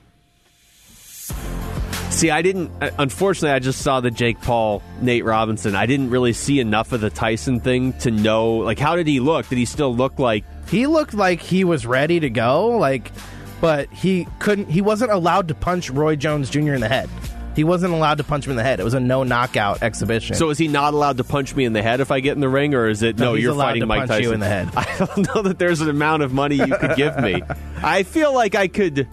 See, 2.16 2.32
I 2.32 2.42
didn't. 2.42 2.72
uh, 2.82 2.92
Unfortunately, 2.98 3.52
I 3.54 3.60
just 3.60 3.82
saw 3.82 4.00
the 4.00 4.10
Jake 4.10 4.40
Paul, 4.40 4.82
Nate 5.02 5.26
Robinson. 5.26 5.76
I 5.76 5.86
didn't 5.86 6.12
really 6.12 6.32
see 6.32 6.62
enough 6.62 6.94
of 6.94 7.02
the 7.02 7.10
Tyson 7.10 7.60
thing 7.60 7.92
to 8.00 8.10
know. 8.12 8.56
Like, 8.56 8.80
how 8.80 8.96
did 8.96 9.06
he 9.06 9.20
look? 9.20 9.50
Did 9.50 9.58
he 9.58 9.66
still 9.66 9.94
look 9.94 10.18
like? 10.18 10.46
He 10.70 10.88
looked 10.88 11.14
like 11.14 11.42
he 11.42 11.66
was 11.66 11.86
ready 11.86 12.22
to 12.22 12.30
go, 12.30 12.70
like, 12.70 13.12
but 13.60 13.92
he 13.92 14.28
couldn't. 14.40 14.70
He 14.70 14.82
wasn't 14.82 15.12
allowed 15.12 15.50
to 15.50 15.56
punch 15.56 15.90
Roy 15.90 16.16
Jones 16.16 16.50
Jr. 16.50 16.74
in 16.74 16.80
the 16.80 16.88
head. 16.88 17.10
He 17.54 17.66
wasn't 17.66 17.94
allowed 17.94 18.18
to 18.20 18.24
punch 18.24 18.46
him 18.46 18.52
in 18.52 18.58
the 18.58 18.64
head. 18.64 18.80
It 18.80 18.84
was 18.84 18.94
a 18.94 19.00
no 19.02 19.24
knockout 19.24 19.84
exhibition. 19.84 20.36
So 20.38 20.50
is 20.50 20.58
he 20.58 20.70
not 20.70 20.94
allowed 20.94 21.18
to 21.18 21.24
punch 21.26 21.54
me 21.54 21.66
in 21.66 21.74
the 21.74 21.82
head 21.82 22.00
if 22.00 22.12
I 22.12 22.22
get 22.22 22.34
in 22.34 22.40
the 22.40 22.50
ring, 22.50 22.74
or 22.76 22.88
is 22.88 23.02
it 23.04 23.18
no? 23.18 23.34
he's 23.34 23.44
you're 23.44 23.56
fighting 23.56 23.82
to 23.82 23.86
Mike 23.88 24.00
punch 24.00 24.10
Tyson 24.10 24.24
you 24.24 24.32
in 24.34 24.40
the 24.40 24.48
head. 24.48 24.70
I 24.78 24.86
don't 25.06 25.36
know 25.36 25.42
that 25.44 25.60
there's 25.60 25.82
an 25.82 25.90
amount 25.90 26.24
of 26.24 26.32
money 26.34 26.56
you 26.56 26.78
could 26.78 26.96
give 26.96 27.18
me. 27.20 27.42
I 27.84 28.04
feel 28.04 28.34
like 28.34 28.56
I 28.56 28.70
could. 28.70 29.08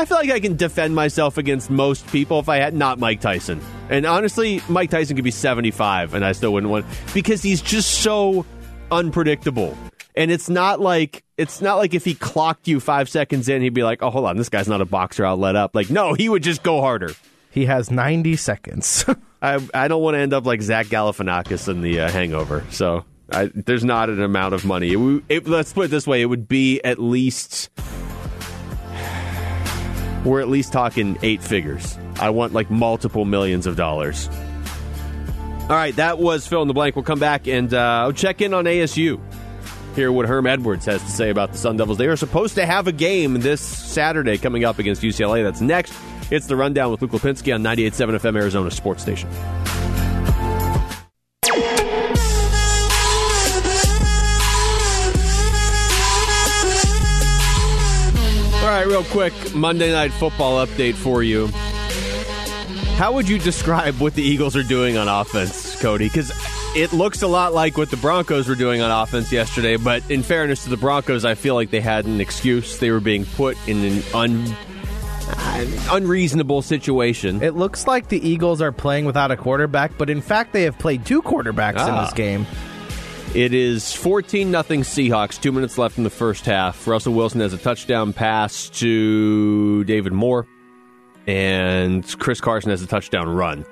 I 0.00 0.06
feel 0.06 0.16
like 0.16 0.30
I 0.30 0.40
can 0.40 0.56
defend 0.56 0.94
myself 0.94 1.36
against 1.36 1.68
most 1.68 2.06
people 2.06 2.38
if 2.38 2.48
I 2.48 2.56
had 2.56 2.72
not 2.72 2.98
Mike 2.98 3.20
Tyson. 3.20 3.60
And 3.90 4.06
honestly, 4.06 4.62
Mike 4.66 4.88
Tyson 4.88 5.14
could 5.14 5.26
be 5.26 5.30
75 5.30 6.14
and 6.14 6.24
I 6.24 6.32
still 6.32 6.54
wouldn't 6.54 6.70
want 6.72 6.86
because 7.12 7.42
he's 7.42 7.60
just 7.60 8.00
so 8.00 8.46
unpredictable. 8.90 9.76
And 10.16 10.30
it's 10.30 10.48
not 10.48 10.80
like 10.80 11.22
it's 11.36 11.60
not 11.60 11.76
like 11.76 11.92
if 11.92 12.06
he 12.06 12.14
clocked 12.14 12.66
you 12.66 12.80
5 12.80 13.10
seconds 13.10 13.50
in 13.50 13.60
he'd 13.60 13.74
be 13.74 13.82
like, 13.82 14.02
"Oh, 14.02 14.08
hold 14.08 14.24
on, 14.24 14.38
this 14.38 14.48
guy's 14.48 14.68
not 14.68 14.80
a 14.80 14.86
boxer, 14.86 15.26
I'll 15.26 15.36
let 15.36 15.54
up." 15.54 15.74
Like, 15.74 15.90
no, 15.90 16.14
he 16.14 16.30
would 16.30 16.42
just 16.42 16.62
go 16.62 16.80
harder. 16.80 17.12
he 17.50 17.66
has 17.66 17.90
90 17.90 18.36
seconds. 18.36 19.04
I 19.42 19.60
I 19.74 19.86
don't 19.88 20.02
want 20.02 20.14
to 20.14 20.18
end 20.18 20.32
up 20.32 20.46
like 20.46 20.62
Zach 20.62 20.86
Galifianakis 20.86 21.68
in 21.68 21.82
the 21.82 22.00
uh, 22.00 22.10
Hangover. 22.10 22.64
So 22.70 23.04
I, 23.30 23.50
there's 23.54 23.84
not 23.84 24.08
an 24.08 24.22
amount 24.22 24.54
of 24.54 24.64
money. 24.64 24.92
It, 24.92 25.24
it, 25.28 25.46
let's 25.46 25.74
put 25.74 25.84
it 25.84 25.90
this 25.90 26.06
way: 26.06 26.22
it 26.22 26.26
would 26.26 26.48
be 26.48 26.80
at 26.84 26.98
least 26.98 27.68
we're 30.24 30.40
at 30.40 30.48
least 30.48 30.72
talking 30.72 31.18
eight 31.22 31.42
figures. 31.42 31.98
I 32.16 32.30
want 32.30 32.52
like 32.52 32.70
multiple 32.70 33.24
millions 33.24 33.66
of 33.66 33.76
dollars. 33.76 34.28
All 35.62 35.76
right, 35.76 35.94
that 35.96 36.18
was 36.18 36.46
fill 36.46 36.62
in 36.62 36.68
the 36.68 36.74
blank. 36.74 36.96
We'll 36.96 37.04
come 37.04 37.20
back 37.20 37.46
and 37.46 37.72
uh, 37.72 38.12
check 38.14 38.40
in 38.40 38.52
on 38.54 38.64
ASU. 38.64 39.20
Hear 39.94 40.10
what 40.12 40.26
Herm 40.26 40.46
Edwards 40.46 40.84
has 40.86 41.02
to 41.02 41.10
say 41.10 41.30
about 41.30 41.52
the 41.52 41.58
Sun 41.58 41.76
Devils. 41.76 41.98
They 41.98 42.06
are 42.06 42.16
supposed 42.16 42.54
to 42.56 42.66
have 42.66 42.86
a 42.86 42.92
game 42.92 43.34
this 43.40 43.60
Saturday 43.60 44.38
coming 44.38 44.64
up 44.64 44.78
against 44.78 45.02
UCLA. 45.02 45.42
That's 45.42 45.60
next. 45.60 45.94
It's 46.30 46.46
the 46.46 46.56
rundown 46.56 46.90
with 46.90 47.02
Luke 47.02 47.10
Lapinski 47.12 47.54
on 47.54 47.62
98.7 47.62 48.18
FM 48.18 48.36
Arizona 48.36 48.70
Sports 48.70 49.02
Station. 49.02 49.28
Right, 58.70 58.86
real 58.86 59.04
quick 59.04 59.32
Monday 59.54 59.92
Night 59.92 60.12
Football 60.12 60.64
update 60.66 60.94
for 60.94 61.22
you. 61.22 61.48
How 62.96 63.12
would 63.12 63.28
you 63.28 63.38
describe 63.38 63.98
what 63.98 64.14
the 64.14 64.22
Eagles 64.22 64.56
are 64.56 64.62
doing 64.62 64.96
on 64.96 65.08
offense, 65.08 65.80
Cody? 65.80 66.06
Because 66.06 66.30
it 66.76 66.92
looks 66.92 67.22
a 67.22 67.26
lot 67.26 67.54
like 67.54 67.78
what 67.78 67.90
the 67.90 67.96
Broncos 67.96 68.48
were 68.48 68.54
doing 68.54 68.82
on 68.82 68.90
offense 68.90 69.32
yesterday, 69.32 69.76
but 69.76 70.08
in 70.10 70.22
fairness 70.22 70.64
to 70.64 70.70
the 70.70 70.76
Broncos, 70.76 71.24
I 71.24 71.34
feel 71.34 71.54
like 71.54 71.70
they 71.70 71.80
had 71.80 72.04
an 72.04 72.20
excuse. 72.20 72.78
They 72.78 72.90
were 72.90 73.00
being 73.00 73.24
put 73.24 73.56
in 73.66 73.82
an 73.84 74.02
un, 74.12 74.44
uh, 75.28 75.66
unreasonable 75.92 76.60
situation. 76.62 77.42
it 77.42 77.56
looks 77.56 77.86
like 77.86 78.08
the 78.08 78.28
Eagles 78.28 78.60
are 78.60 78.72
playing 78.72 79.06
without 79.06 79.30
a 79.30 79.36
quarterback, 79.36 79.96
but 79.96 80.10
in 80.10 80.20
fact, 80.20 80.52
they 80.52 80.64
have 80.64 80.78
played 80.78 81.06
two 81.06 81.22
quarterbacks 81.22 81.82
in 81.86 81.94
Ah. 81.94 82.04
this 82.04 82.12
game. 82.12 82.46
It 83.32 83.54
is 83.54 83.92
14 83.92 84.50
nothing 84.50 84.80
Seahawks. 84.80 85.40
Two 85.40 85.52
minutes 85.52 85.78
left 85.78 85.98
in 85.98 86.02
the 86.02 86.10
first 86.10 86.44
half. 86.44 86.88
Russell 86.88 87.14
Wilson 87.14 87.40
has 87.40 87.52
a 87.52 87.58
touchdown 87.58 88.12
pass 88.12 88.68
to 88.70 89.84
David 89.84 90.12
Moore, 90.12 90.48
and 91.28 92.04
Chris 92.18 92.40
Carson 92.40 92.70
has 92.70 92.82
a 92.82 92.88
touchdown 92.88 93.28
run. 93.28 93.64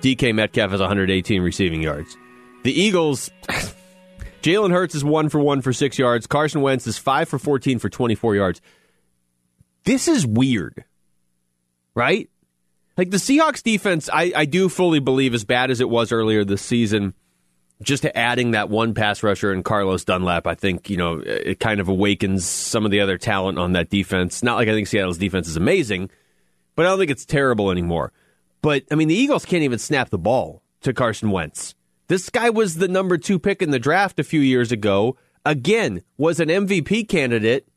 DK 0.00 0.34
Metcalf 0.34 0.72
has 0.72 0.80
118 0.80 1.42
receiving 1.42 1.80
yards. 1.80 2.16
The 2.64 2.72
Eagles, 2.72 3.30
Jalen 4.42 4.72
Hurts 4.72 4.96
is 4.96 5.04
one 5.04 5.28
for 5.28 5.38
one 5.38 5.62
for 5.62 5.72
six 5.72 5.96
yards. 5.96 6.26
Carson 6.26 6.60
Wentz 6.60 6.84
is 6.88 6.98
five 6.98 7.28
for 7.28 7.38
14 7.38 7.78
for 7.78 7.88
24 7.88 8.34
yards. 8.34 8.60
This 9.84 10.08
is 10.08 10.26
weird, 10.26 10.84
right? 11.94 12.28
Like 12.96 13.10
the 13.10 13.18
Seahawks 13.18 13.62
defense, 13.62 14.10
I, 14.12 14.32
I 14.34 14.44
do 14.44 14.68
fully 14.68 14.98
believe, 14.98 15.34
as 15.34 15.44
bad 15.44 15.70
as 15.70 15.80
it 15.80 15.88
was 15.88 16.10
earlier 16.10 16.44
this 16.44 16.62
season, 16.62 17.14
just 17.82 18.04
adding 18.04 18.52
that 18.52 18.70
one 18.70 18.94
pass 18.94 19.22
rusher 19.22 19.52
and 19.52 19.64
Carlos 19.64 20.04
Dunlap, 20.04 20.46
I 20.46 20.54
think, 20.54 20.90
you 20.90 20.96
know, 20.96 21.22
it 21.24 21.60
kind 21.60 21.80
of 21.80 21.88
awakens 21.88 22.44
some 22.44 22.84
of 22.84 22.90
the 22.90 23.00
other 23.00 23.18
talent 23.18 23.58
on 23.58 23.72
that 23.72 23.88
defense. 23.88 24.42
Not 24.42 24.56
like 24.56 24.68
I 24.68 24.72
think 24.72 24.88
Seattle's 24.88 25.18
defense 25.18 25.46
is 25.46 25.56
amazing, 25.56 26.10
but 26.74 26.86
I 26.86 26.88
don't 26.88 26.98
think 26.98 27.10
it's 27.10 27.24
terrible 27.24 27.70
anymore. 27.70 28.12
But, 28.62 28.84
I 28.90 28.96
mean, 28.96 29.08
the 29.08 29.14
Eagles 29.14 29.44
can't 29.44 29.62
even 29.62 29.78
snap 29.78 30.10
the 30.10 30.18
ball 30.18 30.62
to 30.80 30.92
Carson 30.92 31.30
Wentz. 31.30 31.74
This 32.08 32.30
guy 32.30 32.50
was 32.50 32.76
the 32.76 32.88
number 32.88 33.16
two 33.16 33.38
pick 33.38 33.62
in 33.62 33.70
the 33.70 33.78
draft 33.78 34.18
a 34.18 34.24
few 34.24 34.40
years 34.40 34.72
ago. 34.72 35.16
Again, 35.44 36.02
was 36.16 36.40
an 36.40 36.48
MVP 36.48 37.08
candidate, 37.08 37.68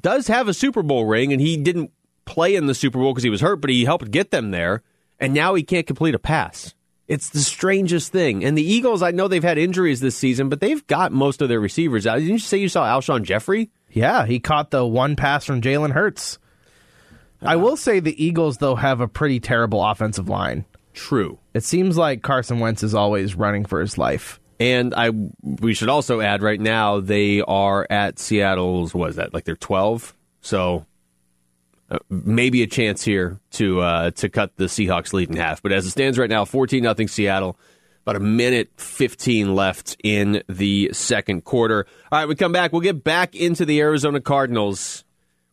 does 0.00 0.28
have 0.28 0.48
a 0.48 0.54
Super 0.54 0.82
Bowl 0.82 1.04
ring, 1.04 1.32
and 1.32 1.40
he 1.40 1.56
didn't 1.56 1.90
play 2.24 2.54
in 2.54 2.66
the 2.66 2.74
Super 2.74 2.98
Bowl 2.98 3.12
because 3.12 3.24
he 3.24 3.30
was 3.30 3.40
hurt, 3.40 3.60
but 3.60 3.70
he 3.70 3.84
helped 3.84 4.10
get 4.10 4.30
them 4.30 4.50
there. 4.50 4.82
And 5.18 5.34
now 5.34 5.54
he 5.54 5.62
can't 5.62 5.86
complete 5.86 6.14
a 6.14 6.18
pass. 6.18 6.74
It's 7.08 7.30
the 7.30 7.40
strangest 7.40 8.12
thing. 8.12 8.44
And 8.44 8.58
the 8.58 8.62
Eagles, 8.68 9.02
I 9.02 9.12
know 9.12 9.28
they've 9.28 9.42
had 9.42 9.58
injuries 9.58 10.00
this 10.00 10.16
season, 10.16 10.48
but 10.48 10.60
they've 10.60 10.84
got 10.86 11.12
most 11.12 11.40
of 11.40 11.48
their 11.48 11.60
receivers 11.60 12.06
out. 12.06 12.18
Didn't 12.18 12.32
you 12.32 12.38
say 12.38 12.58
you 12.58 12.68
saw 12.68 12.84
Alshon 12.84 13.22
Jeffery? 13.22 13.70
Yeah, 13.90 14.26
he 14.26 14.40
caught 14.40 14.70
the 14.70 14.84
one 14.84 15.14
pass 15.14 15.44
from 15.44 15.60
Jalen 15.60 15.92
Hurts. 15.92 16.38
I 17.42 17.54
uh, 17.54 17.58
will 17.58 17.76
say 17.76 18.00
the 18.00 18.22
Eagles, 18.22 18.58
though, 18.58 18.74
have 18.74 19.00
a 19.00 19.08
pretty 19.08 19.40
terrible 19.40 19.84
offensive 19.84 20.28
line. 20.28 20.64
True. 20.94 21.38
It 21.54 21.62
seems 21.62 21.96
like 21.96 22.22
Carson 22.22 22.58
Wentz 22.58 22.82
is 22.82 22.94
always 22.94 23.34
running 23.34 23.66
for 23.66 23.80
his 23.80 23.98
life. 23.98 24.40
And 24.58 24.94
I 24.94 25.10
we 25.42 25.74
should 25.74 25.90
also 25.90 26.20
add 26.20 26.42
right 26.42 26.60
now 26.60 27.00
they 27.00 27.42
are 27.42 27.86
at 27.90 28.18
Seattle's 28.18 28.94
what 28.94 29.10
is 29.10 29.16
that 29.16 29.34
like 29.34 29.44
they're 29.44 29.54
12 29.54 30.16
so 30.40 30.86
uh, 31.90 31.98
maybe 32.10 32.62
a 32.62 32.66
chance 32.66 33.02
here 33.04 33.40
to 33.52 33.80
uh, 33.80 34.10
to 34.12 34.28
cut 34.28 34.56
the 34.56 34.64
Seahawks 34.64 35.12
lead 35.12 35.30
in 35.30 35.36
half 35.36 35.62
but 35.62 35.72
as 35.72 35.86
it 35.86 35.90
stands 35.90 36.18
right 36.18 36.30
now 36.30 36.44
14 36.44 36.82
nothing 36.82 37.08
Seattle 37.08 37.58
about 38.02 38.16
a 38.16 38.20
minute 38.20 38.70
15 38.76 39.54
left 39.54 39.96
in 40.02 40.42
the 40.48 40.90
second 40.92 41.44
quarter 41.44 41.86
all 42.10 42.18
right 42.20 42.28
we 42.28 42.34
come 42.34 42.52
back 42.52 42.72
we'll 42.72 42.80
get 42.80 43.04
back 43.04 43.34
into 43.34 43.64
the 43.64 43.80
Arizona 43.80 44.20
Cardinals 44.20 45.04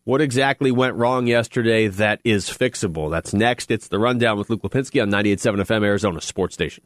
what 0.06 0.22
exactly 0.22 0.72
went 0.72 0.96
wrong 0.96 1.28
yesterday 1.28 1.88
that 1.88 2.20
is 2.24 2.46
fixable 2.50 3.10
that's 3.12 3.34
next 3.34 3.72
it's 3.72 3.88
the 3.88 4.00
rundown 4.00 4.38
with 4.38 4.50
Luke 4.50 4.62
Lapinski 4.64 5.02
on 5.02 5.10
98.7 5.12 5.66
FM 5.66 5.86
Arizona 5.86 6.22
Sports 6.22 6.54
Station 6.56 6.84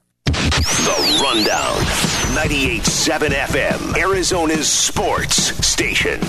The 0.88 1.20
Rundown. 1.24 1.78
98.7 2.36 3.30
FM. 3.30 3.98
Arizona's 3.98 4.70
sports 4.70 5.66
station. 5.66 6.20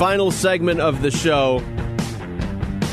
Final 0.00 0.30
segment 0.30 0.80
of 0.80 1.02
the 1.02 1.10
show. 1.10 1.62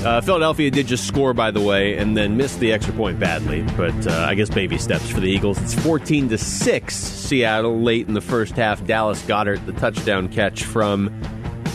Uh, 0.05 0.19
Philadelphia 0.19 0.69
did 0.69 0.87
just 0.87 1.07
score, 1.07 1.33
by 1.33 1.51
the 1.51 1.61
way, 1.61 1.95
and 1.95 2.17
then 2.17 2.35
missed 2.35 2.59
the 2.59 2.73
extra 2.73 2.93
point 2.93 3.17
badly. 3.17 3.61
But 3.77 4.07
uh, 4.07 4.25
I 4.27 4.35
guess 4.35 4.49
baby 4.49 4.77
steps 4.77 5.09
for 5.09 5.21
the 5.21 5.29
Eagles. 5.29 5.57
It's 5.61 5.73
14 5.73 6.27
to 6.27 6.37
six. 6.37 6.97
Seattle 6.97 7.79
late 7.79 8.09
in 8.09 8.13
the 8.13 8.19
first 8.19 8.57
half. 8.57 8.85
Dallas 8.85 9.21
Goedert 9.21 9.65
the 9.65 9.71
touchdown 9.71 10.27
catch 10.27 10.65
from 10.65 11.17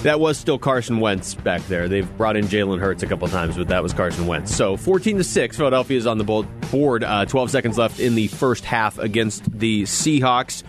that 0.02 0.20
was 0.20 0.36
still 0.36 0.58
Carson 0.58 1.00
Wentz 1.00 1.32
back 1.32 1.66
there. 1.66 1.88
They've 1.88 2.16
brought 2.18 2.36
in 2.36 2.44
Jalen 2.44 2.78
Hurts 2.78 3.02
a 3.02 3.06
couple 3.06 3.26
times, 3.28 3.56
but 3.56 3.68
that 3.68 3.82
was 3.82 3.94
Carson 3.94 4.26
Wentz. 4.26 4.54
So 4.54 4.76
14 4.76 5.16
to 5.16 5.24
six. 5.24 5.56
Philadelphia 5.56 5.96
is 5.96 6.06
on 6.06 6.18
the 6.18 6.44
board. 6.70 7.04
Uh, 7.04 7.24
12 7.24 7.50
seconds 7.50 7.78
left 7.78 8.00
in 8.00 8.16
the 8.16 8.26
first 8.26 8.66
half 8.66 8.98
against 8.98 9.50
the 9.50 9.84
Seahawks 9.84 10.62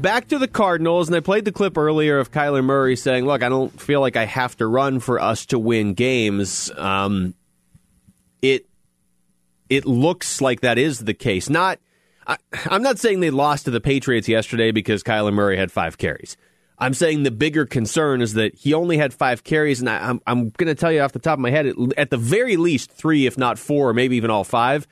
back 0.00 0.28
to 0.28 0.38
the 0.38 0.48
Cardinals, 0.48 1.08
and 1.08 1.16
I 1.16 1.20
played 1.20 1.44
the 1.44 1.52
clip 1.52 1.76
earlier 1.76 2.18
of 2.18 2.30
Kyler 2.30 2.64
Murray 2.64 2.96
saying, 2.96 3.24
"Look, 3.24 3.42
I 3.42 3.48
don't 3.48 3.80
feel 3.80 4.00
like 4.00 4.16
I 4.16 4.24
have 4.24 4.56
to 4.58 4.66
run 4.66 5.00
for 5.00 5.20
us 5.20 5.46
to 5.46 5.58
win 5.58 5.94
games." 5.94 6.70
Um, 6.76 7.34
it 8.42 8.66
it 9.68 9.84
looks 9.86 10.40
like 10.40 10.60
that 10.60 10.78
is 10.78 11.00
the 11.00 11.14
case. 11.14 11.48
Not, 11.50 11.78
I, 12.26 12.36
I'm 12.66 12.82
not 12.82 12.98
saying 12.98 13.20
they 13.20 13.30
lost 13.30 13.64
to 13.64 13.70
the 13.70 13.80
Patriots 13.80 14.28
yesterday 14.28 14.70
because 14.70 15.02
Kyler 15.02 15.32
Murray 15.32 15.56
had 15.56 15.72
five 15.72 15.98
carries. 15.98 16.36
I'm 16.78 16.94
saying 16.94 17.22
the 17.22 17.30
bigger 17.30 17.64
concern 17.64 18.20
is 18.20 18.34
that 18.34 18.54
he 18.54 18.74
only 18.74 18.98
had 18.98 19.14
five 19.14 19.44
carries, 19.44 19.80
and 19.80 19.88
I, 19.88 20.08
I'm 20.08 20.20
I'm 20.26 20.50
going 20.50 20.68
to 20.68 20.74
tell 20.74 20.92
you 20.92 21.00
off 21.00 21.12
the 21.12 21.18
top 21.18 21.34
of 21.34 21.40
my 21.40 21.50
head, 21.50 21.66
at, 21.66 21.76
at 21.96 22.10
the 22.10 22.18
very 22.18 22.56
least 22.56 22.90
three, 22.90 23.26
if 23.26 23.38
not 23.38 23.58
four, 23.58 23.92
maybe 23.92 24.16
even 24.16 24.30
all 24.30 24.44
five 24.44 24.86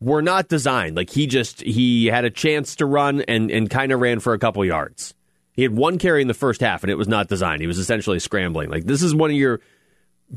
were 0.00 0.22
not 0.22 0.48
designed. 0.48 0.96
Like 0.96 1.10
he 1.10 1.26
just 1.26 1.62
he 1.62 2.06
had 2.06 2.24
a 2.24 2.30
chance 2.30 2.76
to 2.76 2.86
run 2.86 3.22
and 3.22 3.50
and 3.50 3.68
kind 3.68 3.92
of 3.92 4.00
ran 4.00 4.20
for 4.20 4.32
a 4.32 4.38
couple 4.38 4.64
yards. 4.64 5.14
He 5.52 5.62
had 5.62 5.76
one 5.76 5.98
carry 5.98 6.22
in 6.22 6.28
the 6.28 6.34
first 6.34 6.60
half 6.60 6.82
and 6.82 6.90
it 6.90 6.96
was 6.96 7.08
not 7.08 7.28
designed. 7.28 7.60
He 7.60 7.66
was 7.66 7.78
essentially 7.78 8.18
scrambling. 8.18 8.70
Like 8.70 8.84
this 8.84 9.02
is 9.02 9.14
one 9.14 9.30
of 9.30 9.36
your 9.36 9.60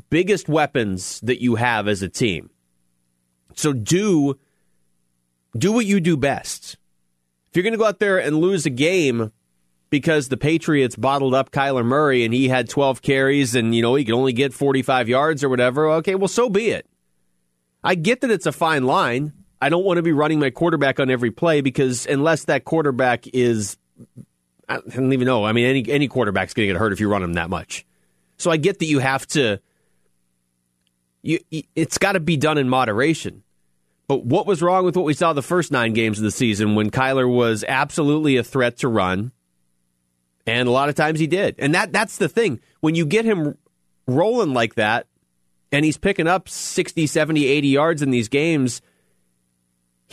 biggest 0.10 0.50
weapons 0.50 1.20
that 1.22 1.42
you 1.42 1.56
have 1.56 1.88
as 1.88 2.02
a 2.02 2.10
team. 2.10 2.50
So 3.56 3.74
do 3.74 4.38
do 5.58 5.72
what 5.72 5.86
you 5.86 6.00
do 6.00 6.18
best. 6.18 6.78
If 7.50 7.58
you're 7.58 7.64
going 7.64 7.74
to 7.74 7.78
go 7.78 7.86
out 7.86 8.00
there 8.00 8.18
and 8.18 8.38
lose 8.38 8.66
a 8.66 8.72
game 8.72 9.32
because 9.92 10.30
the 10.30 10.38
Patriots 10.38 10.96
bottled 10.96 11.36
up 11.36 11.52
Kyler 11.52 11.86
Murray 11.86 12.26
and 12.26 12.34
he 12.34 12.50
had 12.50 12.68
12 12.68 13.04
carries 13.04 13.54
and, 13.54 13.76
you 13.76 13.84
know, 13.84 13.94
he 13.94 14.04
could 14.04 14.16
only 14.16 14.34
get 14.34 14.56
45 14.56 15.08
yards 15.08 15.44
or 15.44 15.50
whatever. 15.50 15.88
Okay, 15.92 16.16
well, 16.16 16.28
so 16.28 16.50
be 16.50 16.72
it. 16.72 16.88
I 17.84 17.94
get 17.94 18.22
that 18.22 18.32
it's 18.32 18.48
a 18.48 18.52
fine 18.52 18.86
line. 18.86 19.34
I 19.64 19.70
don't 19.70 19.86
want 19.86 19.96
to 19.96 20.04
be 20.04 20.12
running 20.12 20.42
my 20.42 20.50
quarterback 20.50 21.00
on 21.00 21.10
every 21.10 21.32
play 21.32 21.62
because 21.62 22.06
unless 22.06 22.46
that 22.46 22.66
quarterback 22.66 23.28
is, 23.28 23.78
I 24.68 24.80
don't 24.80 25.14
even 25.14 25.26
know. 25.26 25.46
I 25.46 25.54
mean, 25.54 25.66
any 25.66 25.90
any 25.90 26.10
quarterback's 26.10 26.54
going 26.54 26.68
to 26.68 26.74
get 26.74 26.78
hurt 26.78 26.92
if 26.92 27.00
you 27.00 27.08
run 27.08 27.24
him 27.24 27.36
that 27.36 27.50
much. 27.50 27.86
So 28.36 28.52
I 28.52 28.58
get 28.58 28.80
that 28.80 28.88
you 28.88 29.00
have 29.00 29.26
to. 29.28 29.62
You, 31.22 31.40
it's 31.76 31.98
got 31.98 32.12
to 32.12 32.20
be 32.20 32.36
done 32.36 32.58
in 32.58 32.68
moderation. 32.68 33.44
But 34.10 34.26
what 34.26 34.46
was 34.46 34.62
wrong 34.62 34.84
with 34.84 34.98
what 34.98 35.06
we 35.06 35.14
saw 35.14 35.32
the 35.32 35.42
first 35.42 35.72
nine 35.72 35.94
games 35.94 36.18
of 36.18 36.26
the 36.26 36.32
season 36.32 36.76
when 36.76 36.92
Kyler 36.92 37.34
was 37.34 37.64
absolutely 37.66 38.36
a 38.36 38.44
threat 38.44 38.80
to 38.80 38.90
run? 38.90 39.32
And 40.46 40.68
a 40.68 40.72
lot 40.72 40.90
of 40.90 40.96
times 40.96 41.22
he 41.22 41.28
did. 41.28 41.56
And 41.58 41.74
that 41.74 41.94
that's 41.94 42.18
the 42.18 42.28
thing. 42.28 42.60
When 42.82 42.96
you 42.96 43.06
get 43.06 43.24
him 43.24 43.58
rolling 44.08 44.54
like 44.54 44.76
that, 44.76 45.08
and 45.72 45.86
he's 45.86 45.98
picking 45.98 46.28
up 46.28 46.50
60, 46.50 47.08
70, 47.08 47.46
80 47.46 47.68
yards 47.70 48.02
in 48.02 48.12
these 48.12 48.28
games, 48.28 48.82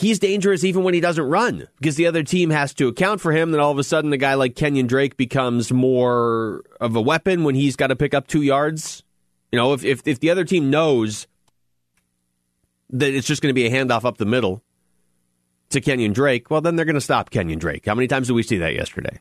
he's 0.00 0.18
dangerous 0.18 0.64
even 0.64 0.82
when 0.82 0.94
he 0.94 1.00
doesn't 1.00 1.24
run 1.24 1.68
because 1.76 1.96
the 1.96 2.06
other 2.06 2.22
team 2.22 2.50
has 2.50 2.72
to 2.74 2.88
account 2.88 3.20
for 3.20 3.32
him. 3.32 3.50
Then 3.50 3.60
all 3.60 3.70
of 3.70 3.78
a 3.78 3.84
sudden, 3.84 4.12
a 4.12 4.16
guy 4.16 4.34
like 4.34 4.56
Kenyon 4.56 4.86
Drake 4.86 5.16
becomes 5.16 5.72
more 5.72 6.64
of 6.80 6.96
a 6.96 7.00
weapon 7.00 7.44
when 7.44 7.54
he's 7.54 7.76
got 7.76 7.88
to 7.88 7.96
pick 7.96 8.14
up 8.14 8.26
two 8.26 8.42
yards. 8.42 9.04
You 9.52 9.58
know, 9.58 9.72
if, 9.74 9.84
if, 9.84 10.02
if 10.06 10.20
the 10.20 10.30
other 10.30 10.44
team 10.44 10.70
knows 10.70 11.26
that 12.90 13.14
it's 13.14 13.26
just 13.26 13.42
going 13.42 13.50
to 13.50 13.54
be 13.54 13.66
a 13.66 13.70
handoff 13.70 14.04
up 14.04 14.16
the 14.16 14.26
middle 14.26 14.62
to 15.70 15.80
Kenyon 15.80 16.12
Drake, 16.12 16.50
well, 16.50 16.60
then 16.60 16.76
they're 16.76 16.86
going 16.86 16.94
to 16.94 17.00
stop 17.00 17.30
Kenyon 17.30 17.58
Drake. 17.58 17.86
How 17.86 17.94
many 17.94 18.08
times 18.08 18.28
did 18.28 18.32
we 18.32 18.42
see 18.42 18.58
that 18.58 18.74
yesterday? 18.74 19.20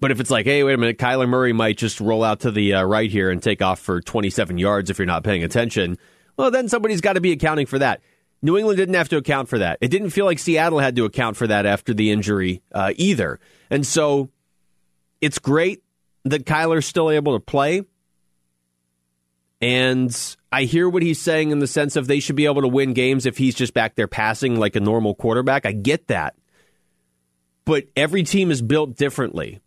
But 0.00 0.10
if 0.10 0.20
it's 0.20 0.30
like, 0.30 0.46
hey, 0.46 0.62
wait 0.64 0.74
a 0.74 0.78
minute, 0.78 0.98
Kyler 0.98 1.28
Murray 1.28 1.52
might 1.52 1.78
just 1.78 2.00
roll 2.00 2.24
out 2.24 2.40
to 2.40 2.50
the 2.50 2.74
uh, 2.74 2.82
right 2.82 3.10
here 3.10 3.30
and 3.30 3.42
take 3.42 3.62
off 3.62 3.78
for 3.78 4.00
27 4.00 4.58
yards 4.58 4.90
if 4.90 4.98
you're 4.98 5.06
not 5.06 5.22
paying 5.22 5.44
attention, 5.44 5.96
well, 6.36 6.50
then 6.50 6.68
somebody's 6.68 7.00
got 7.00 7.12
to 7.12 7.20
be 7.20 7.32
accounting 7.32 7.66
for 7.66 7.78
that. 7.78 8.00
New 8.42 8.58
England 8.58 8.76
didn't 8.76 8.96
have 8.96 9.08
to 9.10 9.16
account 9.16 9.48
for 9.48 9.58
that. 9.58 9.78
It 9.80 9.88
didn't 9.88 10.10
feel 10.10 10.24
like 10.24 10.40
Seattle 10.40 10.80
had 10.80 10.96
to 10.96 11.04
account 11.04 11.36
for 11.36 11.46
that 11.46 11.64
after 11.64 11.94
the 11.94 12.10
injury 12.10 12.60
uh, 12.72 12.92
either. 12.96 13.38
And 13.70 13.86
so 13.86 14.30
it's 15.20 15.38
great 15.38 15.82
that 16.24 16.44
Kyler's 16.44 16.86
still 16.86 17.10
able 17.10 17.38
to 17.38 17.44
play. 17.44 17.84
And 19.60 20.36
I 20.50 20.64
hear 20.64 20.88
what 20.88 21.04
he's 21.04 21.20
saying 21.20 21.52
in 21.52 21.60
the 21.60 21.68
sense 21.68 21.94
of 21.94 22.08
they 22.08 22.18
should 22.18 22.34
be 22.34 22.46
able 22.46 22.62
to 22.62 22.68
win 22.68 22.94
games 22.94 23.26
if 23.26 23.38
he's 23.38 23.54
just 23.54 23.74
back 23.74 23.94
there 23.94 24.08
passing 24.08 24.58
like 24.58 24.74
a 24.74 24.80
normal 24.80 25.14
quarterback. 25.14 25.64
I 25.64 25.70
get 25.70 26.08
that. 26.08 26.34
But 27.64 27.84
every 27.96 28.24
team 28.24 28.50
is 28.50 28.60
built 28.60 28.96
differently. 28.96 29.60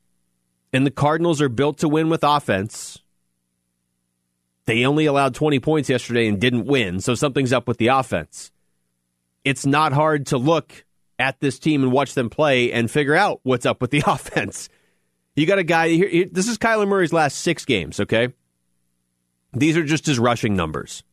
And 0.73 0.86
the 0.86 0.91
Cardinals 0.91 1.41
are 1.41 1.47
built 1.47 1.78
to 1.78 1.88
win 1.88 2.09
with 2.09 2.26
offense. 2.26 2.99
They 4.65 4.86
only 4.86 5.05
allowed 5.05 5.34
20 5.34 5.61
points 5.61 5.89
yesterday 5.89 6.28
and 6.28 6.41
didn't 6.41 6.65
win, 6.65 6.99
so 6.99 7.15
something's 7.15 7.53
up 7.53 7.65
with 7.65 7.78
the 7.78 7.88
offense. 7.88 8.51
It's 9.46 9.66
not 9.66 9.93
hard 9.93 10.26
to 10.28 10.38
look 10.38 10.84
at 11.18 11.39
this 11.39 11.60
team 11.60 11.84
and 11.84 11.91
watch 11.91 12.14
them 12.16 12.30
play 12.30 12.72
and 12.72 12.91
figure 12.91 13.16
out 13.16 13.39
what's 13.43 13.66
up 13.66 13.80
with 13.80 13.91
the 13.91 14.04
offense. 14.08 14.68
You 15.36 15.46
got 15.46 15.60
a 15.60 15.64
guy 15.64 15.89
here. 15.89 16.26
This 16.32 16.48
is 16.48 16.58
Kyler 16.58 16.88
Murray's 16.88 17.14
last 17.14 17.38
six 17.38 17.64
games, 17.64 18.00
okay? 18.00 18.30
These 19.54 19.78
are 19.78 19.84
just 19.84 20.06
his 20.06 20.20
rushing 20.20 20.56
numbers. 20.56 21.04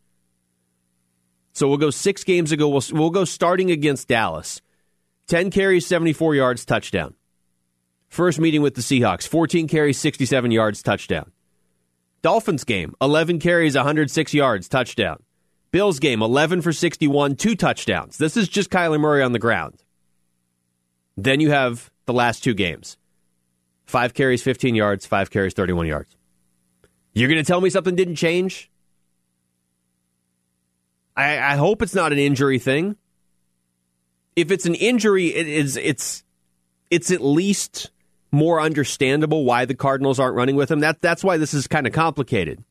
So 1.52 1.68
we'll 1.68 1.76
go 1.78 1.90
six 1.90 2.24
games 2.24 2.50
ago. 2.50 2.68
We'll, 2.68 2.82
we'll 2.92 3.10
go 3.10 3.24
starting 3.24 3.70
against 3.70 4.08
Dallas. 4.08 4.62
10 5.28 5.50
carries, 5.50 5.86
74 5.86 6.34
yards, 6.34 6.64
touchdown. 6.64 7.14
First 8.08 8.38
meeting 8.38 8.62
with 8.62 8.74
the 8.74 8.80
Seahawks, 8.80 9.26
14 9.26 9.68
carries, 9.68 9.98
67 9.98 10.50
yards, 10.50 10.82
touchdown. 10.82 11.30
Dolphins 12.22 12.64
game, 12.64 12.94
11 13.00 13.38
carries, 13.38 13.74
106 13.74 14.34
yards, 14.34 14.68
touchdown. 14.68 15.22
Bills 15.72 15.98
game, 15.98 16.22
11 16.22 16.60
for 16.60 16.72
61, 16.72 17.36
two 17.36 17.56
touchdowns. 17.56 18.18
This 18.18 18.36
is 18.36 18.48
just 18.48 18.70
Kyler 18.70 19.00
Murray 19.00 19.22
on 19.22 19.32
the 19.32 19.38
ground. 19.38 19.82
Then 21.16 21.40
you 21.40 21.50
have 21.50 21.90
the 22.06 22.12
last 22.12 22.44
two 22.44 22.54
games 22.54 22.96
five 23.84 24.14
carries, 24.14 24.42
15 24.42 24.74
yards, 24.74 25.04
five 25.04 25.30
carries, 25.30 25.54
31 25.54 25.86
yards. 25.86 26.16
You're 27.14 27.28
going 27.28 27.42
to 27.42 27.46
tell 27.46 27.60
me 27.60 27.68
something 27.68 27.94
didn't 27.94 28.16
change? 28.16 28.70
I, 31.16 31.38
I 31.38 31.56
hope 31.56 31.82
it's 31.82 31.94
not 31.94 32.12
an 32.12 32.18
injury 32.18 32.58
thing. 32.58 32.96
If 34.34 34.50
it's 34.50 34.64
an 34.64 34.74
injury, 34.74 35.26
it 35.26 35.46
is 35.46 35.76
it's 35.76 36.24
it's 36.90 37.10
at 37.10 37.20
least 37.22 37.90
more 38.30 38.60
understandable 38.60 39.44
why 39.44 39.66
the 39.66 39.74
Cardinals 39.74 40.18
aren't 40.18 40.36
running 40.36 40.56
with 40.56 40.70
him. 40.70 40.80
That, 40.80 41.02
that's 41.02 41.22
why 41.22 41.36
this 41.36 41.52
is 41.52 41.66
kind 41.66 41.86
of 41.86 41.92
complicated. 41.92 42.64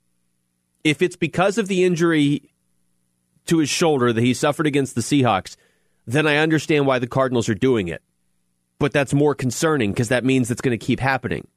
If 0.83 1.03
it's 1.03 1.15
because 1.15 1.59
of 1.59 1.67
the 1.67 1.83
injury 1.83 2.51
to 3.47 3.57
his 3.57 3.69
shoulder 3.69 4.13
that 4.13 4.21
he 4.21 4.33
suffered 4.33 4.67
against 4.67 4.95
the 4.95 5.01
Seahawks, 5.01 5.55
then 6.05 6.27
I 6.27 6.37
understand 6.37 6.85
why 6.85 6.99
the 6.99 7.07
Cardinals 7.07 7.49
are 7.49 7.55
doing 7.55 7.87
it. 7.87 8.01
But 8.79 8.93
that's 8.93 9.13
more 9.13 9.35
concerning 9.35 9.91
because 9.91 10.09
that 10.09 10.25
means 10.25 10.49
it's 10.49 10.61
going 10.61 10.77
to 10.77 10.83
keep 10.85 10.99
happening. 10.99 11.47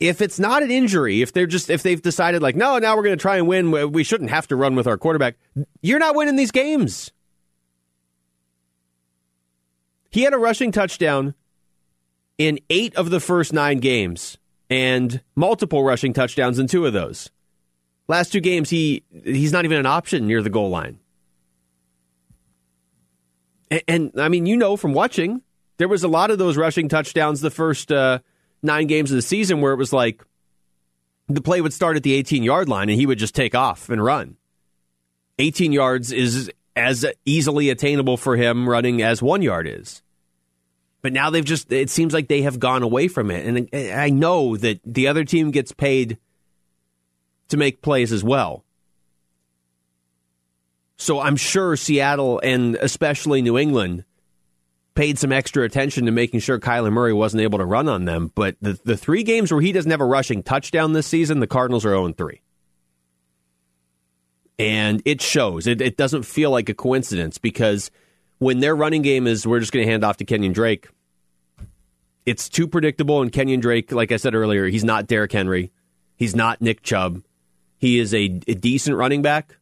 If 0.00 0.20
it's 0.20 0.40
not 0.40 0.62
an 0.62 0.70
injury, 0.70 1.22
if 1.22 1.32
they're 1.32 1.46
just 1.46 1.70
if 1.70 1.82
they've 1.82 2.02
decided 2.02 2.42
like, 2.42 2.56
no, 2.56 2.78
now 2.78 2.96
we're 2.96 3.04
going 3.04 3.16
to 3.16 3.22
try 3.22 3.36
and 3.36 3.46
win, 3.46 3.70
we 3.92 4.02
shouldn't 4.02 4.30
have 4.30 4.48
to 4.48 4.56
run 4.56 4.74
with 4.74 4.86
our 4.86 4.98
quarterback. 4.98 5.36
You're 5.82 6.00
not 6.00 6.16
winning 6.16 6.36
these 6.36 6.50
games. 6.50 7.12
He 10.10 10.22
had 10.22 10.34
a 10.34 10.38
rushing 10.38 10.72
touchdown 10.72 11.34
in 12.38 12.58
eight 12.70 12.94
of 12.96 13.10
the 13.10 13.20
first 13.20 13.52
nine 13.52 13.78
games 13.78 14.38
and 14.68 15.20
multiple 15.36 15.84
rushing 15.84 16.12
touchdowns 16.12 16.58
in 16.58 16.66
two 16.66 16.86
of 16.86 16.92
those. 16.92 17.30
Last 18.06 18.32
two 18.32 18.40
games, 18.40 18.70
he 18.70 19.02
he's 19.24 19.52
not 19.52 19.64
even 19.64 19.78
an 19.78 19.86
option 19.86 20.26
near 20.26 20.42
the 20.42 20.50
goal 20.50 20.70
line. 20.70 20.98
And, 23.70 23.82
and 23.88 24.12
I 24.18 24.28
mean, 24.28 24.46
you 24.46 24.56
know 24.56 24.76
from 24.76 24.92
watching, 24.92 25.42
there 25.78 25.88
was 25.88 26.04
a 26.04 26.08
lot 26.08 26.30
of 26.30 26.38
those 26.38 26.56
rushing 26.56 26.88
touchdowns 26.88 27.40
the 27.40 27.50
first 27.50 27.90
uh, 27.90 28.18
nine 28.62 28.86
games 28.86 29.10
of 29.10 29.16
the 29.16 29.22
season 29.22 29.60
where 29.60 29.72
it 29.72 29.76
was 29.76 29.92
like 29.92 30.22
the 31.28 31.40
play 31.40 31.60
would 31.60 31.72
start 31.72 31.96
at 31.96 32.02
the 32.02 32.14
18 32.14 32.42
yard 32.42 32.68
line 32.68 32.88
and 32.88 32.98
he 32.98 33.06
would 33.06 33.18
just 33.18 33.34
take 33.34 33.54
off 33.54 33.88
and 33.88 34.02
run. 34.02 34.36
18 35.38 35.72
yards 35.72 36.12
is 36.12 36.50
as 36.76 37.06
easily 37.24 37.70
attainable 37.70 38.16
for 38.16 38.36
him 38.36 38.68
running 38.68 39.02
as 39.02 39.22
one 39.22 39.42
yard 39.42 39.66
is. 39.66 40.02
But 41.02 41.12
now 41.12 41.30
they've 41.30 41.44
just, 41.44 41.70
it 41.70 41.90
seems 41.90 42.14
like 42.14 42.28
they 42.28 42.42
have 42.42 42.58
gone 42.58 42.82
away 42.82 43.08
from 43.08 43.30
it. 43.30 43.46
And 43.46 43.92
I 43.92 44.10
know 44.10 44.56
that 44.56 44.80
the 44.84 45.08
other 45.08 45.24
team 45.24 45.50
gets 45.50 45.72
paid 45.72 46.18
to 47.48 47.56
make 47.56 47.82
plays 47.82 48.12
as 48.12 48.24
well. 48.24 48.64
So 50.96 51.20
I'm 51.20 51.36
sure 51.36 51.76
Seattle 51.76 52.40
and 52.42 52.76
especially 52.76 53.42
New 53.42 53.58
England 53.58 54.04
paid 54.94 55.18
some 55.18 55.32
extra 55.32 55.64
attention 55.64 56.06
to 56.06 56.12
making 56.12 56.40
sure 56.40 56.58
Kyler 56.60 56.92
Murray 56.92 57.12
wasn't 57.12 57.42
able 57.42 57.58
to 57.58 57.64
run 57.64 57.88
on 57.88 58.04
them. 58.04 58.30
But 58.34 58.56
the, 58.60 58.78
the 58.84 58.96
three 58.96 59.24
games 59.24 59.50
where 59.50 59.60
he 59.60 59.72
doesn't 59.72 59.90
have 59.90 60.00
a 60.00 60.06
rushing 60.06 60.42
touchdown 60.42 60.92
this 60.92 61.06
season, 61.06 61.40
the 61.40 61.46
Cardinals 61.46 61.84
are 61.84 61.90
0 61.90 62.12
3. 62.12 62.40
And 64.56 65.02
it 65.04 65.20
shows. 65.20 65.66
It, 65.66 65.80
it 65.80 65.96
doesn't 65.96 66.22
feel 66.22 66.52
like 66.52 66.68
a 66.68 66.74
coincidence 66.74 67.38
because 67.38 67.90
when 68.38 68.60
their 68.60 68.76
running 68.76 69.02
game 69.02 69.26
is, 69.26 69.46
we're 69.46 69.58
just 69.58 69.72
going 69.72 69.84
to 69.84 69.90
hand 69.90 70.04
off 70.04 70.18
to 70.18 70.24
Kenyon 70.24 70.52
Drake, 70.52 70.88
it's 72.24 72.48
too 72.48 72.68
predictable. 72.68 73.20
And 73.20 73.32
Kenyon 73.32 73.60
Drake, 73.60 73.90
like 73.90 74.12
I 74.12 74.16
said 74.16 74.34
earlier, 74.34 74.66
he's 74.66 74.84
not 74.84 75.08
Derrick 75.08 75.32
Henry. 75.32 75.72
He's 76.16 76.36
not 76.36 76.62
Nick 76.62 76.82
Chubb. 76.82 77.22
He 77.84 77.98
is 77.98 78.14
a, 78.14 78.40
a 78.48 78.54
decent 78.54 78.96
running 78.96 79.20
back. 79.20 79.58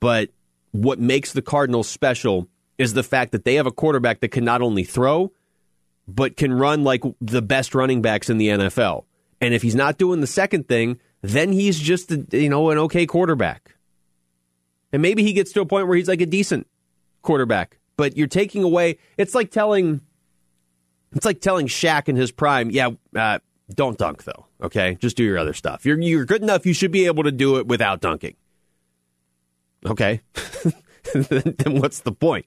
But 0.00 0.30
what 0.70 0.98
makes 0.98 1.34
the 1.34 1.42
Cardinals 1.42 1.86
special 1.86 2.48
is 2.78 2.94
the 2.94 3.02
fact 3.02 3.32
that 3.32 3.44
they 3.44 3.56
have 3.56 3.66
a 3.66 3.70
quarterback 3.70 4.20
that 4.20 4.28
can 4.28 4.46
not 4.46 4.62
only 4.62 4.82
throw, 4.82 5.30
but 6.08 6.38
can 6.38 6.54
run 6.54 6.84
like 6.84 7.02
the 7.20 7.42
best 7.42 7.74
running 7.74 8.00
backs 8.00 8.30
in 8.30 8.38
the 8.38 8.48
NFL. 8.48 9.04
And 9.42 9.52
if 9.52 9.60
he's 9.60 9.74
not 9.74 9.98
doing 9.98 10.22
the 10.22 10.26
second 10.26 10.68
thing, 10.68 10.98
then 11.20 11.52
he's 11.52 11.78
just 11.78 12.10
a, 12.10 12.26
you 12.32 12.48
know 12.48 12.70
an 12.70 12.78
okay 12.78 13.04
quarterback. 13.04 13.76
And 14.90 15.02
maybe 15.02 15.22
he 15.22 15.34
gets 15.34 15.52
to 15.52 15.60
a 15.60 15.66
point 15.66 15.86
where 15.86 15.98
he's 15.98 16.08
like 16.08 16.22
a 16.22 16.26
decent 16.26 16.66
quarterback. 17.20 17.76
But 17.98 18.16
you're 18.16 18.26
taking 18.26 18.62
away. 18.62 18.96
It's 19.18 19.34
like 19.34 19.50
telling 19.50 20.00
it's 21.14 21.26
like 21.26 21.42
telling 21.42 21.66
Shaq 21.66 22.08
in 22.08 22.16
his 22.16 22.32
prime, 22.32 22.70
yeah, 22.70 22.92
uh, 23.14 23.40
don't 23.72 23.96
dunk 23.96 24.24
though. 24.24 24.46
Okay, 24.62 24.96
just 25.00 25.16
do 25.16 25.24
your 25.24 25.38
other 25.38 25.54
stuff. 25.54 25.84
You're 25.84 26.00
you're 26.00 26.24
good 26.24 26.42
enough. 26.42 26.66
You 26.66 26.74
should 26.74 26.90
be 26.90 27.06
able 27.06 27.24
to 27.24 27.32
do 27.32 27.56
it 27.56 27.66
without 27.66 28.00
dunking. 28.00 28.36
Okay, 29.86 30.20
then 31.14 31.80
what's 31.80 32.00
the 32.00 32.12
point? 32.12 32.46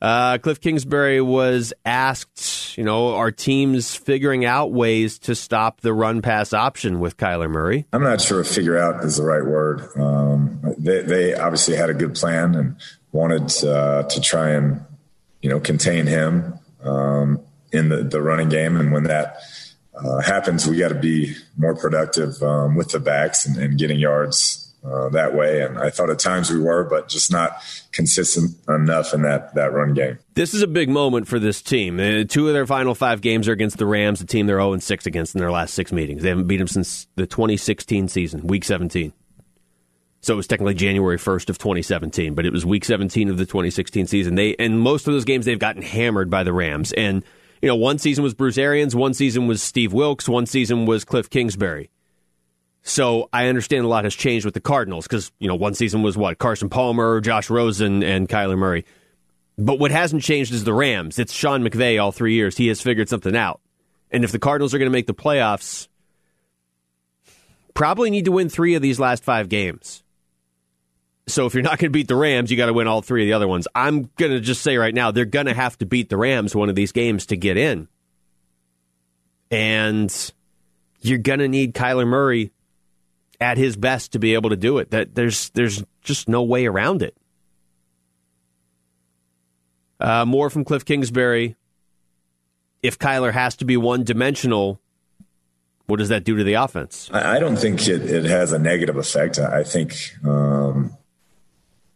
Uh, 0.00 0.36
Cliff 0.38 0.60
Kingsbury 0.60 1.22
was 1.22 1.72
asked, 1.86 2.76
you 2.76 2.84
know, 2.84 3.14
are 3.14 3.30
teams 3.30 3.96
figuring 3.96 4.44
out 4.44 4.70
ways 4.70 5.18
to 5.20 5.34
stop 5.34 5.80
the 5.80 5.94
run 5.94 6.20
pass 6.20 6.52
option 6.52 7.00
with 7.00 7.16
Kyler 7.16 7.50
Murray? 7.50 7.86
I'm 7.94 8.02
not 8.02 8.20
sure 8.20 8.40
if 8.40 8.46
figure 8.46 8.76
out 8.76 9.02
is 9.04 9.16
the 9.16 9.24
right 9.24 9.44
word. 9.44 9.88
Um, 9.96 10.74
they, 10.76 11.00
they, 11.00 11.34
obviously 11.34 11.76
had 11.76 11.88
a 11.88 11.94
good 11.94 12.14
plan 12.14 12.54
and 12.54 12.76
wanted 13.10 13.50
uh, 13.64 14.02
to 14.02 14.20
try 14.20 14.50
and, 14.50 14.84
you 15.40 15.48
know, 15.48 15.60
contain 15.60 16.06
him. 16.06 16.58
Um, 16.82 17.40
in 17.72 17.88
the, 17.88 18.02
the 18.02 18.20
running 18.20 18.48
game. 18.48 18.76
And 18.76 18.92
when 18.92 19.04
that 19.04 19.38
uh, 19.96 20.20
happens, 20.20 20.66
we 20.66 20.76
got 20.76 20.88
to 20.88 20.94
be 20.94 21.34
more 21.56 21.74
productive 21.74 22.42
um, 22.42 22.76
with 22.76 22.90
the 22.90 23.00
backs 23.00 23.46
and, 23.46 23.56
and 23.56 23.78
getting 23.78 23.98
yards 23.98 24.74
uh, 24.84 25.08
that 25.08 25.34
way. 25.34 25.62
And 25.62 25.78
I 25.78 25.90
thought 25.90 26.10
at 26.10 26.18
times 26.18 26.50
we 26.50 26.60
were, 26.60 26.84
but 26.84 27.08
just 27.08 27.32
not 27.32 27.62
consistent 27.92 28.52
enough 28.68 29.14
in 29.14 29.22
that, 29.22 29.54
that 29.54 29.72
run 29.72 29.94
game. 29.94 30.18
This 30.34 30.54
is 30.54 30.62
a 30.62 30.66
big 30.66 30.88
moment 30.88 31.26
for 31.26 31.38
this 31.38 31.62
team. 31.62 31.98
Uh, 31.98 32.24
two 32.24 32.46
of 32.46 32.54
their 32.54 32.66
final 32.66 32.94
five 32.94 33.20
games 33.20 33.48
are 33.48 33.52
against 33.52 33.78
the 33.78 33.86
Rams, 33.86 34.20
a 34.20 34.26
team 34.26 34.46
they're 34.46 34.60
0 34.60 34.78
6 34.78 35.06
against 35.06 35.34
in 35.34 35.40
their 35.40 35.50
last 35.50 35.74
six 35.74 35.92
meetings. 35.92 36.22
They 36.22 36.28
haven't 36.28 36.46
beat 36.46 36.58
them 36.58 36.68
since 36.68 37.06
the 37.16 37.26
2016 37.26 38.08
season, 38.08 38.46
week 38.46 38.64
17. 38.64 39.12
So 40.20 40.34
it 40.34 40.36
was 40.36 40.48
technically 40.48 40.74
January 40.74 41.18
1st 41.18 41.50
of 41.50 41.58
2017, 41.58 42.34
but 42.34 42.44
it 42.44 42.52
was 42.52 42.66
week 42.66 42.84
17 42.84 43.28
of 43.28 43.38
the 43.38 43.46
2016 43.46 44.08
season. 44.08 44.34
They 44.34 44.56
and 44.56 44.80
most 44.80 45.06
of 45.06 45.14
those 45.14 45.24
games 45.24 45.46
they've 45.46 45.58
gotten 45.58 45.82
hammered 45.82 46.30
by 46.30 46.42
the 46.42 46.52
Rams. 46.52 46.92
And 46.92 47.22
you 47.62 47.68
know, 47.68 47.76
one 47.76 47.98
season 47.98 48.24
was 48.24 48.34
Bruce 48.34 48.58
Arians, 48.58 48.94
one 48.94 49.14
season 49.14 49.46
was 49.46 49.62
Steve 49.62 49.92
Wilks, 49.92 50.28
one 50.28 50.46
season 50.46 50.86
was 50.86 51.04
Cliff 51.04 51.30
Kingsbury. 51.30 51.90
So 52.82 53.28
I 53.32 53.48
understand 53.48 53.84
a 53.84 53.88
lot 53.88 54.04
has 54.04 54.14
changed 54.14 54.44
with 54.44 54.54
the 54.54 54.60
Cardinals 54.60 55.08
because, 55.08 55.32
you 55.40 55.48
know, 55.48 55.56
one 55.56 55.74
season 55.74 56.02
was 56.02 56.16
what? 56.16 56.38
Carson 56.38 56.68
Palmer, 56.68 57.20
Josh 57.20 57.50
Rosen, 57.50 58.04
and 58.04 58.28
Kyler 58.28 58.56
Murray. 58.56 58.84
But 59.58 59.80
what 59.80 59.90
hasn't 59.90 60.22
changed 60.22 60.52
is 60.52 60.64
the 60.64 60.74
Rams. 60.74 61.18
It's 61.18 61.32
Sean 61.32 61.62
McVay 61.62 62.00
all 62.00 62.12
three 62.12 62.34
years. 62.34 62.56
He 62.56 62.68
has 62.68 62.80
figured 62.80 63.08
something 63.08 63.34
out. 63.34 63.60
And 64.12 64.22
if 64.22 64.30
the 64.30 64.38
Cardinals 64.38 64.72
are 64.72 64.78
going 64.78 64.90
to 64.90 64.92
make 64.96 65.06
the 65.08 65.14
playoffs, 65.14 65.88
probably 67.74 68.10
need 68.10 68.26
to 68.26 68.32
win 68.32 68.48
three 68.48 68.74
of 68.74 68.82
these 68.82 69.00
last 69.00 69.24
five 69.24 69.48
games. 69.48 70.04
So 71.28 71.46
if 71.46 71.54
you're 71.54 71.62
not 71.62 71.78
going 71.78 71.90
to 71.90 71.96
beat 71.96 72.08
the 72.08 72.14
Rams, 72.16 72.50
you 72.50 72.56
got 72.56 72.66
to 72.66 72.72
win 72.72 72.86
all 72.86 73.02
three 73.02 73.24
of 73.24 73.26
the 73.26 73.32
other 73.32 73.48
ones. 73.48 73.66
I'm 73.74 74.10
going 74.16 74.32
to 74.32 74.40
just 74.40 74.62
say 74.62 74.76
right 74.76 74.94
now, 74.94 75.10
they're 75.10 75.24
going 75.24 75.46
to 75.46 75.54
have 75.54 75.76
to 75.78 75.86
beat 75.86 76.08
the 76.08 76.16
Rams 76.16 76.54
one 76.54 76.68
of 76.68 76.76
these 76.76 76.92
games 76.92 77.26
to 77.26 77.36
get 77.36 77.56
in. 77.56 77.88
And 79.50 80.32
you're 81.00 81.18
going 81.18 81.40
to 81.40 81.48
need 81.48 81.74
Kyler 81.74 82.06
Murray 82.06 82.52
at 83.40 83.58
his 83.58 83.76
best 83.76 84.12
to 84.12 84.18
be 84.18 84.34
able 84.34 84.50
to 84.50 84.56
do 84.56 84.78
it. 84.78 84.90
That 84.90 85.14
there's 85.14 85.50
there's 85.50 85.82
just 86.02 86.28
no 86.28 86.42
way 86.42 86.66
around 86.66 87.02
it. 87.02 87.16
Uh, 89.98 90.24
more 90.24 90.50
from 90.50 90.64
Cliff 90.64 90.84
Kingsbury. 90.84 91.56
If 92.82 92.98
Kyler 92.98 93.32
has 93.32 93.56
to 93.56 93.64
be 93.64 93.76
one 93.76 94.04
dimensional, 94.04 94.80
what 95.86 95.98
does 95.98 96.10
that 96.10 96.24
do 96.24 96.36
to 96.36 96.44
the 96.44 96.54
offense? 96.54 97.10
I 97.12 97.38
don't 97.38 97.56
think 97.56 97.86
it, 97.88 98.02
it 98.02 98.24
has 98.24 98.52
a 98.52 98.58
negative 98.58 98.96
effect. 98.96 99.38
I 99.38 99.64
think 99.64 100.14
um, 100.24 100.95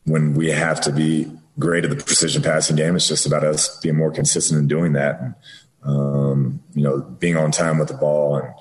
when 0.04 0.34
we 0.34 0.50
have 0.50 0.80
to 0.82 0.92
be 0.92 1.30
great 1.58 1.84
at 1.84 1.90
the 1.90 1.96
precision 1.96 2.42
passing 2.42 2.76
game, 2.76 2.96
it's 2.96 3.08
just 3.08 3.26
about 3.26 3.44
us 3.44 3.78
being 3.80 3.96
more 3.96 4.10
consistent 4.10 4.58
in 4.58 4.68
doing 4.68 4.94
that. 4.94 5.20
And, 5.20 5.34
um, 5.82 6.62
you 6.74 6.82
know, 6.82 7.00
being 7.00 7.36
on 7.36 7.50
time 7.50 7.78
with 7.78 7.88
the 7.88 7.94
ball 7.94 8.36
and 8.36 8.54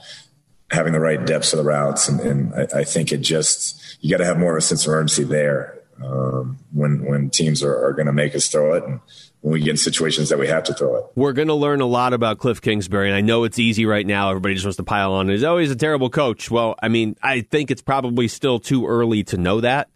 having 0.71 0.93
the 0.93 0.99
right 0.99 1.25
depths 1.25 1.53
of 1.53 1.57
the 1.57 1.63
routes. 1.63 2.07
And, 2.07 2.19
and 2.19 2.53
I, 2.53 2.79
I, 2.79 2.83
think 2.83 3.11
it 3.11 3.17
just, 3.17 3.97
you 4.01 4.11
got 4.11 4.17
to 4.17 4.25
have 4.25 4.37
more 4.37 4.53
of 4.53 4.57
a 4.59 4.61
sense 4.61 4.85
of 4.85 4.93
urgency 4.93 5.23
there 5.23 5.79
um, 6.03 6.59
when, 6.71 7.05
when 7.05 7.29
teams 7.29 7.63
are, 7.63 7.85
are 7.85 7.93
going 7.93 8.05
to 8.05 8.13
make 8.13 8.35
us 8.35 8.47
throw 8.47 8.73
it. 8.73 8.83
And 8.83 8.99
when 9.41 9.53
we 9.53 9.59
get 9.61 9.71
in 9.71 9.77
situations 9.77 10.29
that 10.29 10.37
we 10.37 10.47
have 10.47 10.63
to 10.65 10.73
throw 10.73 10.97
it. 10.97 11.05
We're 11.15 11.33
going 11.33 11.47
to 11.47 11.53
learn 11.53 11.81
a 11.81 11.85
lot 11.85 12.13
about 12.13 12.39
Cliff 12.39 12.61
Kingsbury. 12.61 13.07
And 13.07 13.15
I 13.15 13.21
know 13.21 13.45
it's 13.45 13.57
easy 13.57 13.85
right 13.85 14.05
now. 14.05 14.29
Everybody 14.29 14.55
just 14.55 14.65
wants 14.65 14.77
to 14.77 14.83
pile 14.83 15.13
on. 15.13 15.29
He's 15.29 15.43
always 15.43 15.71
a 15.71 15.75
terrible 15.75 16.09
coach. 16.09 16.51
Well, 16.51 16.75
I 16.81 16.89
mean, 16.89 17.15
I 17.23 17.41
think 17.41 17.71
it's 17.71 17.81
probably 17.81 18.27
still 18.27 18.59
too 18.59 18.85
early 18.85 19.23
to 19.25 19.37
know 19.37 19.61
that. 19.61 19.89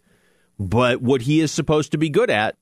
But 0.59 1.01
what 1.01 1.23
he 1.23 1.39
is 1.39 1.51
supposed 1.51 1.91
to 1.91 1.97
be 1.97 2.09
good 2.09 2.29
at 2.29 2.55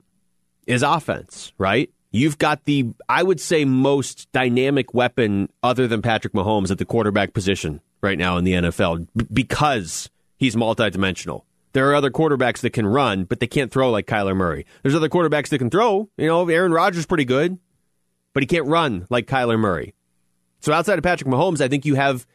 is 0.67 0.83
offense, 0.83 1.53
right? 1.57 1.89
You've 2.11 2.37
got 2.37 2.65
the, 2.65 2.89
I 3.07 3.23
would 3.23 3.39
say, 3.39 3.63
most 3.65 4.31
dynamic 4.31 4.93
weapon 4.93 5.49
other 5.63 5.87
than 5.87 6.01
Patrick 6.01 6.33
Mahomes 6.33 6.71
at 6.71 6.77
the 6.77 6.85
quarterback 6.85 7.33
position 7.33 7.81
right 8.01 8.17
now 8.17 8.37
in 8.37 8.43
the 8.43 8.53
NFL 8.53 9.07
b- 9.15 9.27
because 9.31 10.09
he's 10.37 10.55
multidimensional. 10.55 11.43
There 11.73 11.89
are 11.89 11.95
other 11.95 12.11
quarterbacks 12.11 12.59
that 12.61 12.71
can 12.71 12.85
run, 12.85 13.23
but 13.23 13.39
they 13.39 13.47
can't 13.47 13.71
throw 13.71 13.89
like 13.91 14.07
Kyler 14.07 14.35
Murray. 14.35 14.65
There's 14.83 14.95
other 14.95 15.07
quarterbacks 15.07 15.49
that 15.49 15.59
can 15.59 15.69
throw. 15.69 16.09
You 16.17 16.27
know, 16.27 16.47
Aaron 16.49 16.73
Rodgers 16.73 16.99
is 16.99 17.05
pretty 17.05 17.23
good, 17.23 17.57
but 18.33 18.43
he 18.43 18.47
can't 18.47 18.67
run 18.67 19.07
like 19.09 19.25
Kyler 19.25 19.57
Murray. 19.57 19.93
So 20.59 20.73
outside 20.73 20.97
of 20.97 21.03
Patrick 21.03 21.29
Mahomes, 21.29 21.61
I 21.61 21.69
think 21.69 21.85
you 21.85 21.95
have 21.95 22.27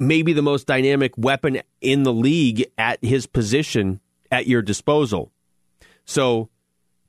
maybe 0.00 0.32
the 0.32 0.42
most 0.42 0.66
dynamic 0.66 1.16
weapon 1.16 1.60
in 1.80 2.02
the 2.02 2.12
league 2.12 2.66
at 2.76 3.02
his 3.04 3.26
position 3.26 4.00
at 4.34 4.48
your 4.48 4.62
disposal. 4.62 5.30
So 6.04 6.50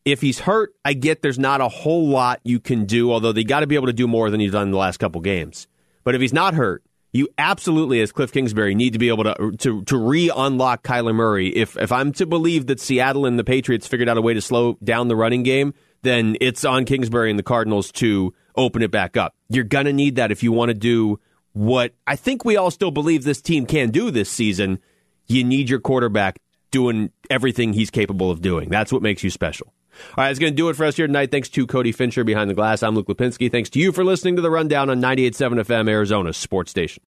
if 0.05 0.21
he's 0.21 0.39
hurt, 0.39 0.73
I 0.85 0.93
get 0.93 1.23
there's 1.23 1.39
not 1.39 1.59
a 1.59 1.67
whole 1.67 2.07
lot 2.07 2.39
you 2.43 2.59
can 2.59 2.85
do, 2.85 3.11
although 3.11 3.31
they 3.31 3.43
got 3.43 3.61
to 3.61 3.67
be 3.67 3.75
able 3.75 3.87
to 3.87 3.93
do 3.93 4.07
more 4.07 4.29
than 4.29 4.39
he's 4.39 4.51
done 4.51 4.63
in 4.67 4.71
the 4.71 4.77
last 4.77 4.97
couple 4.97 5.19
games. 5.21 5.67
But 6.03 6.13
if 6.13 6.21
he's 6.21 6.33
not 6.33 6.53
hurt, 6.53 6.83
you 7.11 7.27
absolutely, 7.37 8.01
as 8.01 8.11
Cliff 8.11 8.31
Kingsbury, 8.31 8.75
need 8.75 8.93
to 8.93 8.99
be 8.99 9.07
able 9.07 9.23
to 9.23 9.41
uh, 9.41 9.51
to, 9.59 9.81
to 9.83 9.97
re 9.97 10.29
unlock 10.35 10.83
Kyler 10.83 11.15
Murray. 11.15 11.47
If 11.47 11.75
if 11.77 11.91
I'm 11.91 12.11
to 12.13 12.27
believe 12.27 12.67
that 12.67 12.79
Seattle 12.79 13.25
and 13.25 13.39
the 13.39 13.43
Patriots 13.43 13.87
figured 13.87 14.07
out 14.07 14.17
a 14.17 14.21
way 14.21 14.35
to 14.35 14.41
slow 14.41 14.77
down 14.83 15.07
the 15.07 15.15
running 15.15 15.41
game, 15.41 15.73
then 16.03 16.37
it's 16.39 16.63
on 16.63 16.85
Kingsbury 16.85 17.31
and 17.31 17.39
the 17.39 17.43
Cardinals 17.43 17.91
to 17.93 18.33
open 18.55 18.83
it 18.83 18.91
back 18.91 19.17
up. 19.17 19.33
You're 19.49 19.63
gonna 19.63 19.93
need 19.93 20.17
that 20.17 20.31
if 20.31 20.43
you 20.43 20.51
want 20.51 20.69
to 20.69 20.75
do 20.75 21.19
what 21.53 21.95
I 22.05 22.17
think 22.17 22.45
we 22.45 22.57
all 22.57 22.69
still 22.69 22.91
believe 22.91 23.23
this 23.23 23.41
team 23.41 23.65
can 23.65 23.89
do 23.89 24.11
this 24.11 24.29
season. 24.29 24.79
You 25.25 25.43
need 25.43 25.69
your 25.69 25.79
quarterback 25.79 26.39
doing 26.75 27.09
everything 27.29 27.71
he's 27.71 27.89
capable 27.89 28.29
of 28.29 28.41
doing. 28.41 28.67
That's 28.67 28.91
what 28.91 29.01
makes 29.01 29.23
you 29.23 29.29
special. 29.29 29.67
All 30.09 30.15
right, 30.17 30.27
that's 30.27 30.39
going 30.39 30.51
to 30.51 30.57
do 30.57 30.67
it 30.67 30.75
for 30.75 30.85
us 30.85 30.97
here 30.97 31.07
tonight. 31.07 31.31
Thanks 31.31 31.47
to 31.47 31.65
Cody 31.65 31.93
Fincher 31.93 32.25
behind 32.25 32.49
the 32.49 32.53
glass. 32.53 32.83
I'm 32.83 32.95
Luke 32.95 33.07
Lapinski. 33.07 33.49
Thanks 33.49 33.69
to 33.69 33.79
you 33.79 33.93
for 33.93 34.03
listening 34.03 34.35
to 34.35 34.41
the 34.41 34.51
Rundown 34.51 34.89
on 34.89 34.99
98.7 34.99 35.63
FM, 35.63 35.89
Arizona 35.89 36.33
Sports 36.33 36.71
Station. 36.71 37.01